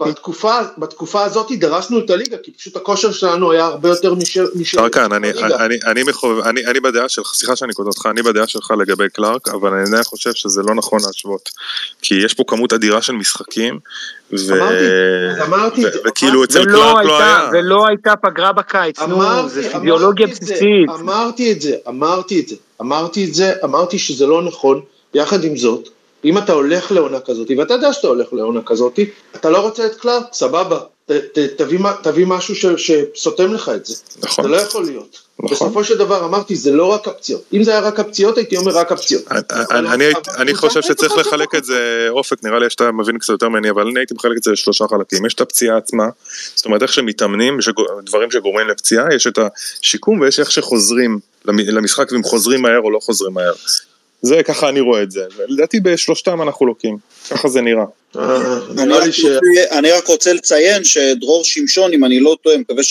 בתקופה, 0.00 0.58
בתקופה 0.78 1.24
הזאת 1.24 1.52
דרסנו 1.52 1.98
את 1.98 2.10
הליגה, 2.10 2.36
כי 2.42 2.50
פשוט 2.50 2.76
הכושר 2.76 3.12
שלנו 3.12 3.52
היה 3.52 3.64
הרבה 3.64 3.88
יותר 3.88 4.14
משל... 4.14 4.46
משל 4.54 4.76
קרקן, 4.76 5.12
אני, 5.12 5.28
הליגה. 5.28 5.64
אני, 5.64 5.78
אני, 5.86 6.02
מחוב, 6.02 6.38
אני, 6.38 6.66
אני 6.66 6.80
בדעה 6.80 7.08
שלך, 7.08 7.26
סליחה 7.34 7.56
שאני 7.56 7.72
קוטע 7.72 7.88
אותך, 7.88 8.06
אני 8.06 8.22
בדעה 8.22 8.46
שלך 8.46 8.72
לגבי 8.78 9.08
קלארק, 9.08 9.48
אבל 9.48 9.72
אני 9.72 9.88
עדיין 9.88 10.02
חושב 10.02 10.32
שזה 10.34 10.62
לא 10.62 10.74
נכון 10.74 10.98
להשוות. 11.06 11.50
כי 12.02 12.14
יש 12.14 12.34
פה 12.34 12.44
כמות 12.46 12.72
אדירה 12.72 13.02
של 13.02 13.12
משחקים, 13.12 13.78
ו... 14.32 14.54
אמרתי, 14.54 14.84
אז 15.30 15.48
אמרתי 15.48 15.86
את 15.86 15.92
זה, 15.92 15.98
וכאילו 16.08 16.44
אצל 16.44 16.64
קלארק 16.64 17.04
לא 17.04 17.18
היה. 17.18 17.50
ולא 17.52 17.86
הייתה 17.88 18.16
פגרה 18.16 18.52
בקיץ, 18.52 18.98
נו, 18.98 19.16
אמרתי, 19.16 19.48
זה 19.48 19.60
אמרתי 19.60 19.78
פיזיולוגיה 19.78 20.26
את 20.26 20.34
זה, 20.34 20.40
בסיסית. 20.40 20.90
אמרתי 21.00 21.52
את 21.52 21.60
זה, 21.60 21.76
אמרתי 21.88 22.40
את 22.40 22.48
זה, 22.48 22.56
אמרתי 22.80 23.24
את 23.24 23.34
זה, 23.34 23.52
אמרתי 23.64 23.98
שזה 23.98 24.26
לא 24.26 24.42
נכון, 24.42 24.80
יחד 25.14 25.44
עם 25.44 25.56
זאת, 25.56 25.88
אם 26.24 26.38
אתה 26.38 26.52
הולך 26.52 26.92
לעונה 26.92 27.20
כזאת, 27.20 27.50
ואתה 27.58 27.74
יודע 27.74 27.92
שאתה 27.92 28.06
הולך 28.08 28.32
לעונה 28.32 28.60
כזאת, 28.66 28.98
אתה 29.36 29.50
לא 29.50 29.58
רוצה 29.58 29.86
את 29.86 29.94
קלארק, 29.94 30.24
סבבה, 30.32 30.78
ת, 31.06 31.10
ת, 31.10 31.38
תביא, 31.38 31.78
תביא 32.02 32.26
משהו 32.26 32.54
ש, 32.56 32.66
שסותם 32.66 33.54
לך 33.54 33.68
את 33.76 33.86
זה, 33.86 33.94
נכון. 34.22 34.44
זה 34.44 34.50
לא 34.50 34.56
יכול 34.56 34.84
להיות. 34.84 35.18
נכון. 35.42 35.50
בסופו 35.56 35.84
של 35.84 35.98
דבר 35.98 36.24
אמרתי, 36.24 36.56
זה 36.56 36.72
לא 36.72 36.84
רק 36.84 37.08
הפציעות, 37.08 37.42
אם 37.52 37.62
זה 37.64 37.70
היה 37.70 37.80
רק 37.80 38.00
הפציעות 38.00 38.36
הייתי 38.36 38.56
אומר 38.56 38.72
רק 38.72 38.92
הפציעות. 38.92 39.24
אני- 39.30 39.40
אני, 39.70 39.88
אני, 39.94 40.12
אבל 40.12 40.22
אני 40.36 40.52
קבוצה 40.52 40.68
חושב 40.68 40.82
שצריך 40.82 41.18
לחלק 41.18 41.54
את 41.54 41.64
זה, 41.64 42.06
אופק 42.10 42.44
נראה 42.44 42.58
לי 42.58 42.70
שאתה 42.70 42.92
מבין 42.92 43.18
קצת 43.18 43.28
יותר 43.28 43.48
ממני, 43.48 43.70
אבל 43.70 43.86
אני 43.88 44.00
הייתי 44.00 44.14
מחלק 44.14 44.36
את 44.38 44.42
זה 44.42 44.52
לשלושה 44.52 44.84
חלקים, 44.88 45.26
יש 45.26 45.34
את 45.34 45.40
הפציעה 45.40 45.76
עצמה, 45.76 46.04
זאת 46.54 46.66
אומרת 46.66 46.82
איך 46.82 46.92
שמתאמנים, 46.92 47.58
דברים 48.04 48.30
שגורמים 48.30 48.68
לפציעה, 48.68 49.14
יש 49.14 49.26
את 49.26 49.38
השיקום 49.82 50.20
ויש 50.20 50.40
איך 50.40 50.50
שחוזרים 50.50 51.18
למ- 51.44 51.58
למשחק 51.58 52.12
ואם 52.12 52.22
חוזרים 52.22 52.62
מהר 52.62 52.80
או 52.80 52.90
לא 52.90 52.98
חוזרים 52.98 53.34
מהר. 53.34 53.52
זה 54.22 54.42
ככה 54.42 54.68
אני 54.68 54.80
רואה 54.80 55.02
את 55.02 55.10
זה, 55.10 55.24
ולדעתי 55.36 55.80
בשלושתם 55.80 56.42
אנחנו 56.42 56.66
לוקים, 56.66 56.96
ככה 57.30 57.48
זה 57.48 57.60
נראה. 57.60 57.84
אה, 58.16 58.58
אני 59.78 59.90
רק 59.90 60.06
רוצה 60.06 60.32
לציין 60.32 60.84
שדרור 60.84 61.44
שמשון, 61.44 61.92
אם 61.92 62.04
אני 62.04 62.20
לא 62.20 62.36
טועה, 62.42 62.58
מקווה 62.58 62.82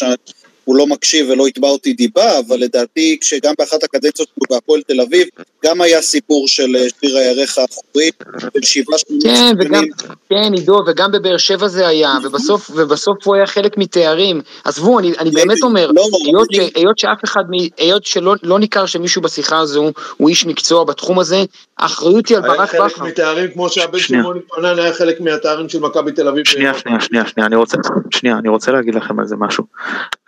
שהוא 0.67 0.77
לא 0.77 0.87
מקשיב 0.87 1.29
ולא 1.29 1.47
יתבע 1.47 1.67
אותי 1.67 1.93
דיבה, 1.93 2.39
אבל 2.39 2.57
לדעתי 2.57 3.17
כשגם 3.21 3.53
באחת 3.59 3.83
הקדנציות 3.83 4.27
שלו 4.27 4.43
בהפועל 4.49 4.81
תל 4.81 5.01
אביב, 5.01 5.27
גם 5.65 5.81
היה 5.81 6.01
סיפור 6.01 6.47
של 6.47 6.75
אה, 6.75 6.85
שיר 6.99 7.17
הירך 7.17 7.57
האחורי, 7.57 8.11
של 8.39 8.61
שבעה 8.61 8.97
שמונה 8.97 9.23
כן, 9.23 9.55
וגם. 9.59 9.83
כן, 10.29 10.53
עידו, 10.53 10.83
וגם 10.87 11.11
בבאר 11.11 11.37
שבע 11.37 11.67
זה 11.67 11.87
היה, 11.87 12.13
ובסוף, 12.23 12.71
ובסוף 12.75 13.17
הוא 13.27 13.35
היה 13.35 13.47
חלק 13.47 13.77
מתארים. 13.77 14.41
עזבו, 14.63 14.99
אני, 14.99 15.11
אני 15.19 15.31
באמת 15.31 15.57
אומר, 15.63 15.91
לא, 15.91 16.07
היות, 16.25 16.47
אני- 16.53 16.67
ש, 16.67 16.71
היות 16.75 16.97
שאף 16.97 17.23
אחד, 17.23 17.43
היות 17.77 18.05
שלא 18.05 18.35
לא 18.43 18.59
ניכר 18.59 18.85
שמישהו 18.85 19.21
בשיחה 19.21 19.59
הזו 19.59 19.91
הוא 20.17 20.29
איש 20.29 20.45
מקצוע 20.45 20.83
בתחום 20.83 21.19
הזה, 21.19 21.43
האחריות 21.77 22.27
היא 22.27 22.37
על 22.37 22.43
היה 22.43 22.53
ברק 22.53 22.69
חלק 22.69 22.81
בכר. 22.81 23.03
מתארים 23.03 23.51
כמו 23.51 23.69
שהבן. 23.69 23.99
שמעון 23.99 24.39
פנן 24.55 24.79
היה 24.79 24.93
חלק 24.93 25.21
מהתארים 25.21 25.69
של 25.69 25.79
מכבי 25.79 26.11
תל 26.11 26.27
אביב. 26.27 26.45
שנייה, 26.45 26.79
שנייה, 26.79 26.99
שנייה, 27.01 27.27
שנייה, 27.27 27.47
אני 27.47 27.55
רוצה, 27.55 27.77
שנייה, 28.11 28.37
אני 28.37 28.49
רוצה 28.49 28.71
להגיד 28.71 28.95
לכם 28.95 29.19
על 29.19 29.27
זה 29.27 29.35
משהו. 29.35 29.63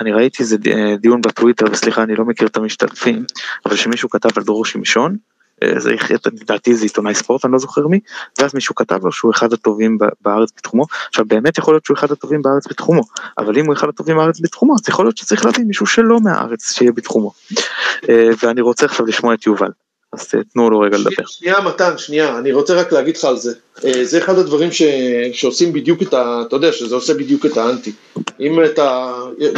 אני 0.02 0.12
ראיתי 0.12 0.29
איזה 0.40 0.58
ד- 0.58 0.96
דיון 1.02 1.22
בטוויטר, 1.22 1.66
וסליחה, 1.72 2.04
אני 2.04 2.16
לא 2.16 2.26
מכיר 2.26 2.48
את 2.48 2.58
המשתתפים, 2.58 3.26
אבל 3.66 3.76
שמישהו 3.76 4.10
כתב 4.10 4.30
על 4.38 4.44
דרור 4.44 4.66
שמשון, 4.66 5.18
אה, 5.64 5.80
זה 5.80 5.96
לדעתי 6.42 6.76
זה 6.76 6.84
עיתונאי 6.84 7.16
ספורט, 7.16 7.46
אני 7.46 7.54
לא 7.54 7.60
זוכר 7.60 7.88
מי, 7.88 8.00
ואז 8.40 8.54
מישהו 8.54 8.76
כתב 8.76 9.06
לו 9.06 9.12
שהוא 9.12 9.32
אחד 9.32 9.54
הטובים 9.54 9.98
בארץ 10.22 10.50
בתחומו. 10.58 10.86
עכשיו 11.08 11.26
באמת 11.26 11.58
יכול 11.58 11.74
להיות 11.74 11.86
שהוא 11.86 11.98
אחד 11.98 12.12
הטובים 12.12 12.42
בארץ 12.42 12.68
בתחומו, 12.68 13.02
אבל 13.38 13.58
אם 13.58 13.66
הוא 13.66 13.74
אחד 13.74 13.90
הטובים 13.90 14.18
בארץ 14.18 14.40
בתחומו, 14.40 14.74
אז 14.76 14.90
יכול 14.90 15.06
להיות 15.06 15.18
שצריך 15.18 15.46
להביא 15.46 15.66
מישהו 15.66 15.86
שלא 15.86 16.20
מהארץ 16.22 16.72
שיהיה 16.72 16.92
בתחומו. 16.92 17.32
אה, 18.10 18.30
ואני 18.44 18.62
רוצה 18.62 18.86
עכשיו 18.86 19.06
לשמוע 19.06 19.34
את 19.34 19.46
יובל, 19.46 19.72
אז 20.14 20.28
אה, 20.36 20.40
תנו 20.54 20.70
לו 20.70 20.80
רגע 20.80 20.98
לדבר. 20.98 21.26
שנייה 21.26 21.62
מתן, 21.62 21.98
שנייה, 21.98 22.38
אני 22.38 22.52
רוצה 22.52 22.74
רק 22.74 22.92
להגיד 22.92 23.18
לך 23.18 23.26
על 23.26 23.38
זה. 23.38 23.54
אה, 23.86 24.06
זה 24.06 24.18
אחד 24.18 24.38
הדברים 24.38 24.72
ש... 24.72 24.82
שעושים 25.34 25.74
בדיוק 25.74 26.02
את 26.02 26.14
ה... 26.14 26.44
אתה 26.48 26.56
יודע 26.56 26.72
שזה 26.72 26.96
עושה 26.96 27.14
בדיוק 27.14 27.46
את 27.46 27.58
האנטי. 27.58 27.92
אם 28.40 28.66
אתה 28.66 29.14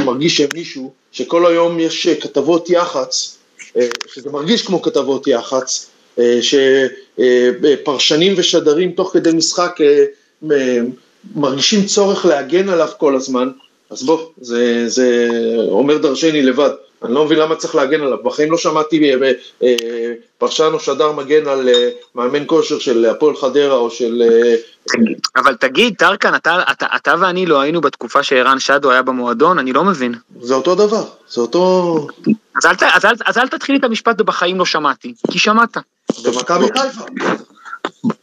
מרגיש 0.06 0.38
שמישהו, 0.42 0.92
שכל 1.12 1.46
היום 1.46 1.80
יש 1.80 2.08
כתבות 2.08 2.70
יח"צ, 2.70 3.38
אה, 3.78 3.88
שזה 4.08 4.30
מרגיש 4.30 4.66
כמו 4.66 4.82
כתבות 4.82 5.28
יח"צ, 5.28 5.90
אה, 6.20 6.40
שפרשנים 6.42 8.34
ושדרים 8.38 8.92
תוך 8.92 9.14
כדי 9.14 9.32
משחק 9.32 9.80
אה, 10.52 10.78
מרגישים 11.36 11.86
צורך 11.86 12.26
להגן 12.26 12.70
עליו 12.70 12.90
כל 12.98 13.16
הזמן, 13.16 13.50
אז 13.90 14.04
בוא, 14.04 14.20
זה, 14.42 14.84
זה 14.88 15.28
אומר 15.70 15.98
דרשני 15.98 16.42
לבד. 16.42 16.70
אני 17.04 17.14
לא 17.14 17.26
מבין 17.26 17.40
למה 17.40 17.56
צריך 17.56 17.76
להגן 17.76 18.02
עליו. 18.02 18.18
בחיים 18.24 18.52
לא 18.52 18.58
שמעתי 18.58 19.14
אה, 19.14 19.32
אה, 19.64 20.14
פרשן 20.38 20.70
או 20.74 20.80
שדר 20.80 21.12
מגן 21.12 21.48
על 21.48 21.70
אה, 21.70 21.90
מאמן 22.16 22.44
כושר 22.46 22.80
של 22.80 23.06
הפועל 23.06 23.36
חדרה 23.36 23.76
או 23.76 23.90
של... 23.92 24.24
אבל 25.36 25.56
תגיד, 25.56 25.96
טרקן, 25.98 26.36
אתה, 26.36 26.64
אתה, 26.72 26.86
אתה 26.96 27.16
ואני 27.20 27.46
לא 27.46 27.62
היינו 27.62 27.82
בתקופה 27.82 28.24
שערן 28.24 28.60
שדו 28.60 28.92
היה 28.92 29.02
במועדון, 29.02 29.60
אני 29.60 29.74
לא 29.74 29.84
מבין. 29.84 30.14
זה 30.42 30.54
אותו 30.54 30.76
דבר, 30.76 31.04
זה 31.30 31.42
אותו... 31.42 32.08
אז 32.58 32.66
אל, 32.66 32.76
ת- 32.76 32.84
אז, 32.84 33.06
אל, 33.06 33.14
אז 33.26 33.38
אל 33.38 33.48
תתחיל 33.48 33.76
את 33.76 33.84
המשפט 33.84 34.18
בבחיים 34.18 34.58
לא 34.58 34.66
שמעתי, 34.66 35.14
כי 35.32 35.40
שמעת. 35.40 35.78
במכבי 36.26 36.66
חיפה. 36.78 37.04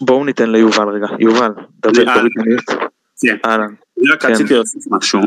בואו 0.01 0.25
ניתן 0.25 0.51
ליובל 0.51 0.89
רגע, 0.89 1.07
יובל, 1.19 1.51
דבר. 1.81 2.15
תוריד 2.15 2.33
מיוט. 2.47 2.65
כן. 3.21 3.37
אהלן. 3.45 3.75
אני 4.01 4.13
רק 4.13 4.23
כן. 4.23 4.33
רציתי 4.33 4.55
להוסיף 4.55 4.83
משהו. 4.91 5.21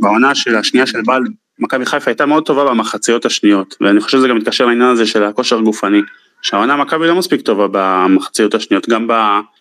בעונה 0.00 0.34
של 0.34 0.56
השנייה 0.56 0.86
של 0.86 1.02
בעל, 1.06 1.22
מכבי 1.62 1.86
חיפה 1.86 2.10
הייתה 2.10 2.26
מאוד 2.26 2.46
טובה 2.46 2.64
במחציות 2.64 3.26
השניות, 3.26 3.76
ואני 3.80 4.00
חושב 4.00 4.18
שזה 4.18 4.28
גם 4.28 4.36
מתקשר 4.36 4.66
לעניין 4.66 4.90
הזה 4.90 5.06
של 5.06 5.24
הכושר 5.24 5.58
הגופני. 5.58 6.00
שהעונה 6.42 6.76
מכבי 6.76 7.06
לא 7.06 7.14
מספיק 7.14 7.40
טובה 7.40 7.66
במחציות 7.72 8.54
השניות, 8.54 8.88
גם 8.88 9.08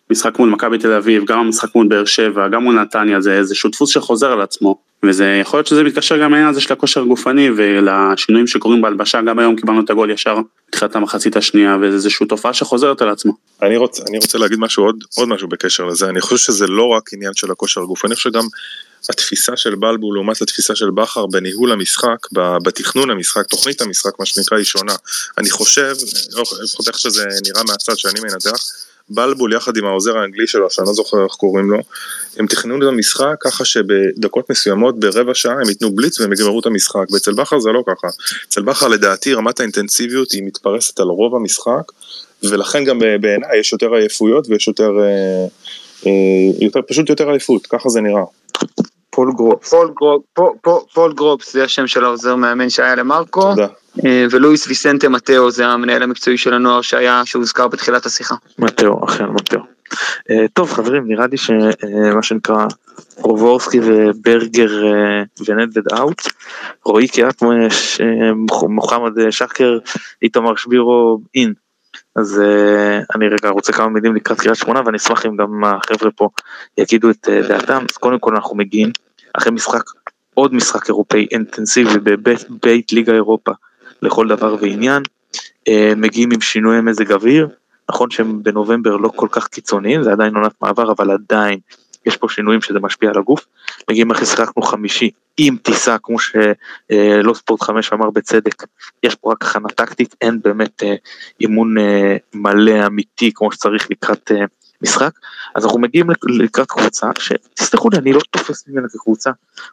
במשחק 0.09 0.39
מול 0.39 0.49
מכבי 0.49 0.77
תל 0.77 0.93
אביב, 0.93 1.25
גם 1.25 1.45
במשחק 1.45 1.75
מול 1.75 1.87
באר 1.87 2.05
שבע, 2.05 2.47
גם 2.47 2.63
מול 2.63 2.81
נתניה, 2.81 3.21
זה 3.21 3.33
איזשהו 3.33 3.69
דפוס 3.69 3.89
שחוזר 3.89 4.31
על 4.31 4.41
עצמו. 4.41 4.75
וזה 5.05 5.39
יכול 5.41 5.57
להיות 5.57 5.67
שזה 5.67 5.83
מתקשר 5.83 6.17
גם 6.17 6.31
לעניין 6.31 6.49
הזה 6.49 6.61
של 6.61 6.73
הכושר 6.73 7.01
הגופני 7.01 7.49
ולשינויים 7.55 8.47
שקורים 8.47 8.81
בהלבשה, 8.81 9.21
גם 9.21 9.39
היום 9.39 9.55
קיבלנו 9.55 9.81
את 9.81 9.89
הגול 9.89 10.11
ישר 10.11 10.37
בתחילת 10.69 10.95
המחצית 10.95 11.37
השנייה, 11.37 11.77
וזה 11.81 11.95
איזושהי 11.95 12.25
תופעה 12.27 12.53
שחוזרת 12.53 13.01
על 13.01 13.09
עצמו. 13.09 13.33
אני 13.61 13.77
רוצה, 13.77 14.03
אני 14.09 14.17
רוצה 14.17 14.37
להגיד 14.37 14.59
משהו 14.59 14.83
עוד, 14.83 15.03
עוד 15.17 15.29
משהו 15.29 15.47
בקשר 15.47 15.85
לזה, 15.85 16.09
אני 16.09 16.21
חושב 16.21 16.37
שזה 16.37 16.67
לא 16.67 16.87
רק 16.87 17.13
עניין 17.13 17.33
של 17.33 17.51
הכושר 17.51 17.81
הגוף, 17.81 18.05
אני 18.05 18.15
חושב 18.15 18.29
שגם 18.29 18.43
התפיסה 19.09 19.57
של 19.57 19.75
בלבול 19.75 20.15
לעומת 20.15 20.41
התפיסה 20.41 20.75
של 20.75 20.89
בכר 20.89 21.25
בניהול 21.25 21.71
המשחק, 21.71 22.27
בתכנון 22.63 23.09
המשחק, 23.09 23.45
תוכנית 23.47 23.81
המשחק, 23.81 24.19
מה 24.19 24.25
שנקרא, 24.25 24.57
היא 24.57 24.65
שונה. 24.65 24.95
אני 25.37 25.49
חושב, 25.49 25.95
לא- 26.31 26.43
לפחות 26.63 26.87
איך 26.87 26.99
שזה 26.99 27.25
נראה 27.45 27.63
מהצד 27.63 27.97
שאני 27.97 28.19
מנתח, 28.19 28.57
בלבול 29.09 29.53
יחד 29.53 29.77
עם 29.77 29.85
העוזר 29.85 30.17
האנגלי 30.17 30.47
שלו, 30.47 30.69
שאני 30.69 30.87
לא 30.87 30.93
זוכר 30.93 31.23
איך 31.23 31.31
קוראים 31.31 31.71
לו, 31.71 31.77
הם 32.37 32.47
תכננו 32.47 32.83
את 32.83 32.93
המשחק 32.93 33.35
ככה 33.39 33.65
שבדקות 33.65 34.49
מסוימות, 34.49 34.99
ברבע 34.99 35.33
שעה, 35.33 35.53
הם 35.53 35.69
ייתנו 35.69 35.91
בליץ 35.95 36.19
והם 36.19 36.33
יגמרו 36.33 36.59
את 36.59 36.65
המשחק. 36.65 37.05
ואצל 37.11 37.33
בכר 37.33 37.59
זה 37.59 37.69
לא 37.69 37.83
ככה. 37.87 38.07
אצל 38.47 38.61
בכר 38.61 38.87
לדעתי 38.87 39.33
רמת 39.33 39.59
האינטנסיביות 39.59 40.31
היא 40.31 40.43
מתפרסת 40.43 40.99
על 40.99 41.07
רוב 41.07 41.35
המשחק, 41.35 41.91
ולכן 42.43 42.83
גם 42.83 43.03
אה, 43.03 43.17
בעיניי 43.17 43.59
יש 43.59 43.73
יותר 43.73 43.93
עייפויות 43.93 44.47
ויש 44.49 44.67
יותר, 44.67 44.91
אה, 44.99 45.45
אה, 46.05 46.65
יותר, 46.65 46.79
פשוט 46.87 47.09
יותר 47.09 47.29
עייפות, 47.29 47.67
ככה 47.67 47.89
זה 47.89 48.01
נראה. 48.01 48.23
פול 49.21 49.33
גרופס. 49.33 49.69
פול, 49.69 49.93
גרופ, 49.95 50.23
פול, 50.33 50.51
פול, 50.61 50.79
פול 50.93 51.13
גרופס 51.13 51.53
זה 51.53 51.63
השם 51.63 51.87
של 51.87 52.03
העוזר 52.03 52.35
מאמן 52.35 52.69
שהיה 52.69 52.95
למרקו, 52.95 53.41
תודה. 53.41 53.67
אה, 54.05 54.25
ולואיס 54.31 54.67
ויסנטה 54.67 55.09
מטאו 55.09 55.51
זה 55.51 55.67
המנהל 55.67 56.03
המקצועי 56.03 56.37
של 56.37 56.53
הנוער 56.53 56.81
שהיה, 56.81 57.21
שהוזכר 57.25 57.67
בתחילת 57.67 58.05
השיחה. 58.05 58.35
מטאו, 58.59 59.05
אכן 59.05 59.25
מטאו. 59.25 59.59
אה, 60.29 60.45
טוב 60.53 60.73
חברים, 60.73 61.07
נראה 61.07 61.27
לי 61.27 61.37
שמה 61.37 62.23
שנקרא 62.23 62.65
רובורסקי 63.17 63.79
וברגר 63.83 64.85
אה, 64.85 65.23
ונדבד 65.47 65.93
out, 65.93 66.21
רועי 66.85 67.07
קיאט, 67.07 67.43
מוחמד 68.69 69.29
שקר, 69.29 69.77
איתמר 70.21 70.55
שבירו 70.55 71.19
in. 71.35 71.53
אז 72.15 72.41
אה, 72.41 72.99
אני 73.15 73.27
רגע 73.27 73.49
רוצה 73.49 73.73
כמה 73.73 73.89
מילים 73.89 74.15
לקראת 74.15 74.39
קריית 74.39 74.57
שמונה 74.57 74.81
ואני 74.85 74.97
אשמח 74.97 75.25
אם 75.25 75.35
גם 75.35 75.63
החבר'ה 75.63 76.11
פה 76.11 76.29
יגידו 76.77 77.09
את 77.09 77.29
אה, 77.29 77.41
דעתם. 77.47 77.85
אז 77.91 77.97
קודם 77.97 78.19
כל 78.19 78.35
אנחנו 78.35 78.55
מגיעים 78.55 78.89
אחרי 79.33 79.51
משחק, 79.51 79.83
עוד 80.33 80.53
משחק 80.53 80.89
אירופאי 80.89 81.27
אינטנסיבי 81.31 81.99
בבית 82.03 82.45
בית 82.63 82.91
ליגה 82.91 83.13
אירופה 83.13 83.51
לכל 84.01 84.27
דבר 84.27 84.55
ועניין. 84.61 85.03
אה, 85.67 85.93
מגיעים 85.97 86.31
עם 86.31 86.41
שינויי 86.41 86.81
מזג 86.81 87.11
אוויר, 87.11 87.47
נכון 87.89 88.11
שהם 88.11 88.43
בנובמבר 88.43 88.97
לא 88.97 89.09
כל 89.15 89.27
כך 89.31 89.47
קיצוניים, 89.47 90.03
זה 90.03 90.11
עדיין 90.11 90.35
עונת 90.35 90.53
מעבר, 90.61 90.91
אבל 90.91 91.11
עדיין 91.11 91.59
יש 92.05 92.17
פה 92.17 92.29
שינויים 92.29 92.61
שזה 92.61 92.79
משפיע 92.79 93.09
על 93.09 93.17
הגוף. 93.17 93.45
מגיעים 93.89 94.11
אחרי 94.11 94.25
שיחקנו 94.25 94.63
חמישי 94.63 95.09
עם 95.37 95.57
טיסה, 95.57 95.97
כמו 96.03 96.19
שלא 96.19 97.33
ספורט 97.33 97.63
חמש 97.63 97.93
אמר 97.93 98.09
בצדק, 98.09 98.63
יש 99.03 99.15
פה 99.15 99.31
רק 99.31 99.43
הכנה 99.43 99.69
טקטית, 99.69 100.15
אין 100.21 100.39
באמת 100.43 100.83
אה, 100.83 100.95
אימון 101.41 101.77
אה, 101.77 102.17
מלא 102.33 102.87
אמיתי 102.87 103.31
כמו 103.35 103.51
שצריך 103.51 103.91
לקראת 103.91 104.31
אה, 104.31 104.45
משחק. 104.81 105.11
אז 105.55 105.65
אנחנו 105.65 105.79
מגיעים 105.79 106.09
לק- 106.09 106.25
לקראת 106.29 106.67
קבוצה, 106.71 107.09
שתסלחו 107.19 107.89
לי, 107.89 107.97
אני 107.97 108.13
לא 108.13 108.19
תופס 108.31 108.67
ממנה 108.67 108.87
כקבוצה 108.89 109.31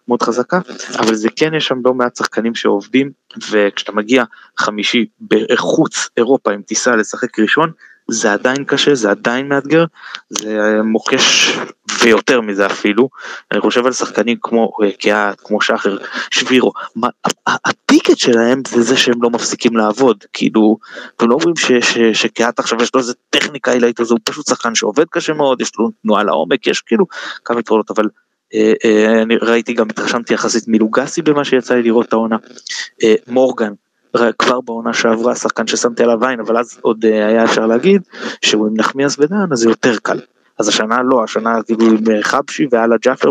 מאוד 0.09 0.23
חזקה, 0.23 0.61
אבל 0.99 1.15
זה 1.15 1.29
כן 1.37 1.55
יש 1.55 1.67
שם 1.67 1.79
לא 1.85 1.95
מעט 1.95 2.17
שחקנים 2.17 2.55
שעובדים, 2.55 3.11
וכשאתה 3.51 3.93
מגיע 3.93 4.25
חמישי 4.59 5.07
בחוץ 5.29 6.09
אירופה 6.17 6.53
עם 6.53 6.63
טיסה 6.63 6.97
לשחק 6.97 7.39
ראשון, 7.39 7.73
זה 8.11 8.33
עדיין 8.33 8.65
קשה, 8.65 8.95
זה 8.95 9.11
עדיין 9.11 9.49
מאתגר, 9.49 9.85
זה 10.31 10.83
מוקש 10.85 11.59
ויותר 12.03 12.41
מזה 12.41 12.67
אפילו. 12.67 13.09
אני 13.53 13.61
חושב 13.61 13.87
על 13.87 13.93
שחקנים 13.93 14.37
כמו 14.41 14.73
אה, 14.85 14.93
קיאט, 14.93 15.41
כמו 15.45 15.61
שחר, 15.61 15.97
שבירו, 16.31 16.73
הטיקט 17.47 18.19
שלהם 18.19 18.63
זה 18.69 18.83
זה 18.83 18.97
שהם 18.97 19.23
לא 19.23 19.31
מפסיקים 19.31 19.77
לעבוד, 19.77 20.25
כאילו, 20.33 20.79
אתם 21.17 21.29
לא 21.29 21.35
אומרים 21.35 21.55
שקיאט 22.13 22.59
עכשיו 22.59 22.83
יש 22.83 22.95
לו 22.95 23.01
איזה 23.01 23.13
טכניקה 23.31 23.73
עילאית, 23.73 24.01
אז 24.01 24.11
הוא 24.11 24.19
פשוט 24.25 24.47
שחקן 24.49 24.75
שעובד 24.75 25.05
קשה 25.11 25.33
מאוד, 25.33 25.61
יש 25.61 25.73
לו 25.79 25.91
תנועה 26.03 26.25
לעומק, 26.25 26.67
יש 26.67 26.81
כאילו 26.81 27.07
כמה 27.45 27.61
יתרונות, 27.61 27.91
אבל 27.91 28.05
אה, 28.55 28.73
אה, 28.85 29.23
אני 29.23 29.37
ראיתי 29.37 29.73
גם, 29.73 29.91
התרשמתי 29.91 30.35
יחסית 30.35 30.65
מלוגסי 30.69 31.23
במה 31.23 31.45
שיצא 31.45 31.75
לי 31.75 31.83
לראות 31.83 32.07
את 32.07 32.13
העונה. 32.13 32.37
מורגן, 33.27 33.73
כבר 34.39 34.61
בעונה 34.61 34.93
שעברה, 34.93 35.35
שחקן 35.35 35.67
ששמתי 35.67 36.03
עליו 36.03 36.25
עין, 36.25 36.41
אבל 36.41 36.57
אז 36.57 36.79
עוד 36.83 37.05
אה, 37.05 37.27
היה 37.27 37.45
אפשר 37.45 37.67
להגיד 37.67 38.03
שהוא 38.43 38.67
עם 38.67 38.75
נחמיאס 38.77 39.19
ודן, 39.19 39.53
אז 39.53 39.59
זה 39.59 39.69
יותר 39.69 39.97
קל. 40.03 40.19
אז 40.59 40.69
השנה 40.69 41.03
לא, 41.03 41.25
השנה 41.25 41.63
כאילו 41.63 41.87
עם 41.87 42.11
אה, 42.11 42.23
חבשי 42.23 42.67
ואללה 42.71 42.97
ג'אפר 43.03 43.31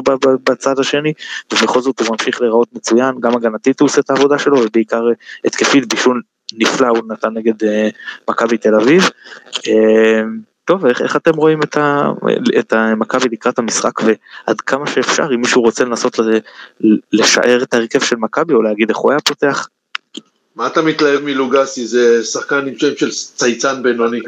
בצד 0.50 0.80
השני, 0.80 1.14
ובכל 1.54 1.82
זאת 1.82 2.00
הוא 2.00 2.08
ממשיך 2.12 2.42
להיראות 2.42 2.68
מצוין, 2.74 3.20
גם 3.20 3.36
הגנתית 3.36 3.80
הוא 3.80 3.86
עושה 3.86 4.02
את 4.02 4.10
העבודה 4.10 4.40
שלו, 4.40 4.58
ובעיקר 4.58 5.08
אה, 5.08 5.14
התקפית 5.46 5.94
בישול 5.94 6.22
נפלא 6.54 6.88
הוא 6.88 7.00
נתן 7.10 7.34
נגד 7.34 7.64
אה, 7.64 7.90
מכבי 8.30 8.58
תל 8.58 8.76
אביב. 8.76 9.04
אה, 9.68 10.22
טוב, 10.66 10.86
איך, 10.86 11.02
איך 11.02 11.16
אתם 11.16 11.34
רואים 11.36 11.60
את, 11.64 11.78
את 12.60 12.74
המכבי 12.74 13.30
לקראת 13.32 13.60
המשחק 13.60 14.02
ועד 14.04 14.62
כמה 14.62 14.88
שאפשר, 14.88 15.28
אם 15.36 15.42
מישהו 15.42 15.62
רוצה 15.62 15.86
לנסות 15.86 16.20
לשער 17.14 17.64
את 17.64 17.74
ההרכב 17.74 18.00
של 18.00 18.16
מכבי 18.16 18.54
או 18.54 18.62
להגיד 18.62 18.90
איך 18.90 18.98
הוא 18.98 19.12
היה 19.12 19.20
פותח, 19.20 19.68
מה 20.58 20.68
אתה 20.68 20.82
מתלהב 20.82 21.24
מלוגסי? 21.24 21.88
זה 21.88 22.24
שחקן 22.24 22.68
עם 22.68 22.78
שם 22.78 22.96
של 22.98 23.12
צייצן 23.12 23.84
בינוני. 23.84 24.20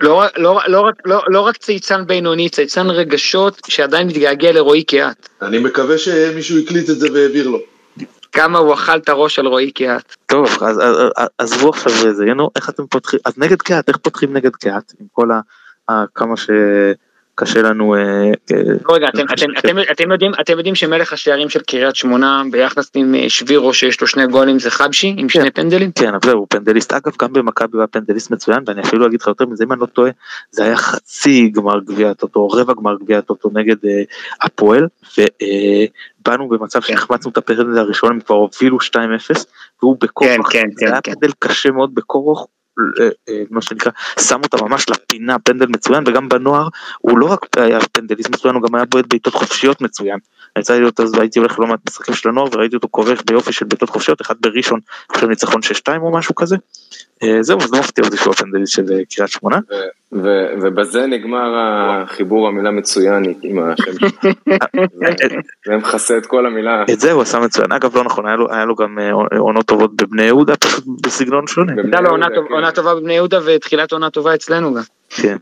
לא, 0.00 0.14
רק- 0.14 0.38
לא, 0.38 0.60
לא, 0.66 0.80
רק- 0.80 0.94
לא, 1.04 1.22
לא 1.28 1.40
רק 1.40 1.56
צייצן 1.56 2.06
בינוני, 2.06 2.48
צייצן 2.48 2.90
רגשות 2.90 3.60
שעדיין 3.68 4.08
מתגעגע 4.08 4.52
לרועי 4.52 4.82
קיאט. 4.82 5.28
אני 5.42 5.58
מקווה 5.58 5.98
שמישהו 5.98 6.58
הקליט 6.58 6.90
את 6.90 6.98
זה 6.98 7.08
והעביר 7.12 7.48
לו. 7.48 7.58
כמה 8.32 8.58
הוא 8.58 8.74
אכל 8.74 8.96
את 8.96 9.08
הראש 9.08 9.38
על 9.38 9.46
רועי 9.46 9.70
קיאט. 9.70 10.16
טוב, 10.26 10.46
אז 10.46 10.78
אז- 10.80 10.96
אז- 11.16 11.28
עזבו 11.38 11.68
עכשיו 11.68 11.92
זה, 12.14 12.26
ינו, 12.26 12.50
איך 12.56 12.68
אתם 12.70 12.86
פותחים, 12.86 13.20
אז 13.24 13.32
נגד 13.38 13.62
קהת, 13.62 13.88
איך 13.88 13.96
פותחים 13.96 14.32
נגד 14.32 14.56
קהת, 14.56 14.92
עם 15.00 15.06
כל 15.12 15.28
ה... 15.30 15.40
כמה 16.14 16.34
שקשה 17.40 17.62
לנו, 17.62 17.94
אה, 17.94 18.00
אה, 18.00 18.62
לא, 18.88 18.94
רגע, 18.94 19.08
אתם, 19.08 20.10
יודעים, 20.10 20.32
אתם 20.40 20.56
יודעים 20.56 20.74
שמלך 20.74 21.12
השערים 21.12 21.48
של 21.48 21.60
קריית 21.60 21.96
שמונה 21.96 22.42
ביחס 22.50 22.90
עם 22.94 23.14
אה, 23.14 23.24
שבירו 23.28 23.74
שיש 23.74 24.00
לו 24.00 24.06
שני 24.06 24.26
גולים 24.26 24.58
זה 24.58 24.70
חבשי 24.70 25.14
עם 25.18 25.28
שני 25.28 25.50
פנדלים? 25.50 25.92
כן, 25.92 26.14
אבל 26.14 26.32
הוא 26.32 26.46
פנדליסט, 26.50 26.92
אגב 26.92 27.12
גם 27.22 27.32
במכבי 27.32 27.78
הוא 27.78 27.86
פנדליסט 27.90 28.30
מצוין, 28.30 28.58
ואני 28.66 28.82
אפילו 28.82 29.06
אגיד 29.06 29.20
לך 29.20 29.26
יותר 29.26 29.46
מזה, 29.46 29.64
אם 29.64 29.72
אני 29.72 29.80
לא 29.80 29.86
טועה, 29.86 30.10
זה 30.50 30.64
היה 30.64 30.76
חצי 30.76 31.48
גמר 31.48 31.80
גביע 31.80 32.10
הטוטו, 32.10 32.48
רבע 32.48 32.74
גמר 32.74 32.96
גביע 33.00 33.18
הטוטו 33.18 33.50
נגד 33.52 33.76
הפועל, 34.42 34.86
ובאנו 35.18 36.48
במצב 36.48 36.80
שהחמצנו 36.80 37.30
את 37.30 37.36
הפנדל 37.36 37.78
הראשון, 37.78 38.12
הם 38.12 38.20
כבר 38.20 38.34
הובילו 38.34 38.78
2-0, 38.80 38.96
והוא 39.82 39.96
בכורח, 40.00 40.30
כן, 40.30 40.40
כן, 40.50 40.68
זה 40.74 40.86
היה 40.86 41.00
כן, 41.00 41.12
פנדל 41.12 41.32
קשה 41.38 41.70
מאוד 41.70 41.94
בכורח. 41.94 42.46
אה, 43.00 43.08
אה, 43.28 43.42
מה 43.50 43.62
שנקרא, 43.62 43.92
שם 44.20 44.40
אותה 44.42 44.64
ממש 44.64 44.90
לפינה, 44.90 45.38
פנדל 45.38 45.66
מצוין, 45.66 46.04
וגם 46.06 46.28
בנוער 46.28 46.68
הוא 46.98 47.18
לא 47.18 47.26
רק 47.26 47.46
היה 47.56 47.78
פנדליסט 47.92 48.30
מצוין, 48.30 48.54
הוא 48.54 48.62
גם 48.62 48.74
היה 48.74 48.84
בועט 48.84 49.04
בעיטות 49.08 49.34
חופשיות 49.34 49.80
מצוין. 49.80 50.18
יצא 50.58 50.74
לי 50.74 50.80
להיות 50.80 51.00
אז 51.00 51.14
הייתי 51.14 51.38
הולך 51.38 51.58
לא 51.58 51.66
מעט 51.66 51.80
משחקים 51.88 52.14
של 52.14 52.28
הנוער 52.28 52.48
וראיתי 52.52 52.76
אותו 52.76 52.88
כובש 52.90 53.18
ביופי 53.26 53.52
של 53.52 53.64
בעיטות 53.66 53.90
חופשיות, 53.90 54.20
אחד 54.20 54.34
בראשון, 54.40 54.80
עכשיו 55.08 55.28
ניצחון 55.28 55.60
6-2 55.88 55.98
או 56.00 56.12
משהו 56.12 56.34
כזה. 56.34 56.56
אה, 57.22 57.42
זהו, 57.42 57.58
אז 57.60 57.72
לא 57.72 57.78
מפתיע 57.78 58.04
אותי 58.04 58.16
שהוא 58.16 58.32
הפנדליסט 58.32 58.72
של 58.72 58.82
אה, 58.92 59.00
קריית 59.14 59.30
שמונה. 59.30 59.58
ו- 60.12 60.46
ובזה 60.62 61.06
נגמר 61.06 61.54
החיבור 61.58 62.48
המילה 62.48 62.70
מצוין 62.70 63.34
עם 63.42 63.58
השם 63.58 63.92
שלך. 63.98 64.14
זה- 65.66 65.76
מכסה 65.76 66.18
את 66.18 66.26
כל 66.26 66.46
המילה. 66.46 66.84
את 66.92 67.00
זה 67.00 67.12
הוא 67.12 67.22
עשה 67.22 67.38
מצוין. 67.38 67.72
אגב, 67.72 67.96
לא 67.96 68.04
נכון, 68.04 68.26
היה 68.50 68.64
לו- 68.64 68.74
גם 68.74 68.98
אה, 68.98 69.10
עונות 69.38 69.66
טובות 69.66 69.96
בבני 69.96 70.22
יהודה, 70.22 70.56
פשוט 70.56 70.84
בסגנון 71.06 71.46
שונה. 71.46 71.72
הייתה 71.82 72.00
לו 72.00 72.10
עונה 72.10 72.26
כן. 72.28 72.34
עונה 72.54 72.72
טובה 72.72 72.94
בבני 72.94 73.14
יהודה 73.14 73.38
ותחילת 73.46 73.92
עונה 73.92 74.10
טובה 74.10 74.34
אצלנו 74.34 74.74
גם. 74.74 74.82
כן. 75.10 75.36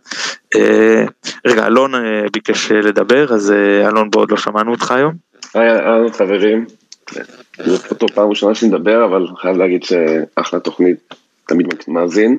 רגע, 1.46 1.66
אלון 1.66 1.92
ביקש 2.32 2.72
לדבר, 2.72 3.34
אז 3.34 3.52
אלון 3.88 4.10
בוא 4.10 4.20
עוד 4.20 4.30
לא 4.30 4.36
שמענו 4.36 4.70
אותך 4.72 4.90
היום. 4.90 5.12
היי, 5.54 5.70
חברים, 6.18 6.64
זאת 7.64 7.90
אותו 7.90 8.06
פעם 8.08 8.28
ראשונה 8.28 8.54
שאני 8.54 8.72
מדבר, 8.72 9.04
אבל 9.04 9.26
חייב 9.40 9.56
להגיד 9.56 9.82
שאחלה 9.84 10.60
תוכנית, 10.60 11.14
תמיד 11.46 11.66
מאזין. 11.88 12.38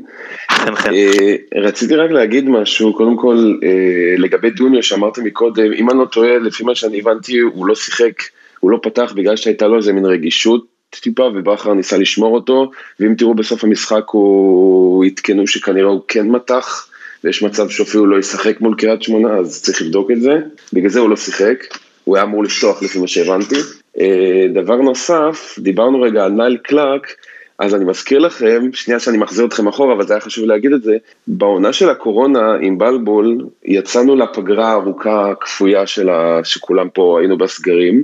אה, 0.52 1.36
רציתי 1.56 1.96
רק 1.96 2.12
להגיד 2.12 2.50
משהו, 2.50 2.94
קודם 2.94 3.18
כל 3.18 3.54
אה, 3.64 4.16
לגבי 4.18 4.50
דוניו 4.50 4.84
שאמרת 4.84 5.18
מקודם, 5.18 5.74
אם 5.74 5.90
אני 5.90 6.00
לא 6.00 6.06
טועה, 6.06 6.38
לפי 6.38 6.64
מה 6.64 6.76
שאני 6.76 7.00
הבנתי, 7.00 7.40
הוא 7.40 7.66
לא 7.66 7.76
שיחק, 7.76 8.24
הוא 8.60 8.72
לא 8.72 8.80
פתח 8.84 9.14
בגלל 9.16 9.36
שהייתה 9.36 9.68
לו 9.68 9.78
איזה 9.78 9.94
מין 9.94 10.06
רגישות 10.06 10.66
טיפה, 10.90 11.24
ובכר 11.24 11.74
ניסה 11.74 11.98
לשמור 11.98 12.36
אותו, 12.36 12.72
ואם 13.00 13.16
תראו 13.16 13.34
בסוף 13.34 13.64
המשחק 13.64 14.04
הוא 14.08 15.06
עדכנו 15.06 15.48
שכנראה 15.48 15.90
הוא 15.90 16.02
כן 16.08 16.28
מתח. 16.28 16.90
ויש 17.24 17.44
מצב 17.44 17.70
שאפילו 17.70 18.06
לא 18.06 18.20
ישחק 18.20 18.62
מול 18.62 18.76
קריית 18.78 19.04
שמונה, 19.04 19.38
אז 19.38 19.62
צריך 19.62 19.82
לבדוק 19.82 20.12
את 20.12 20.22
זה. 20.22 20.34
בגלל 20.74 20.90
זה 20.90 21.00
הוא 21.00 21.10
לא 21.10 21.16
שיחק, 21.16 21.64
הוא 22.04 22.16
היה 22.16 22.26
אמור 22.26 22.44
לפתוח 22.44 22.84
לפי 22.84 23.00
מה 23.00 23.08
שהבנתי. 23.08 23.56
אה, 24.00 24.46
דבר 24.54 24.76
נוסף, 24.76 25.56
דיברנו 25.60 26.02
רגע 26.02 26.26
על 26.26 26.32
נייל 26.32 26.58
קלאק, 26.58 27.16
אז 27.60 27.76
אני 27.76 27.86
מזכיר 27.86 28.20
לכם, 28.20 28.70
שנייה 28.74 29.00
שאני 29.00 29.18
מחזיר 29.18 29.46
אתכם 29.46 29.68
אחורה, 29.68 29.94
אבל 29.94 30.08
זה 30.08 30.14
היה 30.14 30.22
חשוב 30.22 30.46
להגיד 30.46 30.74
את 30.74 30.84
זה, 30.84 30.98
בעונה 31.28 31.74
של 31.74 31.90
הקורונה 31.90 32.56
עם 32.62 32.78
בלבול, 32.78 33.38
יצאנו 33.66 34.16
לפגרה 34.16 34.68
הארוכה 34.68 35.32
הכפויה 35.32 35.88
של 35.88 36.10
ה... 36.10 36.40
שכולם 36.44 36.90
פה 36.90 37.20
היינו 37.20 37.38
בסגרים, 37.38 38.04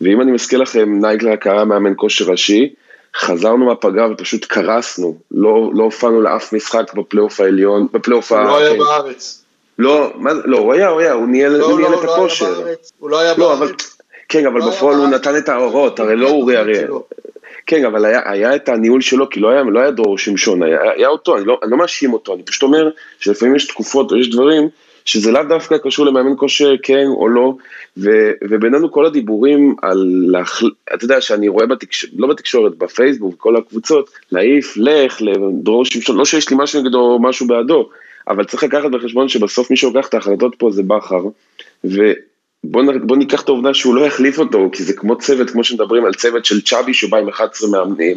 ואם 0.00 0.20
אני 0.20 0.32
מזכיר 0.32 0.58
לכם, 0.58 1.00
קלאק 1.20 1.46
היה 1.46 1.64
מאמן 1.64 1.92
כושר 1.96 2.24
ראשי, 2.30 2.74
חזרנו 3.16 3.66
מהפגרה 3.66 4.12
ופשוט 4.12 4.44
קרסנו, 4.44 5.16
לא, 5.30 5.70
לא 5.74 5.82
הופענו 5.82 6.20
לאף 6.20 6.52
משחק 6.52 6.94
בפלייאוף 6.94 7.40
העליון, 7.40 7.86
בפלייאוף 7.92 8.32
הוא 8.32 8.40
לא 8.40 8.58
היה 8.58 8.70
ה... 8.70 8.76
בארץ. 8.76 9.42
לא, 9.78 10.12
מה, 10.14 10.30
לא, 10.44 10.58
הוא 10.58 10.72
היה, 10.72 10.88
הוא 10.88 11.00
היה, 11.00 11.12
הוא 11.12 11.28
ניהל, 11.28 11.52
לא, 11.52 11.64
הוא 11.64 11.72
לא, 11.72 11.78
ניהל 11.78 11.92
הוא 11.92 12.00
את 12.00 12.06
לא 12.06 12.14
הכושר. 12.14 12.60
בארץ. 12.60 12.92
הוא 12.98 13.10
לא 13.10 13.20
היה 13.20 13.34
לא, 13.38 13.52
אבל, 13.52 13.66
בארץ. 13.66 13.96
כן, 14.28 14.46
אבל 14.46 14.60
לא 14.60 14.70
בפועל 14.70 14.96
הוא 14.96 15.06
בארץ. 15.06 15.20
נתן 15.20 15.36
את 15.36 15.48
ההוראות, 15.48 16.00
הרי 16.00 16.16
לא 16.16 16.28
אורי 16.28 16.56
אריאל. 16.56 16.88
כן, 17.66 17.84
אבל 17.84 18.04
היה, 18.04 18.20
היה 18.24 18.56
את 18.56 18.68
הניהול 18.68 19.00
שלו, 19.00 19.30
כי 19.30 19.40
לא 19.40 19.50
היה, 19.50 19.62
לא 19.62 19.80
היה 19.80 19.90
דרור 19.90 20.18
שמשון, 20.18 20.62
היה, 20.62 20.78
היה 20.96 21.08
אותו, 21.08 21.36
אני 21.36 21.44
לא, 21.44 21.58
אני 21.62 21.70
לא 21.70 21.76
מאשים 21.76 22.12
אותו, 22.12 22.34
אני 22.34 22.42
פשוט 22.42 22.62
אומר 22.62 22.90
שלפעמים 23.20 23.56
יש 23.56 23.66
תקופות 23.66 24.12
יש 24.20 24.30
דברים 24.30 24.68
שזה 25.06 25.32
לאו 25.32 25.42
דווקא 25.48 25.78
קשור 25.78 26.06
למאמן 26.06 26.32
כושר 26.36 26.74
כן 26.82 27.06
או 27.06 27.28
לא, 27.28 27.54
ו, 27.96 28.10
ובינינו 28.50 28.92
כל 28.92 29.06
הדיבורים 29.06 29.76
על. 29.82 30.34
אתה 30.94 31.04
יודע 31.04 31.20
שאני 31.20 31.48
רואה 31.48 31.66
בתקשורת, 31.66 32.12
לא 32.16 32.28
בתקשורת, 32.28 32.76
בפייסבוק, 32.78 33.34
בכל 33.34 33.56
הקבוצות, 33.56 34.10
להעיף, 34.32 34.76
לך, 34.76 35.22
לדרור 35.22 35.84
שמשון, 35.84 36.16
לא 36.16 36.24
שיש 36.24 36.50
לי 36.50 36.56
משהו 36.58 36.82
נגדו 36.82 37.00
או 37.00 37.22
משהו 37.22 37.46
בעדו, 37.46 37.88
אבל 38.28 38.44
צריך 38.44 38.62
לקחת 38.62 38.90
בחשבון 38.90 39.28
שבסוף 39.28 39.70
מי 39.70 39.76
שלוקח 39.76 40.08
את 40.08 40.14
ההחלטות 40.14 40.54
פה 40.58 40.70
זה 40.70 40.82
בכר, 40.82 41.22
ובוא 42.68 42.82
נ- 42.82 43.06
בוא 43.06 43.16
ניקח 43.16 43.42
את 43.42 43.48
העובדה 43.48 43.74
שהוא 43.74 43.94
לא 43.94 44.06
יחליף 44.06 44.38
אותו, 44.38 44.68
כי 44.72 44.82
זה 44.82 44.92
כמו 44.92 45.18
צוות, 45.18 45.50
כמו 45.50 45.64
שמדברים 45.64 46.04
על 46.04 46.14
צוות 46.14 46.44
של 46.44 46.60
צ'אבי 46.60 46.94
שבא 46.94 47.18
עם 47.18 47.28
11 47.28 47.70
מאמנים, 47.70 48.16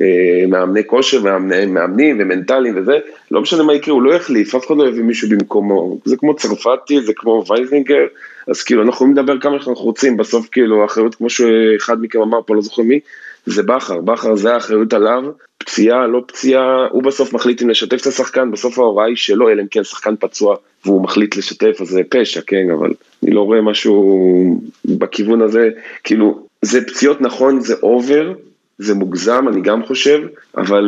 אה, 0.00 0.06
מאמני 0.48 0.86
כושר, 0.86 1.22
מאמני, 1.22 1.66
מאמנים 1.66 2.16
ומנטליים 2.20 2.74
וזה, 2.78 2.98
לא 3.30 3.40
משנה 3.40 3.62
מה 3.62 3.74
יקרה, 3.74 3.94
הוא 3.94 4.02
לא 4.02 4.14
יחליף, 4.14 4.54
אף 4.54 4.66
אחד 4.66 4.76
לא 4.76 4.88
יביא 4.88 5.02
מישהו 5.02 5.28
במקומו, 5.28 5.98
זה 6.04 6.16
כמו 6.16 6.36
צרפתי, 6.36 7.00
זה 7.02 7.12
כמו 7.16 7.44
וייזינגר, 7.50 8.06
אז 8.48 8.62
כאילו 8.62 8.82
אנחנו 8.82 8.94
יכולים 8.94 9.16
לדבר 9.16 9.40
כמה 9.40 9.60
שאנחנו 9.62 9.84
רוצים, 9.84 10.16
בסוף 10.16 10.48
כאילו 10.52 10.82
האחריות, 10.82 11.14
כמו 11.14 11.30
שאחד 11.30 11.96
מכם 12.00 12.20
אמר 12.20 12.38
פה, 12.46 12.54
לא 12.54 12.62
זוכר 12.62 12.82
מי, 12.82 13.00
זה 13.46 13.62
בכר, 13.62 14.00
בכר 14.00 14.34
זה 14.36 14.54
האחריות 14.54 14.92
עליו, 14.92 15.22
פציעה, 15.58 16.06
לא 16.06 16.22
פציעה, 16.26 16.86
הוא 16.90 17.02
בסוף 17.02 17.32
מחליט 17.32 17.62
אם 17.62 17.70
לשתף 17.70 18.00
את 18.00 18.06
השחקן, 18.06 18.50
בסוף 18.50 18.78
ההוראה 18.78 19.06
היא 19.06 19.16
שלו, 19.16 19.50
אלא 19.50 19.62
אם 19.62 19.66
כן 19.70 19.84
שחקן 19.84 20.14
פצוע 20.20 20.56
והוא 20.84 21.02
מחליט 21.02 21.36
לשתף, 21.36 21.80
אז 21.80 21.88
זה 21.88 22.00
פשע, 22.10 22.40
כן, 22.46 22.70
אבל 22.78 22.90
אני 23.22 23.30
לא 23.34 23.40
רואה 23.40 23.60
משהו 23.60 24.60
בכיוון 24.84 25.42
הזה, 25.42 25.68
כאילו, 26.04 26.46
זה 26.62 26.84
פציעות 26.86 27.20
נכון, 27.20 27.60
זה 27.60 27.74
over, 27.82 28.32
זה 28.78 28.94
מוגזם, 28.94 29.48
אני 29.48 29.60
גם 29.60 29.86
חושב, 29.86 30.20
אבל 30.56 30.84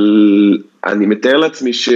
אני 0.85 1.07
מתאר 1.07 1.37
לעצמי 1.37 1.73
ש... 1.73 1.89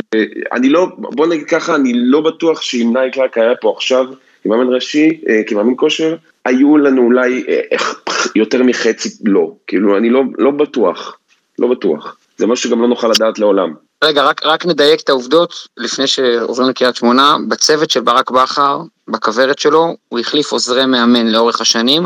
אני 0.52 0.68
לא, 0.68 0.86
בוא 0.98 1.26
נגיד 1.26 1.46
ככה, 1.46 1.74
אני 1.74 1.92
לא 1.94 2.20
בטוח 2.20 2.60
שאם 2.60 2.90
נייל 2.92 3.14
קלאק 3.14 3.38
היה 3.38 3.54
פה 3.60 3.72
עכשיו, 3.76 4.06
כמאמן 4.44 4.74
ראשי, 4.74 5.20
אה, 5.28 5.40
כמאמן 5.46 5.74
כושר, 5.76 6.16
היו 6.44 6.78
לנו 6.78 7.02
אולי 7.02 7.44
אה, 7.48 7.60
איך- 7.70 8.02
יותר 8.36 8.62
מחצי 8.62 9.08
לא, 9.24 9.52
כאילו 9.66 9.96
אני 9.96 10.10
לא, 10.10 10.22
לא 10.38 10.50
בטוח, 10.50 11.18
לא 11.58 11.68
בטוח, 11.68 12.16
זה 12.36 12.46
משהו 12.46 12.70
שגם 12.70 12.82
לא 12.82 12.88
נוכל 12.88 13.08
לדעת 13.08 13.38
לעולם. 13.38 13.74
רגע, 14.04 14.22
רק, 14.22 14.40
רק 14.46 14.66
נדייק 14.66 15.00
את 15.00 15.08
העובדות 15.08 15.54
לפני 15.76 16.06
שעוברים 16.06 16.68
לקריית 16.68 16.96
שמונה. 16.96 17.36
בצוות 17.48 17.90
של 17.90 18.00
ברק 18.00 18.30
בכר, 18.30 18.80
בכוורת 19.12 19.58
שלו, 19.58 19.96
הוא 20.08 20.18
החליף 20.18 20.52
עוזרי 20.52 20.86
מאמן 20.86 21.26
לאורך 21.26 21.60
השנים, 21.60 22.02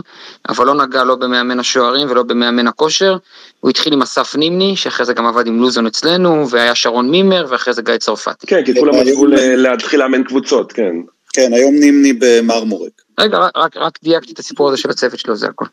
אבל 0.48 0.66
לא 0.66 0.74
נגע 0.74 1.04
לא 1.04 1.14
במאמן 1.14 1.60
השוערים 1.60 2.10
ולא 2.10 2.22
במאמן 2.22 2.66
הכושר. 2.66 3.16
הוא 3.60 3.70
התחיל 3.70 3.92
עם 3.92 4.02
אסף 4.02 4.36
נימני, 4.36 4.76
שאחרי 4.76 5.06
זה 5.06 5.12
גם 5.12 5.26
עבד 5.26 5.46
עם 5.46 5.60
לוזון 5.60 5.86
אצלנו, 5.86 6.50
והיה 6.50 6.74
שרון 6.74 7.10
מימר, 7.10 7.46
ואחרי 7.48 7.74
זה 7.74 7.82
גיא 7.82 7.96
צרפתי. 7.96 8.46
כן, 8.46 8.64
כי 8.64 8.74
כולם 8.80 8.94
עזבו 8.94 9.26
ל- 9.26 9.56
להתחיל 9.56 10.00
לאמן 10.00 10.24
קבוצות, 10.24 10.72
כן. 10.72 10.92
כן, 11.32 11.52
היום 11.52 11.74
נימני 11.74 12.12
במרמורק. 12.18 12.90
רגע, 13.20 13.38
רק, 13.56 13.76
רק, 13.76 13.98
דייקתי 14.02 14.32
את 14.32 14.38
הסיפור 14.38 14.68
הזה 14.68 14.76
של 14.76 14.90
הצוות 14.90 15.18
שלו, 15.18 15.36
זה 15.36 15.46
הכל. 15.46 15.64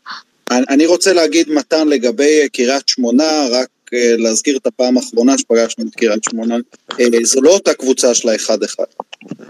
אני 0.50 0.86
רוצה 0.86 1.12
להגיד 1.12 1.50
מתן 1.50 1.88
לגבי 1.88 2.40
אה, 2.42 2.48
קריית 2.48 2.88
שמונה, 2.88 3.46
רק 3.50 3.68
אה, 3.94 4.14
להזכיר 4.18 4.56
את 4.56 4.66
הפעם 4.66 4.96
האחרונה 4.96 5.38
שפגשנו 5.38 5.84
את 5.88 5.94
קריית 5.94 6.24
שמונה. 6.30 6.56
אה, 7.00 7.06
זו 7.22 7.42
לא 7.42 7.50
אותה 7.50 7.74
קבוצה 7.74 8.14
של 8.14 8.28
האחד 8.28 8.62
אחד. 8.62 8.84
אה, 9.40 9.46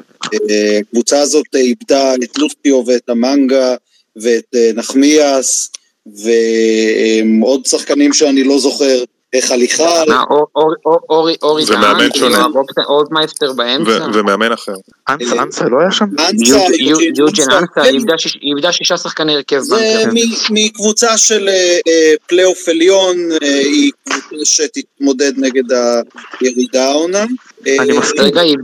הקבוצה 0.80 1.20
הזאת 1.20 1.44
אה, 1.54 1.60
איבדה 1.60 2.14
את 2.14 2.38
לוסיו 2.38 2.84
ואת 2.86 3.08
המנגה 3.08 3.74
ואת 4.22 4.44
אה, 4.54 4.70
נחמיאס 4.74 5.70
ועוד 7.42 7.66
שחקנים 7.66 8.12
שאני 8.12 8.44
לא 8.44 8.58
זוכר, 8.58 9.04
אה, 10.10 10.22
אור- 10.30 10.46
אורי 11.10 11.34
הרוב- 11.42 12.56
אולדמייסטר 12.88 13.52
באמצע. 13.52 14.06
ומאמן 14.14 14.52
אחר. 14.52 14.72
אנסה, 15.08 15.42
אנסה 15.42 15.64
לא 15.64 15.80
היה 15.80 15.90
שם? 15.92 16.04
אנסה, 16.18 16.58
יוג'ין 17.16 17.44
אנסה, 17.50 17.66
כן. 17.74 17.84
איבדה 17.84 18.18
שיש- 18.18 18.38
איבדה 18.42 18.72
שישה 18.72 18.96
שחקני 18.96 19.34
הרכב 19.34 19.58
זה 19.60 19.76
בנקר. 20.04 20.10
מקבוצה 20.50 21.18
של 21.18 21.48
אה, 21.48 21.78
אה, 21.88 22.12
פלייאוף 22.28 22.68
עליון, 22.68 23.16
אה, 23.42 23.48
היא 23.58 23.90
קבוצה 24.08 24.44
שתתמודד 24.44 25.32
נגד 25.36 25.62
הירידה 26.40 26.84
העונה. 26.84 27.24
אה, 27.66 27.76
אני 27.82 27.98
מסכים. 27.98 28.22
רגע, 28.24 28.40
היא 28.40 28.56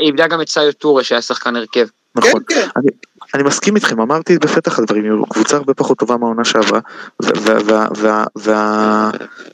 איבדה- 0.00 0.26
גם 0.28 0.40
את 0.40 0.48
סיו 0.48 0.72
טורה 0.72 1.04
שהיה 1.04 1.22
שחקן 1.22 1.56
הרכב. 1.56 1.86
כן, 1.86 2.28
נכון. 2.28 2.42
כן. 2.48 2.68
אני, 2.76 2.90
אני 3.34 3.42
מסכים 3.42 3.76
איתכם, 3.76 4.00
אמרתי 4.00 4.38
בפתח 4.38 4.78
הדברים, 4.78 5.04
היא 5.04 5.12
קבוצה 5.30 5.56
הרבה 5.56 5.74
פחות 5.74 5.98
טובה 5.98 6.16
מהעונה 6.16 6.44
שעברה, 6.44 6.80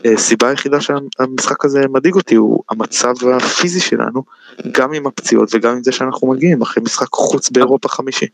והסיבה 0.05 0.49
היחידה 0.49 0.79
שהמשחק 0.81 1.65
הזה 1.65 1.81
מדאיג 1.91 2.15
אותי 2.15 2.35
הוא 2.35 2.63
המצב 2.71 3.15
הפיזי 3.33 3.81
שלנו, 3.81 4.23
גם 4.73 4.93
עם 4.93 5.07
הפציעות 5.07 5.49
וגם 5.55 5.73
עם 5.77 5.83
זה 5.83 5.93
שאנחנו 5.93 6.29
מגיעים 6.29 6.63
אחרי 6.63 6.83
משחק 6.83 7.09
חוץ 7.13 7.51
באירופה 7.51 7.89
חמישי. 7.89 8.27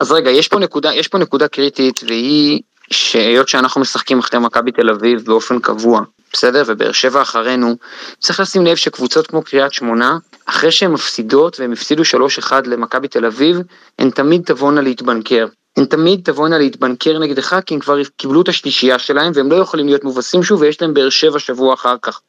אז 0.00 0.12
רגע, 0.12 0.30
יש 0.30 0.48
פה 0.48 0.58
נקודה, 0.58 0.94
יש 0.94 1.08
פה 1.08 1.18
נקודה 1.18 1.48
קריטית, 1.48 2.00
והיא 2.08 2.60
שהיות 2.92 3.48
שאנחנו 3.48 3.80
משחקים 3.80 4.18
אחרי 4.18 4.40
מכבי 4.40 4.72
תל 4.72 4.90
אביב 4.90 5.24
באופן 5.24 5.58
קבוע, 5.58 6.00
בסדר? 6.32 6.62
ובאר 6.66 6.92
שבע 6.92 7.22
אחרינו, 7.22 7.76
צריך 8.18 8.40
לשים 8.40 8.66
לב 8.66 8.76
שקבוצות 8.76 9.26
כמו 9.26 9.42
קריית 9.42 9.72
שמונה, 9.72 10.18
אחרי 10.46 10.72
שהן 10.72 10.92
מפסידות, 10.92 11.60
והן 11.60 11.72
הפסידו 11.72 12.02
3-1 12.42 12.52
למכבי 12.66 13.08
תל 13.08 13.26
אביב, 13.26 13.56
הן 13.98 14.10
תמיד 14.10 14.42
תבואנה 14.44 14.80
להתבנקר. 14.80 15.46
הן 15.76 15.84
תמיד 15.84 16.20
תבואנה 16.24 16.58
להתבנקר 16.58 17.18
נגדך, 17.18 17.58
כי 17.66 17.74
הם 17.74 17.80
כבר 17.80 17.98
קיבלו 18.16 18.42
את 18.42 18.48
השלישייה 18.48 18.98
שלהם, 18.98 19.32
והם 19.34 19.50
לא 19.50 19.56
יכולים 19.56 19.86
להיות 19.86 20.04
מובסים 20.04 20.42
שוב, 20.42 20.60
ויש 20.60 20.82
להם 20.82 20.94
באר 20.94 21.08
שבע 21.10 21.38
שבוע 21.38 21.74
אחר 21.74 21.96
כך. 22.02 22.20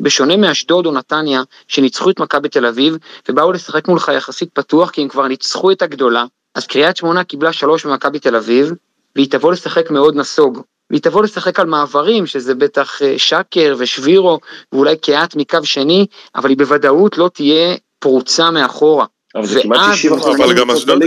בשונה 0.00 0.36
מאשדוד 0.36 0.86
או 0.86 0.92
נתניה, 0.92 1.42
שניצחו 1.68 2.10
את 2.10 2.20
מכבי 2.20 2.48
תל 2.48 2.66
אביב, 2.66 2.96
ובאו 3.28 3.52
לשחק 3.52 3.88
מולך 3.88 4.10
יחסית 4.16 4.48
פתוח, 4.52 4.90
כי 4.90 5.02
הם 5.02 5.08
כבר 5.08 5.28
ניצחו 5.28 5.70
את 5.70 5.82
הגדולה, 5.82 6.24
אז 6.54 6.66
קריית 6.66 6.96
שמונה 6.96 7.24
קיבלה 7.24 7.52
שלוש 7.52 7.84
ממכבי 7.84 8.18
תל 8.18 8.36
אביב, 8.36 8.72
והיא 9.18 9.30
תבוא 9.30 9.52
לשחק 9.52 9.90
מאוד 9.90 10.16
נסוג. 10.16 10.62
והיא 10.90 11.02
תבוא 11.02 11.22
לשחק 11.22 11.60
על 11.60 11.66
מעברים, 11.66 12.26
שזה 12.26 12.54
בטח 12.54 13.02
אה, 13.02 13.14
שקר 13.18 13.74
ושבירו, 13.78 14.38
ואולי 14.72 14.96
קהת 14.96 15.36
מקו 15.36 15.58
שני, 15.64 16.06
אבל 16.34 16.48
היא 16.48 16.58
בוודאות 16.58 17.18
לא 17.18 17.30
תהיה 17.34 17.76
פרוצה 17.98 18.50
מאחורה. 18.50 19.06
אבל 19.34 19.46
זה 19.46 19.62
כמעט 19.62 19.78
ואז 19.78 19.96
60 19.96 20.12
אחוז 20.12 20.40
אבל 20.40 20.54
גם 20.54 20.70
אשדוד. 20.70 21.02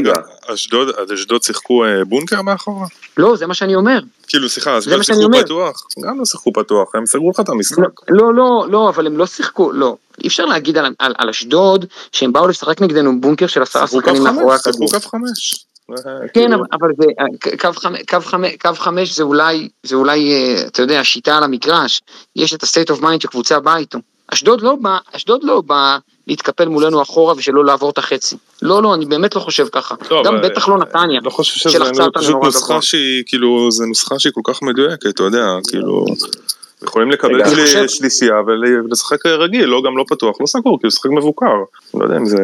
אשדוד, 0.47 0.89
אז 0.89 1.13
אשדוד 1.13 1.43
שיחקו 1.43 1.85
אה, 1.85 2.05
בונקר 2.05 2.41
מאחורה? 2.41 2.87
לא, 3.17 3.35
זה 3.35 3.47
מה 3.47 3.53
שאני 3.53 3.75
אומר. 3.75 3.99
כאילו, 4.27 4.49
סליחה, 4.49 4.71
מה 4.71 4.77
אשדוד 4.77 5.03
שאני 5.03 5.17
שיחקו 5.17 5.23
אומר. 5.23 5.43
פתוח? 5.43 5.87
גם 6.07 6.19
לא 6.19 6.25
שיחקו 6.25 6.53
פתוח, 6.53 6.95
הם 6.95 7.05
סגרו 7.05 7.31
לך 7.31 7.39
את 7.39 7.49
המשחק. 7.49 7.83
לא, 8.09 8.33
לא, 8.33 8.65
לא, 8.69 8.89
אבל 8.89 9.07
הם 9.07 9.17
לא 9.17 9.25
שיחקו, 9.25 9.71
לא. 9.71 9.95
אי 10.23 10.27
אפשר 10.27 10.45
להגיד 10.45 10.77
על, 10.77 10.93
על, 10.99 11.13
על 11.17 11.29
אשדוד 11.29 11.85
שהם 12.11 12.33
באו 12.33 12.47
לשחק 12.47 12.81
נגדנו 12.81 13.21
בונקר 13.21 13.47
של 13.47 13.61
עשרה 13.61 13.87
שיחקו 13.87 14.01
קו 14.01 14.15
שחקנים 14.15 14.23
מאחורי 14.23 14.57
חמש, 14.57 14.63
שיחקו 14.63 14.85
הכדור. 14.85 14.99
קו 14.99 15.09
חמש. 15.09 15.65
אה, 15.97 16.27
כן, 16.33 16.41
כאילו, 16.41 16.63
אבל- 16.73 16.89
זה, 16.97 17.05
אה, 17.19 17.57
קו 17.61 17.79
חמש, 17.79 17.99
קו 18.09 18.17
חמש, 18.21 18.51
קו 18.61 18.69
חמש 18.75 19.15
זה 19.15 19.23
אולי, 19.23 19.69
זה 19.83 19.95
אולי, 19.95 20.33
אה, 20.33 20.67
אתה 20.67 20.81
יודע, 20.81 21.03
שיטה 21.03 21.37
על 21.37 21.43
המגרש. 21.43 22.01
יש 22.35 22.53
את 22.53 22.63
ה-state 22.63 22.95
of 22.95 23.01
mind 23.01 23.23
שקבוצה 23.23 23.59
באה 23.59 23.77
איתו. 23.77 23.99
אשדוד 24.33 24.61
לא 24.61 24.75
בא, 24.75 24.97
אשדוד 25.15 25.43
לא 25.43 25.61
בא 25.61 25.97
להתקפל 26.27 26.67
מולנו 26.67 27.01
אחורה 27.01 27.33
ושלא 27.37 27.65
לעבור 27.65 27.89
את 27.89 27.97
החצי. 27.97 28.37
לא, 28.61 28.83
לא, 28.83 28.93
אני 28.93 29.05
באמת 29.05 29.35
לא 29.35 29.39
חושב 29.39 29.67
ככה. 29.71 29.95
לא, 30.11 30.23
גם 30.25 30.41
בטח 30.41 30.67
לא 30.67 30.77
נתניה. 30.77 31.19
לא 31.23 31.29
חושב 31.29 31.59
שזה 31.59 31.77
אני 31.77 31.99
אותנו 31.99 32.21
פשוט 32.21 32.35
נוסחה. 32.43 32.81
שהיא, 32.81 33.23
כאילו, 33.25 33.71
זו 33.71 33.85
נוסחה 33.85 34.19
שהיא 34.19 34.33
כל 34.33 34.41
כך 34.53 34.61
מדויקת, 34.61 35.07
אתה 35.07 35.23
יודע, 35.23 35.45
כאילו... 35.69 36.05
יכולים 36.83 37.11
לקבל 37.11 37.49
שלי- 37.49 37.61
חושב- 37.65 37.87
שלישייה 37.87 38.35
ולשחק 38.47 39.25
רגיל, 39.25 39.65
לא 39.65 39.81
גם 39.85 39.97
לא 39.97 40.05
פתוח, 40.09 40.41
לא 40.41 40.45
סגור, 40.45 40.79
כאילו 40.79 40.87
לשחק 40.87 41.09
מבוקר. 41.09 41.45
לא 41.93 42.03
יודע 42.03 42.17
אם 42.17 42.25
זה 42.25 42.37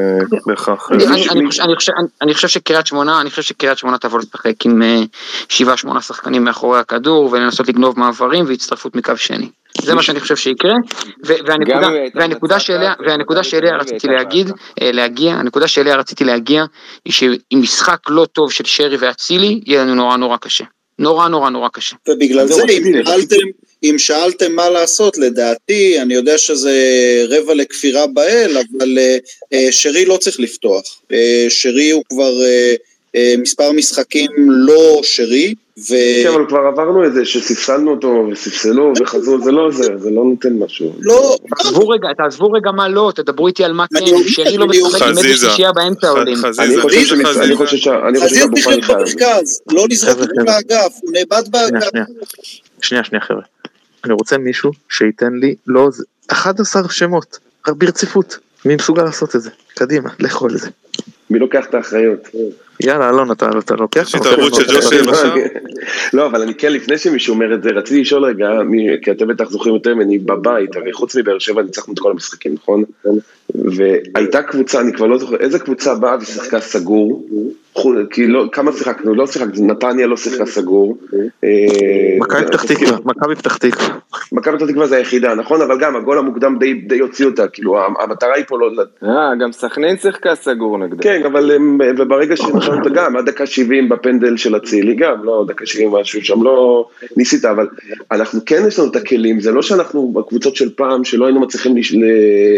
בהכרח... 0.45 0.91
אני- 0.91 1.05
אני- 1.05 1.29
אני 1.29 1.47
חושב- 1.47 1.63
אני 1.63 1.75
חושב- 1.75 1.91
אני- 1.99 2.07
אני 2.21 2.33
חושב 2.33 2.47
שקריית 2.47 2.87
שמונה, 2.87 3.21
אני 3.21 3.29
חושב 3.29 3.41
שקריית 3.41 3.77
שמונה 3.77 3.97
תבוא 3.97 4.19
לשחק 4.19 4.65
עם 4.65 4.81
אה, 4.81 4.99
שבעה 5.49 5.77
שמונה 5.77 6.01
שחקנים 6.01 6.43
מאחורי 6.43 6.79
הכדור 6.79 7.29
ולנסות 7.31 7.67
לגנוב 7.69 7.99
מעברים 7.99 8.45
והצטרפות 8.47 8.95
מקו 8.95 9.17
שני. 9.17 9.49
זה 9.81 9.95
מה 9.95 10.03
שאני 10.03 10.19
חושב 10.19 10.35
שיקרה, 10.35 10.73
והנקודה- 11.23 11.89
שאליה, 13.43 13.75
רציתי 13.77 14.07
להגיד. 14.07 14.51
אה, 14.81 14.91
להגיע, 14.91 15.33
הנקודה 15.33 15.67
שאליה 15.67 15.95
רציתי 15.95 16.23
להגיע, 16.23 16.65
היא 17.05 17.13
שעם 17.13 17.31
משחק 17.53 17.99
לא 18.09 18.25
טוב 18.25 18.51
של 18.51 18.65
שרי 18.65 18.97
ואצילי, 18.97 19.61
יהיה 19.65 19.83
לנו 19.83 19.95
נורא 19.95 20.17
נורא 20.17 20.37
קשה. 20.37 20.63
נורא 20.99 21.27
נורא 21.27 21.49
נורא 21.49 21.69
קשה. 21.73 21.95
ובגלל 22.09 22.47
זה, 22.47 22.53
שאלתם, 23.05 23.35
אם 23.83 23.95
שאלתם 23.97 24.51
מה 24.55 24.69
לעשות, 24.69 25.17
לדעתי, 25.17 26.01
אני 26.01 26.13
יודע 26.13 26.37
שזה 26.37 26.73
רבע 27.29 27.53
לכפירה 27.53 28.07
באל, 28.07 28.57
אבל 28.57 28.97
אה, 28.97 29.17
אה, 29.53 29.67
שרי 29.71 30.05
לא 30.05 30.17
צריך 30.17 30.39
לפתוח. 30.39 30.83
אה, 31.11 31.45
שרי 31.49 31.91
הוא 31.91 32.03
כבר 32.09 32.31
מספר 33.37 33.71
משחקים 33.71 34.31
לא 34.47 34.99
שרי, 35.03 35.53
ו... 35.79 35.93
כן, 36.23 36.29
אבל 36.33 36.43
כבר 36.47 36.57
עברנו 36.73 37.05
את 37.05 37.13
זה 37.13 37.25
שספסלנו 37.25 37.91
אותו 37.91 38.27
וספסלו 38.31 38.93
וחזרו, 39.01 39.41
זה 39.43 39.51
לא 39.51 39.61
עוזר, 39.61 39.97
זה 39.97 40.09
לא 40.09 40.23
נותן 40.25 40.53
משהו. 40.53 40.91
לא, 40.99 41.37
תעזבו 41.57 41.87
רגע, 41.89 42.07
תעזבו 42.17 42.51
רגע 42.51 42.71
מה 42.71 42.89
לא, 42.89 43.11
תדברו 43.15 43.47
איתי 43.47 43.63
על 43.63 43.73
מה 43.73 43.85
אני 43.95 44.05
כן, 44.11 44.15
שרי 44.27 44.57
לא 44.57 44.65
אני 44.65 44.81
משחק 44.81 45.01
עם 45.01 45.17
איזה. 45.17 45.49
שישייה 45.49 45.71
באמצע 45.71 46.09
עולים. 46.09 46.35
חזיזה, 46.35 46.63
אני 46.63 46.81
חושב 46.81 46.97
חושב 46.99 47.05
שאני- 47.07 47.23
שחזיזה- 47.23 47.43
אני 47.43 47.55
חושב 47.55 47.77
ש- 47.77 47.87
אני 47.87 48.19
חושב 48.19 48.33
אז 48.35 48.39
שאבו 48.39 48.53
צריך 48.53 48.65
פאני 48.65 48.75
להיות 48.75 48.85
חייב. 48.85 48.97
במרכז, 48.99 49.61
לא 49.71 49.85
לזרוק 49.89 50.19
אותו. 50.19 50.33
לאגף, 50.45 50.91
הוא 51.01 51.11
נאבד 51.11 51.43
באגף. 51.51 51.89
שנייה. 52.81 53.03
שנייה, 53.03 53.21
חבר'ה. 53.23 53.41
אני 54.05 54.13
רוצה 54.13 54.37
מישהו 54.37 54.71
שייתן 54.89 55.33
לי, 55.33 55.55
לא, 55.67 55.89
זה- 55.91 56.03
11 56.27 56.89
שמות, 56.89 57.39
ברציפות. 57.67 58.37
מי 58.65 58.75
מסוגל 58.75 59.03
לעשות 59.03 59.35
את 59.35 59.41
זה? 59.41 59.49
קדימה, 59.75 60.09
לכו 60.19 60.45
על 60.45 60.57
זה. 60.57 60.69
מי 61.29 61.39
לוקח 61.39 61.65
את 61.65 61.73
האחריות? 61.73 62.29
יאללה, 62.83 63.09
אלון, 63.09 63.31
אתה 63.31 63.47
לוקח? 63.47 63.71
לוקח, 63.71 64.15
התערבות 64.15 64.53
של. 64.53 64.63
ג'ושי 64.75 64.97
למשל? 64.97 65.29
לא, 66.13 66.25
אבל 66.25 66.41
אני 66.41 66.53
כן, 66.53 66.73
לפני 66.73 66.97
שמישהו 66.97 67.33
אומר 67.33 67.53
את 67.53 67.63
זה, 67.63 67.69
רציתי 67.69 68.01
לשאול 68.01 68.25
רגע, 68.25 68.49
כי 69.01 69.11
אתם 69.11 69.27
בטח 69.27 69.49
זוכרים 69.49 69.73
יותר 69.73 69.95
ממני 69.95 70.17
בבית, 70.17 70.75
הרי 70.75 70.93
חוץ 70.93 71.15
מבאר 71.15 71.39
שבע 71.39 71.61
ניצחנו 71.61 71.93
את 71.93 71.99
כל 71.99 72.11
המשחקים, 72.11 72.53
נכון? 72.53 72.83
והייתה 74.13 74.41
קבוצה, 74.41 74.81
אני 74.81 74.93
כבר 74.93 75.07
לא 75.07 75.17
זוכר, 75.17 75.35
איזה 75.35 75.59
קבוצה 75.59 75.95
באה 75.95 76.17
ושיחקה 76.21 76.59
סגור? 76.59 77.27
כי 78.09 78.27
לא, 78.27 78.45
כמה 78.51 78.71
שיחקנו? 78.71 79.15
לא 79.15 79.27
שיחקנו, 79.27 79.67
נתניה 79.67 80.07
לא 80.07 80.17
שיחקה 80.17 80.45
סגור. 80.45 80.97
אה, 81.43 81.49
מכבי 82.19 82.45
פתח 82.45 82.63
תקווה, 82.63 82.97
מכבי 83.05 83.35
פתח 83.35 83.57
תקווה. 83.57 83.87
מכבי 84.31 84.57
פתח 84.57 84.65
תקווה 84.65 84.87
זה 84.87 84.95
היחידה, 84.95 85.35
נכון? 85.35 85.61
אבל 85.61 85.79
גם 85.79 85.95
הגול 85.95 86.17
המוקדם 86.17 86.57
די, 86.87 86.99
הוציא 86.99 87.25
אותה, 87.25 87.47
כאילו 87.47 87.77
המטרה 87.99 88.35
היא 88.35 88.45
פה 88.47 88.59
לא... 88.59 88.83
אה, 89.03 89.35
גם 89.39 89.51
סכנין 89.51 89.97
שיחקה 89.97 90.35
סגור 90.35 90.77
נגדו. 90.77 91.03
כן, 91.03 91.16
אבל 91.25 91.51
הם, 91.51 91.79
וברגע 91.97 92.35
אותה 92.67 92.89
גם, 92.89 93.17
עד 93.17 93.25
דקה 93.25 93.45
70 93.45 93.89
בפנדל 93.89 94.37
של 94.37 94.57
אצילי, 94.57 94.95
גם, 94.95 95.23
לא 95.23 95.45
דקה 95.47 95.65
70 95.65 95.91
משהו 95.91 96.25
שם, 96.25 96.43
לא 96.43 96.87
ניסית, 97.17 97.45
אבל 97.45 97.67
אנחנו 98.11 98.39
כן 98.45 98.63
יש 98.67 98.79
לנו 98.79 98.91
את 98.91 98.95
הכלים, 98.95 99.39
זה 99.39 99.51
לא 99.51 99.61
שאנחנו 99.61 100.11
בקבוצות 100.11 100.55
של 100.55 100.69
פעם, 100.75 101.03
שלא 101.03 101.25
היינו 101.25 101.39
מצליחים, 101.39 101.75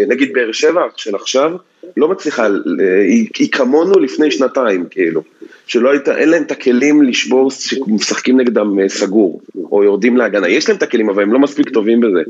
נגיד 0.07 0.33
באר 0.33 0.51
שבע 0.51 0.81
של 0.95 1.15
עכשיו, 1.15 1.51
לא 1.97 2.07
מצליחה, 2.07 2.47
ל- 2.47 2.79
היא, 2.79 3.27
היא 3.39 3.51
כמונו 3.51 3.99
לפני 3.99 4.31
שנתיים, 4.31 4.85
כאילו. 4.89 5.21
שלא 5.67 5.91
הייתה, 5.91 6.17
אין 6.17 6.29
להם 6.29 6.43
את 6.43 6.51
הכלים 6.51 7.01
לשבור 7.01 7.51
שמשחקים 7.51 8.39
נגדם 8.39 8.79
אה, 8.79 8.89
סגור, 8.89 9.41
או 9.71 9.83
יורדים 9.83 10.17
להגנה, 10.17 10.49
יש 10.49 10.69
להם 10.69 10.77
את 10.77 10.83
הכלים 10.83 11.09
אבל 11.09 11.23
הם 11.23 11.33
לא 11.33 11.39
מספיק 11.39 11.69
טובים 11.69 12.01
בזה. 12.01 12.21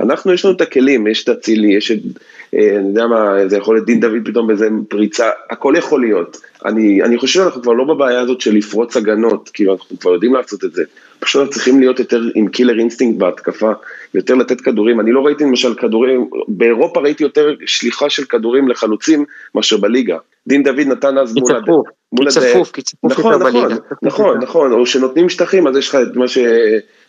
אנחנו 0.00 0.32
יש 0.32 0.44
לנו 0.44 0.54
את 0.54 0.60
הכלים, 0.60 1.06
יש 1.06 1.24
את 1.24 1.28
אצילי, 1.28 1.74
יש 1.74 1.90
את, 1.90 1.98
אה, 1.98 2.20
אני 2.54 2.88
יודע 2.88 3.06
מה, 3.06 3.48
זה 3.48 3.56
יכול 3.56 3.76
להיות 3.76 3.86
דין 3.86 4.00
דוד 4.00 4.18
פתאום 4.24 4.46
באיזה 4.46 4.68
פריצה, 4.88 5.24
הכל 5.50 5.74
יכול 5.78 6.00
להיות. 6.00 6.36
אני, 6.64 7.02
אני 7.02 7.18
חושב 7.18 7.40
שאנחנו 7.40 7.62
כבר 7.62 7.72
לא 7.72 7.84
בבעיה 7.84 8.20
הזאת 8.20 8.40
של 8.40 8.54
לפרוץ 8.54 8.96
הגנות, 8.96 9.50
כאילו 9.54 9.72
אנחנו 9.72 9.98
כבר 9.98 10.12
יודעים 10.12 10.34
לעשות 10.34 10.64
את 10.64 10.72
זה. 10.72 10.82
פשוט 11.20 11.40
אנחנו 11.40 11.54
צריכים 11.54 11.80
להיות 11.80 11.98
יותר 11.98 12.20
עם 12.34 12.48
killer 12.48 12.78
instinct 12.78 13.18
בהתקפה, 13.18 13.72
יותר 14.14 14.34
לתת 14.34 14.60
כדורים. 14.60 15.00
אני 15.00 15.12
לא 15.12 15.26
ראיתי 15.26 15.44
למשל 15.44 15.74
כדורים, 15.74 16.30
באירופה 16.48 17.00
ראיתי 17.00 17.22
יותר 17.22 17.54
שליחה 17.66 18.10
של 18.10 18.24
כדורים 18.24 18.68
לחלוצים 18.68 19.24
מאשר 19.54 19.76
בליגה. 19.76 20.16
דין 20.46 20.62
דוד 20.62 20.80
נתן 20.80 21.18
אז 21.18 21.34
מול... 21.34 21.56
הד- 21.56 21.62
צפוף, 21.62 21.86
מול 22.12 22.30
כי 22.30 22.38
הד- 22.38 22.44
צפוף, 22.44 22.70
כי 22.72 22.82
צפוף 22.82 23.12
נכון, 23.12 23.32
יותר 23.32 23.48
נכון, 23.48 23.62
בליגה. 23.68 23.80
נכון, 24.02 24.38
נכון, 24.42 24.72
או 24.72 24.86
שנותנים 24.86 25.28
שטחים, 25.28 25.66
אז 25.66 25.76
יש 25.76 25.88
לך 25.88 25.94
את 25.94 26.16
מה 26.16 26.24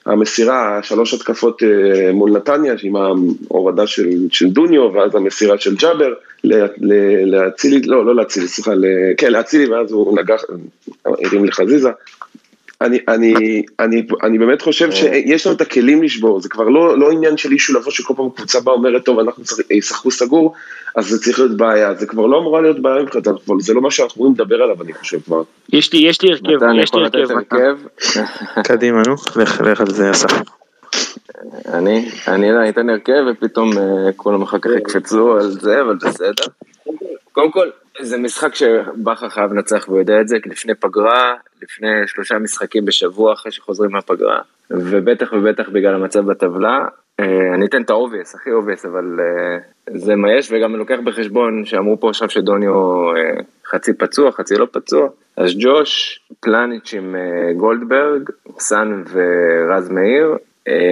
שהמסירה, 0.03 0.79
שלוש 0.83 1.13
התקפות 1.13 1.63
אה, 1.63 2.11
מול 2.11 2.31
נתניה, 2.31 2.73
עם 2.83 2.95
ההורדה 2.95 3.87
של, 3.87 4.09
של 4.31 4.49
דוניו, 4.49 4.93
ואז 4.93 5.15
המסירה 5.15 5.57
של 5.57 5.75
ג'אבר, 5.75 6.13
ל- 6.43 6.65
ל- 6.77 7.35
לאצילי, 7.35 7.81
לא, 7.81 8.05
לא 8.05 8.15
לאצילי, 8.15 8.47
סליחה, 8.47 8.71
כן, 9.17 9.31
לאצילי, 9.31 9.67
ואז 9.67 9.91
הוא 9.91 10.19
נגח, 10.19 10.41
הרים 11.05 11.45
לחזיזה. 11.45 11.89
אני, 12.81 12.99
אני, 13.07 13.33
אני, 13.79 14.05
אני 14.23 14.37
באמת 14.37 14.61
חושב 14.61 14.91
שיש 14.91 15.47
לנו 15.47 15.55
את 15.55 15.61
הכלים 15.61 16.03
לשבור, 16.03 16.41
זה 16.41 16.49
כבר 16.49 16.63
לא, 16.69 16.97
לא 16.99 17.11
עניין 17.11 17.37
של 17.37 17.51
אישו 17.51 17.73
לבוא 17.79 17.91
שכל 17.91 18.13
פעם 18.17 18.29
קבוצה 18.35 18.59
באה 18.59 18.73
אומרת, 18.75 19.05
טוב, 19.05 19.19
אנחנו 19.19 19.43
נשחק- 19.43 19.71
ישחקו 19.71 20.11
סגור, 20.11 20.53
אז 20.95 21.07
זה 21.07 21.19
צריך 21.19 21.39
להיות 21.39 21.57
בעיה, 21.57 21.93
זה 21.95 22.05
כבר 22.07 22.25
לא 22.25 22.39
אמורה 22.39 22.61
להיות 22.61 22.81
בעיה 22.81 23.03
מבחינתנו, 23.03 23.39
כבר- 23.39 23.55
זה 23.59 23.73
לא 23.73 23.81
מה 23.81 23.91
שאנחנו 23.91 24.15
אמורים 24.21 24.33
לדבר 24.35 24.61
עליו, 24.61 24.81
אני 24.83 24.93
חושב 24.93 25.19
כבר. 25.25 25.41
יש 25.73 25.93
לי, 25.93 25.99
יש 25.99 26.21
לי 26.21 26.29
הרכב, 26.31 26.55
יש 26.83 26.93
לי 26.93 27.01
הרכב. 27.29 27.77
קדימה, 28.67 29.01
נו, 29.07 29.13
לך, 29.35 29.61
לך 29.61 29.81
על 29.81 29.89
זה, 29.89 30.11
אסף. 30.11 30.29
אני, 31.73 32.09
אני 32.27 32.51
לא, 32.51 32.69
אתן 32.69 32.89
הרכב 32.89 33.23
ופתאום 33.31 33.77
אה, 33.77 33.83
כולם 34.15 34.41
אחר 34.41 34.59
כך 34.59 34.69
יקפצו 34.77 35.33
על 35.33 35.51
זה, 35.51 35.81
אבל 35.81 35.95
בסדר. 35.95 36.43
קודם 37.31 37.51
כל, 37.51 37.69
זה 38.01 38.17
משחק 38.17 38.55
שבכר 38.55 39.29
חייב 39.29 39.53
לנצח 39.53 39.85
והוא 39.87 39.99
יודע 39.99 40.21
את 40.21 40.27
זה, 40.27 40.37
כי 40.43 40.49
לפני 40.49 40.75
פגרה, 40.75 41.35
לפני 41.61 41.87
שלושה 42.07 42.39
משחקים 42.39 42.85
בשבוע 42.85 43.33
אחרי 43.33 43.51
שחוזרים 43.51 43.91
מהפגרה, 43.91 44.41
ובטח 44.71 45.33
ובטח 45.33 45.69
בגלל 45.69 45.95
המצב 45.95 46.25
בטבלה. 46.25 46.85
אה, 47.19 47.53
אני 47.53 47.65
אתן 47.65 47.81
את 47.81 47.89
ה 47.89 47.94
obvious, 47.94 48.35
הכי 48.35 48.51
obvious, 48.51 48.85
אבל 48.85 49.19
אה, 49.19 49.57
זה 49.97 50.15
מה 50.15 50.33
יש, 50.33 50.51
וגם 50.51 50.71
אני 50.71 50.79
לוקח 50.79 50.97
בחשבון 51.03 51.65
שאמרו 51.65 51.99
פה 51.99 52.09
עכשיו 52.09 52.29
שדוניו 52.29 52.71
אה, 53.15 53.41
חצי 53.65 53.93
פצוע, 53.93 54.31
חצי 54.31 54.55
לא 54.55 54.67
פצוע, 54.71 55.09
אז 55.37 55.51
ג'וש, 55.59 56.19
פלניץ' 56.39 56.93
עם 56.93 57.15
גולדברג, 57.57 58.29
סאן 58.59 59.03
ורז 59.11 59.89
מאיר, 59.89 60.37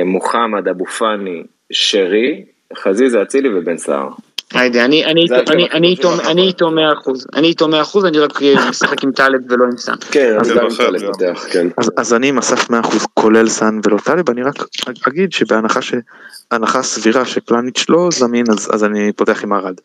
מוחמד, 0.05 0.67
אבו 0.67 0.85
פאני, 0.85 1.43
שרי, 1.71 2.45
חזיזה, 2.75 3.21
אצילי 3.21 3.49
ובן 3.53 3.77
סער. 3.77 4.09
היידה, 4.53 4.85
אני 4.85 5.05
אני 5.05 6.47
איתו- 6.47 6.71
100 6.71 6.93
אחוז, 6.93 7.27
אני 7.35 7.47
איתו 7.47 7.67
100 7.67 7.81
אחוז, 7.81 8.05
אני 8.05 8.19
רק 8.19 8.39
משחק 8.69 9.03
עם 9.03 9.11
טלב 9.11 9.39
ולא 9.49 9.65
עם 9.65 9.77
סאן. 9.77 9.95
כן, 10.11 10.33
זה 10.43 10.53
אז 10.53 10.57
גם 10.57 10.67
טלב. 10.77 11.01
פותח, 11.11 11.45
כן. 11.51 11.67
אז, 11.97 12.13
אני 12.13 12.27
עם 12.27 12.37
אסף 12.37 12.69
100% 12.69 12.73
כולל 13.13 13.49
סאן 13.49 13.79
ולא 13.83 13.97
טלב, 14.05 14.29
אני 14.29 14.43
רק 14.43 14.55
אגיד 15.07 15.31
שבהנחה 15.31 16.83
סבירה 16.83 17.25
שפלניץ' 17.25 17.85
לא 17.89 18.09
זמין, 18.11 18.45
אז, 18.49 18.69
אז 18.73 18.83
אני 18.83 19.11
פותח 19.15 19.43
עם 19.43 19.53
ארד. 19.53 19.75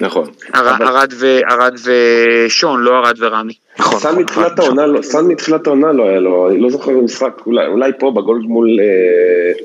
נכון. 0.00 0.30
ארד- 0.54 0.82
ארד 0.82 1.12
ו- 1.16 1.40
ארד 1.50 1.74
ושון, 1.84 2.80
לא 2.82 2.98
ארד 2.98 3.16
ורמי. 3.18 3.52
נכון. 3.78 3.96
נכון, 3.98 4.18
מתחילת 4.22 4.52
נכון. 4.52 4.64
העונה, 4.64 4.86
לא- 4.86 5.02
סאן 5.02 5.24
מתחילת 5.26 5.66
העונה 5.66 5.92
לא 5.92 6.08
היה 6.08 6.20
לו, 6.20 6.50
אני 6.50 6.60
לא 6.60 6.70
זוכר 6.70 6.92
במשחק, 6.92 7.32
אולי 7.46 7.66
אולי 7.66 7.90
פה 7.98 8.10
בגול 8.16 8.38
מול... 8.44 8.68
אה, 8.80 8.84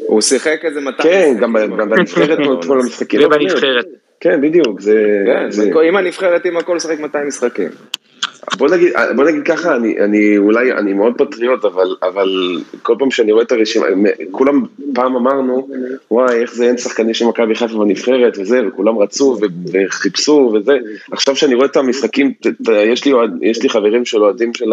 הוא 0.08 0.22
שיחק 0.22 0.60
איזה 0.64 0.82
200 0.82 1.36
כן. 1.36 1.42
גם 1.42 1.54
בנבחרת 1.90 2.38
כל 2.68 2.80
המשחקים. 2.80 3.20
לא, 3.20 3.28
באמת. 3.30 3.42
ובנבחרת. 3.42 3.86
כן, 4.20 4.42
בדיוק, 4.42 4.82
זה... 4.82 5.04
כן, 5.26 5.52
זה- 5.52 5.62
זה- 5.64 5.72
אם 5.90 5.98
הנבחרת 5.98 6.46
עם 6.46 6.58
הכל 6.58 6.74
לשחק 6.76 7.00
200 7.00 7.28
משחקים. 7.28 7.70
בוא 8.56 8.70
נגיד, 8.70 8.94
בוא 9.16 9.24
נגיד 9.24 9.44
ככה, 9.44 9.76
אני, 9.76 10.00
אני 10.00 10.38
אולי, 10.38 10.72
אני 10.72 10.94
מאוד 10.94 11.14
פטריוט, 11.18 11.66
אבל, 11.66 11.96
אבל 12.04 12.28
כל 12.82 12.96
פעם 13.00 13.12
שאני 13.12 13.32
רואה 13.32 13.44
את 13.44 13.52
הרשימה, 13.52 13.86
כולם 14.32 14.62
פעם 14.94 15.16
אמרנו, 15.16 15.68
וואי, 16.12 16.42
איך 16.42 16.54
זה 16.54 16.66
אין 16.66 16.78
שחקנים 16.78 17.14
של 17.14 17.26
מכבי 17.26 17.56
חיפה 17.56 17.78
בנבחרת 17.78 18.38
וזה, 18.38 18.62
וכולם 18.68 18.98
רצו 18.98 19.38
ו- 19.42 19.46
וחיפשו 19.74 20.54
וזה. 20.56 20.78
עכשיו 21.12 21.36
שאני 21.36 21.56
רואה 21.56 21.66
את 21.66 21.78
המשחקים, 21.78 22.32
ת- 22.42 22.48
ת- 22.48 22.70
יש 22.86 23.06
לי, 23.06 23.12
יש 23.42 23.64
לי 23.64 23.70
חברים 23.70 24.06
של 24.06 24.24
אוהדים 24.24 24.54
של, 24.54 24.66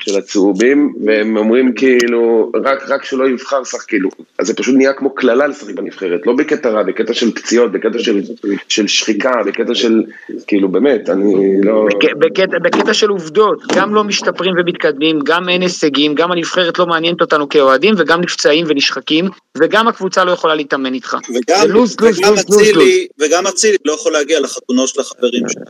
של 0.00 0.18
הצהובים, 0.18 0.92
והם 1.04 1.36
אומרים 1.36 1.72
כאילו, 1.72 2.52
רק, 2.64 2.90
רק 2.90 3.04
שלא 3.04 3.28
יבחר 3.28 3.64
שח, 3.64 3.82
כאילו, 3.88 4.08
אז 4.38 4.46
זה 4.46 4.54
פשוט 4.54 4.74
נהיה 4.76 4.92
כמו 4.92 5.14
קללה 5.14 5.46
לשחק 5.46 5.74
בנבחרת, 5.74 6.26
לא 6.26 6.32
בקטע 6.32 6.70
רע, 6.70 6.82
בקטע 6.82 7.14
של 7.14 7.30
פציעות, 7.34 7.72
בקטע 7.72 7.98
של, 7.98 8.20
של 8.68 8.86
שחיקה, 8.86 9.32
בקטע 9.46 9.74
של, 9.74 10.02
כאילו, 10.46 10.68
באמת, 10.68 11.10
אני 11.10 11.34
לא... 11.62 11.86
בק- 11.88 12.16
בקטע, 12.62 12.91
בקטע 12.92 13.00
של 13.00 13.08
עובדות, 13.10 13.62
גם 13.74 13.94
לא 13.94 14.04
משתפרים 14.04 14.54
ומתקדמים, 14.58 15.20
גם 15.24 15.48
אין 15.48 15.62
הישגים, 15.62 16.14
גם 16.14 16.32
הנבחרת 16.32 16.78
לא 16.78 16.86
מעניינת 16.86 17.20
אותנו 17.20 17.48
כאוהדים, 17.48 17.94
וגם 17.98 18.20
נפצעים 18.20 18.66
ונשחקים, 18.68 19.28
וגם 19.58 19.88
הקבוצה 19.88 20.24
לא 20.24 20.30
יכולה 20.32 20.54
להתאמן 20.54 20.94
איתך. 20.94 21.16
וגם, 21.28 21.70
לוז, 21.70 21.96
לוז, 22.00 22.18
אצילי, 22.40 23.06
וגם 23.20 23.46
אצילי 23.46 23.76
לא 23.84 23.92
יכול 23.92 24.12
להגיע 24.12 24.40
לחתונות 24.40 24.88
של 24.88 25.00
החברים 25.00 25.42
שלו. 25.48 25.62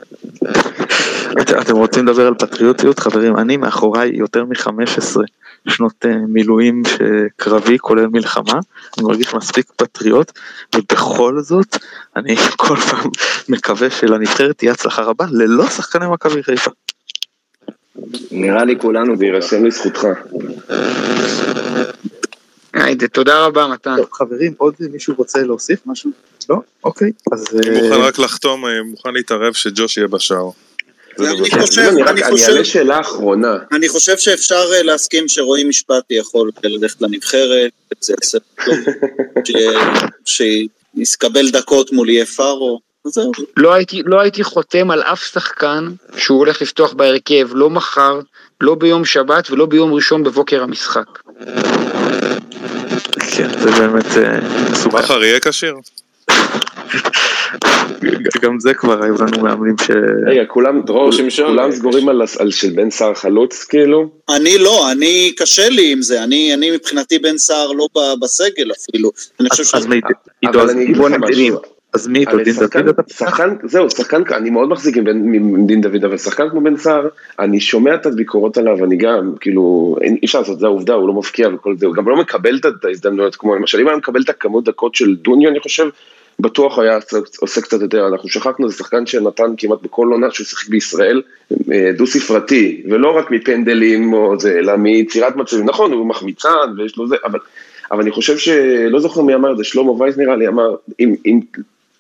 את- 1.41 1.51
אתם 1.51 1.77
רוצים 1.77 2.07
לדבר 2.07 2.27
על 2.27 2.35
פטריוטיות 2.35 2.99
חברים 2.99 3.37
אני 3.37 3.57
מאחוריי 3.57 4.11
יותר 4.15 4.45
מ-15 4.45 5.21
שנות 5.69 5.93
אה, 6.05 6.11
מילואים 6.29 6.83
קרבי 7.37 7.79
כולל 7.79 8.07
מלחמה 8.07 8.53
אני 8.99 9.07
מרגיש 9.07 9.35
מספיק 9.35 9.67
פטריוט 9.77 10.33
ובכל 10.77 11.39
זאת 11.41 11.77
אני 12.17 12.37
כל 12.57 12.77
פעם 12.77 13.11
מקווה 13.49 13.91
שלנבחרת 13.91 14.59
תהיה 14.59 14.73
הצלחה 14.73 15.03
רבה 15.03 15.25
ללא 15.31 15.67
שחקני 15.67 16.07
מכבי 16.07 16.43
חיפה. 16.43 16.71
נראה 18.31 18.65
לי 18.65 18.79
כולנו 18.79 19.17
זה 19.17 19.25
יירשם 19.25 19.65
לזכותך. 19.65 20.07
היידה, 22.75 23.09
תודה 23.09 23.45
רבה 23.47 23.67
מתן. 23.67 23.97
טוב, 23.97 24.09
חברים 24.13 24.55
עוד 24.57 24.75
מישהו 24.93 25.15
רוצה 25.19 25.43
להוסיף 25.43 25.81
משהו? 25.87 26.11
לא? 26.49 26.57
אוקיי 26.85 27.13
אז 27.33 27.45
אני 27.55 27.77
אה, 27.77 27.83
מוכן 27.83 28.01
רק 28.01 28.19
לחתום, 28.19 28.67
אה, 28.67 28.83
מוכן 28.83 29.15
להתערב 29.15 29.53
שג'וש 29.53 29.97
יהיה 29.97 30.09
בשער. 30.09 30.51
אני. 31.21 31.51
חושב, 31.51 31.83
אני 31.83 32.03
רק, 32.03 32.09
אני 32.09 32.23
אני 32.23 32.31
חושב, 32.31 32.49
אעלה 32.53 32.65
שאלה 32.65 33.01
אחרונה. 33.01 33.57
אני 33.73 33.89
חושב 33.89 34.19
שאפשר 34.19 34.65
אה, 34.75 34.83
להסכים 34.83 35.29
שרועי 35.29 35.65
משפטי 35.65 36.15
יכול 36.15 36.51
ללכת 36.65 37.03
לנבחרת, 37.03 37.71
זה 38.01 38.15
יעשה 38.21 38.39
טוב, 38.65 38.75
ש- 40.25 40.43
שיסקבל 40.97 41.51
דקות 41.51 41.93
מול 41.93 42.11
יהיה 42.11 42.27
פארו, 42.27 42.81
לא 43.57 43.73
הייתי, 43.73 44.03
לא 44.07 44.21
הייתי 44.21 44.45
חותם 44.45 44.91
על 44.91 45.03
אף 45.03 45.25
שחקן 45.33 45.89
שהוא 46.17 46.39
הולך 46.39 46.63
לפתוח 46.63 46.93
בהרכב, 46.93 47.49
לא 47.53 47.71
מחר, 47.71 48.21
לא 48.61 48.75
ביום 48.75 49.05
שבת 49.05 49.51
ולא 49.51 49.67
ביום 49.67 49.93
ראשון 49.95 50.23
בבוקר 50.25 50.63
המשחק. 50.63 51.07
כן 53.37 53.49
זה 53.59 53.71
באמת 53.71 54.17
אה, 54.17 54.41
מסוכן 54.73 54.99
בכר 54.99 55.25
יהיה 55.25 55.41
כשיר? 55.41 55.75
גם 58.43 58.61
זה 58.61 58.75
כבר 58.75 59.05
היו 59.05 59.15
לנו 59.15 59.43
מאמנים 59.43 59.75
ש... 59.87 59.91
רגע, 60.27 60.45
כולם, 60.49 60.83
דרור 60.83 61.13
שמשון. 61.13 61.47
כולם 61.47 61.73
סגורים 61.73 62.09
על, 62.09 62.51
של 62.51 62.71
בן 62.71 62.91
סער 62.91 63.15
חלוץ, 63.15 63.65
כאילו? 63.65 64.11
אני 64.37 64.59
לא, 64.59 64.93
אני 64.93 65.33
קשה 65.37 65.69
לי 65.69 65.93
עם 65.93 66.03
זה, 66.03 66.23
אני, 66.25 66.55
אני 66.55 66.71
מבחינתי 66.71 67.19
בן 67.19 67.39
סער 67.39 67.73
לא 67.73 67.89
בסגל 68.23 68.71
אפילו, 68.73 69.11
אני 69.41 69.49
חושב 69.51 69.63
אז- 69.63 69.69
ש... 69.69 69.75
אז 69.75 69.87
מי 69.87 70.01
עידו 70.43 70.61
אבל 70.61 70.71
אגיד 70.71 70.97
בוא. 70.97 71.09
משהו. 71.09 71.72
אז 71.93 72.09
מי 72.09 72.19
איתו 72.19 72.37
דין 72.45 72.55
דוד 72.55 72.89
אתה? 72.89 73.03
שחקן, 73.15 73.55
זהו, 73.63 73.91
שחקן, 73.91 74.23
אני 74.31 74.51
מאוד 74.51 74.69
מחזיק 74.69 74.97
עם, 74.97 75.67
דין 75.67 75.81
דוד, 75.81 76.05
אבל 76.05 76.19
שחקן 76.19 76.49
כמו 76.51 76.61
בן 76.61 76.77
סער, 76.77 77.09
אני 77.39 77.61
שומע 77.61 77.95
את 77.95 78.07
הביקורות 78.07 78.59
עליו, 78.59 78.85
אני 78.85 78.97
גם, 78.97 79.33
כאילו, 79.41 79.97
אי 80.03 80.19
אפשר 80.25 80.39
לעשות, 80.39 80.59
זה 80.59 80.67
העובדה, 80.67 80.95
הוא 80.95 81.09
לא 81.09 81.15
מבקיע 81.15 81.49
וכל 81.55 81.77
זה, 81.77 81.87
הוא 81.87 81.95
גם 81.95 82.09
לא 82.09 82.17
מקבל 82.17 82.57
את- 82.57 82.85
ההזדמנויות, 82.85 83.37
כמו 83.37 83.55
למשל, 83.55 83.81
אם 83.81 83.89
היה 83.89 83.97
מקבל 83.97 84.23
את 84.23 84.29
הכמות 84.29 84.65
דקות 84.65 84.95
של 84.95 85.17
דוניו, 85.17 85.51
אני 85.51 85.61
חושב, 85.61 85.87
בטוח 86.41 86.79
היה 86.79 86.99
עושה 87.41 87.61
קצת 87.61 87.81
יותר, 87.81 88.09
אנחנו 88.09 88.29
שכחנו, 88.29 88.69
זה 88.69 88.77
שחקן 88.77 89.07
שנתן 89.07 89.55
כמעט 89.59 89.83
בכל 89.83 90.09
עונה 90.13 90.31
שהוא 90.31 90.45
שיחק 90.45 90.69
בישראל, 90.69 91.23
אה, 91.73 91.91
דו 91.97 92.07
ספרתי, 92.07 92.83
ולא 92.91 93.17
רק 93.17 93.31
מפנדלים 93.31 94.13
או 94.13 94.41
זה, 94.41 94.59
אלא 94.59 94.77
מיצירת 94.77 95.37
מצבים, 95.37 95.65
נכון, 95.65 95.93
הוא 95.93 96.07
מחמיצן 96.07 96.49
ויש 96.79 96.97
לו 96.97 97.09
זה, 97.09 97.17
אבל, 97.25 97.39
אבל 97.93 98.01
אני 98.03 98.11
חושב 98.11 98.39
שלא 98.39 99.01
זוכר 99.01 99.23
מי 99.23 99.35
אמר 99.35 99.53
את 99.53 99.57
זה, 99.57 99.65
שלמה 99.65 99.91
וייס 99.91 100.17
נראה 100.17 100.37
לי 100.37 100.49
אמר, 100.49 100.75
אם, 101.01 101.15
אם 101.27 101.41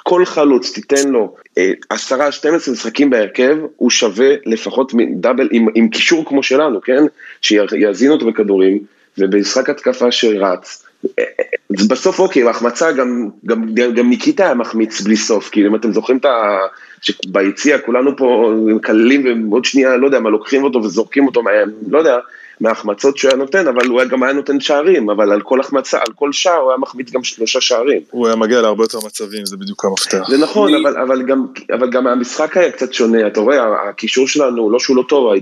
כל 0.02 0.24
חלוץ 0.24 0.72
תיתן 0.72 1.08
לו 1.08 1.34
אה, 1.58 1.72
עשרה, 1.90 2.32
12 2.32 2.74
משחקים 2.74 3.10
בהרכב, 3.10 3.56
הוא 3.76 3.90
שווה 3.90 4.34
לפחות 4.46 4.92
דאבל, 5.14 5.48
עם, 5.52 5.66
עם 5.74 5.88
קישור 5.88 6.24
כמו 6.28 6.42
שלנו, 6.42 6.80
כן? 6.80 7.04
שיאזין 7.42 8.10
אותו 8.10 8.26
בכדורים, 8.26 8.78
ובמשחק 9.18 9.70
התקפה 9.70 10.12
שרץ. 10.12 10.86
אה, 11.18 11.24
אה, 11.40 11.44
בסוף 11.88 12.18
אוקיי, 12.18 12.44
בהחמצה 12.44 12.92
גם, 12.92 13.28
גם, 13.46 13.74
גם, 13.74 14.10
ניקיטה 14.10 14.44
היה 14.44 14.54
מחמיץ 14.54 15.00
בלי 15.00 15.16
סוף, 15.16 15.48
כאילו 15.50 15.70
אם 15.70 15.74
אתם 15.74 15.92
זוכרים 15.92 16.18
את 16.18 16.24
ה... 16.24 16.58
שביציע 17.02 17.78
כולנו 17.78 18.16
פה 18.16 18.54
מקללים 18.66 19.48
ועוד 19.50 19.64
שנייה, 19.64 19.96
לא 19.96 20.06
יודע 20.06 20.20
מה, 20.20 20.30
לוקחים 20.30 20.64
אותו 20.64 20.78
וזורקים 20.78 21.26
אותו, 21.26 21.42
מה, 21.42 21.50
לא 21.88 21.98
יודע, 21.98 22.18
מההחמצות 22.62 23.16
שהוא 23.16 23.28
היה 23.28 23.38
נותן, 23.38 23.68
אבל 23.68 23.86
הוא 23.86 24.00
היה 24.00 24.08
גם 24.08 24.22
היה 24.22 24.32
נותן 24.32 24.60
שערים, 24.60 25.10
אבל 25.10 25.32
על 25.32 25.40
כל 25.40 25.60
החמצה, 25.60 25.98
על 25.98 26.12
כל 26.14 26.32
שער 26.32 26.56
הוא 26.58 26.70
היה 26.70 26.78
מחמיץ 26.78 27.10
גם 27.10 27.24
שלושה 27.24 27.60
שערים. 27.60 28.00
הוא 28.10 28.26
היה 28.26 28.36
מגיע 28.36 28.60
להרבה 28.60 28.84
יותר 28.84 28.98
מצבים, 29.06 29.46
זה 29.46 29.56
בדיוק 29.56 29.84
המפתח. 29.84 30.28
זה 30.28 30.38
נכון, 30.38 30.74
אני- 30.74 30.82
אבל, 30.82 30.96
אבל, 30.96 31.22
גם, 31.22 31.46
אבל 31.74 31.90
גם 31.90 32.06
המשחק 32.06 32.56
היה 32.56 32.70
קצת 32.72 32.92
שונה, 32.92 33.26
אתה 33.26 33.40
רואה, 33.40 33.88
הקישור 33.88 34.28
שלנו, 34.28 34.70
לא 34.70 34.78
שהוא 34.78 34.96
לא 34.96 35.04
טוב, 35.08 35.32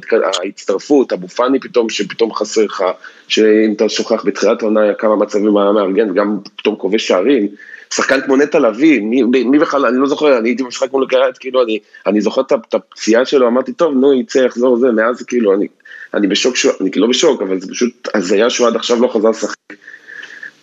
ההצטרפות, 0.43 1.13
אבו 1.13 1.29
פאני 1.29 1.61
פתאום, 1.61 1.91
שפתאום 1.91 2.35
חסר 2.35 2.65
לך, 2.65 2.85
שאם 3.29 3.73
אתה 3.77 3.89
שוכח 3.89 4.25
בתחילת 4.25 4.63
העונה 4.63 4.81
כמה 4.99 5.17
מצבים 5.17 5.57
היה 5.57 5.73
מארגן, 5.73 6.11
וגם 6.11 6.39
פתאום 6.57 6.77
כובש 6.77 7.09
שערים. 7.09 7.49
שחקן 7.95 8.21
כמו 8.21 8.37
נטע 8.37 8.59
לביא, 8.59 9.01
מי, 9.01 9.23
מי 9.23 9.59
בכלל, 9.59 9.87
אני 9.87 9.99
לא 9.99 10.07
זוכר, 10.07 10.39
אני 10.39 10.49
הייתי 10.49 10.63
במשחק 10.63 10.93
מול 10.93 11.07
קריית, 11.09 11.39
כאילו, 11.39 11.63
אני, 11.65 11.79
אני 12.07 12.21
זוכר 12.21 12.41
את 12.41 12.75
הפציעה 12.75 13.25
שלו, 13.25 13.49
אמרתי, 13.49 13.73
טוב, 13.73 13.95
נו, 13.95 14.15
יצא, 14.21 14.39
יחזור 14.39 14.77
זה, 14.79 14.87
מאז 14.91 15.23
כאילו, 15.23 15.55
אני, 15.55 15.67
אני 16.15 16.27
בשוק, 16.27 16.57
שהוא- 16.57 16.73
אני 16.81 16.91
לא 16.97 17.07
בשוק, 17.07 17.43
אבל 17.43 17.61
זה 17.61 17.69
פשוט 17.69 18.09
הזיה 18.15 18.51
שהוא 18.51 18.67
עד 18.67 18.77
עכשיו 18.77 19.03
לא 19.03 19.09
חזר 19.09 19.31
לשחק. 19.31 19.57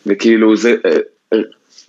וכאילו, 0.05 0.55
זה, 0.57 0.75
אה, 0.85 0.91
אה, 1.33 1.37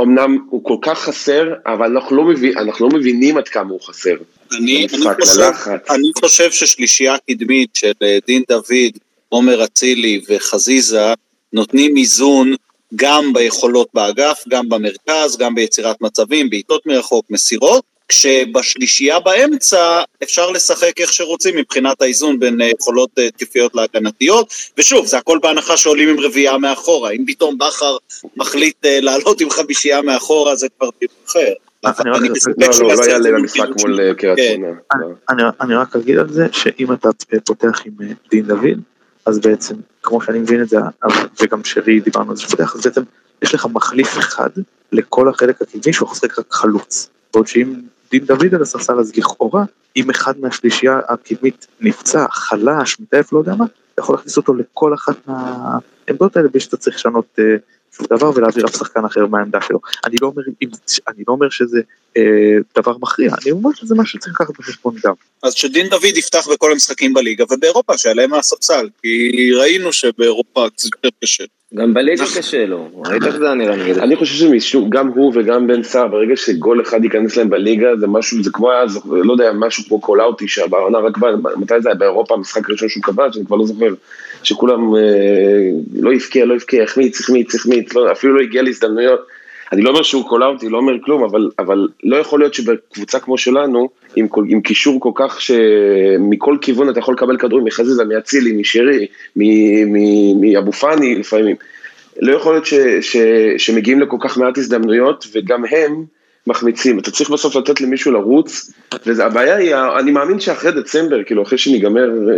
אמנם 0.03 0.39
הוא 0.51 0.65
כל 0.65 0.77
כך 0.83 0.99
חסר, 0.99 1.53
אבל 1.67 1.87
אנחנו 1.87 2.17
לא, 2.17 2.25
מבין, 2.25 2.59
אנחנו 2.59 2.89
לא 2.89 2.99
מבינים 2.99 3.37
עד 3.37 3.49
כמה 3.49 3.71
הוא 3.71 3.81
חסר. 3.81 4.15
אני, 4.59 4.87
אני, 4.95 5.15
חושב. 5.21 5.41
אני 5.91 6.11
חושב 6.21 6.51
ששלישייה 6.51 7.15
קדמית 7.31 7.71
של 7.75 7.93
אה, 8.03 8.19
דין 8.27 8.43
דוד, 8.49 8.99
עומר 9.29 9.65
אצילי 9.65 10.21
וחזיזה 10.29 11.13
נותנים 11.53 11.97
איזון 11.97 12.55
גם 12.97 13.33
ביכולות 13.33 13.89
באגף, 13.95 14.45
גם 14.49 14.69
במרכז, 14.69 15.37
גם 15.39 15.55
ביצירת 15.55 16.01
מצבים, 16.01 16.51
בעיטות 16.51 16.87
מרחוק, 16.87 17.27
מסירות, 17.31 17.85
כשבשלישייה 18.09 19.21
באמצע 19.21 20.03
אפשר 20.23 20.51
לשחק 20.51 21.01
איך 21.01 21.13
שרוצים 21.13 21.57
מבחינת 21.57 22.03
האיזון 22.03 22.39
בין 22.39 22.61
אה, 22.61 22.71
יכולות 22.81 23.11
אה, 23.19 23.31
תקפיות 23.31 23.75
להגנתיות, 23.75 24.53
ושוב, 24.79 25.07
זה 25.07 25.19
הכל 25.19 25.39
בהנחה 25.43 25.77
שעולים 25.77 26.09
עם 26.09 26.21
רביעייה 26.21 26.59
מאחורה, 26.59 27.11
אם 27.11 27.25
פתאום 27.27 27.59
בכר 27.59 27.97
מחליט 28.37 28.85
אה, 28.85 29.01
לעלות 29.01 29.41
עם 29.41 29.51
חמישייה 29.51 30.03
מאחורה 30.03 30.57
זה 30.57 30.67
כבר 30.79 30.89
דיון 31.01 31.13
אחר. 31.27 31.53
אני 35.61 35.75
רק- 35.75 35.97
אגיד 35.97 36.19
על 36.19 36.33
זה 36.33 36.47
שאם 36.53 36.93
אתה 36.93 37.09
פותח 37.47 37.83
עם 37.87 37.93
דין 38.31 38.47
דוד 38.47 38.79
אז 39.27 39.39
בעצם 39.39 39.75
כמו 40.09 40.21
שאני 40.21 40.39
מבין 40.39 40.63
את 40.63 40.69
זה 40.69 40.77
וגם 41.43 41.65
שרי 41.65 42.01
דיברנו 42.01 42.31
על 42.31 42.37
זה 42.37 42.43
שפותח 42.43 42.75
אז 42.75 42.81
בעצם 42.87 43.03
יש 43.43 43.55
לך 43.55 43.67
מחליף 43.67 44.19
אחד 44.19 44.51
לכל 44.93 45.29
החלק 45.29 45.63
הקדמי 45.63 45.93
שהוא 45.93 46.11
משחק 46.11 46.39
רק 46.39 46.47
חלוץ. 46.51 47.11
בעוד 47.33 47.47
שאם 47.47 47.75
דין 48.11 48.25
דוד 48.25 48.55
על 48.55 48.63
הספסל 48.63 48.99
אז 48.99 49.13
לכאורה 49.17 49.65
אם 49.97 50.11
אחד 50.11 50.41
מהשלישייה 50.41 51.01
הקדמית 51.09 51.67
נפצע 51.81 52.27
חלש 52.31 53.01
מתעף 53.01 53.33
לא 53.33 53.39
יודע 53.39 53.55
מה 53.55 53.65
אתה 53.65 54.03
יכול 54.03 54.15
להכניס 54.15 54.37
אותו 54.37 54.55
לכל 54.55 54.95
אחת 54.95 55.17
מהעמדות 55.27 56.37
האלה 56.37 56.49
בלי 56.49 56.61
שאתה 56.61 56.77
צריך 56.77 56.97
לשנות 56.97 57.39
אה, 57.39 57.57
שום 57.99 58.07
דבר 58.11 58.31
ולהעביר 58.35 58.67
אף 58.67 58.77
שחקן 58.77 59.05
אחר 59.05 59.27
מהעמדה 59.27 59.59
שלו. 59.61 59.79
אני 60.05 60.17
לא 60.23 60.27
אומר, 60.27 60.43
אם- 60.63 60.69
אני 61.09 61.25
לא 61.29 61.33
אומר 61.33 61.51
שזה 61.51 61.81
אה, 62.17 62.23
דבר 62.79 62.93
מכריע 63.01 63.31
אני 63.43 63.51
אומר 63.51 63.71
שזה 63.75 63.95
משהו 63.95 64.19
שצריך 64.19 64.41
לקחת 64.41 64.59
בחשבון 64.59 64.95
גם. 65.07 65.13
אז 65.43 65.53
שדין 65.55 65.89
דוד 65.89 66.05
יפתח 66.17 66.49
בכל 66.53 66.73
המשחקים 66.73 67.15
בליגה 67.15 67.45
ובאירופה 67.51 67.99
שיעלה 67.99 68.27
מהספסל, 68.27 68.89
כי 69.03 69.51
ראינו 69.53 69.93
שבאירופה 69.93 70.67
קצת 70.77 70.89
יותר 70.97 71.09
קשה. 71.25 71.45
גם 71.75 71.95
בליגה 71.95 72.25
קשה 72.39 72.67
לו, 72.67 73.03
ראית 73.07 73.23
איך 73.25 73.37
זה 73.37 73.55
נראה? 73.55 73.77
נגד 73.77 73.99
אני 73.99 74.17
חושב 74.17 74.35
שמישהו, 74.35 74.91
גם 74.91 75.09
הוא 75.09 75.33
וגם 75.35 75.67
בן 75.67 75.83
סער, 75.83 76.09
ברגע 76.09 76.37
שגול 76.37 76.83
אחד 76.83 77.05
ייכנס 77.05 77.37
להם 77.37 77.51
בליגה, 77.51 77.97
זה 78.01 78.07
משהו, 78.07 78.43
זה 78.43 78.51
כמו 78.53 78.71
היה, 78.71 78.89
זוכר, 78.89 79.09
לא 79.11 79.33
יודע, 79.33 79.53
משהו 79.53 79.85
כמו 79.89 80.01
קולאוטי, 80.01 80.49
שהעונה 80.49 80.99
רק 80.99 81.19
בא, 81.19 81.29
מתי 81.57 81.75
זה 81.81 81.89
היה? 81.89 81.95
באירופה, 81.99 82.35
המשחק 82.35 82.69
הראשון 82.69 82.89
שהוא 82.89 83.03
כבש, 83.03 83.37
אני 83.37 83.47
כבר 83.47 83.57
לא 83.57 83.67
זוכר, 83.67 83.95
שכולם 84.43 84.97
אה, 84.97 85.01
לא 85.95 86.13
הבקיע, 86.13 86.45
לא 86.45 86.55
הבקיע, 86.55 86.85
החמיץ, 86.85 87.21
החמיץ, 87.21 87.55
החמיץ, 87.55 87.95
לא, 87.95 88.13
אפילו 88.13 88.37
לא 88.37 88.43
הגיע 88.43 88.63
להזדמנויות. 88.63 89.27
אני 89.73 89.83
לא 89.83 89.91
אומר 89.91 90.03
שהוא 90.03 90.29
קול 90.29 90.43
אאוטי, 90.43 90.69
לא 90.69 90.77
אומר 90.77 90.93
כלום, 91.05 91.25
אבל, 91.25 91.51
אבל 91.59 91.89
לא 92.05 92.17
יכול 92.17 92.41
להיות 92.41 92.55
שבקבוצה 92.55 93.21
כמו 93.21 93.39
שלנו, 93.39 93.89
עם, 94.17 94.27
עם 94.49 94.61
קישור 94.61 95.01
כל 95.01 95.11
כך 95.15 95.41
שמכל 95.41 96.57
כיוון 96.61 96.91
אתה 96.91 96.99
יכול 96.99 97.15
לקבל 97.15 97.37
כדורים 97.37 97.65
מחזיזה, 97.65 98.05
מאצילי, 98.05 98.53
משרי, 98.53 99.07
מאבו 100.41 100.73
פאני 100.73 101.15
לפעמים. 101.15 101.57
לא 102.21 102.37
יכול 102.37 102.53
להיות 102.53 102.67
ש, 102.67 102.75
ש, 103.01 103.17
שמגיעים 103.59 104.01
לכל 104.01 104.17
כך 104.21 104.39
מעט 104.39 104.59
הזדמנויות, 104.59 105.27
וגם 105.33 105.65
הם 105.65 106.05
מחמיצים. 106.49 106.99
אתה 106.99 107.11
צריך 107.11 107.31
בסוף 107.31 107.57
לתת 107.57 107.81
למישהו 107.81 108.13
לרוץ, 108.13 108.73
והבעיה 109.07 109.57
היא, 109.57 109.75
אני 109.99 110.11
מאמין 110.11 110.41
שאחרי 110.41 110.73
דצמבר, 110.73 111.25
כאילו 111.25 111.43
אחרי 111.43 111.59
שניגמר 111.59 112.09
אה, 112.31 112.35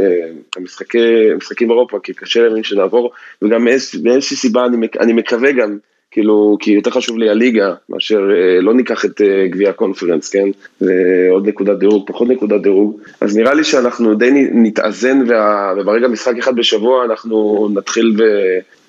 המשחקי, 0.57 0.99
המשחקים 1.33 1.69
באירופה, 1.69 1.99
כי 2.03 2.15
קשה 2.15 2.43
להאמין 2.43 2.63
שנעבור, 2.65 3.11
וגם 3.43 3.65
מאיז- 3.65 4.01
מאיזושהי 4.03 4.37
סיבה 4.37 4.67
אני 5.01 5.13
מקווה 5.13 5.53
גם, 5.53 5.79
כאילו, 6.11 6.57
כי 6.61 6.71
יותר 6.73 6.91
חשוב 6.91 7.19
לי 7.19 7.29
הליגה, 7.31 7.73
מאשר 7.89 8.21
אה, 8.31 8.61
לא 8.61 8.75
ניקח 8.75 9.05
את 9.05 9.21
אה, 9.21 9.47
גביע 9.51 9.71
הקונפרנס, 9.71 10.29
כן? 10.29 10.49
ועוד 10.81 11.49
נקודת 11.49 11.79
דירוג, 11.79 12.05
פחות 12.07 12.29
נקודת 12.29 12.61
דירוג. 12.61 13.01
אז 13.21 13.37
נראה 13.37 13.55
לי 13.55 13.65
שאנחנו 13.65 14.15
די 14.15 14.31
נתאזן, 14.53 15.23
וה, 15.29 15.73
וברגע 15.81 16.09
משחק 16.09 16.39
אחד 16.39 16.57
בשבוע 16.57 17.05
אנחנו 17.05 17.69
נתחיל 17.75 18.17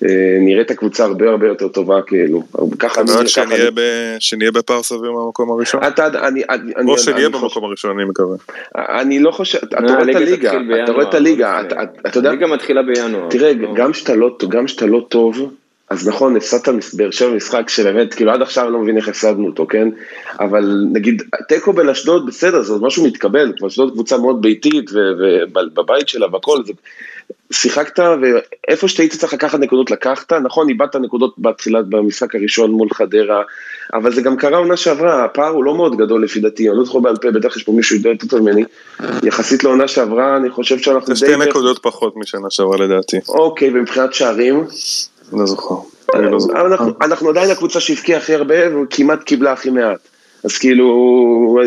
ונראה 0.02 0.60
את 0.62 0.70
הקבוצה 0.70 1.04
הרבה 1.04 1.30
הרבה 1.30 1.46
יותר 1.46 1.68
טובה, 1.68 2.02
כאילו. 2.06 2.42
ככה 2.78 3.00
אתה 3.00 3.12
בעד 3.12 3.16
ככה 3.18 3.28
שנהיה 3.28 3.70
ב- 3.70 4.16
שנהיה 4.18 4.50
בפער 4.52 4.82
סביר 4.82 5.12
מהמקום 5.12 5.50
הראשון? 5.50 5.80
אתה, 5.88 6.06
אני, 6.06 6.42
אני, 6.50 6.72
אני, 6.76 6.90
או 6.90 6.98
שנהיה 6.98 7.26
אני 7.26 7.32
חושב- 7.32 7.44
במקום 7.44 7.64
הראשון, 7.64 7.98
אני 7.98 8.08
מקווה. 8.08 8.36
אני 8.74 9.18
לא 9.18 9.30
חושב, 9.30 9.58
אתה 9.64 9.76
רואה 9.80 10.10
את 10.10 10.16
הליגה 10.16 10.52
אתה 10.84 10.92
רואה 10.92 11.08
את 11.08 11.14
הליגה, 11.14 11.60
אתה-. 11.60 11.82
אתה 12.06 12.28
הליגה 12.28 12.46
מתחילה 12.46 12.82
בינואר. 12.82 13.28
תראה, 13.30 13.52
לא. 13.52 13.74
גם 13.74 13.92
שאתה 13.92 14.14
לא, 14.14 14.36
גם 14.48 14.68
שאתה 14.68 14.86
לא 14.86 15.06
טוב, 15.08 15.52
אז 15.92 16.08
נכון, 16.08 16.36
הפסדת 16.36 16.94
באר 16.94 17.10
שבע 17.10 17.30
משחק 17.34 17.68
שבאמת, 17.68 18.14
כאילו 18.14 18.32
עד 18.32 18.42
עכשיו 18.42 18.64
אני 18.64 18.72
לא 18.72 18.78
מבין 18.78 18.96
איך 18.96 19.08
הפסדנו 19.08 19.46
אותו, 19.46 19.66
כן? 19.66 19.88
אבל 20.40 20.84
נגיד, 20.92 21.22
תיקו 21.48 21.72
בין 21.72 21.88
אשדוד, 21.88 22.26
בסדר, 22.26 22.62
זה 22.62 22.72
עוד 22.72 22.82
משהו 22.82 23.06
מתקבל, 23.06 23.52
כבר 23.58 23.68
אשדוד 23.68 23.92
קבוצה 23.92 24.18
מאוד 24.18 24.42
ביתית, 24.42 24.90
ובבית 24.94 26.08
שלה 26.08 26.26
והכל, 26.32 26.64
זה... 26.64 26.72
שיחקת, 27.52 28.02
ואיפה 28.22 28.88
שהיית 28.88 29.12
צריך 29.12 29.32
לקחת 29.32 29.58
נקודות 29.58 29.90
לקחת, 29.90 30.32
נכון, 30.32 30.68
איבדת 30.68 30.96
נקודות 30.96 31.34
בתחילת, 31.38 31.86
במשחק 31.86 32.34
הראשון 32.34 32.70
מול 32.70 32.88
חדרה, 32.92 33.42
אבל 33.94 34.14
זה 34.14 34.22
גם 34.22 34.36
קרה 34.36 34.58
עונה 34.58 34.76
שעברה, 34.76 35.24
הפער 35.24 35.48
הוא 35.48 35.64
לא 35.64 35.74
מאוד 35.74 35.96
גדול 35.96 36.24
לפי 36.24 36.40
דעתי, 36.40 36.68
אני 36.68 36.78
לא 36.78 36.84
זוכר 36.84 36.98
בעל 36.98 37.16
פה, 37.16 37.30
בטח 37.30 37.56
יש 37.56 37.62
פה 37.62 37.72
מישהו 37.72 37.96
יודע 37.96 38.10
יותר 38.10 38.26
טוב 38.26 38.40
ממני, 38.40 38.64
יחסית 39.22 39.64
לעונה 39.64 39.88
שעברה, 39.88 40.36
אני 40.36 40.50
חושב 40.50 40.78
שאנחנו 40.78 41.14
זה 41.14 41.26
שתי 41.26 41.36
נקודות 41.36 41.78
פחות 41.82 42.16
משנה 42.16 42.50
שעברה 42.50 42.76
לדעתי, 42.76 43.16
אוקיי, 43.28 43.70
ומבחינת 43.74 44.14
שערים, 44.14 44.64
לא 45.32 45.46
זוכר. 45.46 45.74
אני 46.14 46.30
לא 46.32 46.38
זוכר. 46.40 46.66
אנחנו, 46.66 46.92
אנחנו 47.02 47.28
עדיין 47.28 47.50
הקבוצה 47.50 47.80
שהבקיעה 47.80 48.18
הכי 48.20 48.34
הרבה 48.34 48.54
וכמעט 48.82 49.22
קיבלה 49.22 49.52
הכי 49.52 49.70
מעט. 49.70 49.98
אז 50.44 50.58
כאילו, 50.58 50.86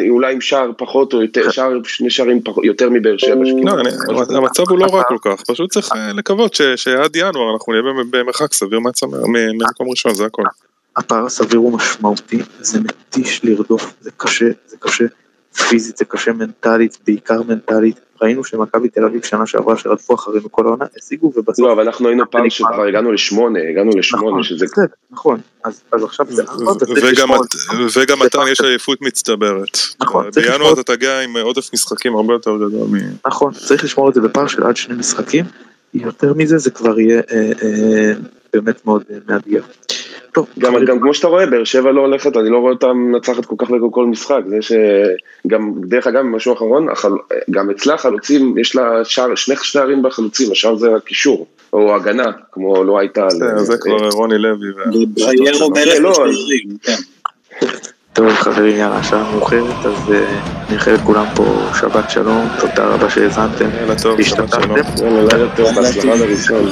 אולי 0.10 0.34
עם 0.34 0.42
שער 0.42 0.72
פחות 0.78 1.14
או 1.14 1.22
יותר, 1.22 1.50
שער, 1.52 1.72
שני 1.84 2.10
שערים 2.10 2.40
יותר 2.64 2.90
מבאר 2.90 3.18
שבע. 3.18 3.36
לא, 3.66 3.80
אני- 3.80 3.90
המצב 4.38 4.64
הוא 4.70 4.80
לא 4.80 4.86
רע 4.94 5.04
כל 5.04 5.18
כך, 5.22 5.42
פשוט 5.48 5.72
צריך 5.72 5.90
אה, 5.96 6.14
לקוות 6.14 6.54
שעד 6.76 7.16
ינואר 7.16 7.54
אנחנו 7.54 7.74
נהיה 7.74 7.84
במ- 7.84 8.12
במרחק 8.12 8.54
סביר 8.54 8.80
מהצמר- 8.80 9.26
ממקום 9.28 9.90
ראשון, 9.90 10.14
זה 10.14 10.26
הכל. 10.26 10.44
הפער 10.98 11.26
הסביר 11.26 11.60
הוא 11.60 11.72
משמעותי, 11.74 12.40
זה 12.60 12.80
מתיש 12.80 13.42
לרדוף, 13.46 13.94
זה 14.02 14.12
קשה, 14.18 14.46
זה 14.68 14.78
קשה 14.80 15.06
פיזית, 15.56 15.98
זה 15.98 16.06
קשה 16.06 16.34
מנטלית, 16.34 16.98
בעיקר 17.08 17.42
מנטלית. 17.42 18.00
ראינו 18.22 18.44
שמכבי 18.44 18.90
תל 18.90 19.06
אביב 19.06 19.24
שנה 19.24 19.46
שעברה 19.46 19.78
שרדפו 19.78 20.16
אחרינו 20.16 20.52
כל 20.52 20.66
העונה, 20.66 20.86
השיגו 20.98 21.32
ובסוף... 21.36 21.60
לא, 21.60 21.74
אבל 21.74 21.84
אנחנו 21.86 22.08
היינו 22.08 22.32
פעם. 22.32 22.50
שכבר 22.50 22.84
הגענו 22.84 23.12
לשמונה, 23.12 23.60
הגענו 23.70 23.92
לשמונה, 23.98 24.30
נכון, 24.30 24.44
שזה... 24.44 24.66
נכון, 25.12 25.40
אז 25.64 25.82
אז 25.92 26.04
עכשיו 26.04 26.26
זה 26.32 26.44
וגם 27.96 28.18
פער 28.32 28.48
יש 28.48 28.62
עייפות 28.62 29.02
מצטברת. 29.02 29.78
נכון, 30.00 30.26
בינואר 30.36 30.74
אתה 30.74 30.84
תגיע 30.84 31.20
עם 31.20 31.38
עודף 31.38 31.70
משחקים 31.74 32.16
הרבה 32.16 32.34
יותר 32.34 32.56
גדול 32.56 32.88
מ... 32.88 32.96
נכון, 33.28 33.54
צריך 33.54 33.84
לשמור 33.84 34.10
את 34.10 34.14
זה 34.14 34.22
בפער 34.22 34.48
של 34.48 34.64
עד 34.64 34.78
שני 34.78 34.96
משחקים, 34.96 35.46
יותר 35.94 36.34
מזה 36.34 36.58
זה 36.58 36.72
כבר 36.72 37.00
יהיה 37.00 37.22
אה, 37.32 37.52
אה, 37.64 38.14
באמת 38.54 38.86
מאוד 38.86 39.04
אה, 39.12 39.18
מאתגר. 39.28 39.62
טוב, 40.36 40.48
גם, 40.60 40.86
גם 40.86 41.00
כמו 41.00 41.14
שאתה 41.14 41.28
רואה, 41.28 41.46
באר 41.46 41.64
שבע 41.64 41.92
לא 41.92 42.02
הולכת, 42.02 42.38
אני 42.38 42.50
לא 42.50 42.58
רואה 42.58 42.72
אותה 42.74 42.94
מנצחת 42.94 43.46
כל 43.46 43.56
כך 43.58 43.70
בכל 43.70 43.88
כל 43.92 44.06
משחק, 44.06 44.42
זה 44.48 44.58
שגם, 44.62 45.72
דרך 45.86 46.08
אגב, 46.08 46.22
משהו 46.22 46.54
אחרון, 46.54 46.90
החל... 46.90 47.12
גם 47.52 47.70
אצלה 47.70 47.98
חלוצים, 47.98 48.58
יש 48.58 48.76
לה 48.76 48.84
שער, 49.04 49.36
שני 49.36 49.56
שערים 49.62 50.04
בחלוצים, 50.04 50.52
השאר 50.52 50.76
זה 50.76 50.96
הקישור, 50.96 51.46
או 51.74 51.96
הגנה, 51.96 52.24
כמו 52.52 52.84
לא 52.84 53.00
הייתה. 53.00 53.30
זה- 53.30 53.58
זה 53.58 53.78
כבר 53.78 54.10
רוני 54.10 54.38
לוי. 54.38 54.68
מלך 55.70 56.00
לא. 56.00 56.14
טוב 58.14 58.30
חברים, 58.30 58.78
יאללה, 58.78 58.96
השעה 58.98 59.32
מאוחרת, 59.32 59.86
אז 59.86 60.14
אה, 60.14 60.40
נאחל 60.72 60.92
לכולם 60.92 61.26
פה 61.36 61.44
שבת 61.80 62.10
שלום, 62.10 62.48
תודה 62.60 62.86
רבה 62.86 63.10
שהאזנתם, 63.10 63.70
לילה 63.80 63.96
טוב, 64.02 64.22
שבת 64.22 64.50
שלום. 64.50 64.78
שהשתתפתם. 64.78 65.06
יאללה, 65.06 65.34
לילה 65.34 65.56
טוב, 65.56 65.76
בהצלחה 65.76 66.16
לראשון. 66.16 66.66